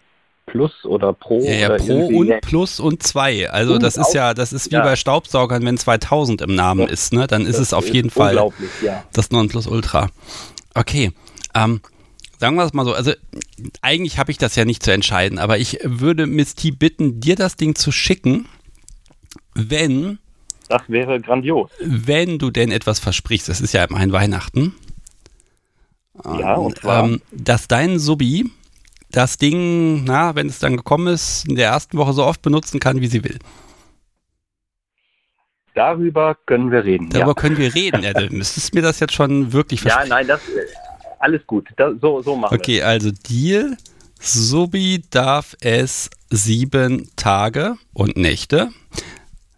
Plus 0.48 0.84
oder 0.84 1.14
Pro 1.14 1.42
Ja, 1.44 1.52
ja, 1.52 1.68
oder 1.68 1.78
Pro 1.78 2.08
und 2.08 2.42
Plus 2.42 2.80
und 2.80 3.04
zwei. 3.04 3.52
Also 3.52 3.76
Und 3.76 3.84
das 3.84 3.98
ist 3.98 4.16
ja, 4.16 4.34
das 4.34 4.52
ist 4.52 4.72
wie 4.72 4.76
ja. 4.76 4.84
bei 4.84 4.96
Staubsaugern, 4.96 5.64
wenn 5.64 5.78
2000 5.78 6.42
im 6.42 6.56
Namen 6.56 6.88
ist, 6.88 7.14
ne? 7.14 7.28
Dann 7.28 7.44
ist 7.44 7.60
Das 7.60 7.68
es 7.68 7.74
auf 7.74 7.88
jeden 7.88 8.08
ist 8.08 8.16
Fall 8.16 8.30
Unglaublich, 8.30 8.72
ja. 8.82 9.04
das 9.14 9.30
Nonplusultra. 9.30 10.10
Okay, 10.74 11.12
ähm, 11.54 11.82
sagen 12.42 12.56
wir 12.56 12.66
es 12.66 12.74
mal 12.74 12.84
so. 12.86 12.94
Also 12.94 13.14
eigentlich 13.82 14.18
habe 14.18 14.32
ich 14.32 14.38
das 14.40 14.56
ja 14.56 14.66
nicht 14.66 14.84
zu 14.84 14.92
entscheiden, 14.92 15.38
aber 15.38 15.60
ich 15.60 15.80
würde 15.84 16.26
Miss 16.26 16.56
T 16.56 16.72
bitten, 16.72 17.22
dir 17.22 17.36
das 17.36 17.56
Ding 17.56 17.76
zu 17.76 17.92
schicken, 17.92 18.48
wenn, 19.54 20.18
Das 20.68 20.82
wäre 20.88 21.22
grandios. 21.22 21.70
wenn 21.80 22.40
du 22.40 22.50
denn 22.50 22.72
etwas 22.72 23.00
versprichst. 23.00 23.48
Das 23.48 23.62
ist 23.62 23.74
ja 23.74 23.84
immerhin 23.84 24.12
Weihnachten. 24.12 24.74
Ja, 26.26 26.56
und 26.56 26.80
zwar, 26.80 27.06
Ähm, 27.06 27.22
dass 27.32 27.68
dein 27.68 28.00
Subi 28.00 28.50
das 29.12 29.38
Ding, 29.38 30.04
na, 30.04 30.36
wenn 30.36 30.48
es 30.48 30.60
dann 30.60 30.78
gekommen 30.78 31.08
ist, 31.14 31.48
in 31.48 31.56
der 31.56 31.68
ersten 31.70 31.98
Woche 31.98 32.14
so 32.14 32.26
oft 32.26 32.42
benutzen 32.42 32.80
kann, 32.80 33.02
wie 33.02 33.08
sie 33.08 33.24
will. 33.24 33.38
darüber 35.76 36.36
können 36.48 36.72
wir 36.72 36.84
reden. 36.84 37.10
Darüber 37.10 37.30
ja. 37.30 37.34
können 37.36 37.58
wir 37.58 37.74
reden. 37.76 38.04
Ja, 38.04 38.14
du 38.14 38.28
müsstest 38.34 38.74
mir 38.74 38.82
das 38.82 39.00
jetzt 39.00 39.14
schon 39.14 39.54
wirklich 39.54 39.82
ja, 39.84 39.92
versprechen. 39.92 40.10
nein, 40.10 40.28
das 40.28 40.42
alles 41.22 41.46
gut. 41.48 41.70
Das, 41.78 41.94
so, 42.02 42.22
so 42.22 42.36
machen 42.36 42.52
wir. 42.52 42.60
Okay, 42.60 42.82
also 42.82 43.12
Deal. 43.12 43.78
Subi 44.20 45.02
darf 45.10 45.56
es 45.62 46.10
sieben 46.30 47.10
Tage 47.16 47.76
und 47.94 48.18
Nächte 48.18 48.70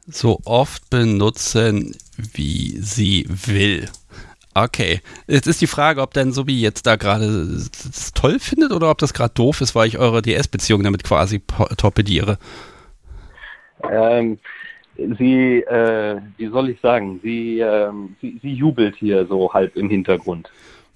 so 0.07 0.39
oft 0.45 0.89
benutzen, 0.89 1.95
wie 2.17 2.77
sie 2.79 3.25
will. 3.27 3.89
Okay, 4.55 5.01
jetzt 5.27 5.47
ist 5.47 5.61
die 5.61 5.67
Frage, 5.67 6.01
ob 6.01 6.13
dein 6.13 6.31
Subi 6.31 6.61
jetzt 6.61 6.85
da 6.85 6.95
gerade 6.95 7.25
es 7.25 8.13
toll 8.13 8.39
findet 8.39 8.71
oder 8.71 8.89
ob 8.91 8.99
das 8.99 9.13
gerade 9.13 9.33
doof 9.33 9.61
ist, 9.61 9.73
weil 9.73 9.87
ich 9.87 9.97
eure 9.97 10.21
DS-Beziehung 10.21 10.83
damit 10.83 11.03
quasi 11.03 11.41
torpediere. 11.77 12.37
Ähm, 13.89 14.37
sie, 14.95 15.61
äh, 15.61 16.21
wie 16.37 16.47
soll 16.47 16.69
ich 16.69 16.79
sagen, 16.81 17.19
sie, 17.23 17.59
ähm, 17.59 18.15
sie, 18.21 18.39
sie 18.41 18.53
jubelt 18.53 18.95
hier 18.95 19.25
so 19.25 19.53
halb 19.53 19.75
im 19.75 19.89
Hintergrund. 19.89 20.49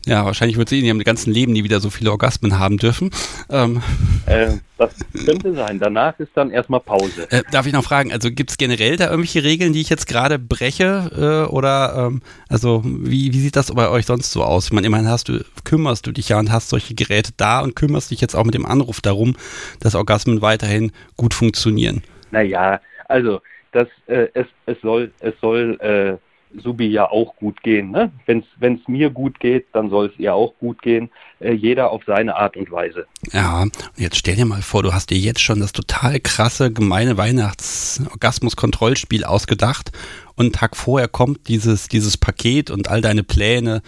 Ja, 0.08 0.26
wahrscheinlich 0.26 0.58
wird 0.58 0.70
sie 0.70 0.80
in 0.80 0.86
ihrem 0.86 1.00
ganzen 1.04 1.34
Leben 1.34 1.52
nie 1.52 1.64
wieder 1.66 1.82
so 1.82 1.90
viele 1.90 2.12
Orgasmen 2.12 2.58
haben 2.58 2.78
dürfen. 2.78 3.12
Ähm, 3.50 3.82
Äh, 4.26 4.58
das 4.78 4.92
könnte 5.26 5.54
sein. 5.54 5.80
Danach 5.80 6.20
ist 6.20 6.32
dann 6.36 6.52
erstmal 6.52 6.82
Pause. 6.82 7.32
Äh, 7.32 7.44
darf 7.52 7.66
ich 7.66 7.74
noch 7.74 7.84
fragen, 7.84 8.12
also 8.12 8.30
gibt 8.30 8.50
es 8.52 8.58
generell 8.58 8.98
da 8.98 9.06
irgendwelche 9.06 9.44
Regeln, 9.44 9.74
die 9.74 9.82
ich 9.82 9.90
jetzt 9.90 10.06
gerade 10.08 10.38
breche? 10.38 11.46
Äh, 11.48 11.52
oder 11.52 12.08
ähm, 12.08 12.22
also 12.50 12.82
wie, 12.86 13.34
wie 13.34 13.40
sieht 13.40 13.56
das 13.56 13.74
bei 13.74 13.90
euch 13.90 14.06
sonst 14.06 14.32
so 14.32 14.44
aus? 14.44 14.66
Ich 14.66 14.74
meine, 14.74 14.88
immerhin 14.88 15.08
hast 15.08 15.30
du, 15.30 15.44
kümmerst 15.64 16.08
du 16.08 16.12
dich 16.12 16.30
ja 16.30 16.40
und 16.40 16.52
hast 16.52 16.70
solche 16.70 16.94
Geräte 16.94 17.32
da 17.38 17.62
und 17.62 17.76
kümmerst 17.76 18.12
dich 18.12 18.22
jetzt 18.22 18.36
auch 18.36 18.44
mit 18.44 18.54
dem 18.54 18.66
Anruf 18.66 19.02
darum, 19.02 19.36
dass 19.80 19.96
Orgasmen 19.96 20.42
weiterhin 20.42 20.92
gut 21.16 21.34
funktionieren. 21.34 22.04
Naja, 22.32 22.82
also 23.08 23.42
das, 23.72 23.88
äh, 24.08 24.28
es, 24.34 24.48
es 24.66 24.78
soll, 24.82 25.12
es 25.20 25.34
soll 25.42 25.78
äh, 25.80 26.18
Subi 26.56 26.88
ja 26.88 27.10
auch 27.10 27.36
gut 27.36 27.62
gehen. 27.64 27.92
Ne? 27.92 28.12
Wenn 28.26 28.44
es 28.60 28.88
mir 28.88 29.10
gut 29.10 29.40
geht, 29.40 29.68
dann 29.74 29.90
soll 29.90 30.08
es 30.08 30.20
ihr 30.20 30.34
auch 30.34 30.54
gut 30.60 30.82
gehen. 30.82 31.10
Äh, 31.40 31.54
jeder 31.54 31.92
auf 31.92 32.04
seine 32.06 32.36
Art 32.36 32.58
und 32.58 32.70
Weise. 32.72 33.06
Ja, 33.32 33.62
und 33.62 33.78
jetzt 33.96 34.18
stell 34.18 34.36
dir 34.36 34.46
mal 34.46 34.62
vor, 34.62 34.84
du 34.84 34.94
hast 34.94 35.10
dir 35.10 35.18
jetzt 35.18 35.42
schon 35.42 35.60
das 35.60 35.72
total 35.72 36.20
krasse, 36.20 36.72
gemeine 36.72 37.18
Weihnachts-Orgasmus-Kontrollspiel 37.18 39.24
ausgedacht 39.24 39.92
und 40.36 40.46
einen 40.46 40.54
Tag 40.54 40.76
vorher 40.76 41.08
kommt 41.08 41.48
dieses, 41.48 41.88
dieses 41.88 42.18
Paket 42.18 42.72
und 42.72 42.90
all 42.90 43.02
deine 43.02 43.24
Pläne 43.24 43.82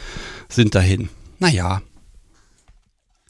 sind 0.47 0.75
dahin. 0.75 1.09
Naja, 1.39 1.81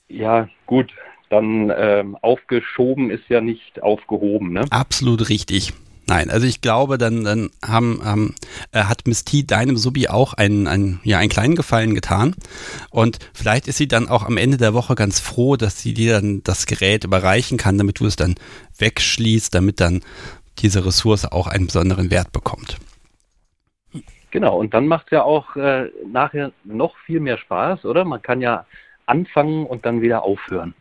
Ja, 0.10 0.50
gut. 0.66 0.92
Dann 1.30 1.72
ähm, 1.78 2.18
aufgeschoben 2.24 3.12
ist 3.12 3.30
ja 3.30 3.40
nicht 3.40 3.84
aufgehoben. 3.84 4.52
Ne? 4.52 4.66
Absolut 4.72 5.30
richtig. 5.30 5.74
Nein, 6.10 6.32
also 6.32 6.48
ich 6.48 6.62
glaube, 6.62 6.98
dann, 6.98 7.24
dann 7.24 7.52
haben, 7.64 8.02
haben, 8.04 8.34
äh, 8.72 8.86
hat 8.86 9.06
Miss 9.06 9.26
T 9.26 9.44
deinem 9.44 9.78
Subi 9.78 10.08
auch 10.08 10.34
einen, 10.34 10.66
einen, 10.68 11.00
ja, 11.04 11.20
einen 11.20 11.30
kleinen 11.30 11.56
Gefallen 11.56 11.94
getan. 11.94 12.34
Und 12.90 13.20
vielleicht 13.32 13.68
ist 13.68 13.78
sie 13.78 13.88
dann 13.88 14.10
auch 14.10 14.24
am 14.24 14.38
Ende 14.38 14.58
der 14.58 14.74
Woche 14.74 14.96
ganz 14.96 15.20
froh, 15.20 15.56
dass 15.56 15.80
sie 15.80 15.94
dir 15.94 16.14
dann 16.14 16.42
das 16.44 16.66
Gerät 16.66 17.04
überreichen 17.04 17.60
kann, 17.60 17.78
damit 17.78 18.00
du 18.00 18.08
es 18.08 18.16
dann 18.16 18.34
wegschließt, 18.80 19.54
damit 19.54 19.80
dann 19.80 20.02
diese 20.58 20.84
Ressource 20.84 21.26
auch 21.26 21.46
einen 21.46 21.68
besonderen 21.68 22.10
Wert 22.10 22.32
bekommt. 22.32 22.78
Genau, 24.32 24.58
und 24.58 24.74
dann 24.74 24.88
macht 24.88 25.06
es 25.08 25.12
ja 25.12 25.22
auch 25.22 25.56
äh, 25.58 25.92
nachher 26.12 26.52
noch 26.64 26.98
viel 27.06 27.20
mehr 27.20 27.38
Spaß, 27.38 27.86
oder? 27.86 28.04
Man 28.04 28.24
kann 28.24 28.42
ja 28.42 28.66
anfangen 29.06 29.68
und 29.68 29.86
dann 29.86 30.02
wieder 30.02 30.24
aufhören. 30.24 30.74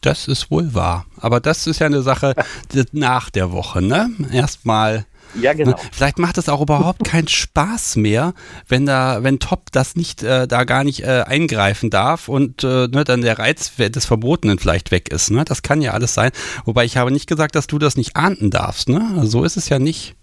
Das 0.00 0.28
ist 0.28 0.50
wohl 0.50 0.74
wahr. 0.74 1.06
Aber 1.16 1.40
das 1.40 1.66
ist 1.66 1.80
ja 1.80 1.86
eine 1.86 2.02
Sache 2.02 2.34
nach 2.92 3.30
der 3.30 3.52
Woche, 3.52 3.82
ne? 3.82 4.10
Erstmal. 4.32 5.06
Ja, 5.40 5.52
genau. 5.52 5.72
Ne? 5.72 5.76
Vielleicht 5.92 6.18
macht 6.18 6.38
es 6.38 6.48
auch 6.48 6.60
überhaupt 6.60 7.04
keinen 7.04 7.28
Spaß 7.28 7.96
mehr, 7.96 8.32
wenn 8.66 8.86
da, 8.86 9.22
wenn 9.22 9.38
Top 9.38 9.70
das 9.72 9.94
nicht, 9.94 10.22
äh, 10.22 10.48
da 10.48 10.64
gar 10.64 10.84
nicht 10.84 11.02
äh, 11.02 11.24
eingreifen 11.26 11.90
darf 11.90 12.28
und 12.28 12.64
äh, 12.64 12.88
ne, 12.88 13.04
dann 13.04 13.20
der 13.20 13.38
Reiz 13.38 13.72
des 13.76 14.06
Verbotenen 14.06 14.58
vielleicht 14.58 14.90
weg 14.90 15.10
ist. 15.10 15.30
Ne? 15.30 15.44
Das 15.44 15.62
kann 15.62 15.82
ja 15.82 15.92
alles 15.92 16.14
sein. 16.14 16.30
Wobei 16.64 16.84
ich 16.84 16.96
habe 16.96 17.10
nicht 17.10 17.26
gesagt, 17.26 17.54
dass 17.54 17.66
du 17.66 17.78
das 17.78 17.96
nicht 17.96 18.16
ahnden 18.16 18.50
darfst. 18.50 18.88
Ne? 18.88 19.06
Also 19.16 19.28
so 19.28 19.44
ist 19.44 19.56
es 19.56 19.68
ja 19.68 19.78
nicht. 19.78 20.14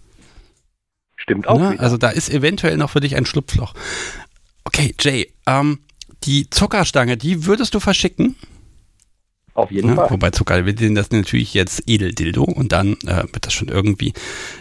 Stimmt 1.16 1.46
auch. 1.46 1.58
Ne? 1.58 1.76
Also 1.78 1.96
da 1.96 2.10
ist 2.10 2.28
eventuell 2.28 2.76
noch 2.76 2.90
für 2.90 3.00
dich 3.00 3.16
ein 3.16 3.26
Schlupfloch. 3.26 3.74
Okay, 4.64 4.94
Jay, 5.00 5.32
ähm, 5.46 5.78
die 6.24 6.50
Zuckerstange, 6.50 7.16
die 7.16 7.46
würdest 7.46 7.74
du 7.74 7.80
verschicken? 7.80 8.36
Auf 9.56 9.70
jeden 9.70 9.88
Ja, 9.88 9.94
Fall. 9.94 10.10
wobei 10.10 10.30
Zucker, 10.30 10.66
wir 10.66 10.76
sehen 10.76 10.94
das 10.94 11.10
natürlich 11.10 11.54
jetzt 11.54 11.82
Edeldildo 11.86 12.44
und 12.44 12.72
dann 12.72 12.92
äh, 13.06 13.24
wird 13.32 13.46
das 13.46 13.54
schon 13.54 13.68
irgendwie 13.68 14.12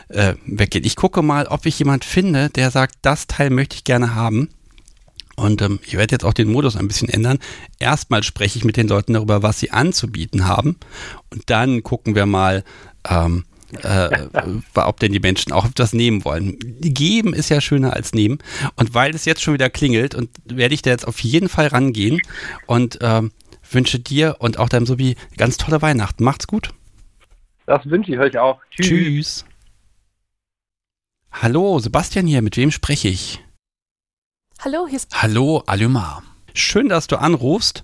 äh, 0.07 0.35
weggehen. 0.45 0.85
Ich 0.85 0.95
gucke 0.95 1.21
mal, 1.21 1.47
ob 1.47 1.65
ich 1.65 1.77
jemand 1.77 2.05
finde, 2.05 2.49
der 2.49 2.71
sagt, 2.71 2.95
das 3.01 3.27
Teil 3.27 3.49
möchte 3.49 3.75
ich 3.75 3.83
gerne 3.83 4.15
haben. 4.15 4.49
Und 5.35 5.61
ähm, 5.61 5.79
ich 5.83 5.97
werde 5.97 6.13
jetzt 6.13 6.23
auch 6.23 6.33
den 6.33 6.49
Modus 6.49 6.77
ein 6.77 6.87
bisschen 6.87 7.09
ändern. 7.09 7.39
Erstmal 7.77 8.23
spreche 8.23 8.57
ich 8.57 8.63
mit 8.63 8.77
den 8.77 8.87
Leuten 8.87 9.11
darüber, 9.13 9.43
was 9.43 9.59
sie 9.59 9.71
anzubieten 9.71 10.47
haben. 10.47 10.77
Und 11.29 11.49
dann 11.49 11.83
gucken 11.83 12.15
wir 12.15 12.25
mal, 12.25 12.63
ähm, 13.09 13.43
äh, 13.83 14.09
ob 14.75 14.99
denn 15.01 15.11
die 15.11 15.19
Menschen 15.19 15.51
auch 15.51 15.67
das 15.75 15.91
nehmen 15.91 16.23
wollen. 16.23 16.57
Geben 16.79 17.33
ist 17.33 17.49
ja 17.49 17.59
schöner 17.59 17.91
als 17.91 18.13
nehmen. 18.13 18.37
Und 18.77 18.93
weil 18.93 19.13
es 19.13 19.25
jetzt 19.25 19.41
schon 19.41 19.55
wieder 19.55 19.69
klingelt, 19.69 20.15
und 20.15 20.29
werde 20.45 20.73
ich 20.73 20.81
da 20.81 20.91
jetzt 20.91 21.05
auf 21.05 21.19
jeden 21.19 21.49
Fall 21.49 21.67
rangehen 21.67 22.21
und 22.65 22.99
ähm, 23.01 23.31
wünsche 23.75 23.99
dir 23.99 24.37
und 24.39 24.57
auch 24.57 24.69
deinem 24.69 24.87
Sobi 24.87 25.15
ganz 25.37 25.57
tolle 25.57 25.81
Weihnachten. 25.83 26.23
Macht's 26.23 26.47
gut. 26.47 26.73
Das 27.67 27.85
wünsche 27.85 28.11
ich 28.13 28.19
euch 28.19 28.37
auch. 28.39 28.59
Tschüss. 28.71 28.87
Tschüss. 28.87 29.45
Hallo, 31.31 31.79
Sebastian 31.79 32.27
hier. 32.27 32.41
Mit 32.41 32.57
wem 32.57 32.71
spreche 32.71 33.09
ich? 33.09 33.43
Hallo, 34.59 34.87
hier 34.87 34.97
ist 34.97 35.21
Hallo, 35.21 35.63
Aluma. 35.67 36.23
Schön, 36.53 36.87
dass 36.89 37.07
du 37.07 37.17
anrufst. 37.17 37.83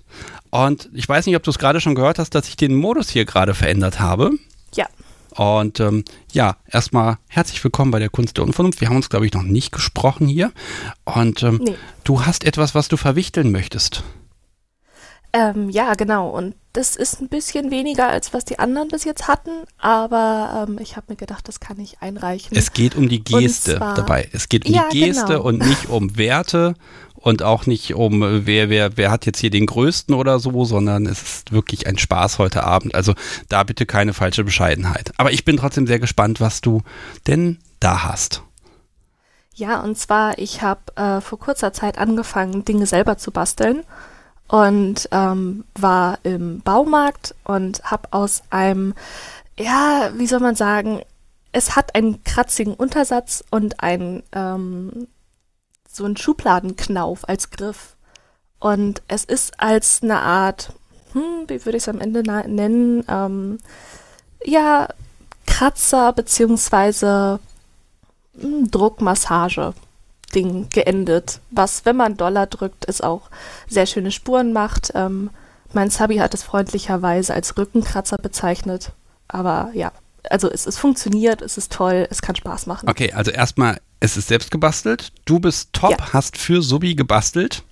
Und 0.50 0.88
ich 0.94 1.08
weiß 1.08 1.26
nicht, 1.26 1.36
ob 1.36 1.42
du 1.42 1.50
es 1.50 1.58
gerade 1.58 1.80
schon 1.80 1.94
gehört 1.94 2.18
hast, 2.18 2.34
dass 2.34 2.48
ich 2.48 2.56
den 2.56 2.74
Modus 2.74 3.10
hier 3.10 3.24
gerade 3.24 3.54
verändert 3.54 4.00
habe. 4.00 4.30
Ja. 4.74 4.86
Und 5.30 5.80
ähm, 5.80 6.04
ja, 6.32 6.56
erstmal 6.66 7.18
herzlich 7.28 7.62
willkommen 7.62 7.90
bei 7.90 7.98
der 7.98 8.08
Kunst 8.10 8.36
der 8.36 8.44
Unvernunft. 8.44 8.80
Wir 8.80 8.88
haben 8.88 8.96
uns, 8.96 9.08
glaube 9.10 9.26
ich, 9.26 9.32
noch 9.32 9.42
nicht 9.42 9.72
gesprochen 9.72 10.26
hier. 10.28 10.52
Und 11.04 11.42
ähm, 11.42 11.60
Nee. 11.62 11.74
du 12.04 12.24
hast 12.24 12.44
etwas, 12.44 12.74
was 12.74 12.88
du 12.88 12.96
verwichteln 12.96 13.50
möchtest. 13.52 14.02
Ähm, 15.32 15.70
ja, 15.70 15.94
genau. 15.94 16.28
Und 16.28 16.54
das 16.72 16.96
ist 16.96 17.20
ein 17.20 17.28
bisschen 17.28 17.70
weniger, 17.70 18.08
als 18.08 18.32
was 18.32 18.44
die 18.44 18.58
anderen 18.58 18.88
bis 18.88 19.04
jetzt 19.04 19.28
hatten, 19.28 19.50
aber 19.78 20.66
ähm, 20.68 20.78
ich 20.80 20.96
habe 20.96 21.06
mir 21.10 21.16
gedacht, 21.16 21.46
das 21.48 21.60
kann 21.60 21.78
ich 21.78 22.00
einreichen. 22.00 22.56
Es 22.56 22.72
geht 22.72 22.96
um 22.96 23.08
die 23.08 23.22
Geste 23.22 23.76
zwar, 23.76 23.94
dabei. 23.94 24.28
Es 24.32 24.48
geht 24.48 24.66
um 24.66 24.74
ja, 24.74 24.88
die 24.90 25.00
Geste 25.00 25.26
genau. 25.26 25.42
und 25.42 25.58
nicht 25.58 25.88
um 25.90 26.16
Werte 26.16 26.74
und 27.14 27.42
auch 27.42 27.66
nicht 27.66 27.94
um, 27.94 28.22
äh, 28.22 28.46
wer, 28.46 28.68
wer, 28.70 28.96
wer 28.96 29.10
hat 29.10 29.26
jetzt 29.26 29.38
hier 29.38 29.50
den 29.50 29.66
größten 29.66 30.14
oder 30.14 30.38
so, 30.38 30.64
sondern 30.64 31.06
es 31.06 31.22
ist 31.22 31.52
wirklich 31.52 31.86
ein 31.86 31.98
Spaß 31.98 32.38
heute 32.38 32.64
Abend. 32.64 32.94
Also 32.94 33.14
da 33.48 33.62
bitte 33.64 33.86
keine 33.86 34.14
falsche 34.14 34.44
Bescheidenheit. 34.44 35.12
Aber 35.18 35.30
ich 35.30 35.44
bin 35.44 35.56
trotzdem 35.56 35.86
sehr 35.86 35.98
gespannt, 35.98 36.40
was 36.40 36.62
du 36.62 36.82
denn 37.26 37.58
da 37.80 38.02
hast. 38.04 38.42
Ja, 39.54 39.80
und 39.80 39.98
zwar, 39.98 40.38
ich 40.38 40.62
habe 40.62 40.80
äh, 40.96 41.20
vor 41.20 41.38
kurzer 41.38 41.72
Zeit 41.74 41.98
angefangen, 41.98 42.64
Dinge 42.64 42.86
selber 42.86 43.18
zu 43.18 43.30
basteln 43.30 43.82
und 44.48 45.08
ähm, 45.12 45.64
war 45.74 46.18
im 46.24 46.60
Baumarkt 46.60 47.34
und 47.44 47.82
habe 47.84 48.08
aus 48.12 48.42
einem, 48.50 48.94
ja, 49.58 50.10
wie 50.14 50.26
soll 50.26 50.40
man 50.40 50.56
sagen, 50.56 51.02
es 51.52 51.76
hat 51.76 51.94
einen 51.94 52.24
kratzigen 52.24 52.74
Untersatz 52.74 53.44
und 53.50 53.82
ein 53.82 54.22
ähm, 54.32 55.06
so 55.92 56.04
einen 56.04 56.16
Schubladenknauf 56.16 57.28
als 57.28 57.50
Griff. 57.50 57.96
Und 58.58 59.02
es 59.08 59.24
ist 59.24 59.60
als 59.60 60.02
eine 60.02 60.20
Art, 60.20 60.72
hm, 61.12 61.44
wie 61.48 61.64
würde 61.64 61.76
ich 61.76 61.84
es 61.84 61.88
am 61.88 62.00
Ende 62.00 62.22
nennen, 62.22 63.04
ähm, 63.08 63.58
ja, 64.44 64.88
Kratzer 65.46 66.12
beziehungsweise 66.12 67.40
hm, 68.40 68.70
Druckmassage. 68.70 69.74
Ding 70.34 70.68
geendet, 70.70 71.40
was, 71.50 71.84
wenn 71.84 71.96
man 71.96 72.16
Dollar 72.16 72.46
drückt, 72.46 72.88
es 72.88 73.00
auch 73.00 73.30
sehr 73.68 73.86
schöne 73.86 74.10
Spuren 74.10 74.52
macht. 74.52 74.92
Ähm, 74.94 75.30
mein 75.72 75.90
Subby 75.90 76.16
hat 76.16 76.34
es 76.34 76.42
freundlicherweise 76.42 77.32
als 77.34 77.56
Rückenkratzer 77.56 78.18
bezeichnet. 78.18 78.92
Aber 79.28 79.70
ja, 79.74 79.92
also 80.28 80.50
es, 80.50 80.66
es 80.66 80.78
funktioniert, 80.78 81.42
es 81.42 81.56
ist 81.58 81.72
toll, 81.72 82.06
es 82.10 82.22
kann 82.22 82.36
Spaß 82.36 82.66
machen. 82.66 82.88
Okay, 82.88 83.12
also 83.12 83.30
erstmal, 83.30 83.78
es 84.00 84.16
ist 84.16 84.28
selbst 84.28 84.50
gebastelt. 84.50 85.12
Du 85.24 85.38
bist 85.40 85.72
top, 85.72 85.90
Ja. 85.92 86.12
hast 86.12 86.36
für 86.36 86.62
Subi 86.62 86.94
gebastelt. 86.94 87.62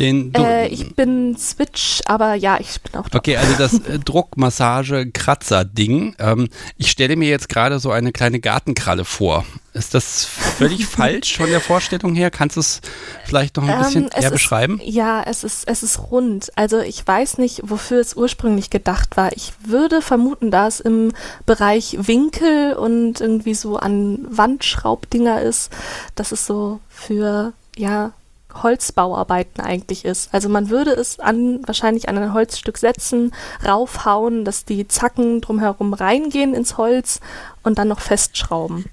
Den 0.00 0.32
du, 0.32 0.42
Äh, 0.42 0.68
ich 0.68 0.94
bin 0.96 1.36
Switch, 1.36 2.00
aber 2.06 2.34
ja, 2.34 2.58
ich 2.58 2.80
bin 2.80 2.98
auch 2.98 3.08
top. 3.08 3.16
Okay, 3.20 3.36
also 3.36 3.52
das 3.58 3.74
äh, 3.86 3.98
Druckmassage-Kratzer-Ding. 3.98 6.16
Ähm, 6.18 6.48
ich 6.76 6.90
stelle 6.90 7.16
mir 7.16 7.28
jetzt 7.28 7.48
gerade 7.48 7.78
so 7.78 7.90
eine 7.90 8.12
kleine 8.12 8.40
Gartenkralle 8.40 9.04
vor. 9.04 9.44
Ist 9.74 9.94
das 9.94 10.24
völlig 10.24 10.86
falsch 10.96 11.36
von 11.36 11.48
der 11.50 11.60
Vorstellung 11.60 12.14
her? 12.14 12.30
Kannst 12.30 12.56
du 12.56 12.60
es 12.60 12.80
vielleicht 13.24 13.56
noch 13.56 13.68
ein 13.68 13.78
bisschen 13.78 14.04
Ähm, 14.04 14.10
eher 14.14 14.24
ist- 14.28 14.32
beschreiben? 14.32 14.80
Ja, 14.82 15.22
es 15.22 15.44
ist, 15.44 15.68
es 15.68 15.82
ist 15.82 15.98
rund. 16.10 16.50
Also 16.56 16.80
ich 16.80 17.06
weiß 17.06 17.38
nicht, 17.38 17.60
wofür 17.64 18.00
es 18.00 18.16
ursprünglich 18.16 18.70
gedacht 18.70 19.16
war. 19.16 19.30
Ich 19.36 19.52
würde 19.64 20.02
vermuten, 20.02 20.50
da 20.50 20.66
es 20.66 20.80
im 20.80 21.12
Bereich 21.46 21.96
Winkel 22.00 22.72
und 22.72 23.20
irgendwie 23.20 23.54
so 23.54 23.76
an 23.76 24.18
Wandschraubdinger 24.30 25.42
ist, 25.42 25.70
dass 26.14 26.32
es 26.32 26.46
so 26.46 26.80
für, 26.88 27.52
ja, 27.76 28.12
Holzbauarbeiten 28.54 29.62
eigentlich 29.62 30.04
ist. 30.04 30.28
Also 30.32 30.48
man 30.48 30.70
würde 30.70 30.90
es 30.92 31.20
an, 31.20 31.60
wahrscheinlich 31.66 32.08
an 32.08 32.18
ein 32.18 32.32
Holzstück 32.32 32.78
setzen, 32.78 33.32
raufhauen, 33.66 34.44
dass 34.44 34.64
die 34.64 34.86
Zacken 34.88 35.40
drumherum 35.40 35.94
reingehen 35.94 36.54
ins 36.54 36.76
Holz 36.76 37.20
und 37.62 37.78
dann 37.78 37.88
noch 37.88 38.00
festschrauben. 38.00 38.86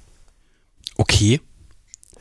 Okay. 0.98 1.42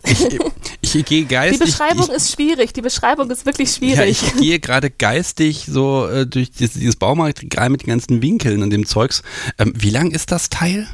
Ich, 0.05 0.39
ich 0.80 1.05
gehe 1.05 1.22
Die 1.22 1.26
geistig. 1.28 1.61
Beschreibung 1.61 2.07
ich, 2.07 2.12
ist 2.14 2.32
schwierig. 2.32 2.72
Die 2.72 2.82
Beschreibung 2.82 3.30
ist 3.30 3.45
wirklich 3.47 3.70
Ja, 3.80 3.97
schwierig. 3.97 4.22
ich 4.22 4.37
gehe 4.37 4.61
gerade 4.61 4.91
geistig 4.91 5.66
so 5.68 6.07
äh, 6.07 6.26
durch 6.26 6.51
dieses, 6.53 6.74
dieses 6.74 6.97
Baumarktregal 6.97 7.70
mit 7.70 7.82
den 7.82 7.89
ganzen 7.89 8.22
Winkeln 8.22 8.62
und 8.62 8.70
dem 8.70 8.87
Zeugs. 8.87 9.22
Ähm, 9.59 9.72
wie 9.76 9.91
lang 9.91 10.11
ist 10.12 10.30
das 10.32 10.49
Teil? 10.49 10.87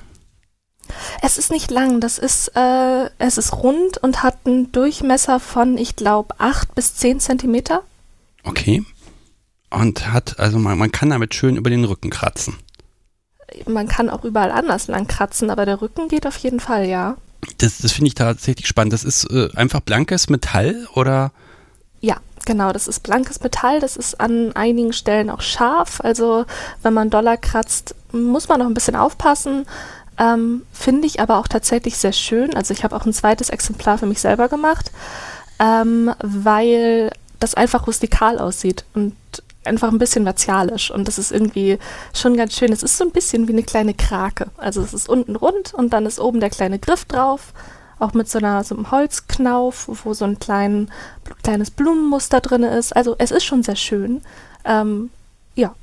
Es 1.21 1.39
ist 1.39 1.51
nicht 1.51 1.71
lang, 1.71 2.01
das 2.01 2.19
ist, 2.19 2.49
äh, 2.57 3.11
es 3.19 3.39
ist 3.39 3.53
rund 3.53 3.99
und 3.99 4.23
hat 4.23 4.39
einen 4.45 4.73
Durchmesser 4.73 5.41
von, 5.41 5.79
ich 5.79 5.97
glaube, 5.97 6.35
8 6.39 6.75
bis 6.75 6.97
10 6.97 7.21
Zentimeter. 7.21 7.83
Okay. 8.45 8.85
Und 9.71 10.13
hat, 10.13 10.39
also 10.39 10.59
man, 10.59 10.77
man 10.79 10.93
kann 10.93 11.11
damit 11.11 11.35
schön 11.35 11.57
über 11.57 11.71
den 11.71 11.85
Rücken 11.85 12.11
kratzen. 12.11 12.57
Man 13.67 13.89
kann 13.89 14.11
auch 14.11 14.25
überall 14.25 14.51
anders 14.51 14.89
lang 14.89 15.07
kratzen, 15.07 15.51
aber 15.51 15.67
der 15.67 15.81
Rücken 15.81 16.09
geht 16.09 16.27
auf 16.27 16.37
jeden 16.39 16.61
Fall, 16.61 16.87
ja. 16.87 17.17
Das, 17.59 17.79
das 17.79 17.93
finde 17.93 18.09
ich 18.09 18.15
tatsächlich 18.15 18.67
spannend. 18.67 18.93
Das 18.93 19.05
ist 19.05 19.25
äh, 19.31 19.49
einfach 19.55 19.81
blankes 19.81 20.29
Metall 20.29 20.87
oder? 20.95 21.33
Ja, 22.01 22.17
genau, 22.45 22.73
das 22.73 22.89
ist 22.89 23.01
blankes 23.03 23.41
Metall, 23.41 23.81
das 23.81 23.97
ist 23.97 24.21
an 24.21 24.53
einigen 24.55 24.93
Stellen 24.93 25.31
auch 25.31 25.41
scharf. 25.41 26.01
Also 26.03 26.45
wenn 26.83 26.95
man 26.95 27.11
Dollar 27.11 27.37
kratzt, 27.37 27.95
muss 28.13 28.49
man 28.49 28.61
noch 28.61 28.67
ein 28.67 28.75
bisschen 28.75 28.97
aufpassen. 28.97 29.67
Ähm, 30.19 30.63
Finde 30.73 31.07
ich 31.07 31.21
aber 31.21 31.39
auch 31.39 31.49
tatsächlich 31.49 31.97
sehr 31.97 32.13
schön. 32.13 32.55
Also 32.55 32.75
ich 32.75 32.85
habe 32.85 32.95
auch 32.95 33.07
ein 33.07 33.13
zweites 33.13 33.51
Exemplar 33.51 33.99
für 33.99 34.07
mich 34.07 34.21
selber 34.21 34.49
gemacht, 34.49 34.93
ähm, 35.59 36.13
weil 36.23 37.11
das 37.41 37.55
einfach 37.55 37.87
rustikal 37.87 38.39
aussieht 38.39 38.85
und 38.95 39.17
einfach 39.65 39.89
ein 39.89 39.99
bisschen 39.99 40.25
martialisch. 40.25 40.91
Und 40.91 41.09
das 41.09 41.19
ist 41.19 41.33
irgendwie 41.33 41.79
schon 42.13 42.37
ganz 42.37 42.57
schön. 42.57 42.73
Es 42.73 42.83
ist 42.83 42.99
so 42.99 43.05
ein 43.05 43.13
bisschen 43.13 43.49
wie 43.49 43.53
eine 43.53 43.63
kleine 43.63 43.95
Krake. 43.95 44.51
Also 44.57 44.83
es 44.83 44.93
ist 44.93 45.09
unten 45.09 45.37
rund 45.37 45.73
und 45.75 45.93
dann 45.93 46.07
ist 46.07 46.21
oben 46.21 46.41
der 46.41 46.51
kleine 46.51 46.79
Griff 46.79 47.05
drauf. 47.05 47.53
Auch 47.99 48.15
mit 48.15 48.29
so, 48.29 48.39
einer, 48.39 48.65
so 48.65 48.75
einem 48.75 48.91
Holzknauf, 48.91 49.89
wo 50.05 50.13
so 50.13 50.25
ein 50.25 50.41
klein, 50.41 50.91
kleines 51.45 51.71
Blumenmuster 51.71 52.41
drin 52.41 52.65
ist. 52.65 52.95
Also 52.95 53.15
es 53.19 53.31
ist 53.31 53.45
schon 53.45 53.63
sehr 53.63 53.77
schön. 53.77 54.23
Ähm, 54.65 55.11
ja, 55.55 55.75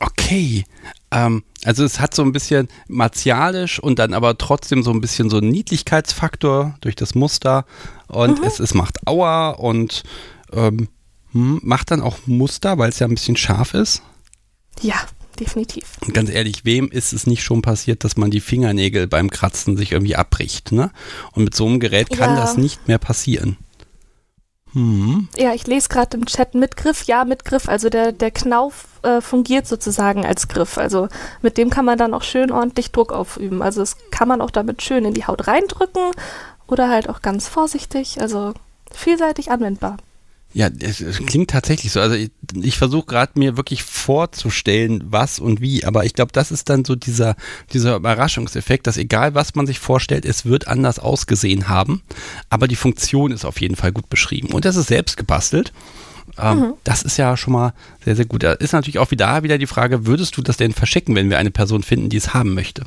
Okay. 0.00 0.64
Ähm, 1.10 1.44
also 1.64 1.84
es 1.84 2.00
hat 2.00 2.14
so 2.14 2.22
ein 2.22 2.32
bisschen 2.32 2.68
martialisch 2.88 3.78
und 3.80 3.98
dann 3.98 4.14
aber 4.14 4.38
trotzdem 4.38 4.82
so 4.82 4.90
ein 4.90 5.00
bisschen 5.00 5.28
so 5.30 5.38
einen 5.38 5.50
Niedlichkeitsfaktor 5.50 6.76
durch 6.80 6.96
das 6.96 7.14
Muster. 7.14 7.64
Und 8.06 8.42
es, 8.44 8.60
es 8.60 8.74
macht 8.74 9.06
Aua 9.06 9.50
und 9.50 10.02
ähm, 10.52 10.88
hm, 11.32 11.60
macht 11.62 11.90
dann 11.90 12.00
auch 12.00 12.18
Muster, 12.26 12.78
weil 12.78 12.88
es 12.90 12.98
ja 12.98 13.06
ein 13.06 13.14
bisschen 13.14 13.36
scharf 13.36 13.74
ist. 13.74 14.02
ja, 14.80 14.96
definitiv. 15.38 15.84
Und 16.06 16.12
ganz 16.12 16.28
ehrlich, 16.28 16.64
wem 16.66 16.90
ist 16.90 17.12
es 17.14 17.26
nicht 17.26 17.42
schon 17.42 17.62
passiert, 17.62 18.04
dass 18.04 18.16
man 18.18 18.30
die 18.30 18.40
Fingernägel 18.40 19.06
beim 19.06 19.30
Kratzen 19.30 19.76
sich 19.76 19.92
irgendwie 19.92 20.16
abbricht, 20.16 20.70
ne? 20.72 20.90
Und 21.32 21.44
mit 21.44 21.54
so 21.54 21.66
einem 21.66 21.80
Gerät 21.80 22.10
kann 22.10 22.34
Ja. 22.36 22.40
das 22.40 22.56
nicht 22.58 22.88
mehr 22.88 22.98
passieren. 22.98 23.56
Hm. 24.72 25.28
Ja, 25.36 25.52
ich 25.52 25.66
lese 25.66 25.88
gerade 25.88 26.16
im 26.16 26.26
Chat 26.26 26.54
mit 26.54 26.76
Griff, 26.76 27.04
ja, 27.04 27.24
mit 27.24 27.44
Griff. 27.44 27.68
Also 27.68 27.88
der, 27.88 28.12
der 28.12 28.30
Knauf 28.30 28.86
äh, 29.02 29.20
fungiert 29.20 29.66
sozusagen 29.66 30.24
als 30.24 30.48
Griff. 30.48 30.78
Also 30.78 31.08
mit 31.42 31.58
dem 31.58 31.70
kann 31.70 31.84
man 31.84 31.98
dann 31.98 32.14
auch 32.14 32.22
schön 32.22 32.50
ordentlich 32.50 32.92
Druck 32.92 33.12
aufüben. 33.12 33.62
Also 33.62 33.80
das 33.80 33.96
kann 34.10 34.28
man 34.28 34.40
auch 34.40 34.50
damit 34.50 34.82
schön 34.82 35.04
in 35.04 35.14
die 35.14 35.26
Haut 35.26 35.46
reindrücken 35.46 36.10
oder 36.66 36.88
halt 36.88 37.08
auch 37.08 37.22
ganz 37.22 37.48
vorsichtig. 37.48 38.20
Also 38.20 38.54
vielseitig 38.92 39.50
anwendbar. 39.50 39.96
Ja, 40.52 40.68
es, 40.80 41.00
es 41.00 41.18
klingt 41.18 41.50
tatsächlich 41.50 41.92
so. 41.92 42.00
Also 42.00 42.16
ich, 42.16 42.30
ich 42.60 42.76
versuche 42.76 43.06
gerade 43.06 43.38
mir 43.38 43.56
wirklich 43.56 43.84
vorzustellen, 43.84 45.04
was 45.06 45.38
und 45.38 45.60
wie, 45.60 45.84
aber 45.84 46.04
ich 46.04 46.14
glaube, 46.14 46.32
das 46.32 46.50
ist 46.50 46.68
dann 46.68 46.84
so 46.84 46.96
dieser, 46.96 47.36
dieser 47.72 47.96
Überraschungseffekt, 47.96 48.86
dass 48.88 48.96
egal 48.96 49.34
was 49.34 49.54
man 49.54 49.66
sich 49.66 49.78
vorstellt, 49.78 50.24
es 50.24 50.44
wird 50.44 50.66
anders 50.66 50.98
ausgesehen 50.98 51.68
haben, 51.68 52.02
aber 52.48 52.66
die 52.66 52.76
Funktion 52.76 53.30
ist 53.30 53.44
auf 53.44 53.60
jeden 53.60 53.76
Fall 53.76 53.92
gut 53.92 54.10
beschrieben. 54.10 54.48
Und 54.48 54.64
das 54.64 54.74
ist 54.74 54.88
selbst 54.88 55.16
gebastelt. 55.16 55.72
Ähm, 56.36 56.74
Das 56.84 57.02
ist 57.02 57.16
ja 57.16 57.36
schon 57.36 57.52
mal 57.52 57.72
sehr, 58.04 58.16
sehr 58.16 58.24
gut. 58.24 58.42
Da 58.42 58.52
ist 58.52 58.72
natürlich 58.72 58.98
auch 58.98 59.10
wieder, 59.10 59.42
wieder 59.44 59.58
die 59.58 59.66
Frage, 59.66 60.06
würdest 60.06 60.36
du 60.36 60.42
das 60.42 60.56
denn 60.56 60.72
verschicken, 60.72 61.14
wenn 61.14 61.30
wir 61.30 61.38
eine 61.38 61.50
Person 61.50 61.82
finden, 61.82 62.08
die 62.08 62.16
es 62.16 62.34
haben 62.34 62.54
möchte? 62.54 62.84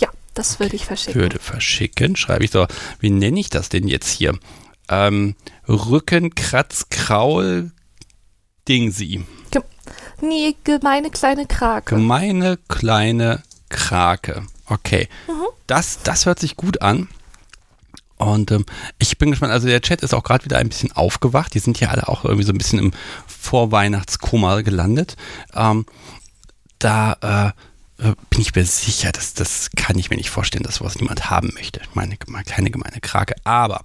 Ja, 0.00 0.08
das 0.34 0.60
würde 0.60 0.76
ich 0.76 0.84
verschicken. 0.84 1.20
Würde 1.20 1.38
verschicken, 1.38 2.14
schreibe 2.16 2.44
ich 2.44 2.50
so. 2.50 2.66
Wie 3.00 3.10
nenne 3.10 3.40
ich 3.40 3.50
das 3.50 3.68
denn 3.68 3.88
jetzt 3.88 4.10
hier? 4.10 4.38
Ähm, 4.92 5.34
Rückenkratzkraul 5.68 7.72
Dingsi. 8.68 9.24
Nee, 10.20 10.54
gemeine 10.62 11.10
kleine 11.10 11.46
Krake. 11.46 11.96
Gemeine 11.96 12.58
kleine 12.68 13.42
Krake. 13.70 14.44
Okay. 14.66 15.08
Das, 15.66 16.02
das 16.02 16.26
hört 16.26 16.38
sich 16.38 16.56
gut 16.56 16.82
an. 16.82 17.08
Und 18.18 18.52
ähm, 18.52 18.66
ich 18.98 19.18
bin 19.18 19.30
gespannt, 19.30 19.52
also 19.52 19.66
der 19.66 19.80
Chat 19.80 20.02
ist 20.02 20.14
auch 20.14 20.22
gerade 20.22 20.44
wieder 20.44 20.58
ein 20.58 20.68
bisschen 20.68 20.92
aufgewacht. 20.92 21.54
Die 21.54 21.58
sind 21.58 21.80
ja 21.80 21.88
alle 21.88 22.08
auch 22.08 22.24
irgendwie 22.24 22.44
so 22.44 22.52
ein 22.52 22.58
bisschen 22.58 22.78
im 22.78 22.92
Vorweihnachtskoma 23.26 24.60
gelandet. 24.60 25.16
Ähm, 25.54 25.86
da 26.78 27.54
äh, 27.98 28.02
äh, 28.02 28.14
bin 28.30 28.40
ich 28.40 28.54
mir 28.54 28.64
sicher, 28.64 29.10
dass 29.10 29.34
das 29.34 29.70
kann 29.76 29.98
ich 29.98 30.10
mir 30.10 30.16
nicht 30.16 30.30
vorstellen, 30.30 30.62
dass 30.62 30.76
sowas 30.76 31.00
niemand 31.00 31.30
haben 31.30 31.50
möchte. 31.54 31.80
Meine, 31.94 32.16
meine 32.26 32.44
kleine 32.44 32.70
gemeine 32.70 33.00
Krake. 33.00 33.34
Aber 33.42 33.80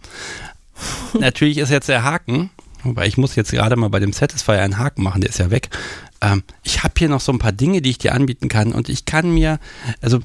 natürlich 1.20 1.58
ist 1.58 1.70
jetzt 1.70 1.90
der 1.90 2.04
Haken, 2.04 2.50
wobei 2.84 3.08
ich 3.08 3.18
muss 3.18 3.36
jetzt 3.36 3.52
gerade 3.52 3.76
mal 3.76 3.90
bei 3.90 4.00
dem 4.00 4.14
Satisfier 4.14 4.62
einen 4.62 4.78
Haken 4.78 5.04
machen, 5.04 5.22
der 5.22 5.30
ist 5.30 5.40
ja 5.40 5.52
weg. 5.52 5.70
Ähm, 6.22 6.44
ich 6.64 6.84
habe 6.84 6.94
hier 6.98 7.10
noch 7.10 7.22
so 7.22 7.32
ein 7.32 7.40
paar 7.40 7.52
Dinge, 7.52 7.82
die 7.82 7.92
ich 7.92 7.98
dir 7.98 8.14
anbieten 8.14 8.50
kann 8.50 8.72
und 8.74 8.90
ich 8.90 9.06
kann 9.06 9.34
mir, 9.34 9.60
also 10.02 10.20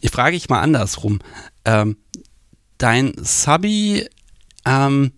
ich 0.00 0.10
frage 0.10 0.36
ich 0.36 0.48
mal 0.48 0.60
andersrum. 0.60 1.20
Ähm, 1.64 1.96
dein 2.78 3.12
Subby, 3.18 4.08
ähm, 4.64 5.12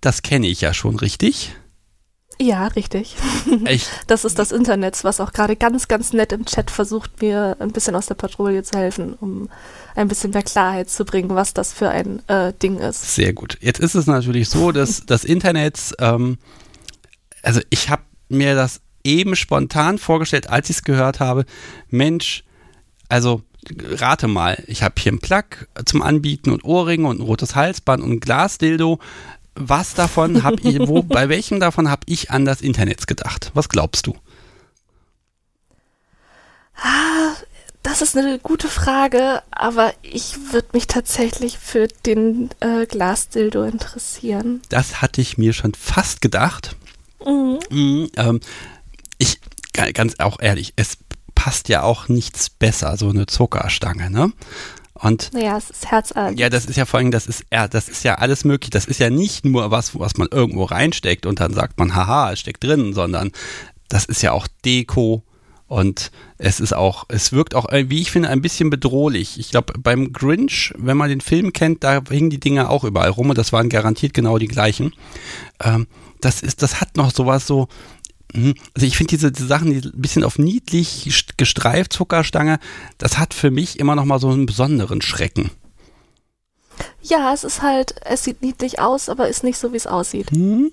das 0.00 0.22
kenne 0.22 0.48
ich 0.48 0.60
ja 0.60 0.74
schon 0.74 0.96
richtig. 0.96 1.54
Ja, 2.42 2.66
richtig. 2.68 3.14
Ich, 3.68 3.86
Das 4.08 4.24
ist 4.24 4.38
das 4.38 4.50
Internet, 4.50 5.04
was 5.04 5.20
auch 5.20 5.32
gerade 5.32 5.54
ganz, 5.54 5.86
ganz 5.86 6.12
nett 6.12 6.32
im 6.32 6.44
Chat 6.44 6.70
versucht, 6.72 7.22
mir 7.22 7.56
ein 7.60 7.70
bisschen 7.70 7.94
aus 7.94 8.06
der 8.06 8.14
Patrouille 8.14 8.64
zu 8.64 8.76
helfen, 8.76 9.14
um 9.14 9.48
ein 9.94 10.08
bisschen 10.08 10.32
mehr 10.32 10.42
Klarheit 10.42 10.90
zu 10.90 11.04
bringen, 11.04 11.30
was 11.30 11.54
das 11.54 11.72
für 11.72 11.88
ein 11.88 12.26
äh, 12.28 12.52
Ding 12.60 12.78
ist. 12.78 13.14
Sehr 13.14 13.32
gut. 13.32 13.58
Jetzt 13.60 13.78
ist 13.78 13.94
es 13.94 14.06
natürlich 14.06 14.48
so, 14.48 14.72
dass 14.72 15.02
das 15.06 15.24
Internet, 15.24 15.94
ähm, 16.00 16.38
also 17.42 17.60
ich 17.70 17.88
habe 17.90 18.02
mir 18.28 18.56
das 18.56 18.80
eben 19.04 19.36
spontan 19.36 19.98
vorgestellt, 19.98 20.50
als 20.50 20.68
ich 20.68 20.76
es 20.76 20.82
gehört 20.82 21.20
habe. 21.20 21.44
Mensch, 21.90 22.42
also 23.08 23.42
rate 23.80 24.26
mal, 24.26 24.62
ich 24.66 24.82
habe 24.82 24.94
hier 24.98 25.12
einen 25.12 25.20
Plug 25.20 25.44
zum 25.84 26.02
Anbieten 26.02 26.50
und 26.50 26.64
Ohrringe 26.64 27.06
und 27.06 27.20
ein 27.20 27.24
rotes 27.24 27.54
Halsband 27.54 28.02
und 28.02 28.10
ein 28.10 28.20
Glasdildo. 28.20 28.98
Was 29.54 29.94
davon 29.94 30.42
habe 30.42 30.60
ich, 30.62 30.78
wo, 30.80 31.02
bei 31.02 31.28
welchem 31.28 31.60
davon 31.60 31.88
habe 31.90 32.02
ich 32.06 32.30
an 32.30 32.44
das 32.44 32.60
Internet 32.60 33.06
gedacht? 33.06 33.50
Was 33.54 33.68
glaubst 33.68 34.06
du? 34.06 34.14
Ah, 36.76 37.34
das 37.82 38.00
ist 38.02 38.16
eine 38.16 38.38
gute 38.38 38.68
Frage, 38.68 39.42
aber 39.50 39.92
ich 40.02 40.36
würde 40.52 40.68
mich 40.72 40.86
tatsächlich 40.86 41.58
für 41.58 41.88
den 42.06 42.50
äh, 42.60 42.86
Glasdildo 42.86 43.64
interessieren. 43.64 44.62
Das 44.68 45.02
hatte 45.02 45.20
ich 45.20 45.36
mir 45.38 45.52
schon 45.52 45.74
fast 45.74 46.20
gedacht. 46.22 46.76
Mhm. 47.24 47.58
Mm, 47.70 48.06
ähm, 48.16 48.40
ich, 49.18 49.40
ga- 49.72 49.90
ganz 49.92 50.14
auch 50.18 50.40
ehrlich, 50.40 50.72
es 50.76 50.98
passt 51.34 51.68
ja 51.68 51.82
auch 51.82 52.08
nichts 52.08 52.50
besser, 52.50 52.96
so 52.96 53.08
eine 53.10 53.26
Zuckerstange, 53.26 54.10
ne? 54.10 54.32
Und 55.02 55.30
Naja, 55.32 55.56
es 55.56 55.68
ist 55.68 55.90
herzartig. 55.90 56.38
ja, 56.38 56.48
das 56.48 56.64
ist 56.64 56.76
ja 56.76 56.84
vor 56.84 56.98
allem, 57.00 57.10
das 57.10 57.26
ist, 57.26 57.44
ja, 57.52 57.66
das 57.66 57.88
ist 57.88 58.04
ja 58.04 58.14
alles 58.16 58.44
möglich. 58.44 58.70
Das 58.70 58.84
ist 58.84 59.00
ja 59.00 59.10
nicht 59.10 59.44
nur 59.44 59.70
was, 59.72 59.98
was 59.98 60.16
man 60.16 60.28
irgendwo 60.30 60.64
reinsteckt 60.64 61.26
und 61.26 61.40
dann 61.40 61.52
sagt 61.52 61.78
man, 61.78 61.94
haha, 61.94 62.32
es 62.32 62.40
steckt 62.40 62.62
drin, 62.62 62.94
sondern 62.94 63.32
das 63.88 64.04
ist 64.04 64.22
ja 64.22 64.30
auch 64.32 64.46
Deko 64.64 65.24
und 65.66 66.12
es 66.38 66.60
ist 66.60 66.72
auch, 66.72 67.06
es 67.08 67.32
wirkt 67.32 67.54
auch, 67.54 67.66
wie 67.72 68.00
ich 68.00 68.10
finde, 68.10 68.28
ein 68.28 68.42
bisschen 68.42 68.70
bedrohlich. 68.70 69.40
Ich 69.40 69.50
glaube, 69.50 69.72
beim 69.78 70.12
Grinch, 70.12 70.72
wenn 70.76 70.96
man 70.96 71.08
den 71.08 71.20
Film 71.20 71.52
kennt, 71.52 71.82
da 71.82 72.00
hingen 72.08 72.30
die 72.30 72.40
Dinger 72.40 72.70
auch 72.70 72.84
überall 72.84 73.10
rum 73.10 73.30
und 73.30 73.38
das 73.38 73.52
waren 73.52 73.70
garantiert 73.70 74.14
genau 74.14 74.38
die 74.38 74.48
gleichen. 74.48 74.92
Ähm, 75.64 75.86
das 76.20 76.42
ist, 76.42 76.62
das 76.62 76.80
hat 76.80 76.96
noch 76.96 77.10
sowas 77.10 77.46
so, 77.46 77.68
also 78.34 78.86
ich 78.86 78.96
finde 78.96 79.10
diese, 79.10 79.32
diese 79.32 79.46
Sachen, 79.46 79.70
die 79.70 79.86
ein 79.88 80.00
bisschen 80.00 80.24
auf 80.24 80.38
niedlich 80.38 81.06
st- 81.08 81.34
gestreift 81.36 81.92
Zuckerstange, 81.92 82.58
das 82.98 83.18
hat 83.18 83.34
für 83.34 83.50
mich 83.50 83.78
immer 83.78 83.94
noch 83.94 84.04
mal 84.04 84.18
so 84.18 84.30
einen 84.30 84.46
besonderen 84.46 85.02
Schrecken. 85.02 85.50
Ja, 87.02 87.34
es 87.34 87.44
ist 87.44 87.62
halt, 87.62 87.94
es 88.04 88.24
sieht 88.24 88.42
niedlich 88.42 88.80
aus, 88.80 89.08
aber 89.08 89.28
ist 89.28 89.44
nicht 89.44 89.58
so, 89.58 89.72
wie 89.72 89.76
es 89.76 89.86
aussieht. 89.86 90.30
Hm? 90.30 90.70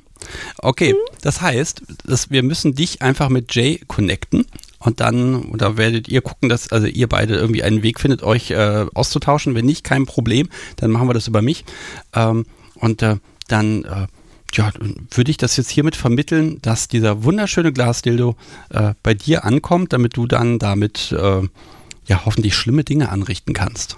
Okay, 0.60 0.96
das 1.22 1.42
heißt, 1.42 1.82
dass 2.06 2.30
wir 2.30 2.44
müssen 2.44 2.74
dich 2.76 3.02
einfach 3.02 3.30
mit 3.30 3.54
Jay 3.54 3.82
connecten 3.88 4.46
und 4.80 5.02
dann, 5.02 5.46
oder 5.52 5.78
werdet 5.78 6.08
ihr 6.08 6.22
gucken, 6.22 6.48
dass 6.48 6.72
also 6.72 6.88
ihr 6.88 7.10
beide 7.10 7.36
irgendwie 7.36 7.64
einen 7.64 7.84
Weg 7.84 8.00
findet, 8.00 8.24
euch 8.24 8.52
äh, 8.52 8.86
auszutauschen. 8.94 9.56
Wenn 9.56 9.66
nicht, 9.66 9.84
kein 9.84 10.06
Problem, 10.06 10.50
dann 10.78 10.92
machen 10.92 11.10
wir 11.10 11.14
das 11.14 11.28
über 11.28 11.42
mich. 11.42 11.66
Ähm, 12.14 12.46
und 12.76 13.02
äh, 13.02 13.18
dann 13.48 13.84
äh, 13.84 14.08
ja, 14.54 14.72
würde 15.12 15.32
ich 15.32 15.38
das 15.38 15.58
jetzt 15.58 15.70
hiermit 15.70 15.96
vermitteln, 15.96 16.62
dass 16.62 16.88
dieser 16.88 17.24
wunderschöne 17.24 17.72
Glasdildo 17.72 18.36
äh, 18.70 18.94
bei 19.04 19.14
dir 19.14 19.46
ankommt, 19.46 19.94
damit 19.94 20.18
du 20.18 20.26
dann 20.26 20.60
damit 20.60 21.12
äh, 21.12 21.42
ja 22.06 22.26
hoffentlich 22.26 22.56
schlimme 22.56 22.84
Dinge 22.84 23.10
anrichten 23.10 23.54
kannst. 23.54 23.98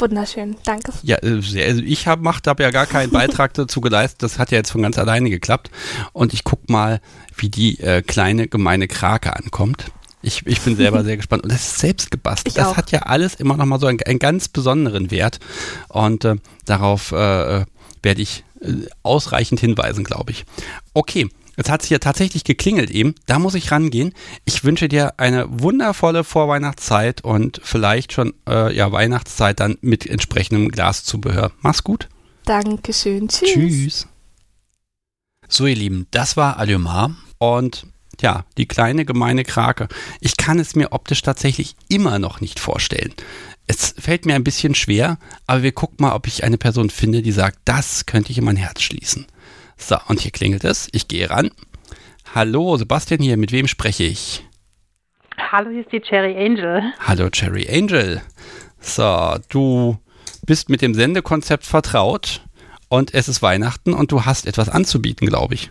Wunderschön, 0.00 0.56
danke. 0.64 0.92
Ja, 1.02 1.18
äh, 1.22 1.40
also 1.62 1.82
ich 1.82 2.06
habe 2.06 2.22
macht, 2.22 2.46
habe 2.46 2.62
ja 2.62 2.70
gar 2.70 2.86
keinen 2.86 3.10
Beitrag 3.10 3.54
dazu 3.54 3.80
geleistet. 3.80 4.22
Das 4.22 4.38
hat 4.38 4.50
ja 4.50 4.58
jetzt 4.58 4.70
von 4.70 4.82
ganz 4.82 4.98
alleine 4.98 5.30
geklappt. 5.30 5.70
Und 6.12 6.32
ich 6.32 6.44
guck 6.44 6.68
mal, 6.70 7.00
wie 7.36 7.50
die 7.50 7.78
äh, 7.80 8.02
kleine 8.02 8.48
gemeine 8.48 8.88
Krake 8.88 9.36
ankommt. 9.36 9.92
Ich, 10.22 10.46
ich 10.46 10.60
bin 10.60 10.76
selber 10.76 11.04
sehr 11.04 11.16
gespannt. 11.16 11.42
Und 11.42 11.52
das 11.52 11.60
ist 11.60 11.78
selbst 11.80 12.10
gebastelt. 12.10 12.56
Das 12.56 12.68
auch. 12.68 12.76
hat 12.76 12.90
ja 12.92 13.00
alles 13.00 13.34
immer 13.34 13.56
noch 13.56 13.66
mal 13.66 13.80
so 13.80 13.86
einen, 13.86 14.02
einen 14.02 14.18
ganz 14.18 14.48
besonderen 14.48 15.10
Wert. 15.10 15.38
Und 15.88 16.24
äh, 16.24 16.36
darauf 16.64 17.12
äh, 17.12 17.60
äh, 17.60 17.64
werde 18.02 18.22
ich 18.22 18.44
ausreichend 19.02 19.60
hinweisen, 19.60 20.04
glaube 20.04 20.32
ich. 20.32 20.44
Okay. 20.94 21.28
Jetzt 21.56 21.68
hat 21.68 21.82
es 21.82 21.88
hier 21.88 22.00
tatsächlich 22.00 22.44
geklingelt 22.44 22.90
eben. 22.90 23.14
Da 23.26 23.38
muss 23.38 23.54
ich 23.54 23.70
rangehen. 23.70 24.14
Ich 24.46 24.64
wünsche 24.64 24.88
dir 24.88 25.18
eine 25.18 25.46
wundervolle 25.50 26.24
Vorweihnachtszeit 26.24 27.22
und 27.22 27.60
vielleicht 27.62 28.14
schon 28.14 28.32
äh, 28.48 28.74
ja 28.74 28.92
Weihnachtszeit 28.92 29.60
dann 29.60 29.76
mit 29.82 30.06
entsprechendem 30.06 30.70
Glaszubehör. 30.70 31.52
Mach's 31.60 31.84
gut. 31.84 32.08
Dankeschön. 32.46 33.28
Tschüss. 33.28 33.52
Tschüss. 33.52 34.06
So, 35.48 35.66
ihr 35.66 35.76
Lieben, 35.76 36.06
das 36.12 36.38
war 36.38 36.58
Alumar 36.58 37.14
und 37.38 37.86
ja, 38.20 38.44
die 38.56 38.66
kleine 38.66 39.04
gemeine 39.04 39.44
Krake. 39.44 39.88
Ich 40.20 40.36
kann 40.36 40.58
es 40.58 40.76
mir 40.76 40.92
optisch 40.92 41.22
tatsächlich 41.22 41.74
immer 41.88 42.18
noch 42.18 42.40
nicht 42.40 42.60
vorstellen. 42.60 43.12
Es 43.72 43.94
fällt 43.96 44.26
mir 44.26 44.34
ein 44.34 44.42
bisschen 44.42 44.74
schwer, 44.74 45.16
aber 45.46 45.62
wir 45.62 45.70
gucken 45.70 45.98
mal, 46.00 46.16
ob 46.16 46.26
ich 46.26 46.42
eine 46.42 46.58
Person 46.58 46.90
finde, 46.90 47.22
die 47.22 47.30
sagt, 47.30 47.60
das 47.66 48.04
könnte 48.04 48.32
ich 48.32 48.38
in 48.38 48.44
mein 48.44 48.56
Herz 48.56 48.82
schließen. 48.82 49.28
So, 49.76 49.96
und 50.08 50.18
hier 50.18 50.32
klingelt 50.32 50.64
es. 50.64 50.88
Ich 50.90 51.06
gehe 51.06 51.30
ran. 51.30 51.52
Hallo, 52.34 52.76
Sebastian 52.76 53.22
hier, 53.22 53.36
mit 53.36 53.52
wem 53.52 53.68
spreche 53.68 54.02
ich? 54.02 54.44
Hallo, 55.52 55.70
hier 55.70 55.82
ist 55.82 55.92
die 55.92 56.00
Cherry 56.00 56.34
Angel. 56.36 56.82
Hallo, 56.98 57.30
Cherry 57.30 57.68
Angel. 57.70 58.20
So, 58.80 59.36
du 59.50 59.98
bist 60.44 60.68
mit 60.68 60.82
dem 60.82 60.92
Sendekonzept 60.92 61.64
vertraut 61.64 62.44
und 62.88 63.14
es 63.14 63.28
ist 63.28 63.40
Weihnachten 63.40 63.94
und 63.94 64.10
du 64.10 64.24
hast 64.24 64.48
etwas 64.48 64.68
anzubieten, 64.68 65.28
glaube 65.28 65.54
ich. 65.54 65.70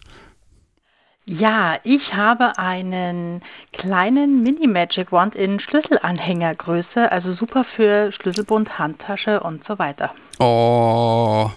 Ja, 1.31 1.77
ich 1.83 2.11
habe 2.11 2.57
einen 2.57 3.43
kleinen 3.73 4.41
Mini 4.41 4.65
Magic 4.65 5.11
Wand 5.11 5.35
in 5.35 5.59
Schlüsselanhängergröße, 5.59 7.11
also 7.11 7.35
super 7.35 7.67
für 7.75 8.11
Schlüsselbund, 8.13 8.79
Handtasche 8.79 9.39
und 9.41 9.63
so 9.67 9.77
weiter. 9.77 10.15
Oh, 10.39 11.51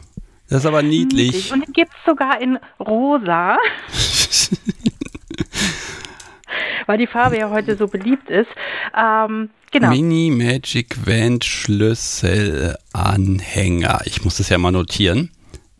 das 0.51 0.59
ist 0.59 0.66
aber 0.66 0.82
niedlich. 0.82 1.51
Und 1.51 1.66
den 1.66 1.73
gibt 1.73 1.93
es 1.94 2.05
sogar 2.05 2.39
in 2.43 2.59
rosa, 2.78 3.57
weil 6.86 6.99
die 6.99 7.07
Farbe 7.07 7.39
ja 7.39 7.49
heute 7.49 7.78
so 7.78 7.86
beliebt 7.86 8.28
ist. 8.28 8.51
Ähm, 8.94 9.49
genau. 9.70 9.89
Mini 9.89 10.31
Magic 10.31 11.07
Wand 11.07 11.47
Schlüsselanhänger. 11.47 14.03
Ich 14.05 14.23
muss 14.23 14.36
das 14.36 14.51
ja 14.51 14.59
mal 14.59 14.70
notieren. 14.70 15.31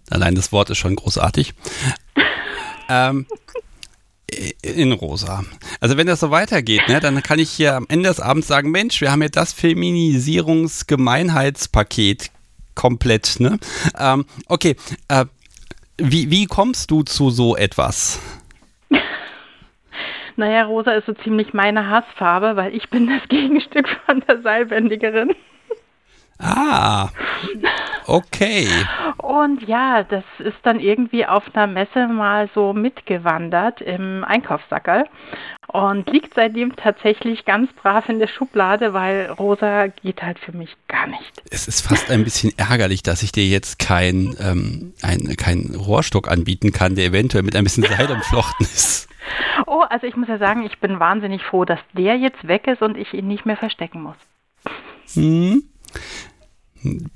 Allein 0.09 0.35
das 0.35 0.51
Wort 0.51 0.71
ist 0.71 0.79
schon 0.79 0.97
großartig. 0.97 1.53
ähm, 2.89 3.27
in 4.63 4.93
rosa. 4.93 5.45
Also 5.81 5.97
wenn 5.97 6.07
das 6.07 6.21
so 6.21 6.31
weitergeht, 6.31 6.83
ne, 6.89 7.01
dann 7.01 7.23
kann 7.23 7.39
ich 7.39 7.51
hier 7.51 7.77
am 7.77 7.87
Ende 7.89 8.09
des 8.09 8.21
Abends 8.21 8.49
sagen, 8.49 8.71
Mensch, 8.71 9.01
wir 9.01 9.11
haben 9.13 9.23
ja 9.23 9.29
das 9.29 9.53
Feminisierungsgemeinheitspaket 9.53 12.31
komplett. 12.75 13.39
Ne? 13.41 13.59
Ähm, 13.99 14.25
okay, 14.49 14.77
äh, 15.09 15.27
wie, 15.99 16.31
wie 16.31 16.47
kommst 16.47 16.91
du 16.91 17.03
zu 17.03 17.29
so 17.31 17.57
etwas? 17.57 18.21
Naja, 20.35 20.65
rosa 20.65 20.93
ist 20.93 21.05
so 21.05 21.13
ziemlich 21.13 21.53
meine 21.53 21.91
Hassfarbe, 21.91 22.57
weil 22.57 22.75
ich 22.75 22.89
bin 22.89 23.07
das 23.07 23.21
Gegenstück 23.29 23.87
von 24.07 24.25
der 24.27 24.41
Seilbändigerin. 24.41 25.35
Ah, 26.43 27.09
okay. 28.07 28.69
Und 29.19 29.63
ja, 29.69 30.03
das 30.03 30.25
ist 30.41 30.57
dann 30.65 30.81
irgendwie 30.81 31.25
auf 31.25 31.45
einer 31.55 31.69
Messe 31.69 32.09
mal 32.09 32.51
so 32.55 32.73
mitgewandert 32.73 33.81
im 33.81 34.25
Einkaufssackerl 34.25 35.05
und 35.69 36.11
liegt 36.11 36.35
seitdem 36.35 36.75
tatsächlich 36.75 37.45
ganz 37.45 37.73
brav 37.73 38.09
in 38.09 38.19
der 38.19 38.27
Schublade, 38.27 38.93
weil 38.93 39.27
rosa 39.31 39.87
geht 39.87 40.23
halt 40.23 40.39
für 40.41 40.53
mich 40.53 40.77
gar 40.89 41.07
nicht. 41.07 41.43
Es 41.51 41.69
ist 41.69 41.87
fast 41.87 42.11
ein 42.11 42.25
bisschen 42.25 42.53
ärgerlich, 42.57 43.03
dass 43.03 43.23
ich 43.23 43.31
dir 43.31 43.47
jetzt 43.47 43.79
kein, 43.79 44.37
ähm, 44.41 44.93
ein, 45.03 45.37
kein 45.37 45.75
Rohrstock 45.77 46.29
anbieten 46.29 46.73
kann, 46.73 46.97
der 46.97 47.07
eventuell 47.07 47.45
mit 47.45 47.55
ein 47.55 47.65
bisschen 47.65 47.85
Seil 47.85 48.11
umflochten 48.11 48.67
ist. 48.67 49.09
Oh, 49.67 49.83
also 49.89 50.07
ich 50.07 50.17
muss 50.17 50.29
ja 50.29 50.39
sagen, 50.39 50.65
ich 50.65 50.79
bin 50.81 50.99
wahnsinnig 50.99 51.43
froh, 51.43 51.65
dass 51.65 51.79
der 51.93 52.17
jetzt 52.17 52.47
weg 52.47 52.67
ist 52.67 52.83
und 52.83 52.97
ich 52.97 53.15
ihn 53.15 53.29
nicht 53.29 53.47
mehr 53.47 53.57
verstecken 53.57 54.03
muss. 54.03 54.17
Hm? 55.15 55.63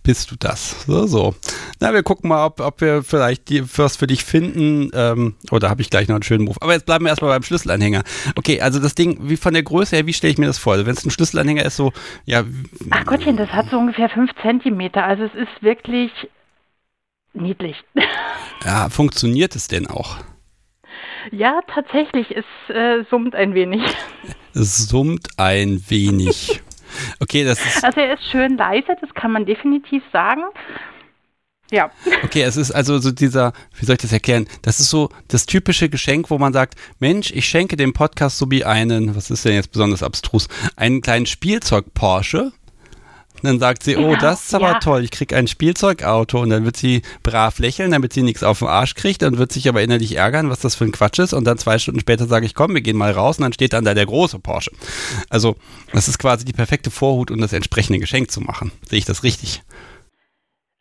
Bist 0.02 0.30
du 0.30 0.36
das? 0.38 0.86
So, 0.86 1.06
so. 1.06 1.34
Na, 1.80 1.92
wir 1.92 2.02
gucken 2.02 2.28
mal, 2.28 2.46
ob, 2.46 2.60
ob 2.60 2.80
wir 2.80 3.02
vielleicht 3.02 3.48
die, 3.48 3.62
was 3.76 3.96
für 3.96 4.06
dich 4.06 4.24
finden. 4.24 4.90
Ähm, 4.94 5.34
oder 5.50 5.68
habe 5.70 5.82
ich 5.82 5.90
gleich 5.90 6.08
noch 6.08 6.14
einen 6.14 6.22
schönen 6.22 6.44
Move. 6.44 6.56
Aber 6.60 6.72
jetzt 6.72 6.86
bleiben 6.86 7.04
wir 7.04 7.10
erstmal 7.10 7.32
beim 7.32 7.42
Schlüsselanhänger. 7.42 8.02
Okay, 8.36 8.60
also 8.60 8.78
das 8.78 8.94
Ding, 8.94 9.18
wie 9.28 9.36
von 9.36 9.54
der 9.54 9.62
Größe 9.62 9.96
her, 9.96 10.06
wie 10.06 10.12
stelle 10.12 10.32
ich 10.32 10.38
mir 10.38 10.46
das 10.46 10.58
vor? 10.58 10.74
Also 10.74 10.86
Wenn 10.86 10.94
es 10.94 11.04
ein 11.04 11.10
Schlüsselanhänger 11.10 11.64
ist, 11.64 11.76
so, 11.76 11.92
ja. 12.24 12.44
Ach 12.90 13.04
Gottchen, 13.04 13.36
das 13.36 13.50
hat 13.50 13.70
so 13.70 13.78
ungefähr 13.78 14.08
fünf 14.08 14.30
Zentimeter. 14.42 15.04
Also 15.04 15.24
es 15.24 15.34
ist 15.34 15.62
wirklich 15.62 16.12
niedlich. 17.32 17.76
ja, 18.64 18.88
funktioniert 18.88 19.56
es 19.56 19.68
denn 19.68 19.86
auch? 19.88 20.18
Ja, 21.32 21.60
tatsächlich, 21.66 22.26
es 22.36 22.74
äh, 22.74 23.04
summt 23.10 23.34
ein 23.34 23.54
wenig. 23.54 23.82
Es 24.54 24.88
summt 24.88 25.28
ein 25.38 25.82
wenig. 25.88 26.62
Okay, 27.20 27.44
das 27.44 27.64
ist. 27.64 27.84
Also 27.84 28.00
er 28.00 28.14
ist 28.14 28.30
schön 28.30 28.56
leise, 28.56 28.96
das 29.00 29.12
kann 29.14 29.32
man 29.32 29.46
definitiv 29.46 30.02
sagen. 30.12 30.42
Ja. 31.70 31.90
Okay, 32.22 32.42
es 32.42 32.56
ist 32.56 32.70
also 32.70 32.98
so 32.98 33.10
dieser, 33.10 33.52
wie 33.78 33.86
soll 33.86 33.94
ich 33.94 34.02
das 34.02 34.12
erklären? 34.12 34.46
Das 34.62 34.78
ist 34.78 34.88
so 34.88 35.08
das 35.28 35.46
typische 35.46 35.88
Geschenk, 35.88 36.30
wo 36.30 36.38
man 36.38 36.52
sagt, 36.52 36.74
Mensch, 37.00 37.32
ich 37.32 37.46
schenke 37.48 37.76
dem 37.76 37.92
Podcast 37.92 38.38
so 38.38 38.50
wie 38.50 38.64
einen, 38.64 39.16
was 39.16 39.30
ist 39.30 39.44
denn 39.44 39.54
jetzt 39.54 39.72
besonders 39.72 40.02
abstrus, 40.02 40.48
einen 40.76 41.00
kleinen 41.00 41.26
Spielzeug 41.26 41.92
Porsche. 41.92 42.52
Und 43.42 43.44
dann 43.44 43.58
sagt 43.58 43.82
sie, 43.82 43.96
oh, 43.96 44.06
Genau, 44.08 44.20
das 44.20 44.46
ist 44.46 44.54
aber 44.54 44.72
ja. 44.72 44.78
toll, 44.78 45.04
ich 45.04 45.10
krieg 45.10 45.32
ein 45.32 45.46
Spielzeugauto. 45.46 46.40
Und 46.40 46.50
dann 46.50 46.64
wird 46.64 46.76
sie 46.76 47.02
brav 47.22 47.58
lächeln, 47.58 47.90
damit 47.90 48.12
sie 48.12 48.22
nichts 48.22 48.42
auf 48.42 48.60
den 48.60 48.68
Arsch 48.68 48.94
kriegt 48.94 49.22
und 49.22 49.38
wird 49.38 49.52
sich 49.52 49.68
aber 49.68 49.82
innerlich 49.82 50.16
ärgern, 50.16 50.50
was 50.50 50.60
das 50.60 50.74
für 50.74 50.84
ein 50.84 50.92
Quatsch 50.92 51.18
ist. 51.18 51.32
Und 51.32 51.44
dann 51.44 51.58
zwei 51.58 51.78
Stunden 51.78 52.00
später 52.00 52.26
sage 52.26 52.46
ich, 52.46 52.54
komm, 52.54 52.74
wir 52.74 52.80
gehen 52.80 52.96
mal 52.96 53.12
raus 53.12 53.38
und 53.38 53.42
dann 53.42 53.52
steht 53.52 53.72
dann 53.72 53.84
da 53.84 53.94
der 53.94 54.06
große 54.06 54.38
Porsche. 54.38 54.70
Also, 55.28 55.56
das 55.92 56.08
ist 56.08 56.18
quasi 56.18 56.44
die 56.44 56.52
perfekte 56.52 56.90
Vorhut, 56.90 57.30
um 57.30 57.40
das 57.40 57.52
entsprechende 57.52 57.98
Geschenk 57.98 58.30
zu 58.30 58.40
machen. 58.40 58.72
Sehe 58.88 58.98
ich 58.98 59.04
das 59.04 59.22
richtig? 59.22 59.62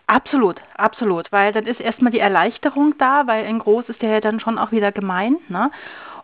Absolut, 0.07 0.57
absolut, 0.75 1.31
weil 1.31 1.51
dann 1.51 1.65
ist 1.65 1.79
erstmal 1.79 2.11
die 2.11 2.19
Erleichterung 2.19 2.93
da, 2.99 3.25
weil 3.25 3.45
in 3.45 3.57
groß 3.57 3.85
ist 3.89 4.01
der 4.03 4.11
ja 4.11 4.21
dann 4.21 4.39
schon 4.39 4.59
auch 4.59 4.71
wieder 4.71 4.91
gemein, 4.91 5.37
ne? 5.49 5.71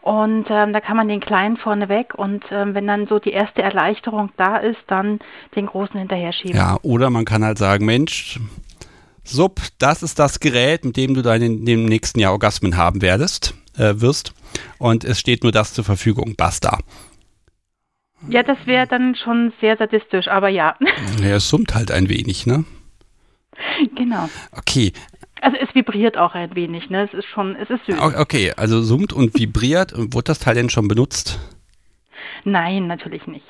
Und 0.02 0.48
ähm, 0.50 0.74
da 0.74 0.82
kann 0.82 0.98
man 0.98 1.08
den 1.08 1.20
kleinen 1.20 1.58
vorne 1.58 1.88
weg 1.88 2.16
und 2.16 2.44
ähm, 2.50 2.74
wenn 2.74 2.88
dann 2.88 3.06
so 3.08 3.20
die 3.20 3.32
erste 3.32 3.62
Erleichterung 3.62 4.32
da 4.36 4.58
ist, 4.58 4.80
dann 4.88 5.20
den 5.56 5.68
großen 5.68 6.00
hinterher 6.00 6.34
schieben. 6.34 6.56
Ja, 6.56 6.78
oder 6.82 7.12
man 7.12 7.24
kann 7.24 7.46
halt 7.46 7.60
sagen, 7.60 7.86
Mensch, 7.86 8.40
Sub, 9.24 9.62
das 9.78 10.02
ist 10.02 10.18
das 10.18 10.40
Gerät, 10.40 10.86
mit 10.86 10.98
dem 10.98 11.14
du 11.14 11.22
dann 11.22 11.42
in 11.44 11.66
dem 11.66 11.86
nächsten 11.86 12.20
Jahr 12.20 12.32
Orgasmen 12.32 12.78
haben 12.78 13.04
werdest, 13.04 13.54
äh, 13.78 13.94
wirst. 13.98 14.34
Und 14.80 15.04
es 15.04 15.20
steht 15.20 15.44
nur 15.44 15.52
das 15.52 15.74
zur 15.74 15.84
Verfügung. 15.84 16.34
Basta. 16.36 16.80
Ja, 18.28 18.42
das 18.44 18.58
wäre 18.66 18.88
dann 18.88 19.16
schon 19.16 19.54
sehr 19.62 19.78
sadistisch, 19.78 20.28
aber 20.28 20.50
ja, 20.50 20.76
Ja, 21.22 21.36
es 21.36 21.50
summt 21.50 21.74
halt 21.74 21.92
ein 21.92 22.10
wenig, 22.10 22.46
ne? 22.46 22.66
genau. 23.96 24.30
Okay, 24.52 24.94
Also 25.42 25.58
es 25.58 25.74
vibriert 25.74 26.18
auch 26.18 26.34
ein 26.36 26.56
wenig, 26.56 26.90
ne? 26.90 27.04
Es 27.04 27.14
ist 27.14 27.26
schon, 27.26 27.56
es 27.56 27.70
ist 27.70 27.86
süß. 27.88 28.00
okay, 28.18 28.54
also 28.56 28.82
summt 28.82 29.12
und 29.12 29.38
vibriert. 29.38 29.94
Wurde 29.96 30.26
das 30.26 30.40
Teil 30.40 30.56
denn 30.56 30.70
schon 30.70 30.88
benutzt? 30.88 31.40
Nein, 32.44 32.88
natürlich 32.88 33.26
nicht. 33.28 33.46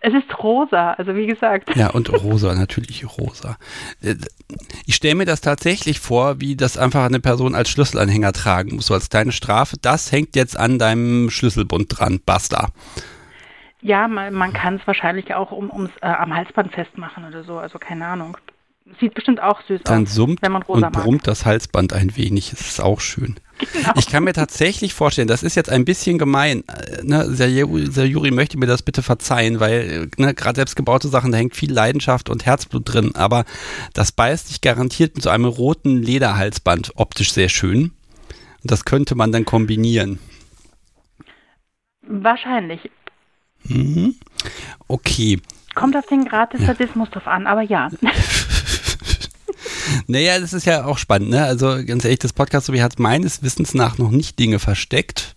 Es 0.00 0.12
ist 0.12 0.38
rosa, 0.42 0.92
also 0.92 1.16
wie 1.16 1.26
gesagt. 1.26 1.74
Ja, 1.74 1.90
und 1.90 2.12
rosa, 2.12 2.54
natürlich 2.54 3.04
rosa. 3.18 3.56
Äh, 4.02 4.14
Ich 4.84 4.94
stelle 4.94 5.14
mir 5.16 5.24
das 5.24 5.40
tatsächlich 5.40 5.98
vor, 5.98 6.40
wie 6.40 6.54
das 6.54 6.76
einfach 6.78 7.04
eine 7.06 7.18
Person 7.20 7.54
als 7.54 7.70
Schlüsselanhänger 7.70 8.32
tragen 8.32 8.76
muss, 8.76 8.86
so 8.86 8.94
als 8.94 9.08
kleine 9.08 9.32
Strafe. 9.32 9.76
Das 9.80 10.12
hängt 10.12 10.36
jetzt 10.36 10.56
an 10.58 10.78
deinem 10.78 11.30
Schlüsselbund 11.30 11.86
dran. 11.98 12.20
Basta. 12.24 12.68
Ja, 13.80 14.06
man, 14.08 14.34
man 14.34 14.52
kann 14.52 14.76
es 14.76 14.86
wahrscheinlich 14.86 15.34
auch 15.34 15.50
um, 15.52 15.70
ums, 15.70 15.90
äh, 16.02 16.06
am 16.06 16.34
Halsband 16.34 16.72
festmachen 16.72 17.24
oder 17.26 17.42
so, 17.44 17.58
also 17.58 17.78
keine 17.78 18.06
Ahnung. 18.06 18.36
Sieht 19.00 19.14
bestimmt 19.14 19.42
auch 19.42 19.60
süß 19.66 19.80
Dann 19.84 20.04
aus, 20.04 20.14
summt 20.14 20.40
wenn 20.42 20.52
man 20.52 20.62
rosa 20.62 20.86
und 20.86 20.94
mag. 20.94 21.04
brummt 21.04 21.26
das 21.26 21.44
Halsband 21.44 21.92
ein 21.92 22.16
wenig. 22.16 22.50
Das 22.50 22.60
ist 22.62 22.80
auch 22.80 23.00
schön. 23.00 23.34
Ich 23.96 24.06
kann 24.06 24.24
mir 24.24 24.32
tatsächlich 24.32 24.94
vorstellen, 24.94 25.28
das 25.28 25.42
ist 25.42 25.54
jetzt 25.56 25.70
ein 25.70 25.84
bisschen 25.84 26.18
gemein. 26.18 26.62
äh, 26.68 27.02
Ne, 27.02 27.24
Sayuri 27.26 28.30
möchte 28.30 28.58
mir 28.58 28.66
das 28.66 28.82
bitte 28.82 29.02
verzeihen, 29.02 29.60
weil 29.60 30.08
äh, 30.18 30.22
ne, 30.22 30.34
gerade 30.34 30.56
selbstgebaute 30.56 31.08
Sachen, 31.08 31.32
da 31.32 31.38
hängt 31.38 31.56
viel 31.56 31.72
Leidenschaft 31.72 32.30
und 32.30 32.46
Herzblut 32.46 32.82
drin. 32.92 33.14
Aber 33.16 33.44
das 33.92 34.12
beißt 34.12 34.50
dich 34.50 34.60
garantiert 34.60 35.14
mit 35.16 35.24
so 35.24 35.30
einem 35.30 35.46
roten 35.46 36.02
Lederhalsband 36.02 36.92
optisch 36.96 37.32
sehr 37.32 37.48
schön. 37.48 37.92
Und 38.62 38.70
das 38.70 38.84
könnte 38.84 39.14
man 39.14 39.32
dann 39.32 39.44
kombinieren. 39.44 40.18
Wahrscheinlich. 42.02 42.90
Mhm. 43.64 44.14
Okay. 44.86 45.40
Kommt 45.74 45.96
auf 45.96 46.06
den 46.06 46.24
Grad 46.26 46.52
des 46.52 46.64
Sadismus 46.64 47.10
drauf 47.10 47.26
an, 47.26 47.46
aber 47.46 47.62
ja. 47.62 47.90
Naja, 50.06 50.38
das 50.38 50.52
ist 50.52 50.66
ja 50.66 50.84
auch 50.84 50.98
spannend, 50.98 51.30
ne? 51.30 51.44
Also 51.44 51.78
ganz 51.86 52.04
ehrlich, 52.04 52.18
das 52.20 52.32
Podcast 52.32 52.66
so 52.66 52.74
hat 52.80 52.98
meines 52.98 53.42
Wissens 53.42 53.74
nach 53.74 53.98
noch 53.98 54.10
nicht 54.10 54.38
Dinge 54.38 54.58
versteckt. 54.58 55.34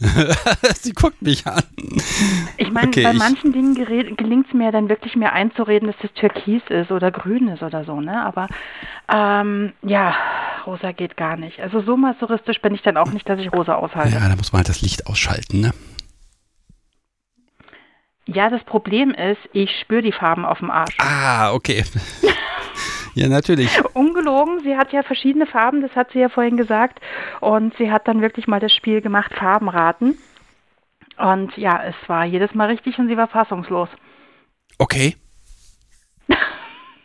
Sie 0.80 0.92
guckt 0.92 1.22
mich 1.22 1.46
an. 1.46 1.62
Ich 2.56 2.72
meine, 2.72 2.88
Okay, 2.88 3.04
bei 3.04 3.12
ich- 3.12 3.18
manchen 3.18 3.52
Dingen 3.52 3.74
gelingt 3.74 4.46
es 4.48 4.52
mir 4.54 4.72
dann 4.72 4.88
wirklich 4.88 5.14
mir 5.14 5.32
einzureden, 5.32 5.86
dass 5.88 5.96
das 6.02 6.12
Türkis 6.14 6.62
ist 6.70 6.90
oder 6.90 7.10
grün 7.12 7.46
ist 7.48 7.62
oder 7.62 7.84
so, 7.84 8.00
ne? 8.00 8.20
Aber 8.24 8.48
ähm, 9.12 9.72
ja, 9.82 10.14
rosa 10.66 10.90
geht 10.92 11.16
gar 11.16 11.36
nicht. 11.36 11.60
Also 11.60 11.82
so 11.82 11.96
masochistisch 11.96 12.60
bin 12.60 12.74
ich 12.74 12.82
dann 12.82 12.96
auch 12.96 13.12
nicht, 13.12 13.28
dass 13.28 13.38
ich 13.38 13.52
rosa 13.52 13.74
aushalte. 13.76 14.14
Ja, 14.14 14.28
da 14.28 14.34
muss 14.34 14.52
man 14.52 14.58
halt 14.60 14.68
das 14.68 14.80
Licht 14.80 15.06
ausschalten, 15.06 15.60
ne? 15.60 15.70
Ja, 18.26 18.50
das 18.50 18.62
Problem 18.64 19.10
ist, 19.10 19.40
ich 19.52 19.70
spüre 19.80 20.02
die 20.02 20.12
Farben 20.12 20.44
auf 20.44 20.58
dem 20.60 20.70
Arsch. 20.70 20.96
Ah, 20.98 21.52
okay. 21.52 21.84
ja, 23.14 23.28
natürlich. 23.28 23.68
Ungelogen, 23.94 24.60
sie 24.62 24.76
hat 24.76 24.92
ja 24.92 25.02
verschiedene 25.02 25.46
Farben, 25.46 25.82
das 25.82 25.90
hat 25.96 26.12
sie 26.12 26.20
ja 26.20 26.28
vorhin 26.28 26.56
gesagt. 26.56 27.00
Und 27.40 27.76
sie 27.78 27.90
hat 27.90 28.06
dann 28.06 28.20
wirklich 28.20 28.46
mal 28.46 28.60
das 28.60 28.72
Spiel 28.72 29.00
gemacht, 29.00 29.32
Farbenraten. 29.34 30.18
Und 31.18 31.56
ja, 31.56 31.82
es 31.84 31.96
war 32.06 32.24
jedes 32.24 32.54
Mal 32.54 32.68
richtig 32.68 32.98
und 32.98 33.08
sie 33.08 33.16
war 33.16 33.28
fassungslos. 33.28 33.88
Okay. 34.78 35.16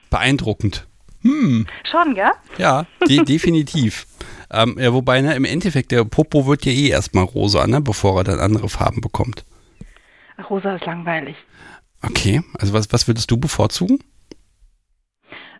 Beeindruckend. 0.10 0.88
Hm, 1.24 1.66
Schon, 1.92 2.14
gell? 2.14 2.32
ja, 2.58 2.86
de 3.08 3.24
definitiv. 3.26 4.06
Ähm, 4.52 4.78
ja, 4.80 4.94
wobei, 4.94 5.22
ne, 5.22 5.36
im 5.36 5.46
Endeffekt, 5.46 5.92
der 5.92 6.06
Popo 6.06 6.46
wird 6.46 6.64
ja 6.66 6.72
eh 6.72 6.90
erstmal 6.90 7.26
rosa, 7.26 7.66
ne, 7.68 7.82
bevor 7.82 8.20
er 8.20 8.24
dann 8.24 8.40
andere 8.40 8.70
Farben 8.70 9.02
bekommt. 9.02 9.44
Rosa 10.50 10.76
ist 10.76 10.86
langweilig. 10.86 11.36
Okay, 12.04 12.42
also 12.60 12.74
was, 12.74 12.92
was 12.94 13.08
würdest 13.08 13.32
du 13.32 13.38
bevorzugen? 13.38 14.00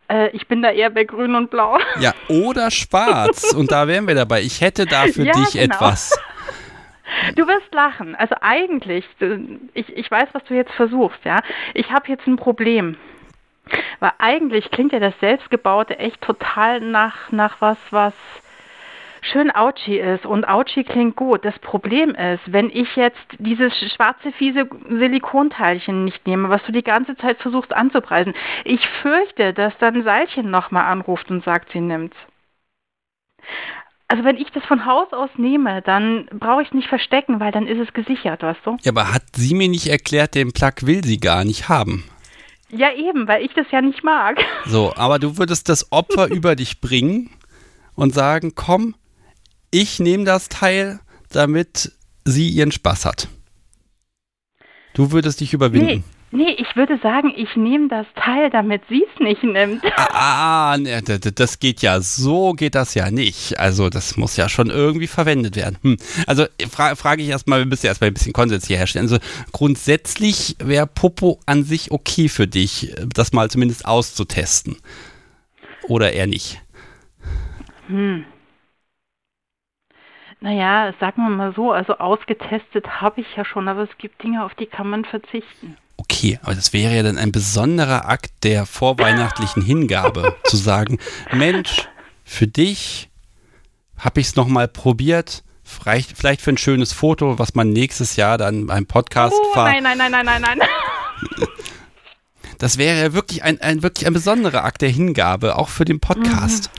Äh, 0.10 0.30
ich 0.30 0.48
bin 0.48 0.62
da 0.62 0.72
eher 0.72 0.90
bei 0.90 1.04
grün 1.04 1.36
und 1.36 1.50
blau. 1.50 1.78
Ja, 2.00 2.14
oder 2.30 2.72
schwarz. 2.72 3.54
Und 3.54 3.72
da 3.72 3.88
wären 3.88 4.08
wir 4.08 4.16
dabei. 4.16 4.42
Ich 4.42 4.62
hätte 4.62 4.86
da 4.86 5.08
für 5.08 5.24
Ja, 5.24 5.34
dich 5.34 5.52
genau. 5.54 5.76
etwas. 5.76 6.18
Du 7.36 7.48
wirst 7.48 7.74
lachen. 7.74 8.16
Also 8.16 8.36
eigentlich, 8.42 9.06
äh, 9.20 9.40
ich, 9.74 9.90
ich 9.96 10.10
weiß, 10.10 10.30
was 10.34 10.44
du 10.46 10.54
jetzt 10.54 10.72
versuchst, 10.74 11.20
ja. 11.26 11.42
Ich 11.74 11.92
habe 11.92 12.08
jetzt 12.08 12.28
ein 12.28 12.38
Problem. 12.38 12.98
Weil 14.00 14.12
eigentlich 14.20 14.72
klingt 14.72 14.94
ja 14.94 15.00
das 15.00 15.14
Selbstgebaute 15.20 16.00
echt 16.00 16.22
total 16.22 16.80
nach, 16.80 17.32
nach 17.32 17.60
was, 17.60 17.78
was 17.90 18.14
schön 19.22 19.52
ouchy 19.52 20.00
ist. 20.00 20.26
Und 20.26 20.48
ouchy 20.48 20.84
klingt 20.84 21.16
gut. 21.16 21.44
Das 21.46 21.58
Problem 21.60 22.16
ist, 22.16 22.42
wenn 22.46 22.70
ich 22.70 22.96
jetzt 22.96 23.18
dieses 23.40 23.74
schwarze, 23.96 24.32
fiese 24.32 24.68
Silikonteilchen 24.90 26.06
nicht 26.06 26.26
nehme, 26.28 26.50
was 26.50 26.64
du 26.66 26.72
die 26.72 26.84
ganze 26.84 27.16
Zeit 27.18 27.38
versuchst 27.40 27.74
anzupreisen, 27.74 28.34
ich 28.64 28.88
fürchte, 29.02 29.54
dass 29.54 29.74
dann 29.80 30.04
Seilchen 30.04 30.50
nochmal 30.50 30.86
anruft 30.86 31.30
und 31.30 31.44
sagt, 31.44 31.72
sie 31.72 31.82
nimmt's. 31.82 32.18
Also 34.10 34.24
wenn 34.24 34.38
ich 34.38 34.50
das 34.54 34.64
von 34.64 34.86
Haus 34.86 35.12
aus 35.12 35.30
nehme, 35.36 35.82
dann 35.82 36.28
brauche 36.32 36.62
ich 36.62 36.70
es 36.70 36.74
nicht 36.74 36.88
verstecken, 36.88 37.42
weil 37.42 37.52
dann 37.52 37.68
ist 37.68 37.80
es 37.80 37.94
gesichert, 37.94 38.42
weißt 38.42 38.62
du? 38.64 38.78
Ja, 38.82 38.94
aber 38.94 39.14
hat 39.14 39.24
sie 39.34 39.54
mir 39.54 39.68
nicht 39.68 39.88
erklärt, 39.88 40.34
den 40.34 40.54
Plug 40.54 40.74
will 40.84 41.04
sie 41.04 41.20
gar 41.20 41.44
nicht 41.44 41.68
haben. 41.68 42.06
Ja 42.70 42.94
eben, 42.94 43.28
weil 43.28 43.44
ich 43.44 43.54
das 43.54 43.68
ja 43.72 43.82
nicht 43.82 44.04
mag. 44.04 44.40
So, 44.66 44.94
aber 44.96 45.20
du 45.20 45.38
würdest 45.38 45.68
das 45.68 45.92
Opfer 45.92 46.28
über 46.32 46.56
dich 46.56 46.80
bringen 46.80 47.32
und 47.96 48.14
sagen, 48.14 48.54
komm, 48.56 48.96
ich 49.72 50.00
nehme 50.00 50.24
das 50.26 50.50
Teil, 50.50 51.00
damit 51.30 51.92
sie 52.26 52.50
ihren 52.50 52.72
Spaß 52.72 53.06
hat. 53.06 53.28
Du 54.94 55.12
würdest 55.12 55.40
dich 55.42 55.54
überwinden. 55.54 56.04
Nee, 56.32 56.46
nee, 56.46 56.56
ich 56.58 56.76
würde 56.76 56.98
sagen, 57.04 57.32
ich 57.36 57.56
nehme 57.56 57.88
das 57.88 58.08
Teil, 58.16 58.50
damit 58.50 58.82
sie 58.90 59.06
es 59.14 59.20
nicht 59.22 59.44
nimmt. 59.44 59.84
Ah, 59.96 60.76
ne, 60.80 61.02
d- 61.04 61.20
d- 61.20 61.32
das 61.32 61.60
geht 61.60 61.82
ja, 61.82 62.02
so 62.02 62.54
geht 62.54 62.74
das 62.76 62.96
ja 62.96 63.12
nicht. 63.12 63.60
Also 63.60 63.90
das 63.90 64.18
muss 64.18 64.36
ja 64.38 64.50
schon 64.50 64.70
irgendwie 64.72 65.08
verwendet 65.08 65.56
werden. 65.56 65.78
Hm. 65.84 65.98
Also 66.26 66.46
fra 66.70 66.96
frage 66.96 67.22
ich 67.22 67.30
erstmal, 67.30 67.60
wir 67.60 67.66
müssen 67.68 67.86
ja 67.86 67.92
erstmal 67.92 68.10
ein 68.10 68.14
bisschen 68.16 68.34
Konsens 68.34 68.66
hier 68.68 68.78
herstellen. 68.78 69.06
Also 69.06 69.20
grundsätzlich 69.52 70.56
wäre 70.60 70.88
Popo 70.88 71.40
an 71.46 71.64
sich 71.64 71.92
okay 71.92 72.28
für 72.28 72.48
dich, 72.48 72.94
das 73.14 73.34
mal 73.34 73.50
zumindest 73.52 73.86
auszutesten. 73.86 74.78
Oder 75.88 76.12
eher 76.14 76.28
nicht. 76.28 76.60
Hm. 77.88 78.26
Naja, 80.40 80.94
sagen 81.00 81.24
wir 81.24 81.30
mal 81.30 81.54
so, 81.56 81.72
also 81.72 81.98
ausgetestet 81.98 83.02
habe 83.02 83.22
ich 83.22 83.28
ja 83.36 83.44
schon, 83.44 83.68
aber 83.68 83.84
es 83.84 83.98
gibt 83.98 84.22
Dinge, 84.22 84.44
auf 84.46 84.54
die 84.54 84.68
kann 84.68 84.90
man 84.90 85.04
verzichten. 85.04 85.78
Okay, 85.98 86.40
aber 86.44 86.54
das 86.54 86.74
wäre 86.74 86.96
ja 86.96 87.02
dann 87.02 87.18
ein 87.18 87.32
besonderer 87.32 88.08
Akt 88.08 88.32
der 88.44 88.68
vorweihnachtlichen 88.68 89.64
Hingabe, 89.64 90.36
zu 90.44 90.56
sagen, 90.56 91.00
Mensch, 91.34 91.88
für 92.24 92.46
dich 92.46 93.10
habe 93.98 94.20
ich 94.20 94.28
es 94.28 94.36
nochmal 94.36 94.68
probiert, 94.68 95.44
vielleicht, 95.64 96.16
vielleicht 96.16 96.42
für 96.42 96.52
ein 96.52 96.58
schönes 96.58 96.94
Foto, 96.94 97.40
was 97.40 97.56
man 97.56 97.70
nächstes 97.70 98.16
Jahr 98.16 98.38
dann 98.38 98.68
beim 98.68 98.86
Podcast 98.86 99.36
Oh, 99.36 99.54
ver 99.54 99.64
nein, 99.64 99.82
nein, 99.82 99.98
nein, 99.98 100.12
nein, 100.12 100.26
nein, 100.26 100.42
nein. 100.42 100.68
Das 102.60 102.78
wäre 102.78 103.00
ja 103.00 103.14
wirklich 103.14 103.44
ein, 103.44 103.60
ein, 103.62 103.84
wirklich 103.84 104.08
ein 104.08 104.14
besonderer 104.14 104.64
Akt 104.64 104.82
der 104.82 104.90
Hingabe, 104.90 105.58
auch 105.58 105.70
für 105.70 105.86
den 105.86 106.00
Podcast. 106.00 106.72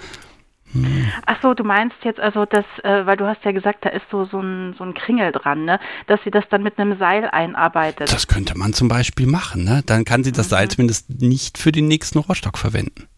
Ach 1.26 1.36
so, 1.42 1.54
du 1.54 1.64
meinst 1.64 1.96
jetzt 2.02 2.20
also, 2.20 2.44
dass, 2.44 2.64
äh, 2.82 3.06
weil 3.06 3.16
du 3.16 3.26
hast 3.26 3.44
ja 3.44 3.52
gesagt, 3.52 3.84
da 3.84 3.90
ist 3.90 4.04
so, 4.10 4.24
so, 4.24 4.40
ein, 4.40 4.74
so 4.76 4.84
ein 4.84 4.94
Kringel 4.94 5.32
dran, 5.32 5.64
ne? 5.64 5.80
Dass 6.06 6.20
sie 6.24 6.30
das 6.30 6.44
dann 6.50 6.62
mit 6.62 6.78
einem 6.78 6.98
Seil 6.98 7.28
einarbeitet. 7.30 8.12
Das 8.12 8.28
könnte 8.28 8.56
man 8.56 8.72
zum 8.72 8.88
Beispiel 8.88 9.26
machen, 9.26 9.64
ne? 9.64 9.82
Dann 9.86 10.04
kann 10.04 10.24
sie 10.24 10.32
das 10.32 10.48
Seil 10.48 10.68
zumindest 10.68 11.20
nicht 11.20 11.58
für 11.58 11.72
den 11.72 11.88
nächsten 11.88 12.18
Rohrstock 12.18 12.58
verwenden. 12.58 13.08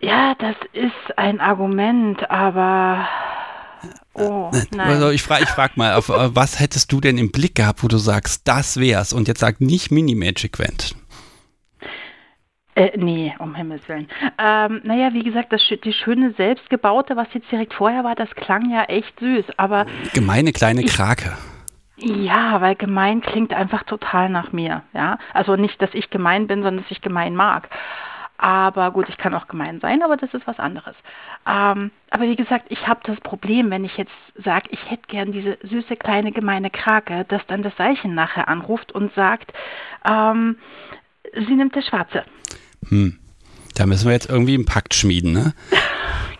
Ja, 0.00 0.34
das 0.38 0.56
ist 0.72 1.18
ein 1.18 1.40
Argument, 1.40 2.30
aber. 2.30 3.08
Oh, 4.14 4.50
nein. 4.72 4.88
Also 4.88 5.10
ich 5.10 5.22
frage 5.22 5.44
ich 5.44 5.48
frag 5.48 5.76
mal, 5.76 5.94
auf, 5.94 6.08
äh, 6.08 6.34
was 6.34 6.60
hättest 6.60 6.92
du 6.92 7.00
denn 7.00 7.18
im 7.18 7.30
Blick 7.30 7.56
gehabt, 7.56 7.82
wo 7.82 7.88
du 7.88 7.98
sagst, 7.98 8.46
das 8.46 8.78
wär's? 8.78 9.12
Und 9.12 9.28
jetzt 9.28 9.40
sag 9.40 9.60
nicht 9.60 9.90
Mini 9.90 10.14
Magic 10.14 10.58
Wand. 10.58 10.94
Äh, 12.78 12.96
nee, 12.96 13.34
um 13.40 13.56
Himmels 13.56 13.88
Willen. 13.88 14.06
Ähm, 14.38 14.80
naja, 14.84 15.12
wie 15.12 15.24
gesagt, 15.24 15.52
das, 15.52 15.60
die 15.82 15.92
schöne 15.92 16.32
selbstgebaute, 16.34 17.16
was 17.16 17.26
jetzt 17.34 17.50
direkt 17.50 17.74
vorher 17.74 18.04
war, 18.04 18.14
das 18.14 18.30
klang 18.36 18.70
ja 18.70 18.84
echt 18.84 19.18
süß, 19.18 19.46
aber. 19.56 19.84
Gemeine 20.14 20.52
kleine 20.52 20.84
Krake. 20.84 21.36
Ja, 21.96 22.60
weil 22.60 22.76
gemein 22.76 23.20
klingt 23.20 23.52
einfach 23.52 23.82
total 23.82 24.28
nach 24.28 24.52
mir, 24.52 24.82
ja. 24.94 25.18
Also 25.34 25.56
nicht, 25.56 25.82
dass 25.82 25.92
ich 25.92 26.10
gemein 26.10 26.46
bin, 26.46 26.62
sondern 26.62 26.84
dass 26.84 26.92
ich 26.92 27.00
gemein 27.00 27.34
mag. 27.34 27.68
Aber 28.36 28.92
gut, 28.92 29.08
ich 29.08 29.18
kann 29.18 29.34
auch 29.34 29.48
gemein 29.48 29.80
sein, 29.80 30.04
aber 30.04 30.16
das 30.16 30.32
ist 30.32 30.46
was 30.46 30.60
anderes. 30.60 30.94
Ähm, 31.44 31.90
aber 32.10 32.22
wie 32.22 32.36
gesagt, 32.36 32.66
ich 32.68 32.86
habe 32.86 33.00
das 33.02 33.18
Problem, 33.22 33.70
wenn 33.70 33.84
ich 33.84 33.96
jetzt 33.96 34.12
sage, 34.36 34.68
ich 34.70 34.88
hätte 34.88 35.08
gern 35.08 35.32
diese 35.32 35.58
süße 35.62 35.96
kleine 35.96 36.30
gemeine 36.30 36.70
Krake, 36.70 37.24
dass 37.24 37.44
dann 37.48 37.64
das 37.64 37.76
Seilchen 37.76 38.14
nachher 38.14 38.46
anruft 38.46 38.92
und 38.92 39.12
sagt, 39.14 39.52
ähm, 40.08 40.58
sie 41.34 41.54
nimmt 41.56 41.74
das 41.74 41.84
Schwarze. 41.84 42.22
Hm. 42.88 43.18
Da 43.74 43.86
müssen 43.86 44.06
wir 44.06 44.12
jetzt 44.12 44.28
irgendwie 44.28 44.54
einen 44.54 44.64
Pakt 44.64 44.94
schmieden, 44.94 45.32
ne? 45.32 45.54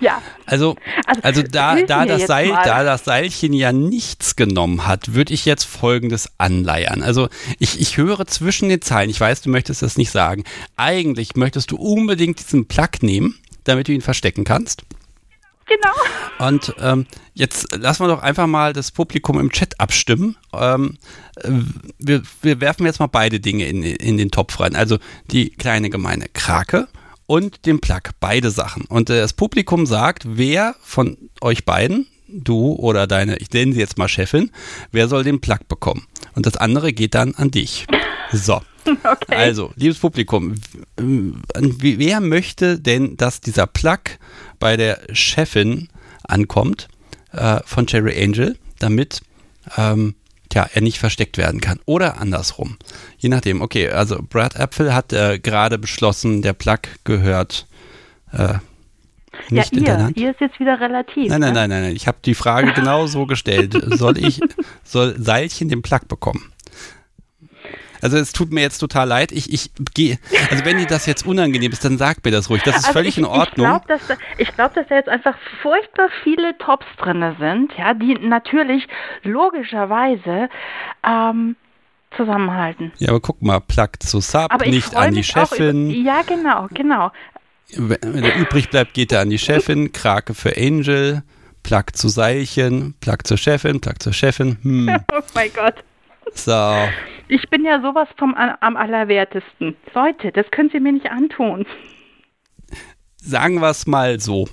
Ja. 0.00 0.22
Also, 0.46 0.76
also, 1.06 1.20
also 1.22 1.42
da, 1.42 1.82
da, 1.82 2.06
das 2.06 2.26
Seil, 2.26 2.50
da 2.50 2.84
das 2.84 3.04
Seilchen 3.04 3.52
ja 3.52 3.72
nichts 3.72 4.36
genommen 4.36 4.86
hat, 4.86 5.14
würde 5.14 5.34
ich 5.34 5.44
jetzt 5.44 5.64
Folgendes 5.64 6.30
anleiern. 6.38 7.02
Also 7.02 7.28
ich, 7.58 7.80
ich 7.80 7.96
höre 7.96 8.26
zwischen 8.26 8.68
den 8.68 8.80
Zeilen, 8.80 9.10
ich 9.10 9.20
weiß, 9.20 9.42
du 9.42 9.50
möchtest 9.50 9.82
das 9.82 9.98
nicht 9.98 10.10
sagen, 10.10 10.44
eigentlich 10.76 11.34
möchtest 11.34 11.72
du 11.72 11.76
unbedingt 11.76 12.38
diesen 12.38 12.66
Plug 12.66 13.02
nehmen, 13.02 13.34
damit 13.64 13.88
du 13.88 13.92
ihn 13.92 14.00
verstecken 14.00 14.44
kannst. 14.44 14.84
Genau. 15.68 16.46
Und 16.48 16.74
ähm, 16.80 17.06
jetzt 17.34 17.76
lassen 17.76 18.04
wir 18.04 18.08
doch 18.08 18.22
einfach 18.22 18.46
mal 18.46 18.72
das 18.72 18.90
Publikum 18.90 19.38
im 19.38 19.50
Chat 19.50 19.78
abstimmen. 19.80 20.36
Ähm, 20.52 20.96
äh, 21.36 21.50
wir, 21.98 22.22
wir 22.42 22.60
werfen 22.60 22.86
jetzt 22.86 23.00
mal 23.00 23.06
beide 23.06 23.38
Dinge 23.40 23.66
in, 23.66 23.82
in 23.82 24.16
den 24.16 24.30
Topf 24.30 24.58
rein. 24.60 24.74
Also 24.76 24.98
die 25.30 25.50
kleine 25.50 25.90
gemeine 25.90 26.26
Krake 26.32 26.88
und 27.26 27.66
den 27.66 27.80
Plug, 27.80 28.00
beide 28.20 28.50
Sachen. 28.50 28.84
Und 28.86 29.10
äh, 29.10 29.20
das 29.20 29.34
Publikum 29.34 29.86
sagt, 29.86 30.24
wer 30.26 30.74
von 30.80 31.16
euch 31.40 31.64
beiden, 31.64 32.06
du 32.28 32.72
oder 32.72 33.06
deine, 33.06 33.36
ich 33.36 33.50
nenne 33.52 33.74
sie 33.74 33.80
jetzt 33.80 33.98
mal 33.98 34.08
Chefin, 34.08 34.50
wer 34.92 35.08
soll 35.08 35.24
den 35.24 35.40
Plug 35.40 35.60
bekommen? 35.68 36.06
Und 36.34 36.46
das 36.46 36.56
andere 36.56 36.92
geht 36.92 37.14
dann 37.14 37.34
an 37.34 37.50
dich. 37.50 37.86
So. 38.32 38.60
Okay. 38.88 39.34
Also, 39.34 39.70
liebes 39.76 39.98
Publikum, 39.98 40.54
wer 40.96 42.20
möchte 42.20 42.80
denn, 42.80 43.18
dass 43.18 43.42
dieser 43.42 43.66
Plug 43.66 43.98
bei 44.58 44.76
der 44.76 45.00
Chefin 45.12 45.88
ankommt 46.26 46.88
äh, 47.32 47.60
von 47.64 47.86
Cherry 47.86 48.22
Angel, 48.22 48.56
damit 48.78 49.22
ähm, 49.76 50.14
tja, 50.48 50.68
er 50.72 50.80
nicht 50.80 50.98
versteckt 50.98 51.38
werden 51.38 51.60
kann. 51.60 51.80
Oder 51.84 52.20
andersrum. 52.20 52.78
Je 53.18 53.28
nachdem. 53.28 53.60
Okay, 53.60 53.88
also 53.88 54.20
Brad 54.22 54.58
Apfel 54.58 54.94
hat 54.94 55.12
äh, 55.12 55.38
gerade 55.38 55.78
beschlossen, 55.78 56.42
der 56.42 56.52
Plug 56.52 56.80
gehört 57.04 57.66
äh, 58.32 58.54
nicht 59.50 59.72
ja, 59.72 59.78
in 59.78 59.84
ihr, 59.84 59.92
deiner 59.92 60.04
Hand. 60.04 60.16
ihr 60.16 60.30
ist 60.30 60.40
jetzt 60.40 60.58
wieder 60.58 60.80
relativ. 60.80 61.28
Nein, 61.28 61.40
nein, 61.40 61.52
ne? 61.52 61.60
nein, 61.60 61.70
nein, 61.70 61.82
nein. 61.82 61.96
Ich 61.96 62.06
habe 62.06 62.18
die 62.24 62.34
Frage 62.34 62.72
genau 62.72 63.06
so 63.06 63.26
gestellt. 63.26 63.76
Soll 63.96 64.18
ich, 64.18 64.40
soll 64.84 65.14
Seilchen 65.18 65.68
den 65.68 65.82
Plug 65.82 66.00
bekommen? 66.08 66.52
Also 68.02 68.16
es 68.18 68.32
tut 68.32 68.52
mir 68.52 68.60
jetzt 68.62 68.78
total 68.78 69.08
leid. 69.08 69.32
Ich, 69.32 69.52
ich 69.52 69.70
gehe, 69.94 70.18
also 70.50 70.64
wenn 70.64 70.78
dir 70.78 70.86
das 70.86 71.06
jetzt 71.06 71.26
unangenehm 71.26 71.72
ist, 71.72 71.84
dann 71.84 71.98
sag 71.98 72.24
mir 72.24 72.30
das 72.30 72.48
ruhig. 72.50 72.62
Das 72.62 72.76
ist 72.76 72.84
Also 72.86 72.92
völlig 72.92 73.10
ich, 73.14 73.18
in 73.18 73.24
Ordnung. 73.24 73.66
Ich 73.66 73.72
glaube, 73.72 73.84
dass, 73.88 74.06
da- 74.06 74.16
ich 74.38 74.54
glaub, 74.54 74.74
dass 74.74 74.86
da 74.88 74.94
jetzt 74.96 75.08
einfach 75.08 75.34
furchtbar 75.62 76.08
viele 76.22 76.56
Tops 76.58 76.86
drin 76.98 77.36
sind, 77.38 77.72
ja, 77.76 77.94
die 77.94 78.14
natürlich 78.14 78.86
logischerweise 79.24 80.48
ähm, 81.06 81.56
zusammenhalten. 82.16 82.92
ja, 82.98 83.10
aber 83.10 83.20
guck 83.20 83.42
mal, 83.42 83.60
Plug 83.60 83.88
zu 84.00 84.20
Sub, 84.20 84.50
nicht 84.66 84.96
an 84.96 85.14
die 85.14 85.24
Chefin. 85.24 85.90
Über, 85.90 85.98
ja, 86.10 86.22
genau, 86.22 86.66
genau. 86.72 87.10
Wenn 87.76 87.98
wenn 88.02 88.24
er 88.24 88.36
übrig 88.36 88.70
bleibt, 88.70 88.94
geht 88.94 89.12
er 89.12 89.20
an 89.20 89.30
die 89.30 89.38
Chefin, 89.38 89.92
Krake 89.92 90.32
für 90.32 90.56
Angel, 90.56 91.22
Plug 91.62 91.84
zu 91.92 92.08
Seilchen, 92.08 92.94
Plug 93.00 93.18
zur 93.24 93.36
Chefin, 93.36 93.80
Plug 93.80 93.94
zur 93.98 94.12
Chefin. 94.14 94.56
Hm. 94.62 94.88
Oh 95.12 95.20
mein 95.34 95.50
Gott. 95.52 95.74
So. 96.34 96.74
Ich 97.28 97.48
bin 97.50 97.64
ja 97.64 97.80
sowas 97.82 98.08
vom 98.16 98.34
a- 98.34 98.56
am 98.60 98.76
allerwertesten. 98.76 99.76
Leute, 99.94 100.32
das 100.32 100.50
können 100.50 100.70
Sie 100.72 100.80
mir 100.80 100.92
nicht 100.92 101.10
antun. 101.10 101.66
Sagen 103.16 103.60
wir 103.60 103.68
es 103.70 103.86
mal 103.86 104.20
so. 104.20 104.48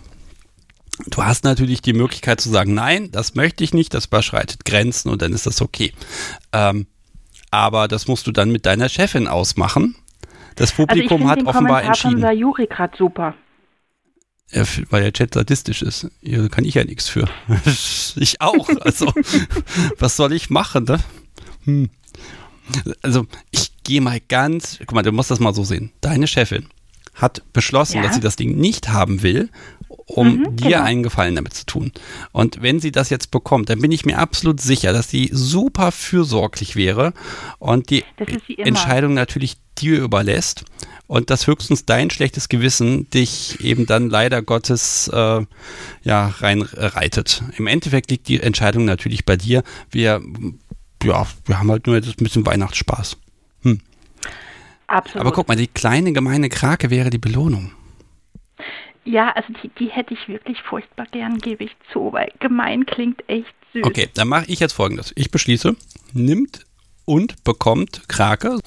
Du 1.08 1.24
hast 1.24 1.44
natürlich 1.44 1.82
die 1.82 1.94
Möglichkeit 1.94 2.40
zu 2.42 2.50
sagen, 2.50 2.74
nein, 2.74 3.12
das 3.12 3.36
möchte 3.36 3.64
ich 3.64 3.74
nicht, 3.74 3.94
das 3.94 4.06
überschreitet 4.08 4.66
Grenzen 4.66 5.10
und 5.10 5.22
dann 5.22 5.34
ist 5.34 5.46
das 5.46 5.62
okay. 5.62 5.94
Ähm, 6.54 6.88
aber 7.52 7.88
das 7.88 8.08
musst 8.08 8.28
du 8.28 8.32
dann 8.32 8.52
mit 8.52 8.66
deiner 8.66 8.90
Chefin 8.90 9.28
ausmachen. 9.28 9.96
Das 10.56 10.72
Publikum 10.72 11.24
also 11.24 11.26
ich 11.26 11.30
hat 11.32 11.40
den 11.40 11.48
offenbar 11.48 11.82
Kommentar 11.82 11.96
von 11.96 12.12
entschieden, 12.12 12.22
Sayuri 12.22 12.68
gerade 12.68 12.98
super. 12.98 13.34
Ja, 14.52 14.64
weil 14.90 15.02
der 15.04 15.12
Chat 15.14 15.34
sadistisch 15.34 15.82
ist. 15.82 16.10
Hier 16.22 16.48
kann 16.50 16.66
ich 16.66 16.76
ja 16.76 16.84
nichts 16.84 17.10
für. 17.10 17.28
ich 18.16 18.40
auch. 18.42 18.70
Also, 18.82 19.12
was 20.00 20.16
soll 20.16 20.34
ich 20.34 20.50
machen, 20.50 20.86
ne? 20.86 21.00
Hm. 21.66 21.90
Also, 23.04 23.28
ich 23.52 23.72
gehe 23.84 24.02
mal 24.02 24.20
ganz, 24.28 24.78
guck 24.80 24.94
mal, 24.94 25.04
du 25.04 25.12
musst 25.12 25.30
das 25.32 25.40
mal 25.40 25.54
so 25.54 25.64
sehen. 25.64 25.92
Deine 26.02 26.26
Chefin 26.28 26.68
hat 27.14 27.44
beschlossen, 27.54 27.98
Ja. 27.98 28.04
dass 28.04 28.16
sie 28.16 28.22
das 28.22 28.36
Ding 28.36 28.58
nicht 28.58 28.90
haben 28.90 29.22
will, 29.22 29.50
um 30.08 30.40
Mhm, 30.40 30.56
dir 30.58 30.70
genau. 30.72 30.84
einen 30.84 31.04
Gefallen 31.04 31.36
damit 31.36 31.54
zu 31.54 31.66
tun. 31.66 31.92
Und 32.32 32.62
wenn 32.62 32.80
sie 32.80 32.92
das 32.92 33.10
jetzt 33.10 33.32
bekommt, 33.32 33.70
dann 33.70 33.80
bin 33.80 33.92
ich 33.92 34.06
mir 34.06 34.18
absolut 34.20 34.60
sicher, 34.60 34.92
dass 34.94 35.10
sie 35.10 35.30
super 35.32 35.92
fürsorglich 35.92 36.76
wäre 36.76 37.14
und 37.60 37.90
die. 37.90 38.04
Entscheidung 38.58 39.14
natürlich 39.14 39.58
dir 39.78 40.02
überlässt 40.02 40.66
und 41.08 41.30
dass 41.30 41.48
höchstens 41.48 41.86
dein 41.86 42.10
schlechtes 42.10 42.50
Gewissen 42.50 43.10
dich 43.12 43.60
eben 43.62 43.86
dann 43.86 44.10
leider 44.10 44.42
Gottes 44.42 45.08
äh, 45.14 45.46
ja 46.04 46.28
reinreitet. 46.28 47.44
Im 47.58 47.68
Endeffekt 47.68 48.10
liegt 48.12 48.28
die 48.28 48.40
Entscheidung 48.42 48.86
natürlich 48.86 49.26
bei 49.26 49.38
dir. 49.38 49.64
Wir 49.92 50.22
ja, 51.06 51.26
wir 51.46 51.60
haben 51.60 51.72
halt 51.72 51.88
nur 51.88 51.96
jetzt 51.96 52.08
ein 52.08 52.24
bisschen 52.24 52.46
Weihnachtsspaß. 52.46 53.18
Hm. 53.62 53.80
Absolut. 54.88 55.22
Aber 55.22 55.32
guck 55.36 55.48
mal, 55.48 55.56
die 55.58 55.68
kleine 55.68 56.14
gemeine 56.14 56.50
Krake 56.50 56.90
wäre 56.90 57.10
die 57.10 57.18
Belohnung. 57.18 57.72
Ja, 59.04 59.32
also 59.32 59.54
die, 59.62 59.70
die 59.80 59.90
hätte 59.90 60.14
ich 60.16 60.28
wirklich 60.28 60.62
furchtbar 60.64 61.06
gern, 61.12 61.38
gebe 61.38 61.64
ich 61.64 61.72
zu, 61.94 62.12
weil 62.12 62.32
gemein 62.40 62.86
klingt 62.86 63.24
echt 63.30 63.54
süß. 63.74 63.84
Okay, 63.84 64.10
dann 64.16 64.28
mache 64.28 64.46
ich 64.48 64.60
jetzt 64.60 64.74
folgendes. 64.74 65.14
Ich 65.16 65.30
beschließe, 65.30 65.76
nimmt 66.14 66.66
und 67.06 67.44
bekommt 67.44 68.10
Krake 68.10 68.58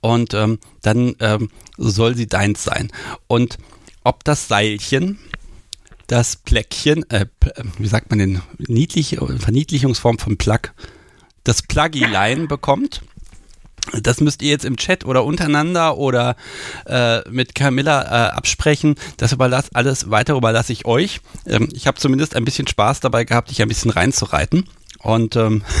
und 0.00 0.34
ähm, 0.34 0.58
dann 0.82 1.16
ähm, 1.20 1.50
soll 1.78 2.14
sie 2.14 2.26
deins 2.26 2.64
sein. 2.64 2.90
Und 3.26 3.56
ob 4.04 4.24
das 4.24 4.46
Seilchen, 4.48 5.18
das 6.06 6.36
Pläckchen, 6.36 7.08
äh, 7.10 7.26
äh, 7.40 7.64
wie 7.78 7.86
sagt 7.86 8.10
man 8.10 8.18
denn, 8.18 8.42
niedliche 8.58 9.16
Verniedlichungsform 9.38 10.18
von 10.18 10.36
Plug, 10.36 10.72
das 11.48 11.62
Pluggy-Line 11.62 12.46
bekommt, 12.46 13.02
das 14.02 14.20
müsst 14.20 14.42
ihr 14.42 14.50
jetzt 14.50 14.66
im 14.66 14.76
Chat 14.76 15.06
oder 15.06 15.24
untereinander 15.24 15.96
oder 15.96 16.36
äh, 16.86 17.26
mit 17.30 17.54
Camilla 17.54 18.02
äh, 18.02 18.30
absprechen. 18.32 18.96
Das 19.16 19.32
überlass, 19.32 19.74
alles 19.74 20.10
weiter 20.10 20.34
überlasse 20.34 20.72
ich 20.74 20.84
euch. 20.84 21.20
Ähm, 21.46 21.70
ich 21.72 21.86
habe 21.86 21.98
zumindest 21.98 22.36
ein 22.36 22.44
bisschen 22.44 22.66
Spaß 22.66 23.00
dabei 23.00 23.24
gehabt, 23.24 23.50
dich 23.50 23.62
ein 23.62 23.68
bisschen 23.68 23.90
reinzureiten. 23.90 24.68
Und 24.98 25.36
ähm, 25.36 25.62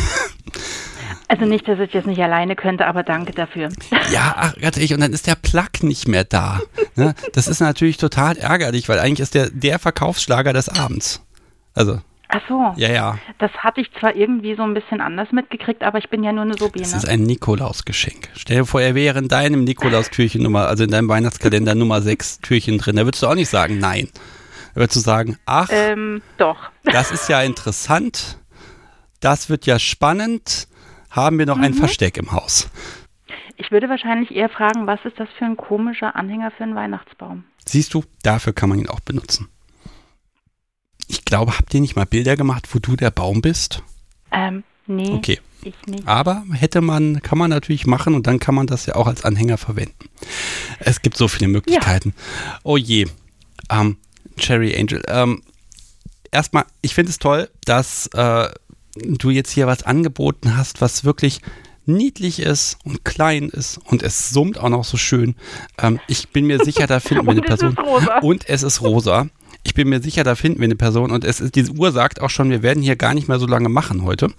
Also 1.30 1.44
nicht, 1.44 1.68
dass 1.68 1.78
ich 1.78 1.90
das 1.90 2.06
nicht 2.06 2.22
alleine 2.22 2.56
könnte, 2.56 2.86
aber 2.86 3.02
danke 3.02 3.32
dafür. 3.32 3.68
ja, 4.10 4.34
ach, 4.34 4.54
ganz 4.56 4.78
ehrlich, 4.78 4.94
und 4.94 5.00
dann 5.00 5.12
ist 5.12 5.26
der 5.26 5.34
Plug 5.34 5.82
nicht 5.82 6.08
mehr 6.08 6.24
da. 6.24 6.60
Ne? 6.96 7.14
Das 7.34 7.48
ist 7.48 7.60
natürlich 7.60 7.98
total 7.98 8.38
ärgerlich, 8.38 8.88
weil 8.88 8.98
eigentlich 8.98 9.20
ist 9.20 9.34
der 9.34 9.50
der 9.50 9.78
Verkaufsschlager 9.78 10.54
des 10.54 10.70
Abends. 10.70 11.20
Also, 11.74 12.00
Ach 12.28 12.40
so. 12.48 12.74
ja, 12.76 12.90
ja. 12.90 13.18
Das 13.38 13.50
hatte 13.54 13.80
ich 13.80 13.90
zwar 13.98 14.14
irgendwie 14.14 14.54
so 14.54 14.62
ein 14.62 14.74
bisschen 14.74 15.00
anders 15.00 15.32
mitgekriegt, 15.32 15.82
aber 15.82 15.98
ich 15.98 16.10
bin 16.10 16.22
ja 16.22 16.32
nur 16.32 16.42
eine 16.42 16.52
Das 16.52 16.60
Sobine. 16.60 16.84
ist 16.86 17.08
ein 17.08 17.22
Nikolausgeschenk. 17.22 18.28
Stell 18.36 18.58
dir 18.58 18.64
vor, 18.66 18.80
er 18.82 18.94
wäre 18.94 19.18
in 19.18 19.28
deinem 19.28 19.64
Nikolaustürchen 19.64 20.42
Nummer, 20.42 20.66
also 20.68 20.84
in 20.84 20.90
deinem 20.90 21.08
Weihnachtskalender 21.08 21.74
Nummer 21.74 22.02
6 22.02 22.40
Türchen 22.40 22.78
drin. 22.78 22.96
Da 22.96 23.04
würdest 23.06 23.22
du 23.22 23.28
auch 23.28 23.34
nicht 23.34 23.48
sagen, 23.48 23.78
nein. 23.78 24.08
Da 24.74 24.80
würdest 24.82 24.96
du 24.96 25.00
sagen, 25.00 25.38
ach, 25.46 25.68
ähm, 25.72 26.20
doch. 26.36 26.70
das 26.84 27.10
ist 27.10 27.28
ja 27.28 27.40
interessant. 27.42 28.38
Das 29.20 29.48
wird 29.50 29.66
ja 29.66 29.78
spannend. 29.78 30.68
Haben 31.10 31.38
wir 31.38 31.46
noch 31.46 31.58
ein 31.58 31.72
Mhm. 31.72 31.76
Versteck 31.76 32.18
im 32.18 32.32
Haus? 32.32 32.68
Ich 33.56 33.70
würde 33.72 33.88
wahrscheinlich 33.88 34.30
eher 34.30 34.50
fragen, 34.50 34.86
was 34.86 35.00
ist 35.04 35.18
das 35.18 35.28
für 35.38 35.46
ein 35.46 35.56
komischer 35.56 36.14
Anhänger 36.14 36.50
für 36.50 36.62
einen 36.64 36.74
Weihnachtsbaum? 36.76 37.44
Siehst 37.64 37.92
du, 37.94 38.04
dafür 38.22 38.52
kann 38.52 38.68
man 38.68 38.78
ihn 38.78 38.88
auch 38.88 39.00
benutzen. 39.00 39.48
Ich 41.08 41.24
glaube, 41.24 41.58
habt 41.58 41.74
ihr 41.74 41.80
nicht 41.80 41.96
mal 41.96 42.06
Bilder 42.06 42.36
gemacht, 42.36 42.68
wo 42.72 42.78
du 42.78 42.94
der 42.94 43.10
Baum 43.10 43.40
bist? 43.40 43.82
Ähm, 44.30 44.62
nee, 44.86 45.10
Okay. 45.10 45.40
Aber 46.06 46.44
hätte 46.52 46.80
man, 46.80 47.20
kann 47.20 47.36
man 47.36 47.50
natürlich 47.50 47.86
machen 47.86 48.14
und 48.14 48.26
dann 48.26 48.38
kann 48.38 48.54
man 48.54 48.68
das 48.68 48.86
ja 48.86 48.94
auch 48.94 49.06
als 49.08 49.24
Anhänger 49.24 49.58
verwenden. 49.58 50.08
Es 50.78 51.02
gibt 51.02 51.16
so 51.16 51.26
viele 51.26 51.48
Möglichkeiten. 51.48 52.14
Oh 52.62 52.76
je. 52.76 53.06
Ähm, 53.68 53.96
Cherry 54.38 54.76
Angel. 54.78 55.02
Ähm, 55.08 55.42
erstmal, 56.30 56.64
ich 56.80 56.94
finde 56.94 57.10
es 57.10 57.18
toll, 57.18 57.50
dass 57.64 58.06
äh, 58.14 58.48
du 58.94 59.30
jetzt 59.30 59.50
hier 59.50 59.66
was 59.66 59.82
angeboten 59.82 60.56
hast, 60.56 60.80
was 60.80 61.04
wirklich 61.04 61.40
niedlich 61.86 62.40
ist 62.40 62.76
und 62.84 63.04
klein 63.04 63.48
ist 63.48 63.78
und 63.78 64.02
es 64.02 64.30
summt 64.30 64.58
auch 64.58 64.68
noch 64.68 64.84
so 64.84 64.96
schön. 64.96 65.34
Ähm, 65.78 65.98
ich 66.06 66.28
bin 66.28 66.46
mir 66.46 66.62
sicher, 66.62 66.86
da 66.86 67.00
finden 67.00 67.26
wir 67.26 67.32
eine 67.32 67.40
Person. 67.42 67.76
Und 68.22 68.48
es 68.48 68.62
ist 68.62 68.82
rosa. 68.82 69.28
Ich 69.64 69.74
bin 69.74 69.88
mir 69.88 70.00
sicher, 70.00 70.24
da 70.24 70.34
finden 70.34 70.60
wir 70.60 70.64
eine 70.64 70.76
Person 70.76 71.10
und 71.10 71.24
es 71.24 71.40
ist, 71.40 71.54
diese 71.54 71.72
Uhr 71.72 71.92
sagt 71.92 72.20
auch 72.20 72.30
schon, 72.30 72.50
wir 72.50 72.62
werden 72.62 72.82
hier 72.82 72.96
gar 72.96 73.14
nicht 73.14 73.28
mehr 73.28 73.38
so 73.38 73.46
lange 73.46 73.68
machen 73.68 74.02
heute. 74.04 74.30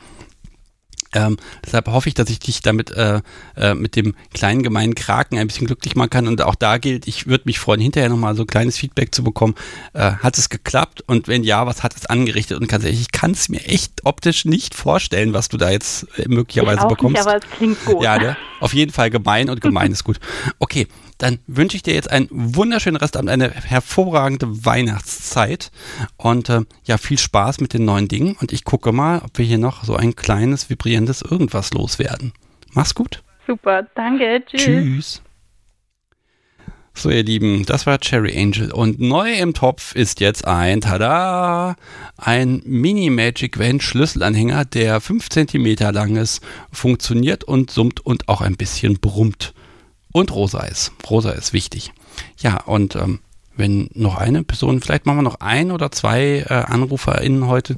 Ähm, 1.14 1.38
deshalb 1.66 1.88
hoffe 1.88 2.08
ich, 2.08 2.14
dass 2.14 2.30
ich 2.30 2.40
dich 2.40 2.62
damit 2.62 2.92
äh, 2.92 3.22
äh, 3.56 3.74
mit 3.74 3.96
dem 3.96 4.14
kleinen 4.34 4.62
gemeinen 4.62 4.94
Kraken 4.94 5.40
ein 5.40 5.48
bisschen 5.48 5.66
glücklich 5.66 5.96
machen 5.96 6.12
kann. 6.12 6.28
Und 6.28 6.42
auch 6.44 6.56
da 6.56 6.78
gilt, 6.78 7.08
ich 7.08 7.26
würde 7.26 7.46
mich 7.46 7.58
freuen, 7.58 7.82
hinterher 7.82 8.10
nochmal 8.10 8.36
so 8.36 8.44
ein 8.44 8.48
kleines 8.48 8.78
Feedback 8.78 9.14
zu 9.16 9.24
bekommen. 9.24 9.56
Äh, 9.94 10.12
hat 10.12 10.38
es 10.38 10.50
geklappt? 10.50 11.04
Und 11.08 11.28
wenn 11.28 11.44
ja, 11.44 11.66
was 11.66 11.82
hat 11.82 11.96
es 11.96 12.06
angerichtet? 12.06 12.60
Und 12.60 12.72
ehrlich, 12.72 13.02
ich 13.02 13.12
kann 13.12 13.32
es 13.32 13.50
mir 13.50 13.66
echt 13.66 14.06
optisch 14.06 14.46
nicht 14.46 14.76
vorstellen, 14.76 15.34
was 15.34 15.50
du 15.50 15.58
da 15.58 15.72
jetzt 15.72 16.06
äh, 16.18 16.26
möglicherweise 16.28 16.78
ich 16.78 16.84
auch 16.84 16.90
bekommst. 16.90 17.18
Nicht, 17.18 17.28
aber 17.28 17.38
es 17.38 17.58
klingt 17.58 17.86
gut. 17.86 18.04
Ja, 18.04 18.18
ne? 18.18 18.38
auf 18.60 18.74
jeden 18.74 18.92
Fall 18.92 19.10
gemein 19.10 19.50
und 19.50 19.62
gemein 19.62 19.92
ist 19.92 20.04
gut. 20.04 20.20
Okay, 20.60 20.88
dann 21.20 21.40
wünsche 21.46 21.78
ich 21.78 21.84
dir 21.84 21.94
jetzt 21.94 22.10
einen 22.10 22.28
wunderschönen 22.32 22.98
Restabend, 22.98 23.30
eine 23.30 23.52
hervorragende 23.52 24.66
Weihnachtszeit 24.66 25.72
und 26.18 26.50
äh, 26.50 26.62
ja, 26.86 26.98
viel 26.98 27.20
Spaß 27.20 27.60
mit 27.60 27.74
den 27.74 27.86
neuen 27.86 28.08
Dingen 28.08 28.36
und 28.40 28.52
ich 28.52 28.64
gucke 28.64 28.92
mal, 28.92 29.22
ob 29.24 29.38
wir 29.38 29.46
hier 29.46 29.60
noch 29.60 29.84
so 29.84 29.96
ein 29.96 30.16
kleines, 30.16 30.70
vibrierendes 30.70 31.22
irgendwas 31.22 31.74
loswerden. 31.74 32.34
Mach's 32.74 32.96
gut. 32.96 33.22
Super, 33.46 33.84
danke, 33.96 34.44
tschüss. 34.46 34.64
Tschüss. 34.64 35.22
So, 36.94 37.10
ihr 37.10 37.24
Lieben, 37.24 37.66
das 37.66 37.86
war 37.86 37.98
Cherry 38.00 38.38
Angel. 38.38 38.72
Und 38.72 39.00
neu 39.00 39.32
im 39.34 39.54
Topf 39.54 39.96
ist 39.96 40.20
jetzt 40.20 40.46
ein, 40.46 40.82
tada, 40.82 41.76
ein 42.18 42.62
Mini 42.66 43.10
Magic 43.10 43.58
Vent 43.58 43.84
Schlüsselanhänger, 43.84 44.66
der 44.66 45.00
5 45.00 45.30
cm 45.30 45.78
lang 45.94 46.18
ist, 46.18 46.44
funktioniert 46.72 47.44
und 47.44 47.72
summt 47.72 48.06
und 48.06 48.28
auch 48.28 48.42
ein 48.42 48.58
bisschen 48.58 49.00
brummt. 49.00 49.54
Und 50.12 50.34
rosa 50.34 50.62
ist. 50.62 50.92
Rosa 51.10 51.32
ist 51.32 51.54
wichtig. 51.54 51.92
Ja, 52.40 52.62
und 52.62 52.96
ähm, 52.96 53.20
wenn 53.56 53.90
noch 53.94 54.16
eine 54.16 54.44
Person, 54.44 54.82
vielleicht 54.82 55.06
machen 55.06 55.20
wir 55.20 55.24
noch 55.24 55.42
ein 55.42 55.72
oder 55.72 55.92
zwei 55.92 56.46
äh, 56.48 56.54
AnruferInnen 56.54 57.48
heute, 57.48 57.78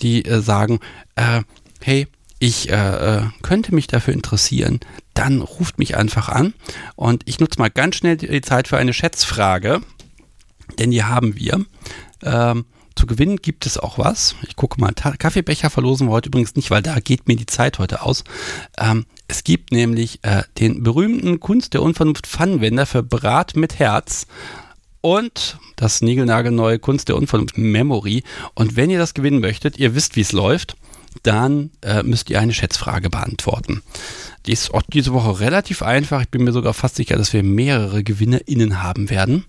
die 0.00 0.24
äh, 0.24 0.40
sagen, 0.40 0.80
äh, 1.14 1.42
hey, 1.80 2.06
ich 2.40 2.70
äh, 2.70 3.18
äh, 3.18 3.22
könnte 3.42 3.74
mich 3.74 3.86
dafür 3.86 4.14
interessieren, 4.14 4.80
dann 5.14 5.40
ruft 5.40 5.78
mich 5.78 5.96
einfach 5.96 6.28
an 6.28 6.54
und 6.96 7.22
ich 7.26 7.38
nutze 7.38 7.58
mal 7.58 7.70
ganz 7.70 7.96
schnell 7.96 8.16
die 8.16 8.40
Zeit 8.40 8.66
für 8.66 8.78
eine 8.78 8.94
Schätzfrage, 8.94 9.80
denn 10.78 10.90
die 10.90 11.04
haben 11.04 11.36
wir. 11.36 11.64
Ähm, 12.22 12.64
zu 12.96 13.06
gewinnen 13.06 13.36
gibt 13.36 13.66
es 13.66 13.78
auch 13.78 13.98
was. 13.98 14.34
Ich 14.46 14.56
gucke 14.56 14.80
mal, 14.80 14.92
Ta 14.92 15.16
Kaffeebecher 15.16 15.70
verlosen 15.70 16.08
wir 16.08 16.12
heute 16.12 16.28
übrigens 16.28 16.56
nicht, 16.56 16.70
weil 16.70 16.82
da 16.82 16.98
geht 17.00 17.28
mir 17.28 17.36
die 17.36 17.46
Zeit 17.46 17.78
heute 17.78 18.02
aus. 18.02 18.24
Ähm, 18.78 19.06
es 19.30 19.44
gibt 19.44 19.70
nämlich 19.70 20.18
äh, 20.22 20.42
den 20.58 20.82
berühmten 20.82 21.38
Kunst 21.38 21.74
der 21.74 21.82
Unvernunft 21.82 22.26
Pfannenwender 22.26 22.84
für 22.84 23.04
Brat 23.04 23.54
mit 23.54 23.78
Herz 23.78 24.26
und 25.02 25.56
das 25.76 26.02
niegelnagelneue 26.02 26.80
Kunst 26.80 27.08
der 27.08 27.16
Unvernunft 27.16 27.56
Memory. 27.56 28.24
Und 28.54 28.74
wenn 28.74 28.90
ihr 28.90 28.98
das 28.98 29.14
gewinnen 29.14 29.40
möchtet, 29.40 29.78
ihr 29.78 29.94
wisst, 29.94 30.16
wie 30.16 30.22
es 30.22 30.32
läuft, 30.32 30.76
dann 31.22 31.70
äh, 31.82 32.02
müsst 32.02 32.28
ihr 32.28 32.40
eine 32.40 32.52
Schätzfrage 32.52 33.08
beantworten. 33.08 33.82
Die 34.46 34.52
ist 34.52 34.74
auch 34.74 34.82
diese 34.82 35.12
Woche 35.12 35.38
relativ 35.38 35.82
einfach. 35.82 36.22
Ich 36.22 36.28
bin 36.28 36.42
mir 36.42 36.52
sogar 36.52 36.74
fast 36.74 36.96
sicher, 36.96 37.16
dass 37.16 37.32
wir 37.32 37.44
mehrere 37.44 38.02
GewinnerInnen 38.02 38.82
haben 38.82 39.10
werden. 39.10 39.44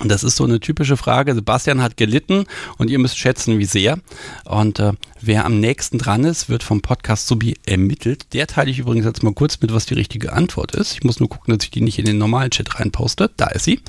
Und 0.00 0.10
das 0.10 0.24
ist 0.24 0.36
so 0.36 0.44
eine 0.44 0.58
typische 0.58 0.96
Frage. 0.96 1.34
Sebastian 1.34 1.80
hat 1.80 1.96
gelitten 1.96 2.46
und 2.78 2.90
ihr 2.90 2.98
müsst 2.98 3.16
schätzen, 3.16 3.60
wie 3.60 3.64
sehr. 3.64 3.98
Und 4.44 4.80
äh, 4.80 4.92
wer 5.20 5.44
am 5.44 5.60
nächsten 5.60 5.98
dran 5.98 6.24
ist, 6.24 6.48
wird 6.48 6.64
vom 6.64 6.82
Podcast 6.82 7.28
Subi 7.28 7.54
ermittelt. 7.64 8.32
Der 8.34 8.48
teile 8.48 8.70
ich 8.70 8.80
übrigens 8.80 9.06
jetzt 9.06 9.22
mal 9.22 9.32
kurz 9.32 9.60
mit, 9.60 9.72
was 9.72 9.86
die 9.86 9.94
richtige 9.94 10.32
Antwort 10.32 10.74
ist. 10.74 10.94
Ich 10.94 11.04
muss 11.04 11.20
nur 11.20 11.28
gucken, 11.28 11.56
dass 11.56 11.64
ich 11.64 11.70
die 11.70 11.80
nicht 11.80 12.00
in 12.00 12.06
den 12.06 12.18
normalen 12.18 12.50
Chat 12.50 12.80
reinposte. 12.80 13.30
Da 13.36 13.46
ist 13.46 13.64
sie. 13.64 13.80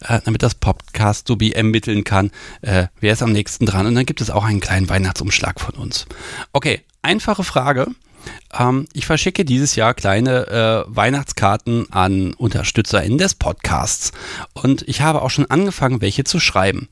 Äh, 0.00 0.20
damit 0.24 0.42
das 0.42 0.54
Podcast 0.54 1.28
Subi 1.28 1.52
ermitteln 1.52 2.04
kann, 2.04 2.30
äh, 2.60 2.88
wer 3.00 3.14
ist 3.14 3.22
am 3.22 3.32
nächsten 3.32 3.64
dran. 3.64 3.86
Und 3.86 3.94
dann 3.94 4.06
gibt 4.06 4.20
es 4.20 4.30
auch 4.30 4.44
einen 4.44 4.60
kleinen 4.60 4.90
Weihnachtsumschlag 4.90 5.58
von 5.58 5.74
uns. 5.76 6.06
Okay, 6.52 6.82
einfache 7.00 7.44
Frage. 7.44 7.86
Ähm, 8.52 8.86
ich 8.92 9.06
verschicke 9.06 9.44
dieses 9.44 9.76
Jahr 9.76 9.94
kleine 9.94 10.46
äh, 10.48 10.94
Weihnachtskarten 10.94 11.90
an 11.92 12.34
UnterstützerInnen 12.34 13.18
des 13.18 13.34
Podcasts. 13.34 14.12
Und 14.54 14.82
ich 14.88 15.00
habe 15.00 15.22
auch 15.22 15.30
schon 15.30 15.50
angefangen, 15.50 16.00
welche 16.00 16.24
zu 16.24 16.40
schreiben. 16.40 16.88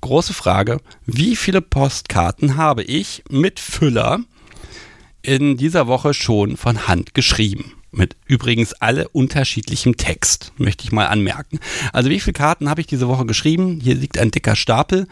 Große 0.00 0.34
Frage, 0.34 0.80
wie 1.06 1.36
viele 1.36 1.60
Postkarten 1.60 2.56
habe 2.56 2.82
ich 2.82 3.22
mit 3.30 3.60
Füller 3.60 4.18
in 5.22 5.56
dieser 5.56 5.86
Woche 5.86 6.14
schon 6.14 6.56
von 6.56 6.88
Hand 6.88 7.14
geschrieben? 7.14 7.74
Mit 7.94 8.16
übrigens 8.24 8.72
alle 8.72 9.08
unterschiedlichem 9.08 9.98
Text, 9.98 10.54
möchte 10.56 10.84
ich 10.84 10.92
mal 10.92 11.08
anmerken. 11.08 11.60
Also 11.92 12.08
wie 12.08 12.20
viele 12.20 12.32
Karten 12.32 12.70
habe 12.70 12.80
ich 12.80 12.86
diese 12.86 13.06
Woche 13.06 13.26
geschrieben? 13.26 13.80
Hier 13.82 13.94
liegt 13.94 14.16
ein 14.16 14.30
dicker 14.30 14.56
Stapel 14.56 15.06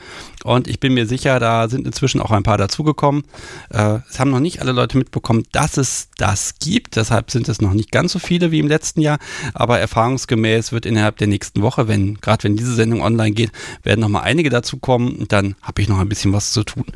und 0.45 0.67
ich 0.67 0.81
bin 0.81 0.95
mir 0.95 1.07
sicher, 1.07 1.39
da 1.39 1.69
sind 1.69 1.87
inzwischen 1.87 2.23
auch 2.23 2.31
ein 2.31 2.43
paar 2.43 2.57
dazugekommen. 2.57 3.25
Äh, 3.69 3.99
es 4.09 4.19
haben 4.19 4.31
noch 4.31 4.41
nicht 4.41 4.63
alle 4.63 4.73
Leute 4.73 4.97
mitbekommen, 4.97 5.45
dass 5.53 5.77
es 5.77 6.09
das 6.17 6.55
gibt. 6.59 6.97
Deshalb 6.97 7.31
sind 7.31 7.51
es 7.51 7.61
noch 7.61 7.75
nicht 7.75 7.93
ganz 7.93 8.13
so 8.13 8.19
viele 8.19 8.51
wie 8.51 8.61
im 8.61 8.69
letzten 8.69 9.03
Jahr. 9.03 9.19
Aber 9.53 9.79
erfahrungsgemäß 9.79 10.73
wird 10.73 10.87
innerhalb 10.87 11.19
der 11.19 11.27
nächsten 11.27 11.61
Woche, 11.61 11.87
wenn 11.87 12.15
gerade 12.23 12.45
wenn 12.45 12.57
diese 12.57 12.75
Sendung 12.75 13.03
online 13.03 13.33
geht, 13.33 13.53
werden 13.83 14.01
noch 14.01 14.09
mal 14.09 14.23
einige 14.23 14.49
dazukommen. 14.49 15.17
Und 15.17 15.33
dann 15.33 15.55
habe 15.61 15.83
ich 15.83 15.89
noch 15.91 15.99
ein 15.99 16.09
bisschen 16.09 16.33
was 16.33 16.53
zu 16.53 16.65
tun. 16.65 16.87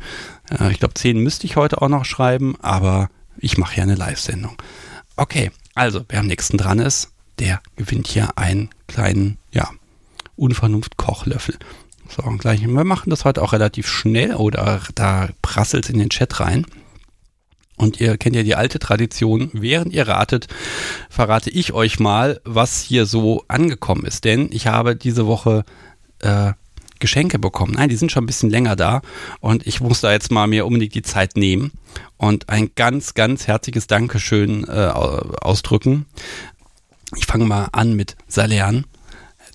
Äh, 0.49 0.71
ich 0.71 0.79
glaube, 0.79 0.95
zehn 0.95 1.19
müsste 1.19 1.45
ich 1.45 1.57
heute 1.57 1.79
auch 1.79 1.89
noch 1.89 2.05
schreiben, 2.05 2.55
aber 2.59 3.11
ich 3.37 3.59
mache 3.59 3.77
ja 3.77 3.83
eine 3.83 3.93
Live-Sendung. 3.93 4.57
Okay, 5.15 5.51
also, 5.75 6.05
wer 6.07 6.19
am 6.19 6.27
nächsten 6.27 6.57
dran 6.57 6.79
ist, 6.79 7.09
der 7.37 7.61
gewinnt 7.75 8.07
hier 8.07 8.37
einen 8.37 8.69
kleinen, 8.87 9.37
ja, 9.51 9.69
Unvernunft-Kochlöffel. 10.37 11.57
So, 12.09 12.23
und 12.23 12.37
gleich, 12.39 12.61
wir 12.61 12.83
machen 12.83 13.09
das 13.09 13.25
heute 13.25 13.41
auch 13.41 13.53
relativ 13.53 13.87
schnell 13.87 14.35
oder 14.35 14.81
da 14.95 15.29
prasselt 15.41 15.85
es 15.85 15.89
in 15.89 15.99
den 15.99 16.09
Chat 16.09 16.39
rein. 16.39 16.65
Und 17.77 17.99
ihr 17.99 18.17
kennt 18.17 18.35
ja 18.35 18.43
die 18.43 18.55
alte 18.55 18.79
Tradition, 18.79 19.49
während 19.51 19.91
ihr 19.91 20.07
ratet, 20.07 20.47
verrate 21.09 21.49
ich 21.49 21.73
euch 21.73 21.99
mal, 21.99 22.39
was 22.45 22.81
hier 22.81 23.05
so 23.05 23.43
angekommen 23.49 24.05
ist. 24.05 24.23
Denn 24.23 24.49
ich 24.51 24.67
habe 24.67 24.95
diese 24.95 25.27
Woche 25.27 25.65
äh, 26.19 26.53
Geschenke 26.99 27.39
bekommen. 27.39 27.73
Nein, 27.73 27.89
die 27.89 27.95
sind 27.95 28.11
schon 28.11 28.23
ein 28.23 28.27
bisschen 28.27 28.49
länger 28.49 28.75
da 28.75 29.01
und 29.39 29.65
ich 29.67 29.81
muss 29.81 30.01
da 30.01 30.11
jetzt 30.11 30.31
mal 30.31 30.47
mir 30.47 30.65
unbedingt 30.65 30.95
die 30.95 31.01
Zeit 31.01 31.37
nehmen 31.37 31.71
und 32.17 32.49
ein 32.49 32.71
ganz, 32.75 33.13
ganz 33.13 33.47
herzliches 33.47 33.87
Dankeschön 33.87 34.65
äh, 34.67 34.71
ausdrücken. 34.71 36.05
Ich 37.15 37.25
fange 37.25 37.45
mal 37.45 37.69
an 37.71 37.93
mit 37.93 38.15
Salern. 38.27 38.85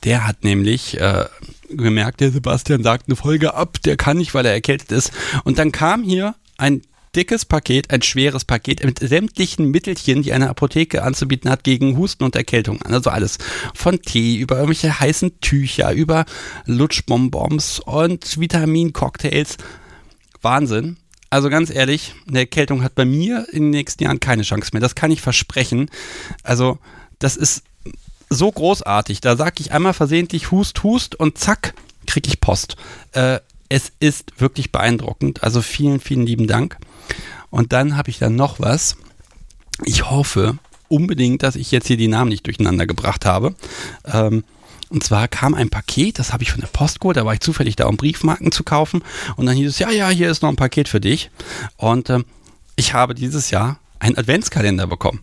Der 0.04 0.26
hat 0.26 0.44
nämlich 0.44 0.98
äh, 0.98 1.26
gemerkt, 1.68 2.20
der 2.20 2.30
Sebastian 2.30 2.82
sagt 2.82 3.08
eine 3.08 3.16
Folge 3.16 3.54
ab, 3.54 3.78
der 3.84 3.96
kann 3.96 4.16
nicht, 4.16 4.34
weil 4.34 4.46
er 4.46 4.52
erkältet 4.52 4.92
ist. 4.92 5.12
Und 5.44 5.58
dann 5.58 5.72
kam 5.72 6.02
hier 6.02 6.34
ein 6.56 6.82
dickes 7.14 7.44
Paket, 7.44 7.90
ein 7.90 8.02
schweres 8.02 8.44
Paket 8.44 8.84
mit 8.84 8.98
sämtlichen 9.00 9.70
Mittelchen, 9.70 10.22
die 10.22 10.32
eine 10.32 10.48
Apotheke 10.48 11.02
anzubieten 11.02 11.50
hat 11.50 11.64
gegen 11.64 11.96
Husten 11.96 12.24
und 12.24 12.36
Erkältung. 12.36 12.80
Also 12.82 13.10
alles 13.10 13.38
von 13.74 14.00
Tee 14.00 14.36
über 14.36 14.56
irgendwelche 14.56 15.00
heißen 15.00 15.40
Tücher, 15.40 15.92
über 15.92 16.24
Lutschbonbons 16.66 17.80
und 17.80 18.38
Vitamincocktails. 18.38 19.56
Wahnsinn. 20.42 20.96
Also 21.30 21.48
ganz 21.48 21.70
ehrlich, 21.70 22.14
eine 22.28 22.40
Erkältung 22.40 22.82
hat 22.82 22.94
bei 22.94 23.04
mir 23.04 23.46
in 23.52 23.64
den 23.64 23.70
nächsten 23.70 24.02
Jahren 24.02 24.20
keine 24.20 24.42
Chance 24.42 24.70
mehr. 24.72 24.80
Das 24.80 24.96
kann 24.96 25.12
ich 25.12 25.20
versprechen. 25.20 25.88
Also 26.42 26.78
das 27.18 27.36
ist 27.36 27.62
so 28.28 28.50
großartig. 28.50 29.20
Da 29.20 29.36
sage 29.36 29.56
ich 29.60 29.72
einmal 29.72 29.92
versehentlich 29.92 30.50
Hust, 30.50 30.82
Hust 30.82 31.14
und 31.14 31.38
zack, 31.38 31.74
kriege 32.06 32.28
ich 32.28 32.40
Post. 32.40 32.76
Äh, 33.12 33.40
es 33.70 33.92
ist 34.00 34.38
wirklich 34.38 34.72
beeindruckend. 34.72 35.42
Also 35.42 35.62
vielen, 35.62 36.00
vielen 36.00 36.26
lieben 36.26 36.46
Dank. 36.46 36.76
Und 37.48 37.72
dann 37.72 37.96
habe 37.96 38.10
ich 38.10 38.18
dann 38.18 38.36
noch 38.36 38.60
was. 38.60 38.96
Ich 39.84 40.10
hoffe 40.10 40.58
unbedingt, 40.88 41.42
dass 41.42 41.56
ich 41.56 41.70
jetzt 41.70 41.86
hier 41.86 41.96
die 41.96 42.08
Namen 42.08 42.28
nicht 42.28 42.46
durcheinander 42.46 42.86
gebracht 42.86 43.24
habe. 43.24 43.54
Ähm, 44.04 44.44
und 44.90 45.04
zwar 45.04 45.28
kam 45.28 45.54
ein 45.54 45.70
Paket, 45.70 46.18
das 46.18 46.32
habe 46.32 46.42
ich 46.42 46.50
von 46.50 46.60
der 46.60 46.66
Post 46.66 47.00
geholt, 47.00 47.16
da 47.16 47.24
war 47.24 47.32
ich 47.32 47.40
zufällig 47.40 47.76
da, 47.76 47.86
um 47.86 47.96
Briefmarken 47.96 48.50
zu 48.50 48.64
kaufen. 48.64 49.02
Und 49.36 49.46
dann 49.46 49.56
hieß 49.56 49.68
es, 49.68 49.78
ja, 49.78 49.90
ja, 49.90 50.08
hier 50.08 50.30
ist 50.30 50.42
noch 50.42 50.48
ein 50.48 50.56
Paket 50.56 50.88
für 50.88 51.00
dich. 51.00 51.30
Und 51.76 52.10
ähm, 52.10 52.24
ich 52.74 52.92
habe 52.92 53.14
dieses 53.14 53.50
Jahr 53.50 53.78
einen 54.00 54.18
Adventskalender 54.18 54.88
bekommen. 54.88 55.20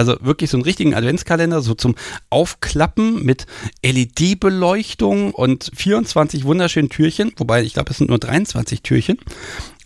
Also 0.00 0.16
wirklich 0.22 0.48
so 0.48 0.56
einen 0.56 0.64
richtigen 0.64 0.94
Adventskalender, 0.94 1.60
so 1.60 1.74
zum 1.74 1.94
Aufklappen 2.30 3.22
mit 3.22 3.44
LED-Beleuchtung 3.84 5.34
und 5.34 5.70
24 5.74 6.44
wunderschönen 6.44 6.88
Türchen. 6.88 7.32
Wobei, 7.36 7.62
ich 7.62 7.74
glaube, 7.74 7.90
es 7.90 7.98
sind 7.98 8.08
nur 8.08 8.18
23 8.18 8.80
Türchen. 8.80 9.18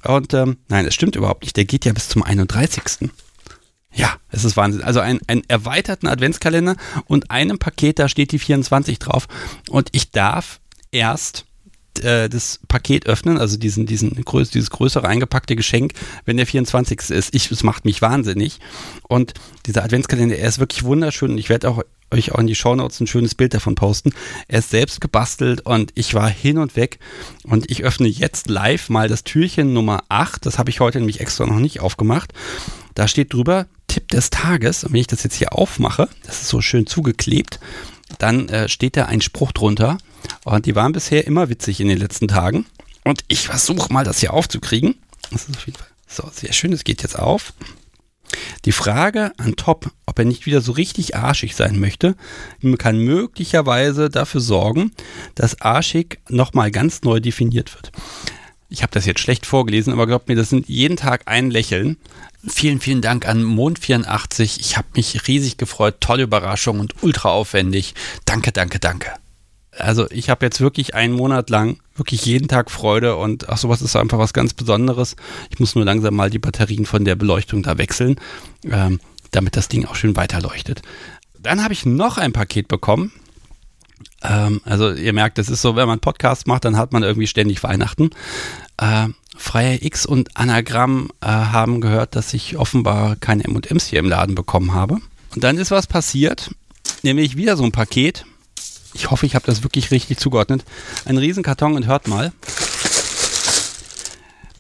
Und 0.05 0.33
ähm, 0.33 0.59
nein, 0.69 0.87
es 0.87 0.95
stimmt 0.95 1.17
überhaupt 1.17 1.43
nicht. 1.43 1.57
Der 1.57 1.65
geht 1.65 1.85
ja 1.85 1.93
bis 1.93 2.09
zum 2.09 2.23
31. 2.23 3.11
Ja, 3.93 4.15
es 4.31 4.45
ist 4.45 4.57
Wahnsinn. 4.57 4.85
Also 4.85 5.01
ein, 5.01 5.19
einen 5.27 5.43
erweiterten 5.49 6.07
Adventskalender 6.07 6.77
und 7.07 7.33
einem 7.33 7.59
Paket, 7.59 7.99
da 7.99 8.09
steht 8.09 8.31
die 8.31 8.39
24 8.39 9.01
drauf. 9.01 9.27
Und 9.69 9.89
ich 9.91 10.13
darf 10.13 10.61
erst 10.93 11.45
äh, 12.03 12.29
das 12.29 12.61
Paket 12.69 13.07
öffnen, 13.07 13.39
also 13.39 13.57
diesen, 13.57 13.87
diesen 13.87 14.15
dieses 14.15 14.71
größere 14.71 15.07
eingepackte 15.07 15.57
Geschenk, 15.57 15.93
wenn 16.25 16.37
der 16.37 16.47
24. 16.47 17.11
ist. 17.11 17.35
Ich, 17.35 17.51
es 17.51 17.63
macht 17.63 17.85
mich 17.85 18.03
wahnsinnig. 18.03 18.59
Und 19.09 19.35
dieser 19.67 19.85
Adventskalender, 19.85 20.37
er 20.37 20.49
ist 20.49 20.59
wirklich 20.59 20.85
wunderschön 20.85 21.33
und 21.33 21.39
ich 21.39 21.49
werde 21.49 21.69
auch 21.69 21.83
euch 22.11 22.33
auch 22.33 22.39
in 22.39 22.47
die 22.47 22.55
Shownotes 22.55 23.01
ein 23.01 23.07
schönes 23.07 23.35
Bild 23.35 23.55
davon 23.55 23.75
posten. 23.75 24.13
Er 24.49 24.61
ist 24.61 24.71
selbst 24.71 25.01
gebastelt 25.01 25.63
und 25.63 25.93
ich 25.95 26.15
war 26.15 26.29
hin 26.29 26.59
und 26.59 26.77
weg 26.77 26.99
und 27.45 27.71
ich 27.71 27.85
öffne 27.85 28.09
jetzt 28.09 28.49
live 28.49 28.89
mal 28.89 29.09
das 29.09 29.25
Türchen 29.25 29.73
Nummer 29.73 30.05
8. 30.09 30.47
Das 30.47 30.59
habe 30.59 30.71
ich 30.71 30.81
heute 30.81 30.99
nämlich 30.99 31.21
extra 31.21 31.47
noch 31.47 31.59
nicht 31.59 31.81
aufgemacht. 31.81 32.33
Da 32.95 33.09
steht 33.09 33.33
drüber 33.33 33.67
Tipp 33.89 34.09
des 34.09 34.31
Tages 34.31 34.85
und 34.85 34.93
wenn 34.93 35.01
ich 35.01 35.07
das 35.07 35.25
jetzt 35.25 35.37
hier 35.37 35.53
aufmache, 35.53 36.09
das 36.25 36.43
ist 36.43 36.49
so 36.49 36.61
schön 36.61 36.87
zugeklebt, 36.87 37.59
dann 38.19 38.49
äh, 38.49 38.69
steht 38.69 38.97
da 38.97 39.07
ein 39.07 39.21
Spruch 39.21 39.53
drunter 39.53 39.99
und 40.45 40.67
die 40.67 40.75
waren 40.75 40.93
bisher 40.93 41.27
immer 41.27 41.49
witzig 41.49 41.81
in 41.81 41.89
den 41.89 41.99
letzten 41.99 42.29
Tagen 42.29 42.67
und 43.05 43.25
ich 43.29 43.47
versuche 43.47 43.93
mal 43.93 44.05
das 44.05 44.21
hier 44.21 44.33
aufzukriegen. 44.33 44.97
Das 45.31 45.49
ist 45.49 45.57
auf 45.57 45.67
jeden 45.67 45.79
Fall 45.79 45.89
so 46.07 46.29
sehr 46.33 46.53
schön, 46.53 46.73
es 46.73 46.85
geht 46.85 47.03
jetzt 47.03 47.19
auf. 47.19 47.53
Die 48.65 48.73
Frage 48.73 49.33
an 49.37 49.57
Top, 49.57 49.91
ob 50.07 50.19
er 50.19 50.25
nicht 50.25 50.47
wieder 50.47 50.61
so 50.61 50.73
richtig 50.73 51.17
arschig 51.17 51.55
sein 51.55 51.79
möchte, 51.79 52.17
kann 52.79 52.99
möglicherweise 52.99 54.11
dafür 54.11 54.41
sorgen, 54.41 54.93
dass 55.35 55.61
arschig 55.61 56.21
nochmal 56.29 56.71
ganz 56.71 57.03
neu 57.03 57.21
definiert 57.21 57.75
wird. 57.75 57.93
Ich 58.71 58.83
habe 58.83 58.93
das 58.93 59.07
jetzt 59.07 59.21
schlecht 59.21 59.47
vorgelesen, 59.47 59.93
aber 59.93 60.07
glaubt 60.07 60.29
mir, 60.29 60.35
das 60.35 60.49
sind 60.49 60.69
jeden 60.69 60.97
Tag 60.97 61.23
ein 61.27 61.51
Lächeln. 61.51 61.97
Vielen, 62.47 62.81
vielen 62.81 63.01
Dank 63.01 63.27
an 63.27 63.43
Mond84. 63.43 64.59
Ich 64.61 64.77
habe 64.77 64.89
mich 64.95 65.27
riesig 65.27 65.57
gefreut. 65.57 65.97
Tolle 66.01 66.25
Überraschung 66.25 66.81
und 66.81 67.03
ultra 67.03 67.31
aufwendig. 67.31 67.95
Danke, 68.27 68.53
danke, 68.53 68.79
danke. 68.79 69.13
Also 69.79 70.09
ich 70.11 70.31
habe 70.31 70.45
jetzt 70.45 70.61
wirklich 70.61 70.95
einen 70.95 71.15
Monat 71.15 71.51
lang 71.51 71.79
wirklich 71.97 72.27
jeden 72.27 72.49
Tag 72.49 72.71
Freude 72.71 73.17
und 73.17 73.49
ach 73.49 73.59
sowas 73.59 73.83
ist 73.83 73.97
einfach 73.97 74.19
was 74.19 74.33
ganz 74.33 74.53
Besonderes. 74.53 75.17
Ich 75.51 75.59
muss 75.59 75.75
nur 75.75 75.85
langsam 75.85 76.15
mal 76.15 76.31
die 76.31 76.39
Batterien 76.39 76.87
von 76.87 77.05
der 77.05 77.17
Beleuchtung 77.17 77.63
da 77.63 77.79
wechseln, 77.79 78.17
ähm, 78.71 79.01
damit 79.31 79.57
das 79.57 79.69
Ding 79.69 79.87
auch 79.87 79.95
schön 79.95 80.17
weiterleuchtet. 80.17 80.83
Dann 81.39 81.63
habe 81.63 81.73
ich 81.73 81.87
noch 81.87 82.19
ein 82.19 82.33
Paket 82.33 82.69
bekommen. 82.69 83.13
Ähm, 84.23 84.61
also 84.65 84.93
ihr 84.93 85.13
merkt, 85.13 85.39
es 85.39 85.49
ist 85.49 85.63
so, 85.63 85.77
wenn 85.77 85.89
man 85.89 86.01
Podcast 86.01 86.47
macht, 86.47 86.65
dann 86.65 86.77
hat 86.77 86.93
man 86.93 87.03
irgendwie 87.03 87.27
ständig 87.27 87.63
Weihnachten. 87.63 88.11
Äh, 88.77 89.09
Freier 89.37 89.83
X 89.83 90.07
und 90.07 90.37
Anagramm 90.37 91.11
äh, 91.21 91.27
haben 91.27 91.81
gehört, 91.81 92.17
dass 92.17 92.35
ich 92.35 92.57
offenbar 92.57 93.17
keine 93.17 93.45
M&Ms 93.45 93.87
hier 93.87 93.99
im 93.99 94.09
Laden 94.09 94.35
bekommen 94.35 94.75
habe. 94.75 94.99
Und 95.35 95.45
dann 95.45 95.59
ist 95.59 95.71
was 95.71 95.87
passiert, 95.87 96.51
nämlich 97.03 97.37
wieder 97.37 97.57
so 97.57 97.65
ein 97.65 97.73
Paket 97.73 98.25
ich 98.95 99.11
hoffe, 99.11 99.27
ich 99.27 99.35
habe 99.35 99.45
das 99.45 99.63
wirklich 99.63 99.91
richtig 99.91 100.19
zugeordnet. 100.19 100.65
Ein 101.05 101.19
Riesenkarton 101.19 101.75
und 101.75 101.87
hört 101.87 102.09
mal. 102.09 102.33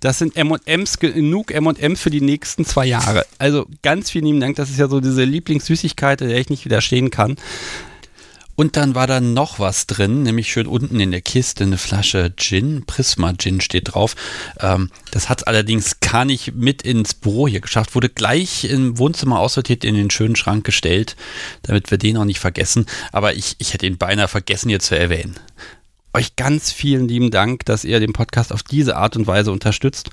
Das 0.00 0.18
sind 0.18 0.36
M&M's, 0.36 0.98
genug 0.98 1.50
M&M's 1.50 2.00
für 2.00 2.10
die 2.10 2.20
nächsten 2.20 2.66
zwei 2.66 2.84
Jahre. 2.84 3.24
Also 3.38 3.66
ganz 3.82 4.10
vielen 4.10 4.26
lieben 4.26 4.40
Dank. 4.40 4.56
Das 4.56 4.68
ist 4.68 4.78
ja 4.78 4.88
so 4.88 5.00
diese 5.00 5.24
Lieblingssüßigkeit, 5.24 6.20
der 6.20 6.36
ich 6.36 6.50
nicht 6.50 6.64
widerstehen 6.66 7.10
kann. 7.10 7.36
Und 8.56 8.76
dann 8.76 8.94
war 8.94 9.06
da 9.06 9.20
noch 9.20 9.58
was 9.58 9.86
drin, 9.86 10.22
nämlich 10.22 10.50
schön 10.50 10.66
unten 10.66 11.00
in 11.00 11.10
der 11.10 11.20
Kiste 11.20 11.64
eine 11.64 11.78
Flasche 11.78 12.32
Gin, 12.36 12.84
Prisma 12.86 13.32
Gin 13.36 13.60
steht 13.60 13.94
drauf. 13.94 14.14
Ähm, 14.60 14.90
das 15.10 15.28
hat 15.28 15.48
allerdings 15.48 16.00
gar 16.00 16.24
nicht 16.24 16.54
mit 16.54 16.82
ins 16.82 17.14
Büro 17.14 17.48
hier 17.48 17.60
geschafft, 17.60 17.94
wurde 17.94 18.08
gleich 18.08 18.64
im 18.64 18.98
Wohnzimmer 18.98 19.40
aussortiert, 19.40 19.84
in 19.84 19.94
den 19.94 20.10
schönen 20.10 20.36
Schrank 20.36 20.64
gestellt, 20.64 21.16
damit 21.62 21.90
wir 21.90 21.98
den 21.98 22.16
auch 22.16 22.24
nicht 22.24 22.40
vergessen. 22.40 22.86
Aber 23.12 23.34
ich, 23.34 23.56
ich 23.58 23.74
hätte 23.74 23.86
ihn 23.86 23.98
beinahe 23.98 24.28
vergessen 24.28 24.68
hier 24.68 24.80
zu 24.80 24.96
erwähnen. 24.96 25.34
Euch 26.12 26.36
ganz 26.36 26.70
vielen 26.70 27.08
lieben 27.08 27.32
Dank, 27.32 27.64
dass 27.64 27.84
ihr 27.84 27.98
den 27.98 28.12
Podcast 28.12 28.52
auf 28.52 28.62
diese 28.62 28.96
Art 28.96 29.16
und 29.16 29.26
Weise 29.26 29.50
unterstützt. 29.50 30.10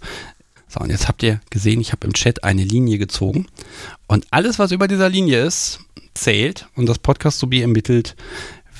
So, 0.67 0.79
und 0.79 0.89
jetzt 0.89 1.07
habt 1.07 1.21
ihr 1.21 1.41
gesehen, 1.49 1.79
ich 1.79 1.91
habe 1.91 2.07
im 2.07 2.13
Chat 2.13 2.43
eine 2.43 2.63
Linie 2.63 2.97
gezogen. 2.97 3.45
Und 4.07 4.25
alles, 4.31 4.57
was 4.57 4.71
über 4.71 4.87
dieser 4.87 5.09
Linie 5.09 5.45
ist, 5.45 5.81
zählt 6.13 6.67
und 6.75 6.87
das 6.87 6.99
Podcast 6.99 7.39
sowie 7.39 7.61
ermittelt, 7.61 8.15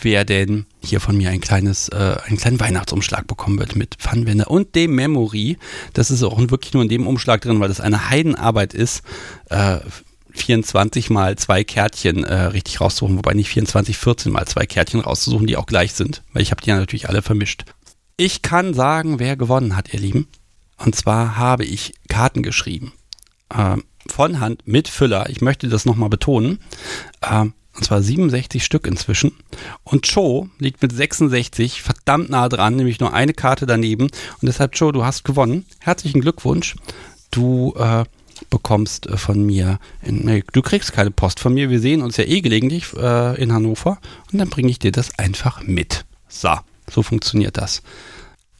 wer 0.02 0.26
denn 0.26 0.66
hier 0.82 1.00
von 1.00 1.16
mir 1.16 1.30
ein 1.30 1.42
kleines, 1.42 1.90
äh, 1.90 2.18
einen 2.26 2.38
kleinen 2.38 2.60
Weihnachtsumschlag 2.60 3.28
bekommen 3.28 3.60
wird 3.60 3.76
mit 3.76 3.96
Pfannwender 3.96 4.50
und 4.50 4.76
dem 4.76 4.96
Memory. 4.96 5.58
Das 5.94 6.12
ist 6.12 6.24
auch 6.24 6.38
wirklich 6.40 6.74
nur 6.74 6.84
in 6.84 6.90
dem 6.90 7.08
Umschlag 7.08 7.42
drin, 7.42 7.60
weil 7.60 7.68
das 7.70 7.82
eine 7.82 8.10
Heidenarbeit 8.10 8.74
ist, 8.74 9.04
äh, 9.50 9.80
24 10.34 11.10
mal 11.10 11.38
zwei 11.38 11.64
Kärtchen 11.64 12.24
äh, 12.24 12.34
richtig 12.34 12.80
rauszusuchen, 12.80 13.18
wobei 13.18 13.34
nicht 13.34 13.50
24, 13.50 13.98
14 13.98 14.32
mal 14.32 14.46
zwei 14.48 14.66
Kärtchen 14.66 15.02
rauszusuchen, 15.02 15.48
die 15.48 15.58
auch 15.58 15.66
gleich 15.66 15.94
sind, 15.94 16.24
weil 16.34 16.42
ich 16.42 16.52
habe 16.52 16.62
die 16.62 16.70
ja 16.70 16.78
natürlich 16.78 17.10
alle 17.10 17.22
vermischt. 17.22 17.66
Ich 18.18 18.42
kann 18.42 18.74
sagen, 18.74 19.20
wer 19.20 19.36
gewonnen 19.36 19.76
hat, 19.76 19.94
ihr 19.94 20.00
Lieben. 20.00 20.28
Und 20.78 20.96
zwar 20.96 21.38
habe 21.38 21.66
ich 21.66 21.94
Karten 22.08 22.44
geschrieben. 22.44 22.94
Äh, 23.50 23.78
von 24.12 24.40
Hand 24.40 24.62
mit 24.66 24.88
Füller. 24.88 25.30
Ich 25.30 25.42
möchte 25.42 25.68
das 25.68 25.86
nochmal 25.86 26.10
betonen. 26.10 26.60
Ähm, 27.22 27.54
und 27.76 27.86
zwar 27.86 28.02
67 28.02 28.64
Stück 28.64 28.86
inzwischen. 28.86 29.32
Und 29.84 30.06
Cho 30.12 30.50
liegt 30.60 30.82
mit 30.82 30.92
66 30.92 31.82
verdammt 31.82 32.30
nah 32.30 32.50
dran, 32.50 32.76
nämlich 32.76 33.00
nur 33.00 33.14
eine 33.14 33.34
Karte 33.34 33.66
daneben. 33.66 34.04
Und 34.04 34.12
deshalb, 34.44 34.74
Cho, 34.74 34.92
du 34.92 35.06
hast 35.06 35.24
gewonnen. 35.24 35.66
Herzlichen 35.80 36.20
Glückwunsch. 36.22 36.76
Du 37.32 37.74
äh, 37.78 38.04
bekommst 38.50 39.08
äh, 39.08 39.18
von 39.18 39.44
mir, 39.46 39.80
in, 40.02 40.26
nee, 40.26 40.44
du 40.52 40.62
kriegst 40.62 40.92
keine 40.92 41.12
Post 41.12 41.40
von 41.40 41.54
mir. 41.54 41.70
Wir 41.70 41.80
sehen 41.80 42.02
uns 42.02 42.18
ja 42.18 42.26
eh 42.26 42.42
gelegentlich 42.42 42.94
äh, 42.94 43.42
in 43.42 43.54
Hannover. 43.54 44.00
Und 44.32 44.40
dann 44.40 44.50
bringe 44.50 44.70
ich 44.70 44.80
dir 44.80 44.92
das 44.92 45.18
einfach 45.18 45.64
mit. 45.64 46.06
So, 46.28 46.54
so 46.90 47.04
funktioniert 47.04 47.58
das. 47.58 47.82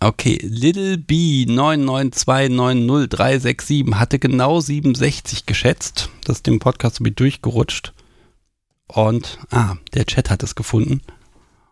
Okay, 0.04 0.40
Little 0.42 0.98
B 0.98 1.46
9929037 1.48 3.94
hatte 3.94 4.18
genau 4.18 4.60
67 4.60 5.46
geschätzt. 5.46 6.10
Das 6.24 6.38
ist 6.38 6.48
dem 6.48 6.58
Podcast 6.58 6.96
so 6.96 7.04
durchgerutscht. 7.04 7.94
Und, 8.88 9.38
ah, 9.52 9.76
der 9.94 10.08
Chat 10.08 10.32
hat 10.32 10.42
es 10.42 10.56
gefunden. 10.56 11.02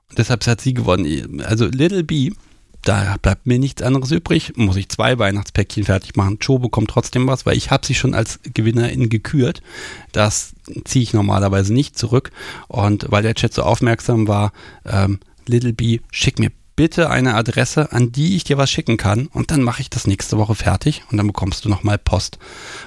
Und 0.09 0.19
deshalb 0.19 0.45
hat 0.45 0.61
sie 0.61 0.75
gewonnen. 0.75 1.41
Also 1.41 1.65
Little 1.65 2.03
B, 2.03 2.33
da 2.83 3.15
bleibt 3.19 3.47
mir 3.47 3.57
nichts 3.57 3.81
anderes 3.81 4.11
übrig. 4.11 4.53
Muss 4.55 4.75
ich 4.75 4.89
zwei 4.89 5.17
Weihnachtspäckchen 5.17 5.85
fertig 5.85 6.15
machen. 6.15 6.37
Joe 6.39 6.59
bekommt 6.59 6.91
trotzdem 6.91 7.25
was, 7.25 7.47
weil 7.47 7.57
ich 7.57 7.71
habe 7.71 7.83
sie 7.83 7.95
schon 7.95 8.13
als 8.13 8.39
Gewinnerin 8.43 9.09
gekürt. 9.09 9.63
Das 10.11 10.53
ziehe 10.85 11.01
ich 11.01 11.13
normalerweise 11.13 11.73
nicht 11.73 11.97
zurück. 11.97 12.29
Und 12.67 13.07
weil 13.09 13.23
der 13.23 13.33
Chat 13.33 13.55
so 13.55 13.63
aufmerksam 13.63 14.27
war, 14.27 14.53
ähm, 14.85 15.19
Little 15.47 15.73
B, 15.73 16.01
schick 16.11 16.37
mir 16.37 16.51
bitte 16.79 17.09
eine 17.09 17.35
Adresse, 17.35 17.91
an 17.91 18.13
die 18.13 18.37
ich 18.37 18.45
dir 18.45 18.57
was 18.57 18.71
schicken 18.71 18.95
kann 18.95 19.27
und 19.27 19.51
dann 19.51 19.63
mache 19.63 19.81
ich 19.81 19.89
das 19.89 20.07
nächste 20.07 20.37
Woche 20.37 20.55
fertig 20.55 21.03
und 21.11 21.17
dann 21.17 21.27
bekommst 21.27 21.65
du 21.65 21.69
nochmal 21.69 21.97
Post 21.97 22.39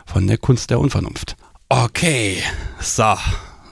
von 0.06 0.26
der 0.26 0.38
Kunst 0.38 0.70
der 0.70 0.80
Unvernunft. 0.80 1.36
Okay, 1.68 2.42
so. 2.80 3.16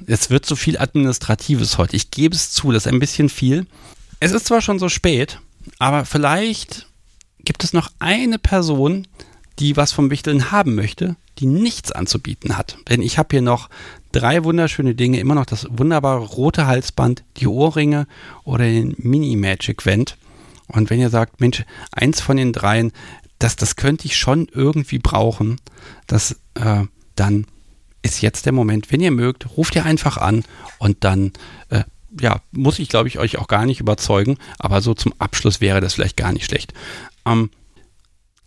Es 0.06 0.28
wird 0.28 0.44
so 0.44 0.56
viel 0.56 0.76
Administratives 0.76 1.78
heute. 1.78 1.96
Ich 1.96 2.10
gebe 2.10 2.34
es 2.34 2.52
zu, 2.52 2.70
das 2.70 2.84
ist 2.84 2.92
ein 2.92 2.98
bisschen 2.98 3.30
viel. 3.30 3.66
Es 4.18 4.32
ist 4.32 4.44
zwar 4.44 4.60
schon 4.60 4.78
so 4.78 4.90
spät, 4.90 5.40
aber 5.78 6.04
vielleicht 6.04 6.86
gibt 7.38 7.64
es 7.64 7.72
noch 7.72 7.90
eine 7.98 8.38
Person, 8.38 9.08
die 9.58 9.78
was 9.78 9.90
vom 9.90 10.10
Wichteln 10.10 10.50
haben 10.52 10.74
möchte, 10.74 11.16
die 11.38 11.46
nichts 11.46 11.92
anzubieten 11.92 12.58
hat. 12.58 12.76
Denn 12.90 13.00
ich 13.00 13.16
habe 13.16 13.28
hier 13.30 13.42
noch 13.42 13.70
drei 14.12 14.44
wunderschöne 14.44 14.94
Dinge, 14.94 15.20
immer 15.20 15.34
noch 15.34 15.46
das 15.46 15.66
wunderbare 15.70 16.20
rote 16.20 16.66
Halsband, 16.66 17.24
die 17.36 17.46
Ohrringe 17.46 18.06
oder 18.44 18.64
den 18.64 18.94
Mini 18.98 19.36
Magic 19.36 19.84
Vent. 19.86 20.16
Und 20.66 20.90
wenn 20.90 21.00
ihr 21.00 21.10
sagt, 21.10 21.40
Mensch, 21.40 21.64
eins 21.92 22.20
von 22.20 22.36
den 22.36 22.52
dreien, 22.52 22.92
das, 23.38 23.56
das 23.56 23.76
könnte 23.76 24.06
ich 24.06 24.16
schon 24.16 24.48
irgendwie 24.52 24.98
brauchen, 24.98 25.60
das, 26.06 26.40
äh, 26.54 26.84
dann 27.16 27.46
ist 28.02 28.20
jetzt 28.20 28.46
der 28.46 28.52
Moment. 28.52 28.92
Wenn 28.92 29.00
ihr 29.00 29.10
mögt, 29.10 29.56
ruft 29.56 29.74
ihr 29.76 29.84
einfach 29.84 30.16
an 30.16 30.44
und 30.78 31.04
dann, 31.04 31.32
äh, 31.68 31.84
ja, 32.20 32.40
muss 32.50 32.78
ich, 32.78 32.88
glaube 32.88 33.08
ich, 33.08 33.18
euch 33.18 33.38
auch 33.38 33.48
gar 33.48 33.66
nicht 33.66 33.80
überzeugen, 33.80 34.38
aber 34.58 34.80
so 34.80 34.94
zum 34.94 35.14
Abschluss 35.18 35.60
wäre 35.60 35.80
das 35.80 35.94
vielleicht 35.94 36.16
gar 36.16 36.32
nicht 36.32 36.46
schlecht. 36.46 36.72
Ähm, 37.26 37.50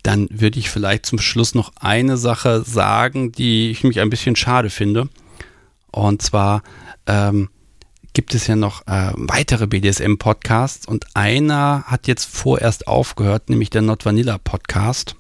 dann 0.02 0.28
würde 0.30 0.60
ich 0.60 0.70
vielleicht 0.70 1.06
zum 1.06 1.18
Schluss 1.20 1.56
noch 1.56 1.72
eine 1.78 2.18
Sache 2.18 2.64
sagen, 2.64 3.32
die 3.32 3.72
ich 3.72 3.84
mich 3.84 4.02
ein 4.02 4.10
bisschen 4.10 4.36
schade 4.36 4.70
finde. 4.70 5.08
Und 5.94 6.22
zwar 6.22 6.64
ähm, 7.06 7.50
gibt 8.14 8.36
es 8.36 8.48
ja 8.48 8.56
noch 8.56 8.86
äh, 8.88 9.12
weitere 9.16 9.68
BDSM-Podcasts 9.68 10.88
und 10.88 11.06
einer 11.14 11.84
hat 11.86 12.08
jetzt 12.08 12.26
vorerst 12.26 12.88
aufgehört, 12.88 13.50
nämlich 13.50 13.70
der 13.70 13.82
Not 13.82 14.06
Vanilla 14.06 14.38
Podcast. 14.38 15.16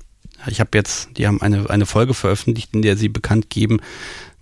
Ich 0.47 0.59
habe 0.59 0.71
jetzt, 0.73 1.09
die 1.17 1.27
haben 1.27 1.41
eine, 1.41 1.69
eine 1.69 1.85
Folge 1.85 2.13
veröffentlicht, 2.13 2.73
in 2.73 2.81
der 2.81 2.97
sie 2.97 3.09
bekannt 3.09 3.49
geben, 3.49 3.79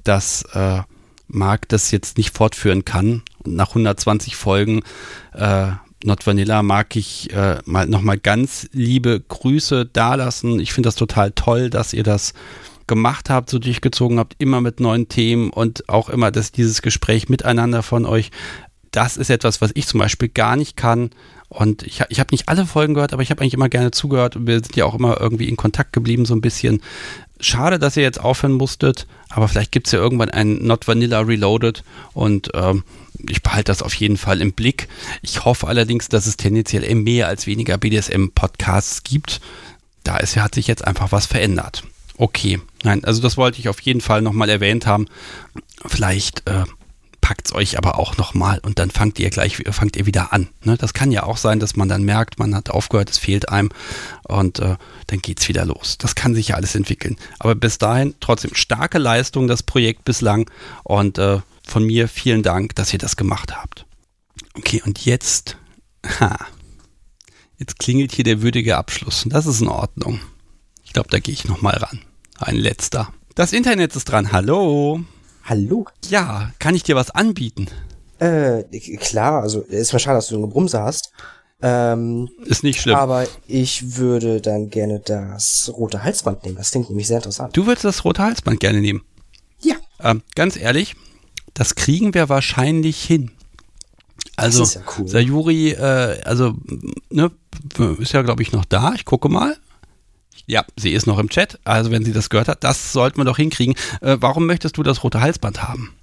dass 0.04 0.44
äh, 0.54 0.82
Marc 1.28 1.70
das 1.70 1.92
jetzt 1.92 2.18
nicht 2.18 2.36
fortführen 2.36 2.86
kann. 2.86 3.24
Und 3.44 3.56
nach 3.56 3.70
120 3.70 4.36
Folgen 4.36 4.82
äh, 5.34 5.72
Not 6.04 6.26
Vanilla 6.26 6.64
mag 6.64 6.96
ich 6.96 7.32
äh, 7.32 7.60
mal 7.66 7.86
nochmal 7.88 8.18
ganz 8.18 8.68
liebe 8.72 9.20
Grüße 9.20 9.86
dalassen. 9.86 10.60
Ich 10.60 10.74
finde 10.74 10.88
das 10.88 10.96
total 10.96 11.32
toll, 11.32 11.70
dass 11.70 11.94
ihr 11.94 12.04
das 12.04 12.34
gemacht 12.88 13.30
habt, 13.30 13.50
so 13.50 13.60
durchgezogen 13.60 14.20
habt, 14.20 14.36
immer 14.40 14.62
mit 14.62 14.80
neuen 14.80 15.08
Themen 15.08 15.50
und 15.50 15.88
auch 15.90 16.10
immer 16.10 16.32
dass 16.32 16.52
dieses 16.52 16.82
Gespräch 16.82 17.30
miteinander 17.30 17.84
von 17.84 18.06
euch, 18.06 18.32
das 18.92 19.18
ist 19.18 19.30
etwas, 19.30 19.62
was 19.62 19.72
ich 19.74 19.88
zum 19.88 20.00
Beispiel 20.00 20.30
gar 20.30 20.56
nicht 20.56 20.76
kann. 20.76 21.12
Und 21.48 21.84
ich, 21.84 22.02
ich 22.10 22.20
habe 22.20 22.30
nicht 22.32 22.48
alle 22.48 22.66
Folgen 22.66 22.94
gehört, 22.94 23.12
aber 23.12 23.24
ich 23.24 23.30
habe 23.30 23.42
eigentlich 23.42 23.54
immer 23.54 23.70
gerne 23.70 23.92
zugehört 23.92 24.36
und 24.36 24.48
wir 24.48 24.56
sind 24.56 24.76
ja 24.76 24.86
auch 24.86 24.96
immer 24.96 25.20
irgendwie 25.20 25.50
in 25.50 25.58
Kontakt 25.58 25.92
geblieben, 25.92 26.26
so 26.26 26.34
ein 26.34 26.42
bisschen. 26.42 26.82
Schade, 27.42 27.80
dass 27.80 27.98
ihr 27.98 28.04
jetzt 28.04 28.22
aufhören 28.22 28.54
musstet, 28.54 29.08
aber 29.30 29.48
vielleicht 29.48 29.72
gibt 29.72 29.88
es 29.88 29.94
ja 29.94 30.00
irgendwann 30.00 30.30
ein 30.30 30.64
Not 30.64 30.88
Vanilla 30.88 31.20
Reloaded 31.20 31.84
und 32.14 32.52
ähm, 32.54 32.84
ich 33.28 33.44
behalte 33.44 33.72
das 33.72 33.82
auf 33.82 33.94
jeden 33.96 34.18
Fall 34.18 34.42
im 34.42 34.54
Blick. 34.54 34.88
Ich 35.22 35.44
hoffe 35.44 35.68
allerdings, 35.68 36.08
dass 36.08 36.28
es 36.28 36.38
tendenziell 36.38 36.94
mehr 36.96 37.28
als 37.28 37.48
weniger 37.48 37.78
BDSM-Podcasts 37.78 39.04
gibt. 39.04 39.42
Da 40.04 40.18
ist, 40.18 40.38
hat 40.38 40.56
sich 40.56 40.68
jetzt 40.68 40.86
einfach 40.86 41.12
was 41.12 41.26
verändert. 41.26 41.84
Okay, 42.22 42.60
nein, 42.84 43.04
also 43.04 43.20
das 43.20 43.36
wollte 43.36 43.58
ich 43.58 43.68
auf 43.68 43.82
jeden 43.82 44.00
Fall 44.00 44.22
nochmal 44.22 44.48
erwähnt 44.48 44.86
haben. 44.86 45.08
Vielleicht 45.88 46.48
äh, 46.48 46.66
packt 47.20 47.48
es 47.48 47.56
euch 47.56 47.80
aber 47.80 47.98
auch 47.98 48.16
nochmal 48.18 48.60
und 48.60 48.78
dann 48.78 48.92
fangt 48.92 49.18
ihr 49.18 49.32
gleich 49.32 49.64
fangt 49.72 49.96
ihr 49.96 50.06
wieder 50.06 50.32
an. 50.32 50.48
Ne? 50.64 50.78
Das 50.78 50.94
kann 50.94 51.12
ja 51.12 51.24
auch 51.24 51.38
sein, 51.38 51.60
dass 51.60 51.76
man 51.76 51.90
dann 51.90 52.04
merkt, 52.04 52.38
man 52.38 52.54
hat 52.54 52.70
aufgehört, 52.70 53.10
es 53.10 53.18
fehlt 53.18 53.50
einem 53.50 53.70
und 54.22 54.60
äh, 54.60 54.76
dann 55.08 55.22
es 55.36 55.48
wieder 55.48 55.66
los. 55.66 55.98
Das 55.98 56.14
kann 56.14 56.36
sich 56.36 56.50
ja 56.50 56.58
alles 56.58 56.76
entwickeln. 56.76 57.18
Aber 57.40 57.56
bis 57.56 57.80
dahin 57.80 58.14
trotzdem 58.20 58.54
starke 58.54 59.00
Leistung, 59.00 59.48
das 59.48 59.64
Projekt 59.64 60.06
bislang 60.06 60.48
und 60.84 61.18
äh, 61.18 61.40
von 61.68 61.84
mir 61.84 62.08
vielen 62.08 62.44
Dank, 62.44 62.76
dass 62.76 62.94
ihr 62.94 63.00
das 63.00 63.16
gemacht 63.16 63.58
habt. 63.58 63.88
Okay, 64.54 64.84
und 64.86 65.04
jetzt, 65.06 65.58
ha, 66.20 66.38
jetzt 67.58 67.80
klingelt 67.80 68.12
hier 68.12 68.26
der 68.26 68.44
würdige 68.44 68.78
Abschluss. 68.78 69.24
Das 69.26 69.48
ist 69.48 69.62
in 69.62 69.70
Ordnung. 69.70 70.20
Ich 70.84 70.94
glaube, 70.94 71.10
da 71.10 71.18
gehe 71.18 71.34
ich 71.34 71.46
nochmal 71.46 71.78
ran. 71.78 72.00
Ein 72.44 72.56
letzter. 72.56 73.14
Das 73.36 73.54
Internet 73.54 73.96
ist 73.96 74.06
dran. 74.06 74.32
Hallo. 74.32 75.00
Hallo. 75.44 75.86
Ja, 76.10 76.52
kann 76.60 76.76
ich 76.76 76.84
dir 76.84 76.96
was 76.96 77.12
anbieten? 77.12 77.68
Äh, 78.20 78.64
klar, 78.98 79.42
also 79.42 79.62
ist 79.62 79.94
mir 79.94 80.00
schade, 80.00 80.18
dass 80.18 80.28
du 80.28 80.38
eine 80.38 80.48
Brumse 80.48 80.82
hast. 80.82 81.12
Ähm, 81.62 82.30
ist 82.46 82.64
nicht 82.64 82.82
schlimm. 82.82 82.96
Aber 82.96 83.28
ich 83.48 83.98
würde 83.98 84.42
dann 84.42 84.70
gerne 84.70 85.00
das 85.00 85.72
rote 85.76 86.04
Halsband 86.04 86.44
nehmen. 86.44 86.58
Das 86.58 86.72
klingt 86.72 86.90
nämlich 86.90 87.08
sehr 87.08 87.18
interessant. 87.18 87.56
Du 87.56 87.68
würdest 87.68 87.86
das 87.86 88.04
rote 88.04 88.24
Halsband 88.24 88.60
gerne 88.60 88.82
nehmen? 88.82 89.04
Ja. 89.60 89.76
Ähm, 90.00 90.24
ganz 90.36 90.58
ehrlich, 90.58 90.96
das 91.54 91.76
kriegen 91.76 92.14
wir 92.14 92.30
wahrscheinlich 92.30 93.04
hin. 93.04 93.32
Also, 94.36 94.62
das 94.62 94.70
ist 94.70 94.76
ja 94.76 94.82
cool. 94.98 95.08
Sayuri, 95.08 95.72
äh, 95.72 96.22
also, 96.24 96.56
ne, 97.10 97.32
ist 98.00 98.14
ja, 98.14 98.24
glaube 98.24 98.42
ich, 98.42 98.52
noch 98.52 98.66
da. 98.66 98.94
Ich 98.96 99.06
gucke 99.06 99.30
mal. 99.30 99.56
Ja, 100.46 100.66
sie 100.76 100.92
ist 100.94 101.08
noch 101.08 101.20
im 101.20 101.30
Chat. 101.30 101.60
Also, 101.64 101.92
wenn 101.92 102.04
sie 102.04 102.14
das 102.14 102.30
gehört 102.30 102.48
hat, 102.48 102.64
das 102.64 102.92
sollten 102.92 103.18
wir 103.18 103.26
doch 103.26 103.38
hinkriegen. 103.38 103.76
Äh, 104.02 104.18
warum 104.20 104.46
möchtest 104.46 104.78
du 104.78 104.84
das 104.84 105.04
rote 105.04 105.22
Halsband 105.22 105.64
haben? 105.64 105.96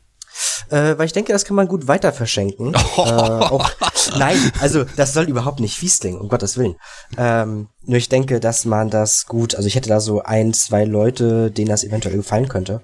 Äh, 0.71 0.97
weil 0.99 1.07
ich 1.07 1.13
denke, 1.13 1.33
das 1.33 1.45
kann 1.45 1.57
man 1.57 1.69
gut 1.69 1.89
weiter 1.89 2.13
verschenken. 2.13 2.75
Oh. 2.97 3.05
Äh, 3.09 3.11
auch, 3.11 3.71
nein, 4.19 4.37
also 4.61 4.85
das 4.97 5.15
soll 5.15 5.25
überhaupt 5.25 5.61
nicht 5.61 5.77
fies 5.77 5.99
klingen, 5.99 6.21
um 6.21 6.29
Gottes 6.29 6.57
Willen. 6.57 6.77
Ähm, 7.17 7.69
nur 7.85 7.97
ich 7.97 8.09
denke, 8.09 8.39
dass 8.39 8.65
man 8.65 8.91
das 8.91 9.27
gut, 9.27 9.55
also 9.55 9.67
ich 9.67 9.75
hätte 9.75 9.89
da 9.89 10.01
so 10.01 10.23
ein, 10.23 10.53
zwei 10.53 10.85
Leute, 10.85 11.51
denen 11.51 11.69
das 11.69 11.85
eventuell 11.85 12.17
gefallen 12.17 12.49
könnte. 12.49 12.83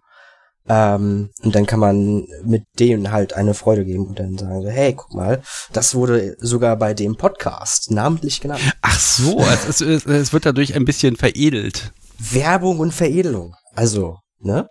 Ähm, 0.67 1.31
und 1.43 1.55
dann 1.55 1.67
kann 1.67 1.81
man 1.81 2.27
mit 2.43 2.65
denen 2.79 3.13
halt 3.13 3.35
eine 3.35 3.53
Freude 3.53 3.85
geben 3.85 4.07
und 4.07 4.19
dann 4.19 4.39
sagen 4.39 4.63
so, 4.63 4.69
hey, 4.69 4.95
guck 4.95 5.13
mal, 5.13 5.43
das 5.73 5.95
wurde 5.95 6.37
sogar 6.39 6.77
bei 6.77 6.95
dem 6.95 7.17
Podcast 7.17 7.91
namentlich 7.91 8.41
genannt. 8.41 8.63
Ach 8.81 8.99
so, 8.99 9.41
es, 9.69 9.81
es, 9.81 10.07
es 10.07 10.33
wird 10.33 10.47
dadurch 10.47 10.75
ein 10.75 10.87
bisschen 10.87 11.17
veredelt. 11.17 11.93
Werbung 12.19 12.79
und 12.79 12.93
Veredelung. 12.93 13.55
Also, 13.75 14.19
ne? 14.39 14.69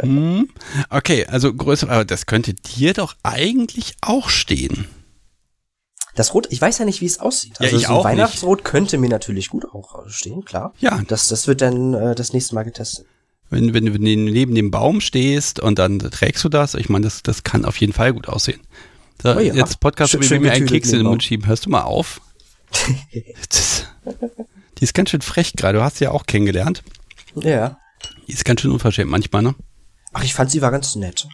hm, 0.00 0.48
okay, 0.90 1.26
also 1.26 1.54
größer, 1.54 1.88
aber 1.88 2.04
das 2.04 2.26
könnte 2.26 2.54
dir 2.54 2.92
doch 2.92 3.14
eigentlich 3.22 3.94
auch 4.00 4.28
stehen. 4.28 4.88
Das 6.16 6.32
Rot, 6.32 6.48
ich 6.50 6.60
weiß 6.60 6.78
ja 6.78 6.86
nicht, 6.86 7.02
wie 7.02 7.06
es 7.06 7.20
aussieht. 7.20 7.60
Also 7.60 7.76
ja, 7.76 7.80
ich 7.80 7.86
so 7.86 7.92
auch 7.92 8.04
Weihnachtsrot 8.04 8.58
nicht. 8.58 8.64
könnte 8.64 8.98
mir 8.98 9.10
natürlich 9.10 9.50
gut 9.50 9.66
auch 9.66 10.08
stehen, 10.08 10.44
klar. 10.44 10.72
Ja. 10.80 11.02
Das, 11.06 11.28
das 11.28 11.46
wird 11.46 11.60
dann 11.60 11.94
äh, 11.94 12.14
das 12.14 12.32
nächste 12.32 12.54
Mal 12.54 12.64
getestet. 12.64 13.06
Wenn, 13.48 13.74
wenn 13.74 13.86
du 13.86 13.98
neben 13.98 14.54
dem 14.54 14.70
Baum 14.70 15.00
stehst 15.00 15.60
und 15.60 15.78
dann 15.78 15.98
trägst 15.98 16.42
du 16.42 16.48
das, 16.48 16.74
ich 16.74 16.88
meine, 16.88 17.04
das, 17.04 17.22
das 17.22 17.44
kann 17.44 17.64
auf 17.64 17.76
jeden 17.76 17.92
Fall 17.92 18.12
gut 18.12 18.28
aussehen. 18.28 18.60
So, 19.22 19.34
oh 19.34 19.40
ja. 19.40 19.54
Jetzt 19.54 19.80
Podcast, 19.80 20.12
schön, 20.12 20.22
wie 20.22 20.38
mir 20.40 20.52
einen 20.52 20.66
Keks 20.66 20.90
in 20.90 20.98
den 20.98 21.06
Mund 21.06 21.22
schieben. 21.22 21.46
Hörst 21.46 21.66
du 21.66 21.70
mal 21.70 21.82
auf? 21.82 22.20
die 23.12 24.84
ist 24.84 24.94
ganz 24.94 25.10
schön 25.10 25.22
frech 25.22 25.52
gerade. 25.54 25.78
Du 25.78 25.84
hast 25.84 25.98
sie 25.98 26.04
ja 26.04 26.10
auch 26.10 26.26
kennengelernt. 26.26 26.82
Ja. 27.36 27.78
Die 28.26 28.32
ist 28.32 28.44
ganz 28.44 28.60
schön 28.60 28.72
unverschämt 28.72 29.10
manchmal, 29.10 29.42
ne? 29.42 29.54
Ach, 30.12 30.24
ich 30.24 30.34
fand 30.34 30.50
sie 30.50 30.62
war 30.62 30.70
ganz 30.70 30.96
nett. 30.96 31.26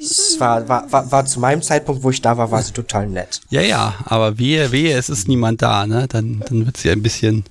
Es 0.00 0.36
war, 0.40 0.68
war, 0.68 0.90
war, 0.90 1.10
war 1.12 1.26
zu 1.26 1.40
meinem 1.40 1.62
Zeitpunkt, 1.62 2.02
wo 2.02 2.10
ich 2.10 2.20
da 2.20 2.36
war, 2.36 2.50
war 2.50 2.62
sie 2.62 2.72
total 2.72 3.06
nett. 3.06 3.40
Ja, 3.50 3.60
ja, 3.60 3.94
aber 4.04 4.38
wehe, 4.38 4.72
wehe, 4.72 4.96
es 4.96 5.08
ist 5.08 5.28
niemand 5.28 5.62
da, 5.62 5.86
ne? 5.86 6.06
Dann, 6.08 6.42
dann 6.48 6.66
wird 6.66 6.76
sie 6.76 6.90
ein 6.90 7.02
bisschen. 7.02 7.44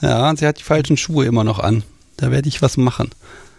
Ja, 0.00 0.28
und 0.28 0.38
sie 0.38 0.46
hat 0.46 0.58
die 0.58 0.64
falschen 0.64 0.96
Schuhe 0.96 1.24
immer 1.24 1.44
noch 1.44 1.58
an. 1.58 1.84
Da 2.22 2.30
werde 2.30 2.48
ich 2.48 2.62
was 2.62 2.76
machen. 2.76 3.10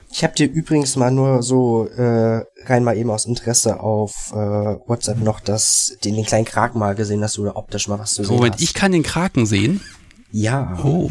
Ich 0.10 0.24
habe 0.24 0.36
dir 0.36 0.50
übrigens 0.50 0.96
mal 0.96 1.12
nur 1.12 1.44
so 1.44 1.86
äh, 1.86 2.46
rein 2.66 2.86
mal 2.86 2.96
eben 2.96 3.10
aus 3.10 3.26
Interesse 3.26 3.82
auf 3.82 4.32
äh, 4.32 4.36
WhatsApp 4.36 5.22
noch 5.22 5.42
das, 5.42 5.98
den, 6.06 6.16
den 6.16 6.24
kleinen 6.24 6.46
Kraken 6.46 6.80
mal 6.80 6.96
gesehen, 6.96 7.20
dass 7.20 7.34
du 7.34 7.44
da 7.44 7.58
optisch 7.58 7.90
mal 7.90 8.00
was 8.00 8.14
zu 8.14 8.24
sehen 8.24 8.36
Moment, 8.36 8.54
hast. 8.54 8.62
ich 8.62 8.74
kann 8.74 8.94
den 8.94 9.04
Kraken 9.04 9.46
sehen? 9.46 9.82
Ja. 10.32 10.80
Oh. 10.82 11.10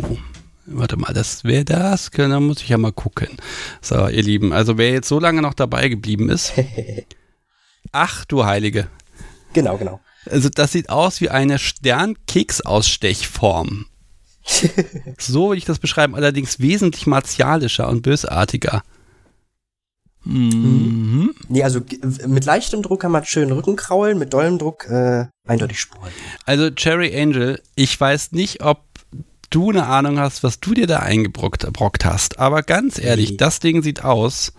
Warte 0.64 0.96
mal, 0.96 1.12
das 1.12 1.44
wäre 1.44 1.66
das, 1.66 2.08
da 2.10 2.40
muss 2.40 2.62
ich 2.62 2.70
ja 2.70 2.78
mal 2.78 2.92
gucken. 2.92 3.28
So, 3.82 4.08
ihr 4.08 4.22
Lieben, 4.22 4.54
also 4.54 4.78
wer 4.78 4.92
jetzt 4.92 5.08
so 5.08 5.18
lange 5.18 5.42
noch 5.42 5.52
dabei 5.52 5.90
geblieben 5.90 6.30
ist. 6.30 6.54
ach 7.92 8.24
du 8.24 8.46
Heilige. 8.46 8.88
Genau, 9.52 9.76
genau. 9.76 10.00
Also 10.30 10.48
das 10.48 10.72
sieht 10.72 10.88
aus 10.88 11.20
wie 11.20 11.28
eine 11.28 11.58
Sternkeks-Ausstechform. 11.58 13.88
so 15.18 15.48
würde 15.48 15.58
ich 15.58 15.64
das 15.64 15.78
beschreiben, 15.78 16.14
allerdings 16.14 16.60
wesentlich 16.60 17.06
martialischer 17.06 17.88
und 17.88 18.02
bösartiger. 18.02 18.82
Mhm. 20.24 21.34
Nee, 21.48 21.64
also 21.64 21.80
mit 22.26 22.44
leichtem 22.44 22.82
Druck 22.82 23.00
kann 23.00 23.12
man 23.12 23.24
schön 23.24 23.50
Rücken 23.50 23.76
kraulen, 23.76 24.18
mit 24.18 24.32
dollem 24.32 24.58
Druck 24.58 24.88
äh, 24.88 25.26
eindeutig 25.46 25.80
spuren. 25.80 26.10
Also 26.44 26.70
Cherry 26.70 27.18
Angel, 27.20 27.60
ich 27.74 28.00
weiß 28.00 28.32
nicht, 28.32 28.62
ob 28.62 28.84
du 29.50 29.70
eine 29.70 29.86
Ahnung 29.86 30.18
hast, 30.18 30.42
was 30.42 30.60
du 30.60 30.74
dir 30.74 30.86
da 30.86 31.00
eingebrockt 31.00 32.04
hast, 32.04 32.38
aber 32.38 32.62
ganz 32.62 32.98
ehrlich, 32.98 33.32
nee. 33.32 33.36
das 33.36 33.60
Ding 33.60 33.82
sieht 33.82 34.04
aus. 34.04 34.52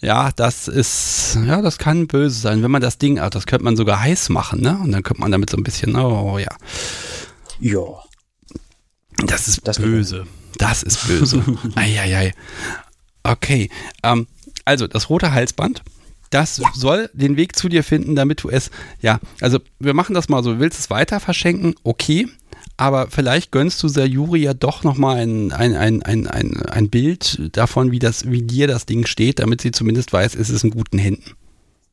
Ja, 0.00 0.32
das 0.34 0.66
ist, 0.66 1.38
ja, 1.46 1.62
das 1.62 1.78
kann 1.78 2.08
böse 2.08 2.40
sein. 2.40 2.64
Wenn 2.64 2.72
man 2.72 2.82
das 2.82 2.98
Ding, 2.98 3.16
das 3.30 3.46
könnte 3.46 3.64
man 3.64 3.76
sogar 3.76 4.00
heiß 4.00 4.30
machen, 4.30 4.60
ne? 4.60 4.76
Und 4.82 4.90
dann 4.90 5.04
könnte 5.04 5.20
man 5.20 5.30
damit 5.30 5.48
so 5.48 5.56
ein 5.56 5.62
bisschen, 5.62 5.94
oh 5.94 6.38
ja. 6.38 6.50
Ja. 7.60 8.01
Das 9.26 9.48
ist 9.48 9.66
das 9.66 9.78
böse. 9.78 10.26
Das 10.58 10.82
ist 10.82 11.06
böse. 11.06 11.42
Eieiei. 11.74 12.32
Okay. 13.22 13.70
Ähm, 14.02 14.26
also, 14.64 14.86
das 14.86 15.08
rote 15.08 15.32
Halsband, 15.32 15.82
das 16.30 16.58
ja. 16.58 16.70
soll 16.74 17.10
den 17.12 17.36
Weg 17.36 17.56
zu 17.56 17.68
dir 17.68 17.84
finden, 17.84 18.16
damit 18.16 18.42
du 18.42 18.48
es, 18.48 18.70
ja, 19.00 19.20
also 19.40 19.58
wir 19.78 19.94
machen 19.94 20.14
das 20.14 20.28
mal 20.28 20.42
so, 20.42 20.54
du 20.54 20.60
willst 20.60 20.78
es 20.78 20.90
weiter 20.90 21.20
verschenken, 21.20 21.74
okay, 21.84 22.26
aber 22.76 23.08
vielleicht 23.10 23.52
gönnst 23.52 23.82
du 23.82 23.88
Sayuri 23.88 24.40
ja 24.40 24.54
doch 24.54 24.82
nochmal 24.82 25.18
ein, 25.18 25.52
ein, 25.52 25.74
ein, 25.76 26.02
ein, 26.02 26.26
ein, 26.26 26.62
ein 26.62 26.90
Bild 26.90 27.56
davon, 27.56 27.92
wie, 27.92 27.98
das, 27.98 28.30
wie 28.30 28.42
dir 28.42 28.66
das 28.66 28.86
Ding 28.86 29.06
steht, 29.06 29.40
damit 29.40 29.60
sie 29.60 29.72
zumindest 29.72 30.12
weiß, 30.12 30.34
es 30.34 30.48
ist 30.48 30.64
in 30.64 30.70
guten 30.70 30.98
Händen. 30.98 31.32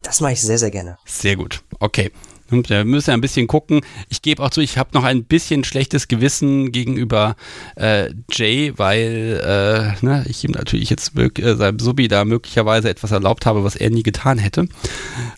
Das 0.02 0.22
mache 0.22 0.34
ich 0.34 0.42
sehr, 0.42 0.58
sehr 0.58 0.72
gerne. 0.72 0.98
Sehr 1.06 1.36
gut. 1.36 1.62
Okay. 1.80 2.12
Wir 2.52 2.86
müssen 2.86 3.10
ja 3.10 3.14
ein 3.14 3.22
bisschen 3.22 3.48
gucken. 3.48 3.82
Ich 4.10 4.22
gebe 4.22 4.44
auch 4.44 4.50
zu, 4.50 4.62
ich 4.62 4.78
habe 4.78 4.90
noch 4.94 5.04
ein 5.04 5.24
bisschen 5.24 5.64
schlechtes 5.64 6.08
Gewissen 6.08 6.72
gegenüber 6.72 7.36
äh, 7.76 8.12
Jay, 8.32 8.74
weil 8.78 9.42
äh, 9.44 10.06
ne, 10.06 10.26
ich 10.28 10.44
ihm 10.44 10.52
natürlich 10.52 10.90
jetzt 10.90 11.18
äh, 11.18 11.56
seinem 11.56 11.80
Subi 11.80 12.08
da 12.08 12.26
möglicherweise 12.26 12.90
etwas 12.90 13.12
erlaubt 13.12 13.46
habe, 13.46 13.64
was 13.64 13.76
er 13.76 13.90
nie 13.90 14.04
getan 14.04 14.38
hätte. 14.38 14.68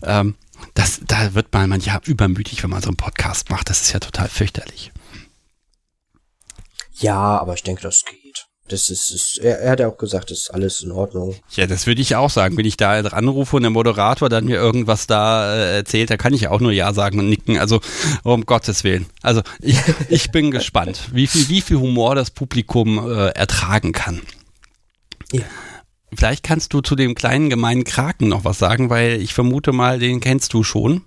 Ähm, 0.02 0.34
das, 0.74 1.00
da 1.06 1.34
wird 1.34 1.52
man 1.52 1.68
manchmal 1.68 2.00
übermütig, 2.04 2.62
wenn 2.62 2.70
man 2.70 2.82
so 2.82 2.88
einen 2.88 2.96
Podcast 2.96 3.50
macht. 3.50 3.68
Das 3.68 3.82
ist 3.82 3.92
ja 3.92 4.00
total 4.00 4.28
fürchterlich. 4.28 4.92
Ja, 6.94 7.38
aber 7.40 7.54
ich 7.54 7.62
denke, 7.62 7.82
das 7.82 8.04
geht. 8.04 8.21
Das 8.68 8.88
ist, 8.88 9.10
ist 9.10 9.38
er, 9.38 9.58
er, 9.58 9.72
hat 9.72 9.80
ja 9.80 9.88
auch 9.88 9.98
gesagt, 9.98 10.30
das 10.30 10.38
ist 10.38 10.50
alles 10.54 10.82
in 10.82 10.92
Ordnung. 10.92 11.34
Ja, 11.50 11.66
das 11.66 11.86
würde 11.86 12.00
ich 12.00 12.14
auch 12.14 12.30
sagen. 12.30 12.56
Wenn 12.56 12.64
ich 12.64 12.76
da 12.76 12.92
anrufe 13.00 13.56
und 13.56 13.62
der 13.62 13.70
Moderator 13.70 14.28
dann 14.28 14.44
mir 14.44 14.56
irgendwas 14.56 15.06
da 15.06 15.54
äh, 15.54 15.76
erzählt, 15.78 16.10
da 16.10 16.16
kann 16.16 16.32
ich 16.32 16.48
auch 16.48 16.60
nur 16.60 16.72
Ja 16.72 16.92
sagen 16.92 17.18
und 17.18 17.28
nicken. 17.28 17.58
Also, 17.58 17.80
um 18.22 18.46
Gottes 18.46 18.84
Willen. 18.84 19.06
Also, 19.20 19.42
ich, 19.60 19.78
ich 20.08 20.30
bin 20.30 20.50
gespannt, 20.50 21.08
wie 21.12 21.26
viel, 21.26 21.48
wie 21.48 21.60
viel 21.60 21.78
Humor 21.78 22.14
das 22.14 22.30
Publikum 22.30 22.98
äh, 23.10 23.28
ertragen 23.30 23.92
kann. 23.92 24.22
Ja. 25.32 25.42
Vielleicht 26.14 26.44
kannst 26.44 26.72
du 26.72 26.82
zu 26.82 26.94
dem 26.94 27.14
kleinen 27.14 27.50
gemeinen 27.50 27.84
Kraken 27.84 28.28
noch 28.28 28.44
was 28.44 28.58
sagen, 28.58 28.90
weil 28.90 29.20
ich 29.20 29.34
vermute 29.34 29.72
mal, 29.72 29.98
den 29.98 30.20
kennst 30.20 30.52
du 30.52 30.62
schon. 30.62 31.02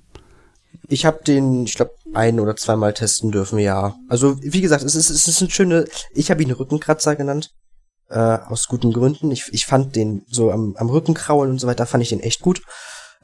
Ich 0.88 1.06
habe 1.06 1.24
den, 1.26 1.66
ich 1.66 1.76
glaube, 1.76 1.92
ein 2.16 2.40
oder 2.40 2.56
zweimal 2.56 2.94
testen 2.94 3.32
dürfen, 3.32 3.60
ja. 3.60 3.96
Also, 4.10 4.42
wie 4.42 4.62
gesagt, 4.62 4.84
es 4.84 4.96
ist, 4.96 5.10
es 5.10 5.28
ist 5.28 5.42
ein 5.42 5.50
schöne, 5.50 5.86
ich 6.14 6.32
habe 6.32 6.44
ihn 6.44 6.52
Rückenkratzer 6.52 7.16
genannt. 7.16 7.52
Äh, 8.08 8.20
aus 8.20 8.68
guten 8.68 8.94
Gründen. 8.94 9.32
Ich, 9.32 9.46
ich 9.52 9.66
fand 9.66 9.96
den 9.96 10.24
so 10.30 10.52
am, 10.52 10.76
am 10.78 10.90
Rücken 10.90 11.16
kraulen 11.16 11.50
und 11.52 11.60
so 11.60 11.66
weiter, 11.66 11.88
fand 11.88 12.04
ich 12.04 12.10
den 12.10 12.20
echt 12.20 12.40
gut. 12.40 12.62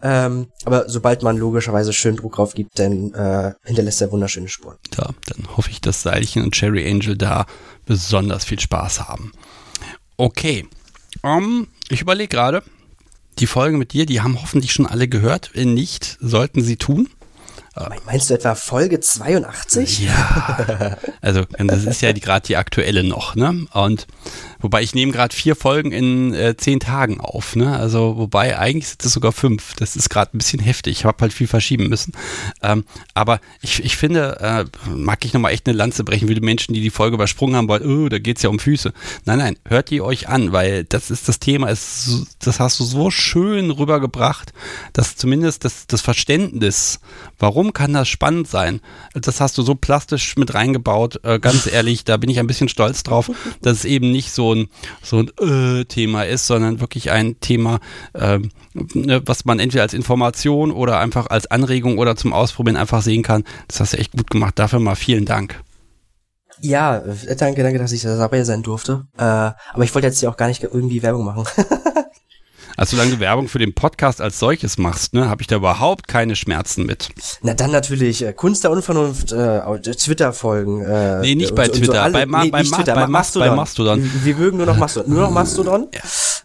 Ähm, 0.02 0.48
aber 0.66 0.90
sobald 0.90 1.22
man 1.22 1.38
logischerweise 1.38 1.94
schön 1.94 2.16
Druck 2.16 2.36
drauf 2.36 2.56
gibt, 2.56 2.80
dann 2.80 3.14
äh, 3.14 3.54
hinterlässt 3.64 4.02
er 4.02 4.12
wunderschöne 4.12 4.48
Spuren. 4.48 4.78
Ja, 4.98 5.10
dann 5.28 5.56
hoffe 5.56 5.70
ich, 5.70 5.82
dass 5.82 6.02
Seilchen 6.02 6.44
und 6.44 6.56
Cherry 6.56 6.90
Angel 6.90 7.16
da 7.16 7.46
besonders 7.86 8.46
viel 8.46 8.60
Spaß 8.60 9.08
haben. 9.08 9.32
Okay. 10.18 10.68
Um, 11.22 11.68
ich 11.90 12.02
überlege 12.02 12.30
gerade, 12.30 12.64
die 13.38 13.48
Folgen 13.48 13.78
mit 13.78 13.94
dir, 13.94 14.08
die 14.08 14.22
haben 14.22 14.42
hoffentlich 14.42 14.74
schon 14.74 14.88
alle 14.88 15.08
gehört. 15.08 15.52
Wenn 15.54 15.76
nicht, 15.76 16.18
sollten 16.20 16.64
sie 16.64 16.78
tun. 16.78 17.08
Meinst 18.06 18.30
du 18.30 18.34
etwa 18.34 18.56
Folge 18.56 19.00
82? 19.00 20.00
Ja. 20.00 20.98
Also, 21.22 21.46
das 21.58 21.86
ist 21.86 22.02
ja 22.02 22.12
gerade 22.12 22.46
die 22.46 22.58
aktuelle 22.58 23.04
noch, 23.04 23.36
ne? 23.36 23.66
Und 23.74 24.08
wobei 24.62 24.82
ich 24.82 24.96
nehme 24.96 25.12
gerade 25.12 25.36
vier 25.36 25.56
Folgen 25.56 25.92
in 25.92 26.34
äh, 26.34 26.56
zehn 26.58 26.80
Tagen 26.80 27.20
auf, 27.20 27.56
ne? 27.56 27.76
Also, 27.76 28.18
wobei 28.18 28.58
eigentlich 28.58 28.88
sind 28.88 29.04
es 29.04 29.14
sogar 29.14 29.32
fünf. 29.32 29.74
Das 29.76 29.96
ist 29.96 30.10
gerade 30.10 30.36
ein 30.36 30.38
bisschen 30.38 30.60
heftig. 30.60 31.00
Ich 31.00 31.06
habe 31.06 31.18
halt 31.22 31.34
viel 31.34 31.48
verschieben 31.48 31.90
müssen. 31.90 32.14
Ähm, 32.62 32.86
aber 33.14 33.40
ich, 33.62 33.84
ich 33.84 33.98
finde, 33.98 34.40
äh, 34.40 34.66
mag 34.90 35.24
ich 35.26 35.34
nochmal 35.34 35.54
echt 35.54 35.68
eine 35.68 35.78
Lanze 35.78 36.04
brechen, 36.04 36.28
wie 36.28 36.36
die 36.36 36.42
Menschen, 36.42 36.74
die 36.74 36.82
die 36.82 36.90
Folge 36.90 37.16
übersprungen 37.16 37.56
haben, 37.56 37.68
weil, 37.68 37.86
oh, 37.86 38.10
da 38.10 38.20
geht's 38.20 38.42
ja 38.42 38.50
um 38.50 38.60
Füße. 38.60 38.94
Nein, 39.26 39.40
nein, 39.40 39.58
hört 39.68 39.90
die 39.90 40.02
euch 40.02 40.30
an, 40.30 40.52
weil 40.52 40.84
das 40.86 41.12
ist 41.12 41.28
das 41.28 41.40
Thema. 41.40 41.70
Ist, 41.70 42.28
das 42.40 42.60
hast 42.60 42.80
du 42.80 42.84
so 42.84 43.12
schön 43.12 43.72
rübergebracht, 43.72 44.54
dass 44.94 45.16
zumindest 45.16 45.66
das, 45.66 45.88
das 45.88 46.02
Verständnis, 46.02 47.00
warum 47.40 47.74
kann 47.74 47.94
das 47.94 48.08
spannend 48.08 48.48
sein? 48.48 48.82
Das 49.14 49.42
hast 49.42 49.58
du 49.58 49.64
so 49.64 49.76
plastisch 49.76 50.36
mit 50.38 50.54
reingebaut. 50.54 51.20
Äh, 51.24 51.40
ganz 51.40 51.68
ehrlich, 51.68 52.04
da 52.04 52.18
bin 52.18 52.30
ich 52.30 52.40
ein 52.40 52.48
bisschen 52.48 52.70
stolz 52.70 53.04
drauf, 53.04 53.32
dass 53.62 53.80
es 53.80 53.86
eben 53.86 54.12
nicht 54.12 54.32
so 54.32 54.51
ein, 54.54 54.68
so 55.02 55.20
ein 55.20 55.32
äh, 55.40 55.86
Thema 55.86 56.24
ist, 56.24 56.48
sondern 56.48 56.80
wirklich 56.80 57.12
ein 57.12 57.40
Thema, 57.40 57.80
äh, 58.14 58.40
was 58.74 59.46
man 59.46 59.60
entweder 59.60 59.84
als 59.84 59.94
Information 59.94 60.72
oder 60.72 61.00
einfach 61.00 61.28
als 61.28 61.50
Anregung 61.50 61.98
oder 61.98 62.16
zum 62.16 62.34
Ausprobieren 62.34 62.78
einfach 62.78 63.02
sehen 63.02 63.24
kann. 63.24 63.44
Das 63.68 63.80
hast 63.80 63.94
du 63.94 63.98
echt 63.98 64.14
gut 64.14 64.30
gemacht. 64.30 64.58
Dafür 64.58 64.80
mal 64.80 64.96
vielen 64.96 65.26
Dank. 65.26 65.62
Ja, 66.62 66.98
äh, 66.98 67.36
danke, 67.36 67.64
danke, 67.64 67.80
dass 67.80 67.92
ich 67.92 68.02
da 68.02 68.18
dabei 68.18 68.44
sein 68.44 68.64
durfte. 68.64 69.08
Äh, 69.18 69.24
aber 69.24 69.84
ich 69.84 69.94
wollte 69.94 70.08
jetzt 70.08 70.20
hier 70.20 70.30
auch 70.30 70.38
gar 70.38 70.48
nicht 70.48 70.64
irgendwie 70.64 71.02
Werbung 71.02 71.26
machen. 71.26 71.46
Also 72.82 72.98
solange 72.98 73.12
du 73.14 73.20
Werbung 73.20 73.48
für 73.48 73.60
den 73.60 73.76
Podcast 73.76 74.22
als 74.22 74.40
solches 74.40 74.80
machst, 74.80 75.14
ne, 75.14 75.30
habe 75.30 75.44
ich 75.44 75.48
da 75.48 75.58
überhaupt 75.58 76.08
keine 76.08 76.36
Schmerzen 76.36 76.84
mit. 76.88 77.10
Na 77.44 77.54
dann 77.54 77.70
natürlich 77.70 78.24
äh, 78.24 78.34
Kunst 78.34 78.64
der 78.64 78.72
Unvernunft, 78.72 79.32
äh, 79.32 79.62
Twitter 79.82 80.34
folgen. 80.34 80.84
Äh, 80.84 81.22
nee, 81.22 81.36
nicht 81.36 81.54
bei 81.54 81.68
Twitter, 81.68 81.86
so 81.86 82.00
alle, 82.00 82.14
bei, 82.14 82.26
Ma 82.26 82.44
nee, 82.44 82.50
bei, 82.50 82.64
Ma 82.64 82.78
Twitter, 82.78 82.96
bei, 82.96 83.02
bei 83.02 83.08
Mastodon. 83.08 83.50
bei 83.50 83.56
Mastodon. 83.56 84.12
Wir 84.24 84.36
mögen 84.36 84.58
nur 84.58 84.66
noch 84.66 84.78
Mastodon, 84.78 85.14
nur 85.14 85.22
noch 85.22 85.30
Mastodon 85.42 85.90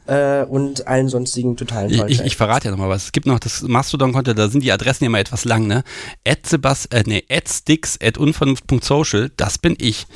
ja. 0.06 0.42
äh, 0.42 0.44
und 0.44 0.86
allen 0.86 1.08
sonstigen 1.08 1.56
totalen 1.56 1.90
Ich, 1.90 2.02
ich, 2.02 2.20
ich 2.20 2.36
verrate 2.36 2.66
ja 2.66 2.70
nochmal 2.70 2.90
was. 2.90 3.04
Es 3.04 3.12
gibt 3.12 3.24
noch 3.24 3.38
das 3.38 3.62
Mastodon-Konto, 3.62 4.34
da 4.34 4.48
sind 4.48 4.62
die 4.62 4.72
Adressen 4.72 5.04
ja 5.04 5.08
mal 5.08 5.20
etwas 5.20 5.46
lang, 5.46 5.66
ne? 5.66 5.84
At 6.28 6.46
Sebas, 6.46 6.84
äh, 6.90 7.02
nee, 7.06 7.24
at 7.30 7.48
sticks 7.48 7.98
at 8.02 8.18
unvernunft.social, 8.18 9.30
das 9.38 9.56
bin 9.56 9.74
ich 9.78 10.06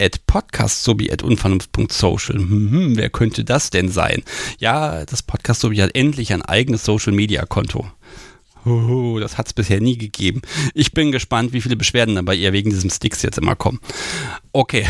at 0.00 0.26
podcast 0.26 0.84
sowie 0.84 1.10
at 1.10 1.22
unvernunft.social. 1.22 2.38
Hm, 2.38 2.96
wer 2.96 3.10
könnte 3.10 3.44
das 3.44 3.70
denn 3.70 3.88
sein? 3.88 4.22
Ja, 4.58 5.04
das 5.04 5.22
Podcast 5.22 5.60
sowie 5.60 5.82
hat 5.82 5.94
endlich 5.94 6.32
ein 6.32 6.42
eigenes 6.42 6.84
Social 6.84 7.12
Media 7.12 7.46
Konto. 7.46 7.86
Oh, 8.64 9.18
das 9.20 9.38
hat 9.38 9.46
es 9.46 9.52
bisher 9.52 9.80
nie 9.80 9.96
gegeben. 9.96 10.42
Ich 10.74 10.92
bin 10.92 11.12
gespannt, 11.12 11.52
wie 11.52 11.60
viele 11.60 11.76
Beschwerden 11.76 12.16
dann 12.16 12.24
bei 12.24 12.34
ihr 12.34 12.52
wegen 12.52 12.70
diesem 12.70 12.90
Sticks 12.90 13.22
jetzt 13.22 13.38
immer 13.38 13.54
kommen. 13.54 13.80
Okay. 14.52 14.86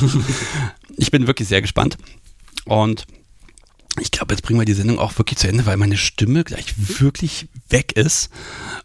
ich 0.96 1.12
bin 1.12 1.28
wirklich 1.28 1.48
sehr 1.48 1.62
gespannt. 1.62 1.96
Und 2.64 3.06
ich 4.00 4.10
glaube, 4.10 4.34
jetzt 4.34 4.42
bringen 4.42 4.58
wir 4.58 4.64
die 4.64 4.72
Sendung 4.72 4.98
auch 4.98 5.16
wirklich 5.18 5.38
zu 5.38 5.48
Ende, 5.48 5.66
weil 5.66 5.76
meine 5.76 5.96
Stimme 5.96 6.44
gleich 6.44 6.74
wirklich 6.76 7.48
weg 7.68 7.92
ist. 7.92 8.30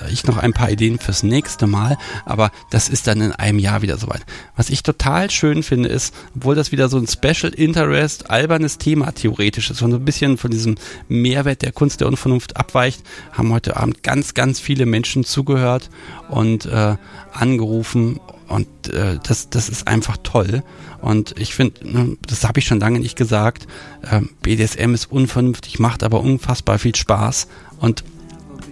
äh, 0.07 0.11
ich 0.11 0.25
noch 0.25 0.37
ein 0.37 0.53
paar 0.53 0.69
Ideen 0.69 0.99
fürs 0.99 1.23
nächste 1.23 1.67
Mal, 1.67 1.97
aber 2.25 2.51
das 2.69 2.89
ist 2.89 3.07
dann 3.07 3.21
in 3.21 3.31
einem 3.31 3.59
Jahr 3.59 3.81
wieder 3.81 3.97
soweit. 3.97 4.25
Was 4.57 4.69
ich 4.69 4.83
total 4.83 5.31
schön 5.31 5.63
finde, 5.63 5.89
ist, 5.89 6.13
obwohl 6.35 6.55
das 6.55 6.73
wieder 6.73 6.89
so 6.89 6.97
ein 6.97 7.07
Special 7.07 7.53
Interest, 7.53 8.29
albernes 8.29 8.77
Thema 8.77 9.13
theoretisch 9.13 9.71
ist 9.71 9.77
so 9.77 9.85
ein 9.85 10.05
bisschen 10.05 10.37
von 10.37 10.51
diesem 10.51 10.75
Mehrwert 11.07 11.61
der 11.61 11.71
Kunst 11.71 12.01
der 12.01 12.07
Unvernunft 12.07 12.57
abweicht, 12.57 13.01
haben 13.31 13.53
heute 13.53 13.77
Abend 13.77 14.03
ganz, 14.03 14.33
ganz 14.33 14.59
viele 14.59 14.85
Menschen 14.85 15.23
zugehört 15.23 15.89
und 16.29 16.65
äh, 16.65 16.97
angerufen 17.31 18.19
und 18.47 18.67
äh, 18.93 19.19
das, 19.23 19.49
das 19.49 19.69
ist 19.69 19.87
einfach 19.87 20.17
toll. 20.23 20.63
Und 21.01 21.35
ich 21.39 21.55
finde, 21.55 21.87
ne, 21.87 22.17
das 22.27 22.43
habe 22.43 22.59
ich 22.59 22.65
schon 22.65 22.79
lange 22.79 22.99
nicht 22.99 23.15
gesagt, 23.15 23.67
äh, 24.03 24.21
BDSM 24.41 24.93
ist 24.93 25.11
unvernünftig, 25.11 25.79
macht 25.79 26.03
aber 26.03 26.21
unfassbar 26.21 26.79
viel 26.79 26.95
Spaß. 26.95 27.47
Und 27.79 28.03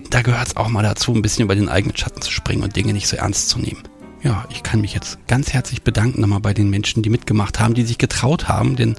da 0.10 0.22
gehört 0.22 0.48
es 0.48 0.58
auch 0.58 0.70
mal 0.70 0.84
dazu, 0.84 1.14
ein 1.14 1.22
bisschen 1.22 1.46
über 1.46 1.56
den 1.56 1.70
eigenen 1.70 1.98
Schatten 1.98 2.22
zu 2.22 2.32
springen 2.32 2.64
und 2.64 2.76
Dinge 2.76 2.94
nicht 2.94 3.08
so 3.08 3.18
ernst 3.18 3.50
zu 3.50 3.60
nehmen. 3.60 3.82
Ja, 4.22 4.46
ich 4.50 4.64
kann 4.64 4.80
mich 4.80 4.94
jetzt 4.94 5.18
ganz 5.28 5.52
herzlich 5.52 5.82
bedanken 5.82 6.22
nochmal 6.22 6.40
bei 6.40 6.54
den 6.54 6.70
Menschen, 6.70 7.04
die 7.04 7.10
mitgemacht 7.10 7.60
haben, 7.60 7.74
die 7.74 7.84
sich 7.84 7.98
getraut 7.98 8.48
haben, 8.48 8.76
denn 8.76 8.96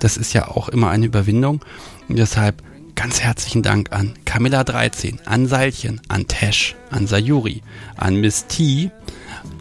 das 0.00 0.16
ist 0.16 0.34
ja 0.34 0.48
auch 0.48 0.68
immer 0.68 0.90
eine 0.90 1.06
Überwindung. 1.06 1.64
Und 2.08 2.18
deshalb 2.18 2.62
ganz 2.94 3.20
herzlichen 3.20 3.62
Dank 3.62 3.92
an 3.92 4.14
Camilla13, 4.26 5.24
an 5.24 5.46
Seilchen, 5.46 6.00
an 6.08 6.26
Tesh, 6.26 6.74
an 6.90 7.06
Sayuri, 7.06 7.62
an 7.96 8.16
Miss 8.16 8.46
T, 8.46 8.90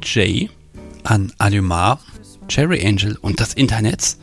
Jay, 0.03 0.49
an 1.03 1.31
Alumar, 1.37 1.99
Cherry 2.47 2.85
Angel 2.85 3.17
und 3.21 3.39
das 3.39 3.53
Internet. 3.53 4.17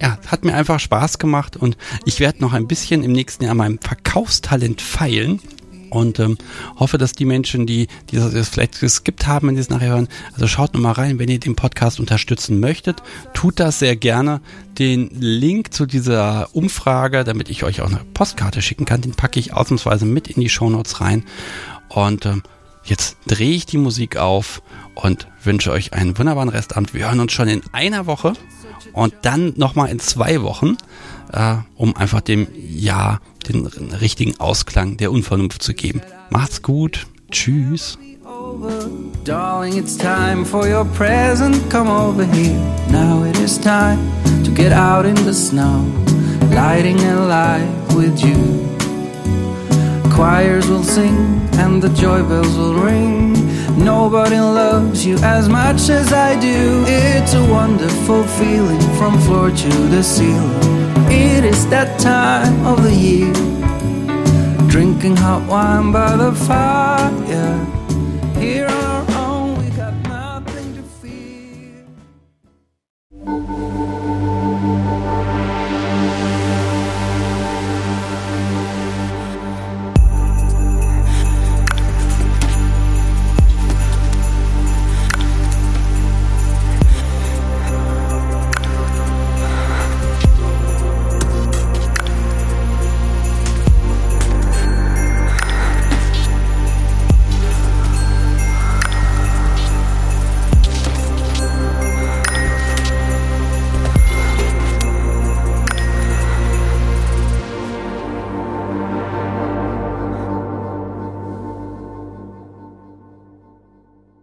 Ja, 0.00 0.18
hat 0.26 0.44
mir 0.44 0.54
einfach 0.54 0.78
Spaß 0.78 1.18
gemacht 1.18 1.56
und 1.56 1.76
ich 2.04 2.20
werde 2.20 2.40
noch 2.40 2.52
ein 2.52 2.68
bisschen 2.68 3.02
im 3.02 3.12
nächsten 3.12 3.44
Jahr 3.44 3.54
meinem 3.54 3.78
Verkaufstalent 3.78 4.80
feilen 4.80 5.40
und 5.90 6.18
ähm, 6.20 6.36
hoffe, 6.76 6.98
dass 6.98 7.12
die 7.12 7.24
Menschen, 7.24 7.66
die, 7.66 7.88
die 8.10 8.16
das 8.16 8.48
vielleicht 8.48 8.80
geskippt 8.80 9.26
haben, 9.26 9.48
wenn 9.48 9.56
sie 9.56 9.62
es 9.62 9.70
nachher 9.70 9.90
hören, 9.90 10.08
also 10.34 10.46
schaut 10.46 10.74
nochmal 10.74 10.92
rein, 10.92 11.18
wenn 11.18 11.28
ihr 11.28 11.40
den 11.40 11.56
Podcast 11.56 11.98
unterstützen 12.00 12.60
möchtet, 12.60 13.02
tut 13.34 13.58
das 13.58 13.78
sehr 13.78 13.96
gerne. 13.96 14.40
Den 14.78 15.10
Link 15.18 15.72
zu 15.72 15.86
dieser 15.86 16.54
Umfrage, 16.54 17.24
damit 17.24 17.48
ich 17.48 17.64
euch 17.64 17.80
auch 17.80 17.88
eine 17.88 18.04
Postkarte 18.14 18.62
schicken 18.62 18.84
kann, 18.84 19.00
den 19.00 19.14
packe 19.14 19.40
ich 19.40 19.52
ausnahmsweise 19.52 20.04
mit 20.04 20.28
in 20.28 20.40
die 20.40 20.48
Shownotes 20.48 21.00
rein 21.00 21.24
und 21.88 22.26
ähm, 22.26 22.42
Jetzt 22.88 23.18
drehe 23.26 23.54
ich 23.54 23.66
die 23.66 23.76
Musik 23.76 24.16
auf 24.16 24.62
und 24.94 25.28
wünsche 25.44 25.70
euch 25.70 25.92
einen 25.92 26.16
wunderbaren 26.16 26.48
Restabend. 26.48 26.94
Wir 26.94 27.06
hören 27.06 27.20
uns 27.20 27.32
schon 27.32 27.46
in 27.46 27.60
einer 27.72 28.06
Woche 28.06 28.32
und 28.94 29.12
dann 29.22 29.52
nochmal 29.56 29.90
in 29.90 29.98
zwei 29.98 30.40
Wochen, 30.40 30.78
äh, 31.30 31.56
um 31.76 31.94
einfach 31.96 32.22
dem 32.22 32.46
Jahr 32.54 33.20
den 33.46 33.66
richtigen 33.66 34.40
Ausklang 34.40 34.96
der 34.96 35.12
Unvernunft 35.12 35.62
zu 35.62 35.74
geben. 35.74 36.00
Macht's 36.30 36.62
gut. 36.62 37.06
Tschüss. 37.30 37.98
Darling, 39.24 39.76
it's 39.76 39.98
time 39.98 40.46
for 40.46 40.66
your 40.66 40.86
present. 40.86 41.70
Come 41.70 41.90
over 41.90 42.24
here. 42.24 42.56
Now 42.90 43.22
it 43.24 43.38
is 43.38 43.58
time 43.58 43.98
to 44.44 44.50
get 44.50 44.72
out 44.72 45.04
in 45.04 45.16
the 45.16 45.34
snow, 45.34 45.84
lighting 46.50 46.98
a 47.04 47.26
life 47.26 47.94
with 47.94 48.18
you. 48.24 48.77
Choirs 50.18 50.68
will 50.68 50.82
sing 50.82 51.48
and 51.62 51.80
the 51.80 51.88
joy 51.90 52.20
bells 52.28 52.56
will 52.58 52.74
ring. 52.74 53.34
Nobody 53.78 54.40
loves 54.40 55.06
you 55.06 55.16
as 55.18 55.48
much 55.48 55.88
as 55.90 56.12
I 56.12 56.30
do. 56.40 56.84
It's 56.88 57.34
a 57.34 57.44
wonderful 57.44 58.24
feeling 58.24 58.80
from 58.98 59.16
floor 59.20 59.50
to 59.50 59.72
the 59.94 60.02
ceiling. 60.02 60.58
It 61.08 61.44
is 61.44 61.68
that 61.68 62.00
time 62.00 62.66
of 62.66 62.82
the 62.82 62.92
year 62.92 63.32
drinking 64.68 65.14
hot 65.14 65.48
wine 65.48 65.92
by 65.92 66.16
the 66.16 66.32
fire. 66.32 67.77